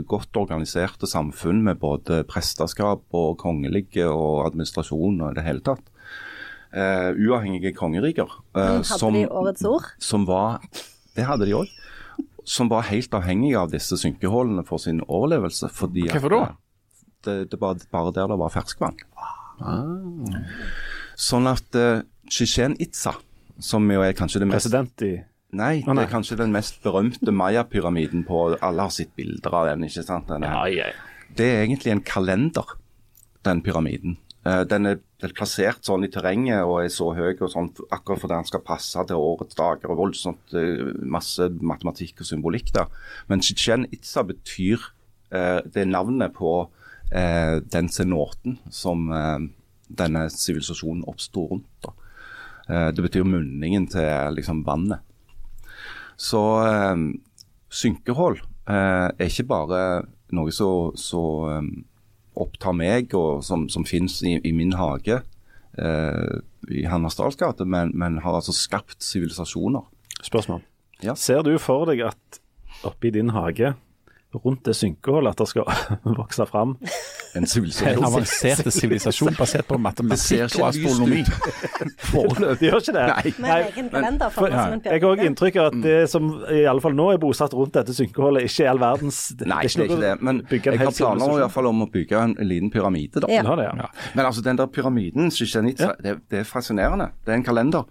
godt 0.05 0.38
organiserte 0.38 1.07
samfunn 1.09 1.63
med 1.65 1.79
både 1.82 2.21
presteskap 2.29 3.01
og 3.17 3.39
kongelige 3.41 4.05
og 4.05 4.45
administrasjon 4.51 5.17
og 5.17 5.32
i 5.32 5.38
det 5.39 5.45
hele 5.47 5.63
tatt. 5.65 5.88
Uh, 6.71 7.09
uavhengige 7.17 7.73
kongeriker. 7.75 8.29
Uh, 8.53 8.79
Hadde 8.86 9.13
de 9.17 9.23
årets 9.27 9.65
ord? 9.65 9.89
Som 9.99 10.27
var, 10.29 10.61
det 11.17 11.25
hadde 11.25 11.49
de 11.49 11.57
òg. 11.57 11.71
Som 12.45 12.69
var 12.71 12.86
helt 12.89 13.13
avhengige 13.17 13.57
av 13.59 13.73
disse 13.73 13.97
synkehullene 13.97 14.63
for 14.67 14.82
sin 14.82 15.01
overlevelse. 15.07 15.69
Fordi 15.73 16.05
Hvorfor 16.11 16.36
da? 16.38 16.43
Det, 17.25 17.36
det 17.51 17.59
var 17.61 17.82
bare 17.91 18.13
der 18.13 18.29
det 18.32 18.38
var 18.41 18.53
ferskvann. 18.53 19.01
Sånn 21.21 21.49
at 21.49 21.77
uh, 21.77 22.05
Chichen 22.29 22.77
Itza, 22.82 23.17
som 23.61 23.89
jo 23.89 24.05
er 24.05 24.15
kanskje 24.17 24.41
det 24.41 24.49
mest 24.49 24.69
President 24.69 25.05
i 25.05 25.13
Nei, 25.52 25.82
det 25.84 26.04
er 26.06 26.12
kanskje 26.12 26.38
den 26.39 26.54
mest 26.56 26.78
berømte 26.84 27.32
Maya-pyramiden 27.36 28.24
på 28.28 28.43
Alle 28.64 28.86
har 28.88 28.93
sett 28.95 29.12
bilder 29.20 29.56
av 29.58 29.66
den, 29.68 29.84
ikke 29.84 30.04
sant? 30.08 30.30
Den 30.32 30.45
er, 30.47 30.68
ja. 30.72 30.86
Det 31.36 31.47
er 31.47 31.64
egentlig 31.66 31.91
en 31.91 32.04
kalender, 32.08 32.76
den 33.43 33.62
pyramiden. 33.66 34.18
Eh, 34.45 34.64
Den 34.66 34.86
er, 34.86 34.95
den 35.20 35.30
er 35.30 35.34
plassert 35.38 35.84
sånn 35.86 36.04
i 36.08 36.10
terrenget 36.10 36.64
og 36.64 36.80
er 36.84 36.89
så 36.89 37.12
høy 37.14 37.36
og 37.36 37.52
sånn 37.52 37.70
akkurat 37.91 38.22
fordi 38.24 38.38
den 38.39 38.47
skal 38.49 38.64
passe 38.66 39.04
til 39.08 39.20
årets 39.22 39.56
dager 39.60 39.91
og 39.91 39.99
voldsomt 40.06 40.56
eh, 40.58 40.82
masse 41.04 41.49
matematikk 41.62 42.24
og 42.24 42.30
symbolikk 42.32 42.72
der. 42.74 42.88
Men 43.28 43.43
Chichen 43.45 43.86
Itza 43.91 44.24
betyr 44.24 44.80
eh, 45.32 45.60
Det 45.68 45.84
er 45.84 45.91
navnet 45.91 46.34
på 46.34 46.56
eh, 47.12 47.60
den 47.62 47.89
cenoten 47.91 48.58
som 48.70 49.10
denne 49.91 50.30
sivilisasjonen 50.32 51.04
oppsto 51.12 51.47
rundt. 51.52 51.68
Da. 51.84 51.91
Eh, 52.70 52.89
det 52.95 53.04
betyr 53.04 53.28
munningen 53.28 53.88
til 53.91 54.38
liksom 54.38 54.64
vannet. 54.68 55.04
Så 56.22 56.41
eh, 56.67 57.05
synkehold 57.74 58.41
eh, 58.69 59.07
er 59.09 59.28
ikke 59.30 59.47
bare 59.49 59.82
noe 60.36 60.53
som 60.53 61.49
eh, 61.49 61.69
opptar 62.41 62.76
meg, 62.78 63.15
og 63.17 63.43
som, 63.45 63.67
som 63.72 63.86
finnes 63.88 64.19
i, 64.24 64.38
i 64.47 64.53
min 64.55 64.76
hage 64.80 65.22
eh, 65.78 66.34
i 66.72 66.86
Hannesdals 66.88 67.39
gate, 67.39 67.65
men, 67.65 67.93
men 67.97 68.22
har 68.24 68.39
altså 68.39 68.55
skapt 68.55 69.01
sivilisasjoner. 69.03 69.88
Spørsmål. 70.22 70.61
Ja. 71.01 71.15
Ser 71.17 71.41
du 71.43 71.55
for 71.59 71.89
deg 71.89 72.03
at 72.11 72.41
oppi 72.88 73.11
din 73.13 73.34
hage, 73.36 73.74
rundt 74.32 74.63
det 74.67 74.78
synkeholdet 74.78 75.34
at 75.34 75.41
det 75.41 75.49
skal 75.51 75.67
vokse 76.22 76.45
fram 76.47 76.78
En 77.36 77.43
En 77.43 77.47
sivilisasjon. 77.47 78.03
avansert 78.05 78.67
sivilisasjon 78.73 79.36
basert 79.38 79.67
på 79.67 79.77
matematikk 79.79 80.57
og 80.59 80.65
astronomi. 80.67 81.21
Foreløpig 82.11 82.67
gjør 82.67 82.82
ikke 82.82 82.95
det? 82.97 83.05
Nei. 83.11 83.34
Nei. 83.45 83.51
en 83.51 83.69
egen 83.69 83.91
kalender 83.93 84.34
for 84.36 84.51
ja. 84.51 84.65
jeg 84.84 85.01
har 85.01 85.07
også 85.11 85.29
inntrykk 85.29 85.59
av 85.61 85.69
at 85.71 85.77
det 85.86 85.99
som 86.11 86.27
i 86.51 86.63
alle 86.67 86.84
fall 86.84 86.97
nå 86.97 87.07
er 87.13 87.21
bosatt 87.21 87.55
rundt 87.57 87.77
dette 87.77 87.95
synkeholdet, 87.95 88.49
ikke 88.49 88.65
er 88.65 88.73
all 88.73 88.84
verdens 88.84 89.21
Nei, 89.39 89.61
det 89.63 89.77
er 89.77 89.88
ikke 89.88 90.01
det. 90.01 90.15
Men 90.21 90.43
jeg 90.51 90.79
har 90.82 90.91
planer 90.91 91.38
i 91.38 91.39
hvert 91.45 91.55
fall 91.55 91.71
om 91.71 91.86
å 91.86 91.89
bygge 91.91 92.19
en, 92.19 92.36
en 92.39 92.51
liten 92.51 92.73
pyramide. 92.73 93.23
da. 93.23 93.32
Ja. 93.32 93.45
Ja, 93.47 93.55
det, 93.55 93.69
ja. 93.79 93.89
Men 94.15 94.25
altså, 94.25 94.43
den 94.45 94.59
der 94.59 94.69
pyramiden, 94.71 95.32
Chichen 95.32 95.65
det, 95.71 96.19
det 96.32 96.43
er 96.43 96.47
fascinerende. 96.47 97.11
Det 97.25 97.34
er 97.34 97.39
en 97.39 97.47
kalender 97.47 97.88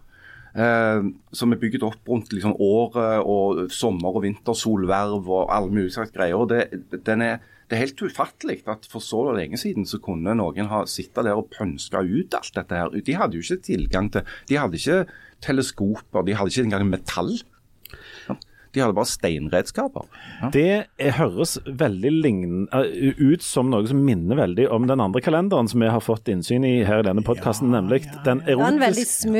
eh, 0.54 1.08
som 1.32 1.52
er 1.52 1.60
bygget 1.60 1.84
opp 1.86 2.08
rundt 2.08 2.32
liksom, 2.34 2.56
året 2.60 3.22
og 3.24 3.70
sommer- 3.74 4.16
og 4.16 4.24
vintersolverv 4.26 5.28
og 5.28 5.54
alle 5.54 5.72
mulige 5.72 5.96
slags 5.98 6.14
greier. 6.14 6.36
og 6.38 6.50
det, 6.50 6.68
den 7.06 7.22
er, 7.22 7.38
det 7.70 7.76
er 7.76 7.84
helt 7.84 8.02
ufattelig 8.02 8.56
at 8.66 8.86
for 8.90 9.02
så 9.04 9.20
lenge 9.36 9.58
siden 9.60 9.86
så 9.86 10.00
kunne 10.02 10.34
noen 10.34 10.70
ha 10.72 10.82
sittet 10.90 11.22
der 11.22 11.38
og 11.38 11.52
pønska 11.54 12.02
ut 12.02 12.34
alt 12.34 12.56
dette 12.56 12.74
her. 12.74 12.90
De 13.06 13.14
hadde 13.14 13.38
jo 13.38 13.44
ikke 13.46 13.66
tilgang 13.68 14.10
til 14.10 14.26
De 14.50 14.58
hadde 14.58 14.80
ikke 14.80 15.04
teleskoper, 15.46 16.26
de 16.26 16.34
hadde 16.34 16.50
ikke 16.50 16.66
engang 16.66 16.88
metall. 16.90 17.30
De 18.74 18.82
hadde 18.82 18.94
bare 18.94 19.08
steinredskaper. 19.10 20.06
Det 20.54 20.66
er, 20.98 21.14
høres 21.18 21.56
veldig 21.66 22.12
lign, 22.22 22.68
eh, 22.72 23.14
ut 23.18 23.42
som 23.42 23.70
noe 23.72 23.86
som 23.90 24.02
minner 24.04 24.38
veldig 24.38 24.68
om 24.70 24.86
den 24.86 25.02
andre 25.02 25.22
kalenderen 25.24 25.68
som 25.70 25.82
vi 25.82 25.90
har 25.90 26.02
fått 26.04 26.30
innsyn 26.32 26.64
i 26.66 26.84
her 26.86 27.02
i 27.02 27.06
denne 27.08 27.24
podkasten, 27.26 27.70
nemlig 27.74 28.04
den 28.26 28.42
Det 28.46 28.54
erotiske 28.54 29.32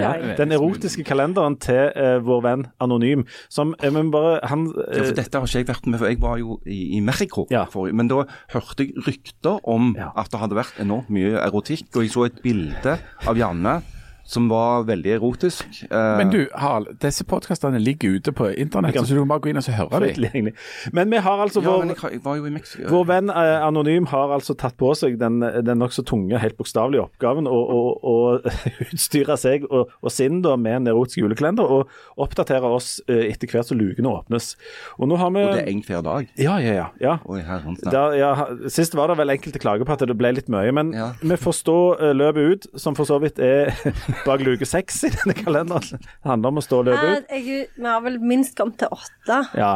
ja, 0.00 0.12
den 0.38 0.54
erotiske 0.54 1.04
kalenderen 1.06 1.58
til 1.62 1.90
uh, 1.96 2.18
vår 2.24 2.42
venn 2.46 2.66
Anonym, 2.82 3.24
som 3.52 3.74
men 3.82 4.10
bare 4.14 4.38
han 4.46 4.66
Ja, 4.70 5.02
for 5.02 5.16
Dette 5.16 5.40
har 5.40 5.46
ikke 5.48 5.62
jeg 5.62 5.68
vært 5.70 5.86
med, 5.90 5.98
for 6.00 6.10
jeg 6.10 6.20
var 6.22 6.38
jo 6.40 6.58
i, 6.66 6.96
i 6.96 7.00
Mexico. 7.00 7.46
Ja. 7.50 7.64
forrige- 7.70 7.96
men 7.96 8.08
da 8.08 8.24
hørte 8.52 8.86
jeg 8.86 8.94
rykter 9.06 9.60
om 9.64 9.94
Ja. 9.98 10.12
at 10.16 10.30
det 10.30 10.40
hadde 10.40 10.58
vært 10.58 10.80
enormt 10.82 11.10
mye 11.10 11.36
erotikk. 11.40 11.88
Og 11.96 12.02
jeg 12.04 12.12
så 12.14 12.26
et 12.26 12.42
bilde 12.42 12.98
av 13.26 13.36
Janne 13.38 13.80
som 14.26 14.48
var 14.50 14.82
veldig 14.88 15.12
erotisk. 15.16 15.84
Eh, 15.86 16.16
Men 16.18 16.30
du, 16.32 16.40
Harald, 16.58 16.88
disse 17.02 17.22
podkastene 17.24 17.78
ligger 17.78 18.16
ute 18.18 18.32
på 18.34 18.48
internett, 18.58 18.96
så 18.98 19.14
du 19.14 19.20
kan 19.22 19.28
bare 19.30 19.42
gå 19.44 19.52
inn 19.52 19.60
og 19.60 19.64
så 19.66 19.74
høre 19.76 20.00
dem. 20.10 20.48
Men 20.92 21.10
vi 21.14 21.20
har 21.22 21.42
altså 21.44 21.62
ja, 21.62 21.76
vår 22.24 22.50
Mexico. 22.50 22.88
Vår 22.90 23.04
venn 23.06 23.30
eh, 23.30 23.62
Anonym 23.62 24.08
har 24.10 24.34
altså 24.34 24.56
tatt 24.58 24.74
på 24.80 24.90
seg 24.98 25.14
den, 25.20 25.38
den 25.40 25.78
nokså 25.78 26.02
tunge, 26.08 26.38
helt 26.42 26.56
bokstavelige 26.58 27.04
oppgaven 27.06 27.46
å, 27.46 27.54
å, 27.54 27.80
å 28.02 28.16
utstyre 28.92 29.36
seg 29.38 29.68
og, 29.70 29.92
og 30.02 30.10
sin 30.12 30.42
da 30.44 30.56
med 30.58 30.80
en 30.80 30.90
erotisk 30.94 31.22
julekalender 31.22 31.70
og 31.78 31.94
oppdatere 32.26 32.66
oss 32.76 32.96
eh, 33.06 33.28
etter 33.30 33.46
hvert 33.52 33.70
som 33.70 33.78
lukene 33.78 34.10
åpnes. 34.10 34.52
Og 34.98 35.06
nå 35.10 35.20
har 35.22 35.30
vi 35.34 35.44
Og 35.46 35.54
det 35.54 35.62
er 35.68 35.70
én 35.72 35.84
hver 35.86 36.02
dag. 36.06 36.28
Ja, 36.40 36.58
ja, 36.62 36.74
ja. 36.80 36.88
ja. 37.00 37.16
Oi. 37.30 37.40
Da, 37.86 38.08
ja, 38.18 38.32
sist 38.72 38.98
var 38.98 39.12
det 39.12 39.20
vel 39.22 39.32
enkelte 39.36 39.62
klager 39.62 39.86
på 39.86 39.94
at 39.94 40.02
det 40.06 40.18
ble 40.18 40.34
litt 40.36 40.50
mye, 40.52 40.74
men 40.74 40.90
Ja. 40.96 41.12
vi 41.22 41.36
får 41.38 41.56
stå 41.62 41.78
løpet 42.16 42.50
ut, 42.52 42.66
som 42.80 42.98
for 42.98 43.06
så 43.08 43.20
vidt 43.22 43.38
er 43.38 43.70
bak 44.24 44.40
luke 44.46 44.66
seks 44.68 45.02
i 45.04 45.10
denne 45.14 45.34
kalenderen. 45.36 46.00
Det 46.00 46.28
handler 46.30 46.52
om 46.54 46.60
å 46.60 46.64
stå 46.64 46.80
og 46.80 46.88
løpe 46.88 47.08
ut. 47.12 47.30
Jeg, 47.34 47.66
vi 47.76 47.86
har 47.88 48.02
vel 48.04 48.18
minst 48.22 48.56
kommet 48.58 48.78
til 48.80 48.88
åtte. 48.94 49.40
Ja. 49.58 49.72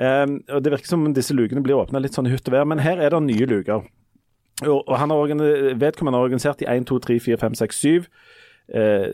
Um, 0.00 0.38
og 0.48 0.62
Det 0.64 0.72
virker 0.76 0.92
som 0.92 1.02
om 1.08 1.14
disse 1.16 1.34
lukene 1.36 1.62
blir 1.64 1.76
åpna 1.80 2.00
litt 2.00 2.14
sånn 2.16 2.28
i 2.30 2.34
hytt 2.34 2.46
og 2.48 2.54
vær, 2.54 2.68
men 2.70 2.80
her 2.84 3.00
er 3.02 3.10
det 3.16 3.22
nye 3.26 3.48
luker. 3.50 3.82
Og, 4.66 4.78
og 4.86 4.92
han 5.00 5.10
har 5.12 5.16
organi- 5.24 5.74
Vedkommende 5.80 6.20
har 6.20 6.28
organisert 6.28 6.62
i 6.62 6.68
1, 6.68 6.86
2, 6.88 6.98
3, 7.08 7.18
4, 7.26 7.40
5, 7.40 7.58
6, 7.62 7.80
7. 7.80 8.10
Eh, 8.70 9.06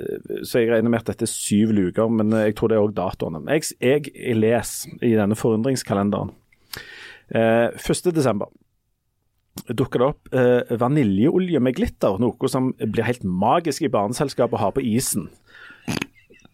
så 0.44 0.60
jeg 0.60 0.68
regner 0.74 0.92
med 0.92 1.00
at 1.00 1.12
dette 1.14 1.24
er 1.24 1.32
syv 1.32 1.70
luker, 1.72 2.10
men 2.12 2.34
jeg 2.36 2.56
tror 2.58 2.68
det 2.68 2.76
er 2.76 2.84
òg 2.84 2.92
datoene. 2.98 3.40
Jeg, 3.80 4.10
jeg 4.20 4.36
leser 4.36 4.98
i 5.06 5.14
denne 5.16 5.38
forundringskalenderen. 5.38 6.34
1. 7.32 8.12
desember 8.14 8.50
dukker 9.66 10.02
det 10.02 10.09
opp 10.12 10.34
eh, 10.36 10.76
vaniljeolje 10.78 11.61
med 11.62 11.76
glitter, 11.78 12.18
noe 12.22 12.50
som 12.52 12.70
blir 12.78 13.07
helt 13.07 13.24
magisk 13.26 13.86
i 13.86 13.92
barneselskapet 13.92 14.59
å 14.59 14.64
ha 14.66 14.72
på 14.74 14.84
isen. 14.84 15.28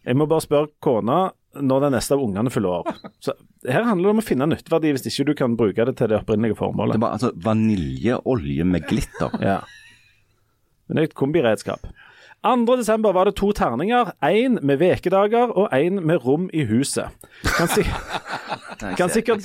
Jeg 0.03 0.19
må 0.19 0.27
bare 0.27 0.43
spørre 0.43 0.71
kona 0.83 1.31
når 1.53 1.85
den 1.85 1.93
neste 1.95 2.15
av 2.15 2.23
ungene 2.23 2.51
fyller 2.51 2.79
år. 2.81 3.01
Så 3.23 3.35
her 3.69 3.85
handler 3.85 4.09
det 4.09 4.15
om 4.15 4.21
å 4.23 4.25
finne 4.25 4.47
nytteverdi 4.49 4.93
hvis 4.95 5.05
ikke 5.11 5.27
du 5.29 5.33
kan 5.37 5.57
bruke 5.59 5.85
det 5.87 5.95
til 5.99 6.09
det 6.11 6.17
opprinnelige 6.19 6.57
formålet. 6.59 6.97
Det 6.97 7.05
var 7.05 7.17
altså 7.19 7.31
vaniljeolje 7.45 8.65
med 8.67 8.87
glitter. 8.89 9.37
Ja. 9.43 9.59
Men 10.87 10.97
det 10.97 11.03
er 11.03 11.11
et 11.11 11.19
kombiredskap. 11.19 11.85
2. 12.43 12.75
desember 12.77 13.13
var 13.15 13.25
det 13.25 13.35
to 13.39 13.51
terninger, 13.55 14.11
én 14.23 14.59
med 14.61 14.79
vekedager 14.81 15.51
og 15.55 15.71
én 15.71 16.01
med 16.03 16.23
rom 16.25 16.49
i 16.53 16.65
huset. 16.67 17.07
Kan, 17.43 17.67
si 17.71 17.83
Kan 18.97 19.09
sikkert 19.09 19.43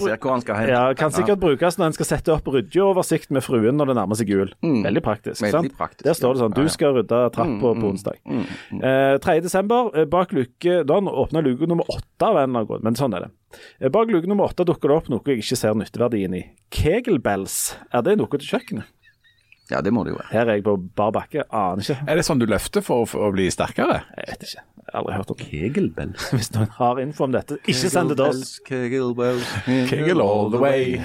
ja, 0.66 0.80
kan 0.98 1.12
sikkert 1.14 1.38
brukes 1.38 1.78
når 1.78 1.90
en 1.90 1.96
skal 1.96 2.08
sette 2.08 2.32
opp 2.34 2.48
ryddeoversikt 2.50 3.30
med 3.34 3.44
fruen 3.46 3.78
når 3.78 3.92
det 3.92 3.96
nærmer 4.00 4.18
seg 4.18 4.32
jul. 4.32 4.50
Veldig 4.62 5.02
praktisk. 5.04 5.44
Sant? 5.46 5.74
Der 6.02 6.16
står 6.16 6.34
det 6.34 6.42
sånn 6.42 6.56
du 6.56 6.64
skal 6.72 6.96
rydde 6.98 7.20
trappa 7.34 7.74
på 7.78 7.90
onsdag. 7.92 8.18
Eh, 8.26 9.14
3. 9.22 9.38
desember, 9.44 9.92
eh, 9.94 10.08
bak 10.10 10.32
luke 10.34 10.82
Da 10.88 10.98
åpna 10.98 11.42
luke 11.44 11.68
nummer 11.70 11.86
åtte 11.88 12.26
av 12.26 12.36
en 12.36 12.48
eller 12.50 12.64
annen 12.64 12.66
grunn, 12.66 12.82
men 12.82 12.98
sånn 12.98 13.14
er 13.14 13.28
det. 13.28 13.30
Eh, 13.80 13.88
Bak 13.88 14.10
luke 14.10 14.26
nummer 14.28 14.50
åtte 14.50 14.66
dukker 14.66 14.90
det 14.90 14.96
opp 14.96 15.08
noe 15.12 15.22
jeg 15.24 15.38
ikke 15.42 15.56
ser 15.56 15.74
nytteverdien 15.78 16.34
i. 16.34 16.44
Kegelbells, 16.74 17.76
er 17.94 18.02
det 18.02 18.18
noe 18.18 18.28
til 18.34 18.48
kjøkkenet? 18.50 18.90
Ja, 19.68 19.82
det 19.84 19.92
må 19.92 20.04
det 20.06 20.14
jo 20.14 20.18
være. 20.18 20.30
Her 20.32 20.48
er 20.48 20.58
jeg 20.58 20.64
på 20.64 20.76
bar 20.96 21.12
bakke, 21.12 21.44
aner 21.52 21.84
ikke. 21.84 21.98
Er 22.08 22.20
det 22.20 22.24
sånn 22.24 22.40
du 22.40 22.46
løfter 22.48 22.84
for, 22.84 23.04
for 23.10 23.28
å 23.28 23.32
bli 23.34 23.50
sterkere? 23.52 24.00
Jeg 24.16 24.30
vet 24.30 24.46
ikke. 24.48 24.64
Aldri 24.96 25.16
hørt 25.18 25.32
om. 25.34 25.40
Kegelbell. 25.42 26.14
Hvis 26.36 26.48
noen 26.54 26.70
har 26.78 27.00
info 27.02 27.26
om 27.26 27.34
dette, 27.34 27.58
ikke 27.68 27.90
send 27.92 28.14
det 28.14 28.16
til 28.20 28.30
oss. 28.30 28.54
Kegelbell. 28.68 29.42
Kegel 29.90 30.24
all 30.24 30.48
the 30.54 30.62
way. 30.62 30.96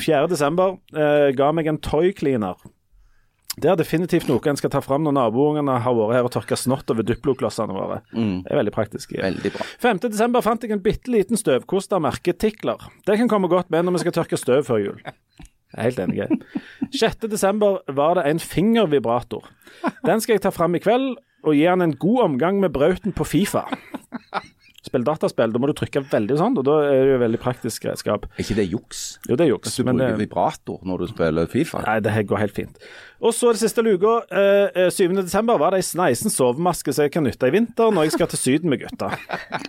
4. 0.00 0.24
desember 0.32 0.78
eh, 0.96 1.28
ga 1.36 1.50
meg 1.56 1.68
en 1.68 1.80
toy 1.84 2.14
cleaner. 2.16 2.56
Det 3.56 3.70
er 3.72 3.76
definitivt 3.80 4.28
noe 4.28 4.50
en 4.50 4.58
skal 4.60 4.72
ta 4.72 4.82
fram 4.84 5.06
når 5.06 5.14
naboungene 5.16 5.78
har 5.80 5.94
vært 5.96 6.12
her 6.18 6.26
og 6.28 6.32
tørka 6.34 6.58
snott 6.60 6.90
over 6.92 7.06
Duplo-klossene 7.08 7.72
våre. 7.72 8.02
Det 8.12 8.52
er 8.52 8.58
veldig 8.58 8.72
praktisk. 8.74 9.14
Veldig 9.16 9.52
bra. 9.54 9.64
5. 9.80 10.02
desember 10.10 10.44
fant 10.44 10.64
jeg 10.64 10.74
en 10.76 10.82
bitte 10.84 11.12
liten 11.12 11.40
støvkost 11.40 11.94
av 11.96 12.04
merket 12.04 12.40
Tikler. 12.42 12.84
Det 13.08 13.16
kan 13.16 13.32
komme 13.32 13.48
godt 13.48 13.72
med 13.72 13.88
når 13.88 13.96
vi 13.96 14.02
skal 14.04 14.16
tørke 14.18 14.40
støv 14.40 14.66
før 14.68 14.82
jul. 14.82 15.00
Helt 15.74 15.98
enig. 15.98 16.28
6. 16.94 17.26
desember 17.30 17.80
var 17.92 18.14
det 18.18 18.26
en 18.30 18.40
fingervibrator. 18.40 19.48
Den 20.06 20.22
skal 20.22 20.36
jeg 20.36 20.46
ta 20.46 20.52
fram 20.54 20.76
i 20.78 20.82
kveld 20.82 21.16
og 21.46 21.54
gi 21.54 21.66
han 21.68 21.82
en 21.84 21.96
god 21.98 22.22
omgang 22.30 22.60
med 22.62 22.72
brauten 22.74 23.14
på 23.16 23.26
Fifa. 23.26 23.66
Spill 24.86 25.02
dataspill, 25.06 25.50
da 25.52 25.58
må 25.62 25.66
du 25.70 25.74
trykke 25.76 26.04
veldig 26.12 26.36
sånn, 26.38 26.56
og 26.60 26.66
da 26.68 26.76
er 26.86 27.00
det 27.02 27.12
jo 27.16 27.18
veldig 27.24 27.40
praktisk 27.42 27.88
redskap. 27.88 28.28
Er 28.36 28.44
ikke 28.44 28.58
det 28.60 28.68
juks? 28.70 29.02
Jo, 29.26 29.34
det 29.34 29.48
er 29.48 29.52
juks. 29.52 29.74
Du 29.76 29.82
men 29.88 29.98
bruker 29.98 30.20
vibrator 30.22 30.78
når 30.86 31.02
du 31.02 31.10
spiller 31.10 31.50
Fifa? 31.50 31.82
Nei, 31.86 31.98
det 32.06 32.14
går 32.30 32.42
helt 32.44 32.54
fint. 32.56 32.78
Og 33.24 33.32
så 33.32 33.48
det 33.54 33.62
siste 33.62 33.80
luka. 33.80 34.18
Eh, 34.28 34.82
eh, 34.86 34.90
7. 34.92 35.08
desember 35.24 35.56
var 35.58 35.72
det 35.72 35.80
ei 35.80 35.86
sneisen 35.88 36.30
sovemaske 36.32 36.92
som 36.92 37.06
jeg 37.06 37.14
kan 37.14 37.24
nytte 37.24 37.48
i 37.48 37.54
vinter 37.54 37.88
når 37.94 38.06
jeg 38.10 38.16
skal 38.18 38.28
til 38.28 38.42
Syden 38.42 38.70
med 38.72 38.82
gutta. 38.84 39.08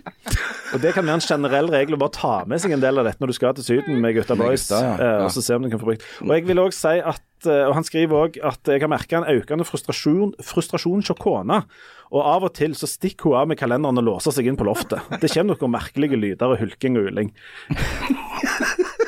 Og 0.74 0.82
det 0.82 0.92
kan 0.92 1.06
være 1.08 1.16
en 1.16 1.24
generell 1.24 1.70
regel 1.72 1.96
å 1.96 2.00
bare 2.02 2.12
ta 2.12 2.32
med 2.48 2.60
seg 2.60 2.74
en 2.76 2.82
del 2.82 3.00
av 3.00 3.06
dette 3.08 3.22
når 3.22 3.32
du 3.32 3.36
skal 3.38 3.54
til 3.56 3.64
Syden 3.64 4.02
med 4.04 4.12
gutta 4.18 4.36
boys, 4.36 4.66
ja. 4.68 4.82
eh, 4.98 5.04
Ja. 5.08 5.14
og 5.24 5.32
så 5.32 5.40
se 5.44 5.56
om 5.56 5.64
du 5.64 5.70
kan 5.72 5.80
få 5.80 5.88
brukt. 5.94 6.04
Og 6.26 6.34
jeg 6.36 6.44
vil 6.50 6.60
òg 6.60 6.76
si 6.76 6.92
at 7.00 7.48
eh, 7.48 7.64
og 7.70 7.72
han 7.78 7.86
skriver 7.88 8.26
òg 8.26 8.36
at 8.44 8.68
jeg 8.68 8.84
har 8.84 8.92
merka 8.92 9.22
en 9.22 9.30
økende 9.32 9.64
frustrasjon, 9.64 10.34
frustrasjon 10.44 11.00
hos 11.00 11.16
kona. 11.22 11.62
Og 12.08 12.22
av 12.24 12.46
og 12.48 12.54
til 12.56 12.74
så 12.78 12.88
stikker 12.88 13.30
hun 13.30 13.40
av 13.42 13.50
med 13.50 13.60
kalenderen 13.60 14.00
og 14.00 14.06
låser 14.06 14.34
seg 14.34 14.48
inn 14.48 14.58
på 14.58 14.66
loftet. 14.68 15.04
Det 15.20 15.30
kommer 15.32 15.58
noen 15.58 15.74
merkelige 15.74 16.20
lyder 16.20 16.54
og 16.54 16.60
hulking 16.62 16.98
og 17.00 17.10
uling. 17.10 17.34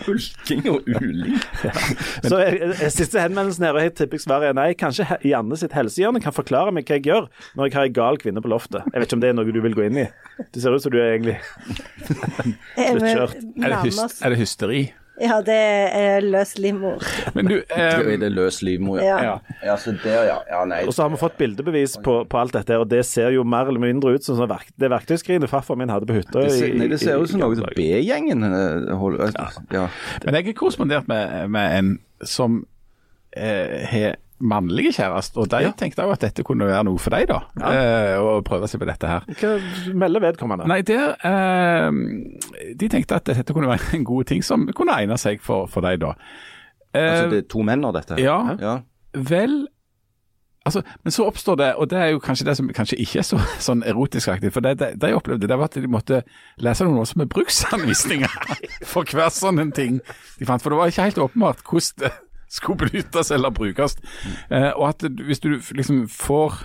Hulking 0.00 0.64
og 0.70 0.86
uling. 0.88 1.36
Så 2.28 2.38
jeg, 2.40 2.70
er 2.70 2.92
siste 2.92 3.20
henvendelsen 3.20 3.66
her, 3.66 3.76
og 3.76 3.84
jeg 3.84 3.94
tipper 3.98 4.22
svaret 4.22 4.50
er 4.50 4.56
nei. 4.56 4.70
Kanskje 4.78 5.04
Janne 5.28 5.58
sitt 5.60 5.74
helsehjørne 5.76 6.22
kan 6.24 6.34
forklare 6.36 6.72
meg 6.74 6.88
hva 6.88 6.98
jeg 6.98 7.06
gjør 7.10 7.28
når 7.58 7.68
jeg 7.68 7.76
har 7.76 7.88
ei 7.88 7.94
gal 8.00 8.20
kvinne 8.22 8.42
på 8.44 8.52
loftet. 8.52 8.86
Jeg 8.88 8.96
vet 8.96 9.10
ikke 9.10 9.18
om 9.18 9.24
det 9.24 9.32
er 9.32 9.36
noe 9.38 9.56
du 9.56 9.60
vil 9.64 9.76
gå 9.76 9.86
inn 9.88 10.00
i. 10.04 10.06
Det 10.40 10.62
ser 10.62 10.76
ut 10.76 10.84
som 10.84 10.94
du 10.94 10.98
er 11.00 11.12
egentlig 11.18 11.36
Er. 12.80 12.96
Er 12.96 12.98
det, 13.02 13.44
nærmer 13.60 14.08
er 14.08 14.32
det 14.32 14.40
hysteri? 14.40 14.82
Ja, 15.20 15.40
det 15.44 15.56
er 15.96 16.24
løs 16.24 16.54
livmor. 16.58 17.04
Men 17.36 17.50
du 17.50 17.56
Er 17.68 18.00
eh, 18.00 18.16
det 18.20 18.30
løs 18.32 18.62
livmor, 18.64 19.00
Ja. 19.04 19.18
ja. 19.24 19.34
Ja, 19.64 19.76
så 19.76 19.92
der, 20.02 20.24
ja. 20.28 20.38
ja 20.48 20.62
nei. 20.64 20.80
Og 20.88 20.94
så 20.96 21.04
har 21.04 21.12
vi 21.12 21.20
fått 21.20 21.36
bildebevis 21.40 21.98
på, 22.04 22.22
på 22.30 22.40
alt 22.40 22.56
dette, 22.56 22.78
og 22.80 22.88
det 22.88 23.02
ser 23.08 23.34
jo 23.34 23.44
mer 23.44 23.68
eller 23.68 23.82
mindre 23.82 24.14
ut 24.16 24.24
som 24.24 24.38
sånn 24.38 24.48
verk, 24.50 24.70
det 24.80 24.90
verktøyskrinet 24.92 25.52
farfar 25.52 25.76
min 25.80 25.92
hadde 25.92 26.08
på 26.08 26.16
hytta. 26.16 26.46
det 26.46 26.88
det 26.94 27.00
ser 27.02 27.20
ut 27.20 27.30
som 27.32 27.42
noe 27.42 27.58
som. 27.58 27.68
B-gjengen 27.76 28.46
eh, 28.48 28.94
holder 28.96 29.36
Ja. 29.72 29.88
Men 30.24 30.40
jeg 30.40 30.50
har 30.50 30.58
korrespondert 30.58 31.08
med, 31.10 31.50
med 31.52 31.78
en 31.78 31.94
som 32.24 32.62
eh, 33.36 33.86
har 33.90 34.16
mannlige 34.40 34.92
kjæreste, 34.96 35.36
og 35.42 35.48
de 35.52 35.72
tenkte 35.76 36.04
òg 36.06 36.14
at 36.14 36.22
dette 36.24 36.44
kunne 36.46 36.66
være 36.68 36.84
noe 36.88 36.98
for 37.00 37.12
deg, 37.14 37.26
da. 37.28 37.40
Eh, 37.70 38.14
å 38.20 38.38
prøve 38.46 38.68
seg 38.70 38.80
på 38.80 38.88
dette 38.88 39.08
her. 39.10 39.26
Hva 39.40 39.56
melder 40.00 40.24
vedkommende? 40.24 40.68
Nei, 40.70 40.80
der 40.88 41.12
eh, 41.28 41.90
De 42.80 42.88
tenkte 42.92 43.18
at 43.20 43.28
dette 43.28 43.52
kunne 43.56 43.68
være 43.70 43.96
en 43.98 44.06
god 44.08 44.30
ting 44.32 44.44
som 44.46 44.64
kunne 44.76 44.96
egne 44.96 45.18
seg 45.20 45.42
for, 45.44 45.68
for 45.70 45.84
deg, 45.84 46.00
da. 46.04 46.14
Eh, 46.94 47.04
Altså, 47.10 47.28
det 47.34 47.42
er 47.44 47.50
to 47.52 47.62
menn 47.66 47.84
av 47.84 47.94
dette? 47.98 48.16
ja. 48.22 48.38
ja. 48.60 48.78
Vel 49.14 49.64
Altså, 50.68 50.82
men 51.02 51.10
så 51.10 51.24
oppstår 51.24 51.56
det, 51.56 51.68
og 51.80 51.86
det 51.90 51.96
er 51.98 52.10
jo 52.12 52.18
kanskje 52.20 52.44
det 52.44 52.52
som 52.58 52.66
kanskje 52.76 52.98
ikke 53.00 53.22
er 53.22 53.24
så 53.24 53.38
sånn 53.64 53.80
erotisk 53.88 54.28
aktig, 54.28 54.50
for 54.52 54.60
det, 54.60 54.74
det, 54.78 54.90
det 55.00 55.14
opplevde, 55.16 55.48
det 55.48 55.56
var 55.56 55.70
at 55.70 55.78
de 55.80 55.88
måtte 55.88 56.18
lese 56.60 56.84
noen 56.84 57.00
også 57.00 57.16
med 57.22 57.30
bruksanvisninger 57.32 58.34
for 58.92 59.08
hver 59.08 59.32
sånn 59.32 59.58
en 59.62 59.72
ting 59.72 60.02
de 60.36 60.44
fant. 60.48 60.60
For 60.60 60.68
det 60.74 60.78
var 60.82 60.92
ikke 60.92 61.06
helt 61.08 61.22
åpenbart 61.24 61.64
hvordan 61.64 62.12
skulle 62.50 62.78
benyttes 62.84 63.30
eller 63.30 63.50
brukes. 63.54 63.96
Eh, 64.50 64.70
og 64.74 64.88
at 64.88 65.06
hvis 65.26 65.40
du 65.40 65.54
liksom 65.70 66.08
får 66.08 66.60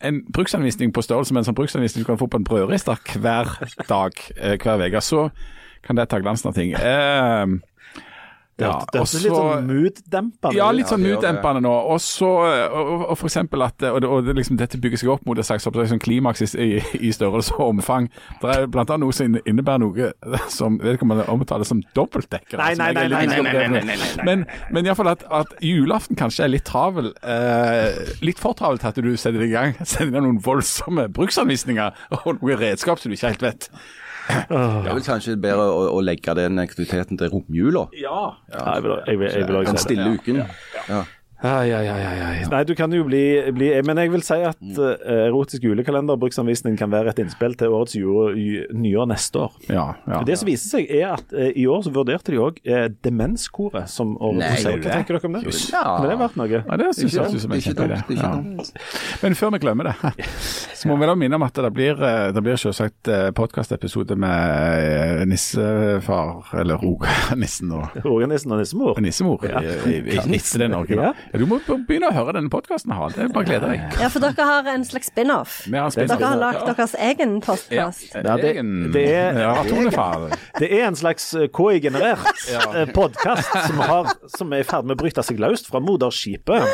en 0.00 0.22
bruksanvisning 0.32 0.94
på 0.94 1.02
størrelse 1.04 1.34
med 1.34 1.42
en 1.42 1.50
sånn 1.50 1.58
bruksanvisning 1.58 2.04
du 2.04 2.08
kan 2.08 2.20
få 2.20 2.30
på 2.30 2.40
en 2.40 2.46
brødrister 2.46 3.00
hver 3.20 3.50
dag, 3.88 4.22
eh, 4.38 4.56
hver 4.56 4.86
uke, 4.86 5.02
så 5.04 5.28
kan 5.84 5.96
det 5.96 6.08
ta 6.08 6.20
glansen 6.20 6.48
av 6.48 6.56
ting. 6.56 6.72
Eh, 6.72 7.46
det 8.60 8.68
ja, 8.68 8.76
det 8.92 9.00
er 9.00 9.22
litt 9.24 9.34
sånn 9.34 9.68
mood-dempende 9.70 10.58
ja, 10.58 10.66
litt 10.74 10.90
sånn 10.90 11.02
mooddempende 11.02 11.62
nå. 11.64 11.72
Og 11.94 12.00
så, 12.04 12.28
og, 12.28 12.90
og, 13.06 13.14
for 13.18 13.30
eksempel 13.30 13.64
at 13.64 13.84
og, 13.88 14.04
og 14.04 14.26
det 14.26 14.34
liksom, 14.36 14.58
dette 14.60 14.80
bygger 14.82 15.00
seg 15.00 15.12
opp 15.14 15.24
mot 15.28 15.38
et 15.40 15.48
slags 15.48 15.64
sånn 15.64 16.02
klimaks 16.02 16.44
i, 16.44 16.68
i, 16.98 17.12
størrelse 17.16 17.56
og 17.56 17.76
omfang. 17.76 18.10
Det 18.42 18.52
er 18.52 18.68
blant 18.70 18.92
annet 18.92 19.06
noe 19.06 19.16
som 19.16 19.38
innebærer 19.40 19.82
noe 19.82 20.10
som 20.52 20.76
vedkommende 20.82 21.24
omtaler 21.32 21.68
som 21.68 21.80
dobbeltdekker. 21.96 22.60
Nei, 22.60 22.74
altså, 22.74 22.82
nei, 22.82 22.90
er 22.90 23.14
nei, 23.14 23.24
nei, 23.26 23.40
nei, 23.40 23.40
nei, 23.40 23.54
nei, 23.54 23.70
nei, 23.70 23.96
nei, 23.96 24.10
nei. 24.20 24.28
Men, 24.28 24.44
men 24.74 24.90
iallfall 24.90 25.12
at, 25.14 25.24
at 25.40 25.56
julaften 25.64 26.18
kanskje 26.20 26.46
er 26.46 26.54
litt 26.54 26.68
travel. 26.68 27.12
Eh, 27.24 28.14
litt 28.26 28.42
for 28.42 28.58
travel 28.58 28.80
til 28.82 28.92
at 28.92 29.00
du 29.00 29.10
setter 29.16 29.46
i 29.46 29.50
gang 29.54 29.76
sender 29.94 30.18
deg 30.18 30.28
noen 30.28 30.44
voldsomme 30.44 31.08
bruksanvisninger 31.16 32.06
og 32.20 32.30
noen 32.36 32.60
redskap 32.60 33.00
som 33.00 33.12
du 33.12 33.16
ikke 33.16 33.34
helt 33.34 33.48
vet. 33.48 33.72
Det 34.50 34.90
er 34.90 34.94
vel 34.96 35.04
kanskje 35.06 35.36
bedre 35.40 35.66
å, 35.70 35.86
å 35.96 36.00
legge 36.04 36.34
den 36.38 36.58
aktiviteten 36.62 37.18
til 37.20 37.32
romjula. 37.32 37.86
Ja, 38.00 38.20
jeg 38.52 38.82
vil, 38.86 38.96
jeg 39.06 39.18
vil, 39.22 39.30
jeg 39.34 39.48
vil 39.48 39.60
også 39.62 39.72
Den 39.72 39.78
si 39.82 39.88
det. 39.88 39.88
stille 39.88 40.10
uken. 40.18 40.42
Ja. 40.88 41.02
Ai, 41.42 41.70
ai, 41.72 41.86
ai, 41.88 42.00
ai, 42.04 42.18
ai. 42.20 42.40
Nei, 42.52 42.58
du 42.68 42.74
kan 42.76 42.92
jo 42.92 43.04
bli, 43.08 43.20
bli 43.56 43.70
Men 43.86 43.96
jeg 44.02 44.10
vil 44.12 44.22
si 44.26 44.36
at 44.44 44.58
uh, 44.76 44.90
erotisk 45.30 45.62
julekalender 45.64 46.18
bruksanvisning 46.20 46.76
kan 46.76 46.90
være 46.92 47.14
et 47.14 47.22
innspill 47.22 47.54
til 47.56 47.72
årets 47.72 47.94
jule, 47.96 48.66
nyår 48.76 49.08
neste 49.08 49.40
år. 49.46 49.54
Ja, 49.72 49.86
ja. 50.04 50.18
Det 50.28 50.36
som 50.40 50.50
viser 50.50 50.68
seg, 50.74 50.90
er 50.92 51.14
at 51.16 51.32
uh, 51.32 51.46
i 51.56 51.64
år 51.70 51.80
så 51.86 51.92
vurderte 51.94 52.34
de 52.34 52.40
òg 52.44 52.60
uh, 52.68 52.88
Demenskoret 53.06 53.88
som 53.88 54.16
årets 54.20 54.66
Nei. 54.66 54.74
Hva 54.82 54.92
tenker 54.98 55.16
dere 55.16 55.30
om 55.30 55.38
det? 55.38 55.54
Ja. 55.72 55.84
Kunne 55.96 56.10
det 56.12 56.18
vært 56.20 56.36
noe? 56.42 56.50
Ja, 56.60 56.78
det 56.82 56.90
syns 56.98 57.16
jeg 57.16 57.40
en 57.40 57.64
kjempeidé. 57.64 58.02
Ja. 58.20 58.32
Men 59.24 59.38
før 59.40 59.54
vi 59.56 59.62
glemmer 59.64 59.90
det, 59.90 59.96
så 60.80 60.90
må 60.92 60.98
vi 61.00 61.08
da 61.08 61.16
minne 61.18 61.40
om 61.40 61.46
at 61.48 61.56
det 61.64 61.72
blir, 61.76 62.04
det 62.36 62.44
blir 62.44 62.60
selvsagt 62.60 63.08
podkastepisode 63.36 64.16
med 64.20 65.24
nissefar, 65.32 66.44
eller 66.60 66.76
Roganissen 66.84 67.72
og 67.78 67.96
Rogenissen 68.04 68.52
og 68.52 68.60
nissemor? 68.62 69.00
nissemor. 69.00 69.44
Ja. 69.48 69.60
i- 69.64 69.90
i- 69.90 69.98
i, 70.00 70.18
i, 70.20 70.40
i, 70.40 70.68
Norge, 70.68 70.94
i, 70.94 71.00
Ja, 71.00 71.12
du 71.38 71.44
må 71.46 71.60
begynne 71.62 72.08
å 72.10 72.14
høre 72.14 72.32
denne 72.34 72.50
podkasten, 72.50 72.90
Harald. 72.94 73.14
Det 73.14 73.24
er 73.28 73.32
Bare 73.34 73.46
gleder 73.46 73.70
deg. 73.70 73.98
Ja, 74.02 74.08
for 74.10 74.18
dere 74.24 74.46
har 74.48 74.66
en 74.72 74.84
slags 74.84 75.10
spin-off. 75.12 75.60
Spin 75.68 76.08
Dere 76.10 76.26
har 76.32 76.40
lagd 76.40 76.64
deres 76.66 76.94
egen 76.98 77.36
podkast. 77.44 78.08
Ja, 78.14 78.36
det- 78.36 78.56
det 78.92 79.04
er- 79.14 79.38
Det 80.58 80.72
er 80.72 80.86
en 80.88 80.96
slags 80.96 81.34
eh, 81.34 81.46
KI-generert 81.48 82.26
ja. 82.50 82.84
podkast 82.92 83.52
som, 83.66 84.06
som 84.26 84.52
er 84.52 84.60
i 84.60 84.62
ferd 84.66 84.84
med 84.86 84.96
å 84.98 85.02
bryte 85.04 85.22
seg 85.22 85.38
løst 85.38 85.66
fra 85.70 85.78
moderskipet. 85.80 86.66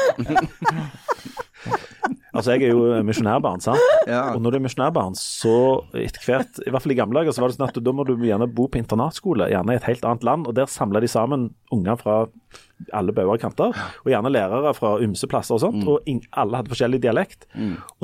Altså, 2.36 2.52
jeg 2.52 2.66
er 2.68 2.74
jo 2.76 2.82
misjonærbarn, 3.06 3.62
sant. 3.64 3.80
Ja. 4.06 4.34
Og 4.36 4.42
når 4.44 4.52
du 4.52 4.56
er 4.58 4.64
misjonærbarn, 4.66 5.14
så 5.16 5.54
etter 5.96 6.20
hvert, 6.26 6.58
i 6.66 6.70
hvert 6.70 6.84
fall 6.84 6.92
i 6.92 6.98
gamle 6.98 7.16
dager, 7.22 7.32
så 7.32 7.40
var 7.40 7.48
det 7.48 7.56
sånn 7.56 7.68
at 7.70 7.78
da 7.82 7.94
må 7.96 8.04
du 8.06 8.12
gjerne 8.20 8.46
bo 8.52 8.66
på 8.68 8.76
internatskole, 8.82 9.48
gjerne 9.48 9.72
i 9.72 9.78
et 9.80 9.86
helt 9.88 10.04
annet 10.04 10.26
land, 10.28 10.46
og 10.46 10.54
der 10.58 10.68
samla 10.68 11.00
de 11.00 11.08
sammen 11.08 11.46
unger 11.72 11.96
fra 11.96 12.18
alle 12.92 13.12
bauger 13.16 13.40
kanter, 13.40 13.72
og 14.04 14.10
gjerne 14.12 14.30
lærere 14.30 14.72
fra 14.76 14.90
ymse 15.02 15.26
plasser 15.30 15.56
og 15.56 15.62
sånt, 15.62 15.86
og 15.88 16.04
in, 16.10 16.20
alle 16.36 16.58
hadde 16.60 16.68
forskjellig 16.74 17.00
dialekt. 17.02 17.46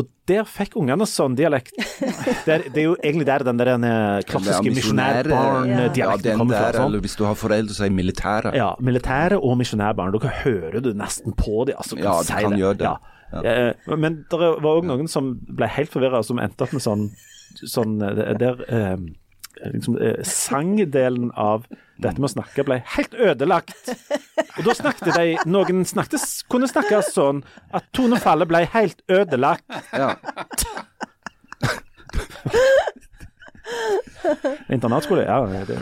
Og 0.01 0.07
der 0.31 0.47
fikk 0.49 0.77
ungene 0.81 1.05
sånn 1.07 1.35
dialekt. 1.37 1.75
Det 2.47 2.51
er, 2.55 2.63
det 2.73 2.81
er 2.81 2.87
jo 2.89 2.95
egentlig 3.05 3.27
der 3.29 3.43
den 3.47 3.59
der 3.61 3.69
eh, 3.77 4.23
klassiske 4.27 4.73
misjonærbarn-dialekten 4.75 6.33
Ja, 6.33 6.37
kommer 6.39 6.57
fra. 6.59 6.73
Sånn. 6.75 6.87
eller 6.89 7.03
hvis 7.05 7.17
du 7.19 7.25
har 7.27 7.37
foreldre 7.39 7.75
som 7.77 7.87
er 7.87 7.95
militære. 7.95 8.53
Ja, 8.59 8.71
militære 8.83 9.39
og 9.39 9.57
misjonærbarn. 9.61 10.15
Dere 10.17 10.33
hører 10.43 10.81
du 10.85 10.93
nesten 10.99 11.35
på 11.39 11.65
dem. 11.69 11.77
Altså, 11.79 11.99
Ja, 12.01 12.17
de 12.27 12.41
kan 12.47 12.57
gjøre 12.59 12.79
det. 12.81 12.89
Ja. 12.89 12.97
Ja. 13.33 13.97
Men 13.97 14.23
det 14.29 14.39
var 14.39 14.59
òg 14.75 14.85
noen 14.85 15.09
som 15.09 15.35
ble 15.49 15.69
helt 15.73 15.93
forvirra, 15.93 16.21
som 16.27 16.41
endte 16.43 16.67
opp 16.67 16.75
med 16.77 16.83
sånn, 16.85 17.07
sånn 17.65 17.95
eh, 18.05 18.35
Der 18.41 18.61
eh, 18.69 18.97
liksom, 19.73 19.97
eh, 20.03 20.23
sangdelen 20.27 21.31
av 21.37 21.67
dette 22.03 22.19
med 22.21 22.29
å 22.31 22.33
snakke 22.35 22.65
ble 22.67 22.81
helt 22.97 23.15
ødelagt. 23.15 23.93
Og 24.59 24.65
da 24.67 24.75
snakket 24.75 25.15
de 25.15 25.37
Noen 25.47 25.85
snakket, 25.87 26.25
kunne 26.51 26.67
snakke 26.71 27.03
sånn 27.07 27.43
at 27.73 27.85
tonefallet 27.95 28.49
ble 28.51 28.65
helt 28.75 29.03
ødelagt. 29.09 29.65
Ja. 29.93 30.17
Internatskole? 34.71 35.23
Ja, 35.27 35.39
det, 35.47 35.67
det, 35.69 35.79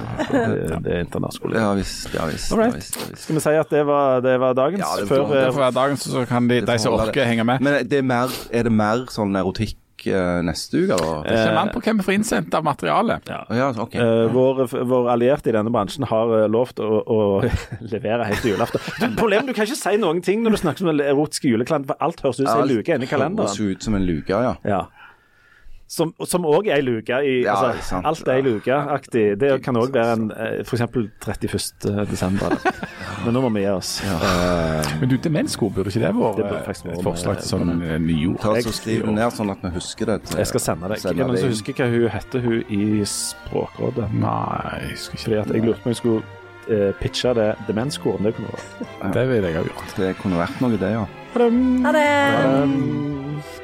det 0.84 0.92
er 0.94 1.02
internatskole. 1.04 1.58
Ja 1.60 1.72
visst, 1.76 2.08
ja 2.14 2.26
visst. 2.30 2.52
Ja, 2.54 2.68
visst, 2.74 2.96
ja, 2.96 3.06
visst. 3.10 3.24
Skal 3.26 3.36
vi 3.38 3.42
si 3.44 3.54
at 3.60 3.72
det 3.72 3.82
var, 3.88 4.20
det 4.24 4.36
var 4.40 4.54
dagens? 4.58 4.82
Ja, 4.84 4.96
det 5.00 5.08
får- 5.08 5.26
før, 5.28 5.34
Det 5.46 5.52
får 5.54 5.60
være 5.64 5.76
dagens, 5.78 6.06
så 6.12 6.24
kan 6.28 6.48
de, 6.48 6.60
de 6.66 6.78
som 6.78 6.94
orker, 6.96 7.24
henge 7.28 7.44
med. 7.44 7.60
Men 7.64 7.88
det 7.88 7.98
er, 7.98 8.06
mer, 8.06 8.32
er 8.52 8.62
det 8.68 8.72
mer 8.72 9.04
sånn 9.12 9.36
erotikk 9.40 9.76
vekk 10.00 10.06
eh, 10.14 10.42
neste 10.44 10.78
uke, 10.78 10.94
Eller? 10.94 11.22
Det 11.24 11.36
kommer 11.46 11.60
an 11.60 11.72
på 11.74 11.80
hvem 11.84 12.00
vi 12.00 12.06
får 12.06 12.14
innsendt 12.14 12.54
av 12.54 12.64
materialet. 12.64 13.28
Ja. 13.28 13.44
Ja, 13.50 13.70
okay. 13.82 14.00
uh, 14.00 14.30
vår, 14.32 14.66
vår 14.88 15.10
allierte 15.12 15.50
i 15.50 15.52
denne 15.52 15.70
bransjen 15.70 16.06
har 16.08 16.48
lovt 16.48 16.80
å, 16.80 16.88
å 17.04 17.18
levere 17.92 18.28
helt 18.28 18.42
til 18.44 18.54
julaften. 18.54 18.80
Problemet 19.18 19.50
du 19.50 19.54
kan 19.56 19.68
ikke 19.68 19.78
si 19.78 19.96
noen 20.00 20.22
ting 20.24 20.44
når 20.44 20.56
du 20.56 20.62
snakker 20.64 20.86
om 20.86 20.92
den 20.94 21.04
erotiske 21.06 21.50
juleklanten, 21.50 21.88
for 21.90 22.00
alt 22.00 22.22
høres 22.24 22.40
ut 22.40 22.48
som 22.48 22.64
en 22.64 22.70
luke 22.70 22.94
inni 22.94 23.06
Høres 23.06 23.14
kalenderen. 23.14 23.70
ut 23.70 23.84
som 23.84 23.98
en 23.98 24.06
luke, 24.08 24.42
ja. 24.48 24.56
Ja. 24.64 24.84
Som 25.90 26.44
òg 26.46 26.68
er 26.70 26.76
ei 26.78 26.82
luke. 26.86 27.10
I, 27.26 27.40
Ja, 27.42 27.56
altså, 27.56 27.82
sant. 27.88 28.06
alt 28.06 28.28
er 28.30 28.36
ei 28.38 28.42
luke-aktig. 28.46 29.24
Det 29.40 29.48
kan 29.64 29.74
òg 29.74 29.90
være 29.90 30.12
en 30.14 30.28
f.eks. 30.30 30.68
for 30.68 30.76
eksempel 30.78 31.08
31. 31.18 32.06
desember. 32.12 32.54
Men 33.24 33.34
nå 33.34 33.42
må 33.42 33.50
vi 33.56 33.64
gi 33.64 33.72
oss. 33.72 33.90
Eh, 34.06 34.92
Men 35.00 35.10
du, 35.10 35.16
demensko, 35.18 35.66
burde 35.74 35.90
ikke 35.90 36.04
det 36.04 36.12
være 36.14 36.36
vært 36.38 36.78
eh, 36.86 36.92
et 36.94 37.02
forslag 37.02 37.40
til 37.42 37.58
med- 37.58 37.74
sånn 37.74 37.82
eh, 37.82 37.98
nyord? 38.06 38.38
Ta 38.40 38.52
og 38.54 38.70
Skriv 38.78 39.02
det 39.08 39.14
ned, 39.18 39.34
sånn 39.34 39.50
at 39.50 39.64
vi 39.66 39.72
husker 39.74 40.06
det. 40.12 40.18
til- 40.30 40.38
jeg 40.38 40.46
skal 40.52 40.60
sende 40.68 40.88
deg. 40.94 40.98
sende 41.02 41.26
det 41.26 41.30
det 41.34 41.40
som 41.42 41.54
husker 41.56 41.72
hva 41.80 41.90
hun 41.90 42.08
heter, 42.14 42.40
hun 42.46 42.64
i 42.70 43.04
Språkrådet? 43.04 44.12
Nei, 44.14 44.78
jeg 44.86 44.90
husker 44.94 45.18
ikke 45.18 45.24
Fordi 45.26 45.40
at 45.42 45.54
jeg 45.56 45.64
lurte 45.66 45.82
på 45.82 45.90
om 45.90 45.90
jeg 45.90 46.00
skulle 46.04 46.22
uh, 46.70 46.92
pitche 47.02 47.34
det 47.34 47.48
demenskoret. 47.66 48.22
Det 48.22 48.34
kunne 48.36 48.54
vært. 48.54 49.12
det. 49.18 49.26
ville 49.28 49.48
jeg 49.50 49.56
ha 49.58 49.64
gjort. 49.66 49.96
Det 49.98 50.14
kunne 50.22 50.38
vært 50.38 50.60
noe, 50.62 50.78
det, 50.78 50.92
ja. 50.94 51.04
Ha 51.34 51.92
det. 51.98 53.59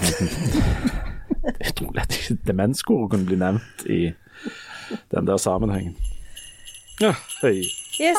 Tror 1.80 1.92
lett 1.96 2.12
ikke 2.16 2.36
demenskoret 2.46 3.10
kunne 3.10 3.26
bli 3.26 3.36
nevnt 3.40 3.84
i 3.88 4.12
den 5.10 5.26
der 5.26 5.36
sammenhengen. 5.36 5.96
Ja, 7.00 7.14
hei. 7.42 7.64
Yes. 8.00 8.16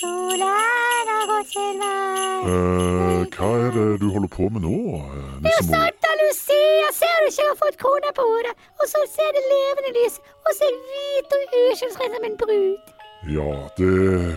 Takk 0.00 0.63
har 1.52 1.74
vei. 1.82 2.54
Eh, 2.54 3.20
hva 3.34 3.50
er 3.66 3.70
det 3.76 3.86
du 4.02 4.06
holder 4.14 4.30
på 4.32 4.48
med 4.54 4.64
nå, 4.64 4.74
eh, 5.04 5.36
nissemor? 5.44 5.74
Santa 5.76 6.10
Lucia, 6.20 6.88
ser 7.00 7.16
du 7.20 7.26
ikke 7.28 7.42
jeg 7.42 7.50
har 7.52 7.58
fått 7.62 7.78
krone 7.82 8.10
på 8.18 8.26
hodet? 8.30 8.54
Og 8.80 8.86
så 8.92 9.02
ser 9.14 9.30
det 9.36 9.42
levende 9.52 9.92
lys, 9.98 10.18
og 10.44 10.50
så 10.56 10.68
er 10.68 10.72
jeg 10.72 10.82
hvit 10.90 11.36
og 11.38 11.56
uskyldsren 11.62 12.14
som 12.16 12.28
en 12.30 12.36
brud. 12.42 12.92
Ja, 13.24 13.50
det 13.80 13.92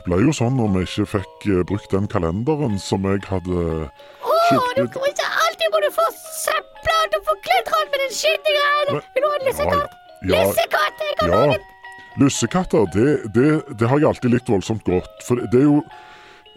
ble 0.05 0.17
jo 0.23 0.31
sånn 0.31 0.55
når 0.55 0.69
vi 0.77 0.81
ikke 0.87 1.07
fikk 1.17 1.47
eh, 1.51 1.63
brukt 1.67 1.91
den 1.91 2.05
kalenderen 2.07 2.77
som 2.79 3.03
jeg 3.03 3.19
hadde 3.27 3.57
Å, 3.87 4.35
kjøpt 4.47 4.77
du 4.77 4.83
ut. 4.85 4.91
kommer 4.95 5.11
ikke 5.11 5.27
alltid 5.43 5.73
må 5.73 5.81
du 5.83 5.89
få 5.97 6.05
søpla 6.15 6.95
og 7.17 7.17
få 7.27 7.35
kledd 7.43 7.71
rundt 7.73 7.91
med 7.91 8.05
den 8.05 8.13
skitne 8.15 8.53
greia! 8.55 9.01
Vil 9.15 9.25
du 9.25 9.27
ha 9.27 9.33
en 9.41 9.47
lussekatt? 9.49 9.97
Ja, 10.27 10.39
Lussekatt, 10.47 11.03
jeg 11.03 11.17
kan 11.19 11.33
ja. 11.35 11.57
Lussekatter, 12.17 12.87
det, 12.95 13.07
det, 13.35 13.49
det 13.77 13.89
har 13.91 13.99
jeg 14.01 14.07
alltid 14.09 14.31
likt 14.33 14.47
voldsomt 14.49 14.87
godt. 14.87 15.19
For 15.27 15.37
det 15.51 15.59
er 15.59 15.67
jo 15.67 15.81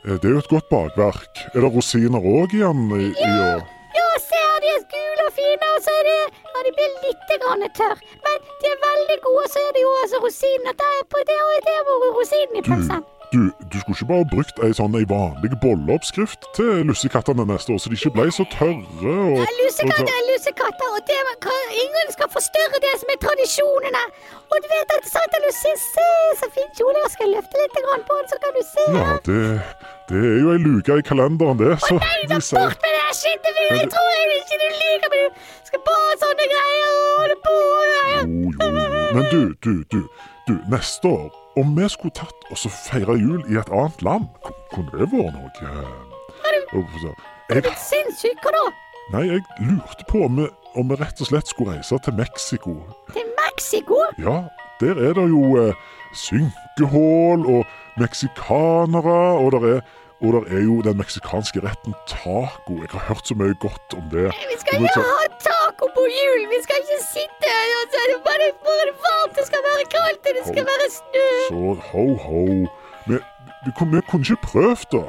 det 0.05 0.25
er 0.25 0.33
jo 0.35 0.41
et 0.41 0.49
godt 0.49 0.69
bakverk. 0.73 1.43
Er 1.55 1.61
det 1.65 1.71
rosiner 1.75 2.25
òg 2.25 2.55
igjen 2.57 2.87
i, 2.97 3.11
i 3.13 3.31
år? 3.51 3.63
Ja, 3.99 4.07
ser 4.25 4.55
de 4.65 4.71
er 4.77 4.85
gule 4.93 5.27
og 5.27 5.33
fine, 5.37 5.67
og 5.77 5.81
så 5.85 5.95
er 6.01 6.07
de, 6.09 6.17
ja, 6.55 6.63
de 6.67 6.73
blir 6.79 6.95
litt 7.05 7.33
grann 7.43 7.65
tørr. 7.79 8.01
Men 8.25 8.47
de 8.63 8.71
er 8.73 8.79
veldig 8.87 9.19
gode, 9.27 9.47
så 9.53 9.65
er 9.67 9.73
det 9.77 9.83
jo 9.85 9.91
også 10.03 10.23
rosiner. 10.25 10.77
Det 10.81 10.91
er 10.97 11.05
på 11.15 11.25
det 11.31 11.41
og 11.47 11.69
det 11.69 11.79
hvor 11.89 12.07
rosinen 12.19 12.57
i 12.57 12.63
Du, 12.65 12.71
pølsen. 12.71 13.05
Du, 13.33 13.41
du 13.73 13.77
skulle 13.81 13.97
ikke 13.97 14.11
bare 14.11 14.27
brukt 14.33 14.57
ei 14.67 14.73
sånn 14.75 14.97
ei 14.99 15.05
vanlig 15.09 15.53
bolleoppskrift 15.63 16.49
til 16.57 16.83
lussekattene 16.89 17.47
neste 17.47 17.75
år, 17.75 17.79
så 17.83 17.93
de 17.93 17.99
ikke 17.99 18.13
ble 18.17 18.27
så 18.35 18.47
tørre 18.51 19.15
og, 19.15 19.37
Ja, 19.39 19.47
Lussekatter 19.61 20.11
er 20.11 20.25
lussekatter, 20.31 20.97
og 20.97 21.05
det, 21.11 21.19
man 21.29 21.47
ingen 21.85 22.11
skal 22.17 22.31
forstyrre 22.35 22.81
det 22.87 22.95
som 23.03 23.13
er 23.15 23.21
tradisjonene. 23.27 24.05
Og 24.51 24.57
du 24.63 24.67
vet 24.73 24.95
at 24.97 25.07
Santa 25.07 25.39
Lucia, 25.45 25.75
se 25.85 26.09
så 26.41 26.49
fin 26.57 26.71
kjole, 26.79 26.97
jeg 27.05 27.13
skal 27.15 27.33
løfte 27.37 27.63
litt 27.63 27.77
på 27.79 28.17
den, 28.19 28.29
så 28.33 28.39
kan 28.43 28.57
du 28.57 28.63
se. 28.73 28.87
Ja, 28.99 29.07
det, 29.29 29.43
det 30.11 30.23
er 30.31 30.39
jo 30.43 30.55
ei 30.55 30.63
luke 30.65 30.99
i 30.99 31.07
kalenderen, 31.11 31.61
det. 31.63 31.77
Så 31.87 32.01
Nei, 32.01 32.19
da 32.33 32.41
bort 32.41 32.83
med 32.83 32.97
det 32.99 33.15
skittet, 33.21 33.61
jeg 33.79 33.91
tror 33.95 34.11
jeg 34.17 34.41
ikke 34.41 34.59
du 34.63 34.67
liker, 34.81 35.15
men 35.15 35.23
du 35.31 35.71
skal 35.71 35.85
bare 35.87 36.19
sånne 36.25 36.49
greier 36.55 36.91
og 36.91 37.13
holde 37.21 37.39
på. 37.47 37.55
Ja, 37.93 38.03
jo, 38.19 38.51
jo. 38.59 38.73
Men 39.15 39.31
du, 39.31 39.41
du, 39.63 39.73
du. 39.95 40.01
du, 40.49 40.57
Neste 40.73 41.09
år, 41.09 41.31
om 41.61 41.75
vi 41.77 41.89
skulle 41.93 42.15
tatt 42.17 42.47
og 42.51 42.59
så 42.59 42.71
feire 42.73 43.17
jul 43.21 43.43
i 43.51 43.59
et 43.61 43.71
annet 43.73 44.03
land, 44.07 44.27
ku- 44.45 44.55
kunne 44.75 44.91
det 44.97 45.09
vært 45.13 45.35
noe 45.37 45.51
Har 46.41 46.57
du 47.55 47.61
blitt 47.67 47.83
sinnssyk, 47.83 48.41
hva 48.45 48.53
da? 48.55 48.65
Nei, 49.13 49.25
jeg 49.27 49.43
lurte 49.67 50.05
på 50.09 50.25
om 50.29 50.37
vi, 50.39 50.49
om 50.79 50.91
vi 50.93 50.99
rett 51.01 51.21
og 51.21 51.27
slett 51.31 51.49
skulle 51.51 51.75
reise 51.77 51.99
til 52.05 52.15
Mexico. 52.15 52.77
Til 53.13 53.27
Mexico? 53.41 53.99
Ja, 54.23 54.37
der 54.81 55.01
er 55.09 55.17
det 55.19 55.25
jo 55.33 55.43
eh, 55.59 55.75
synkehull 56.15 57.43
og 57.51 57.65
meksikanere, 57.99 59.19
og 59.43 59.53
der 59.57 59.67
er 59.77 59.81
og 60.23 60.29
der 60.37 60.43
er 60.57 60.63
jo 60.69 60.75
den 60.87 60.97
meksikanske 61.03 61.59
retten 61.69 61.95
taco. 62.13 62.73
Jeg 62.83 62.91
har 62.95 63.05
hørt 63.09 63.25
så 63.29 63.35
mye 63.41 63.55
godt 63.67 63.89
om 63.99 64.05
det. 64.15 64.27
Vi 64.53 64.57
skal 64.63 64.75
ikke 64.87 65.05
ha 65.15 65.25
taco 65.49 65.85
på 65.97 66.03
jul, 66.19 66.43
vi 66.55 66.59
skal 66.65 66.77
ikke 66.85 66.99
sitte 67.15 67.53
og 67.79 67.85
så 67.93 67.97
er 68.05 68.09
det 68.13 68.19
bare, 68.29 68.47
bare 68.69 68.93
varmt, 69.05 69.33
det 69.39 69.45
skal 69.51 69.63
være 69.69 69.85
kaldt, 69.97 70.23
og 70.29 70.33
det 70.39 70.45
skal 70.51 70.65
være 70.73 70.87
snø. 70.99 71.27
Så 71.51 71.61
ho, 71.91 72.05
ho. 72.27 72.43
Kunne- 73.07 73.25
vi 73.65 73.71
kunne 74.11 74.23
ikke 74.23 74.37
prøvd, 74.51 74.85
da. 74.93 75.03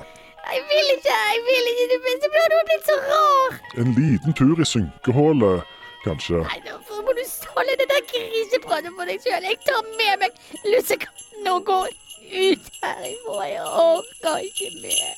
Jeg 0.53 0.61
vil 0.71 0.87
ikke, 0.95 1.13
jeg 1.33 1.39
vil 1.49 1.65
ikke, 1.71 1.85
det 1.93 1.99
beste 2.07 2.27
blir 2.33 2.45
du 2.51 2.55
har 2.59 2.65
blitt 2.69 2.85
så 2.91 2.95
rar. 3.11 3.49
En 3.81 3.89
liten 3.99 4.31
tur 4.39 4.55
i 4.63 4.65
synkehullet, 4.73 5.61
kanskje. 6.05 6.39
Nei, 6.49 6.59
nå 6.67 6.73
må 7.05 7.11
du 7.19 7.23
holde 7.55 7.73
det 7.81 7.87
der 7.93 8.01
grisepratet 8.11 8.91
for 8.97 9.05
deg 9.11 9.19
sjøl. 9.25 9.43
Jeg 9.51 9.57
tar 9.67 9.81
med 9.99 10.13
meg 10.23 10.31
lussekatten 10.73 11.47
og 11.53 11.59
går 11.69 11.87
ut 12.31 12.65
herifra. 12.83 13.43
Jeg 13.47 13.65
orker 13.65 14.37
ikke 14.37 14.71
mer. 14.81 15.15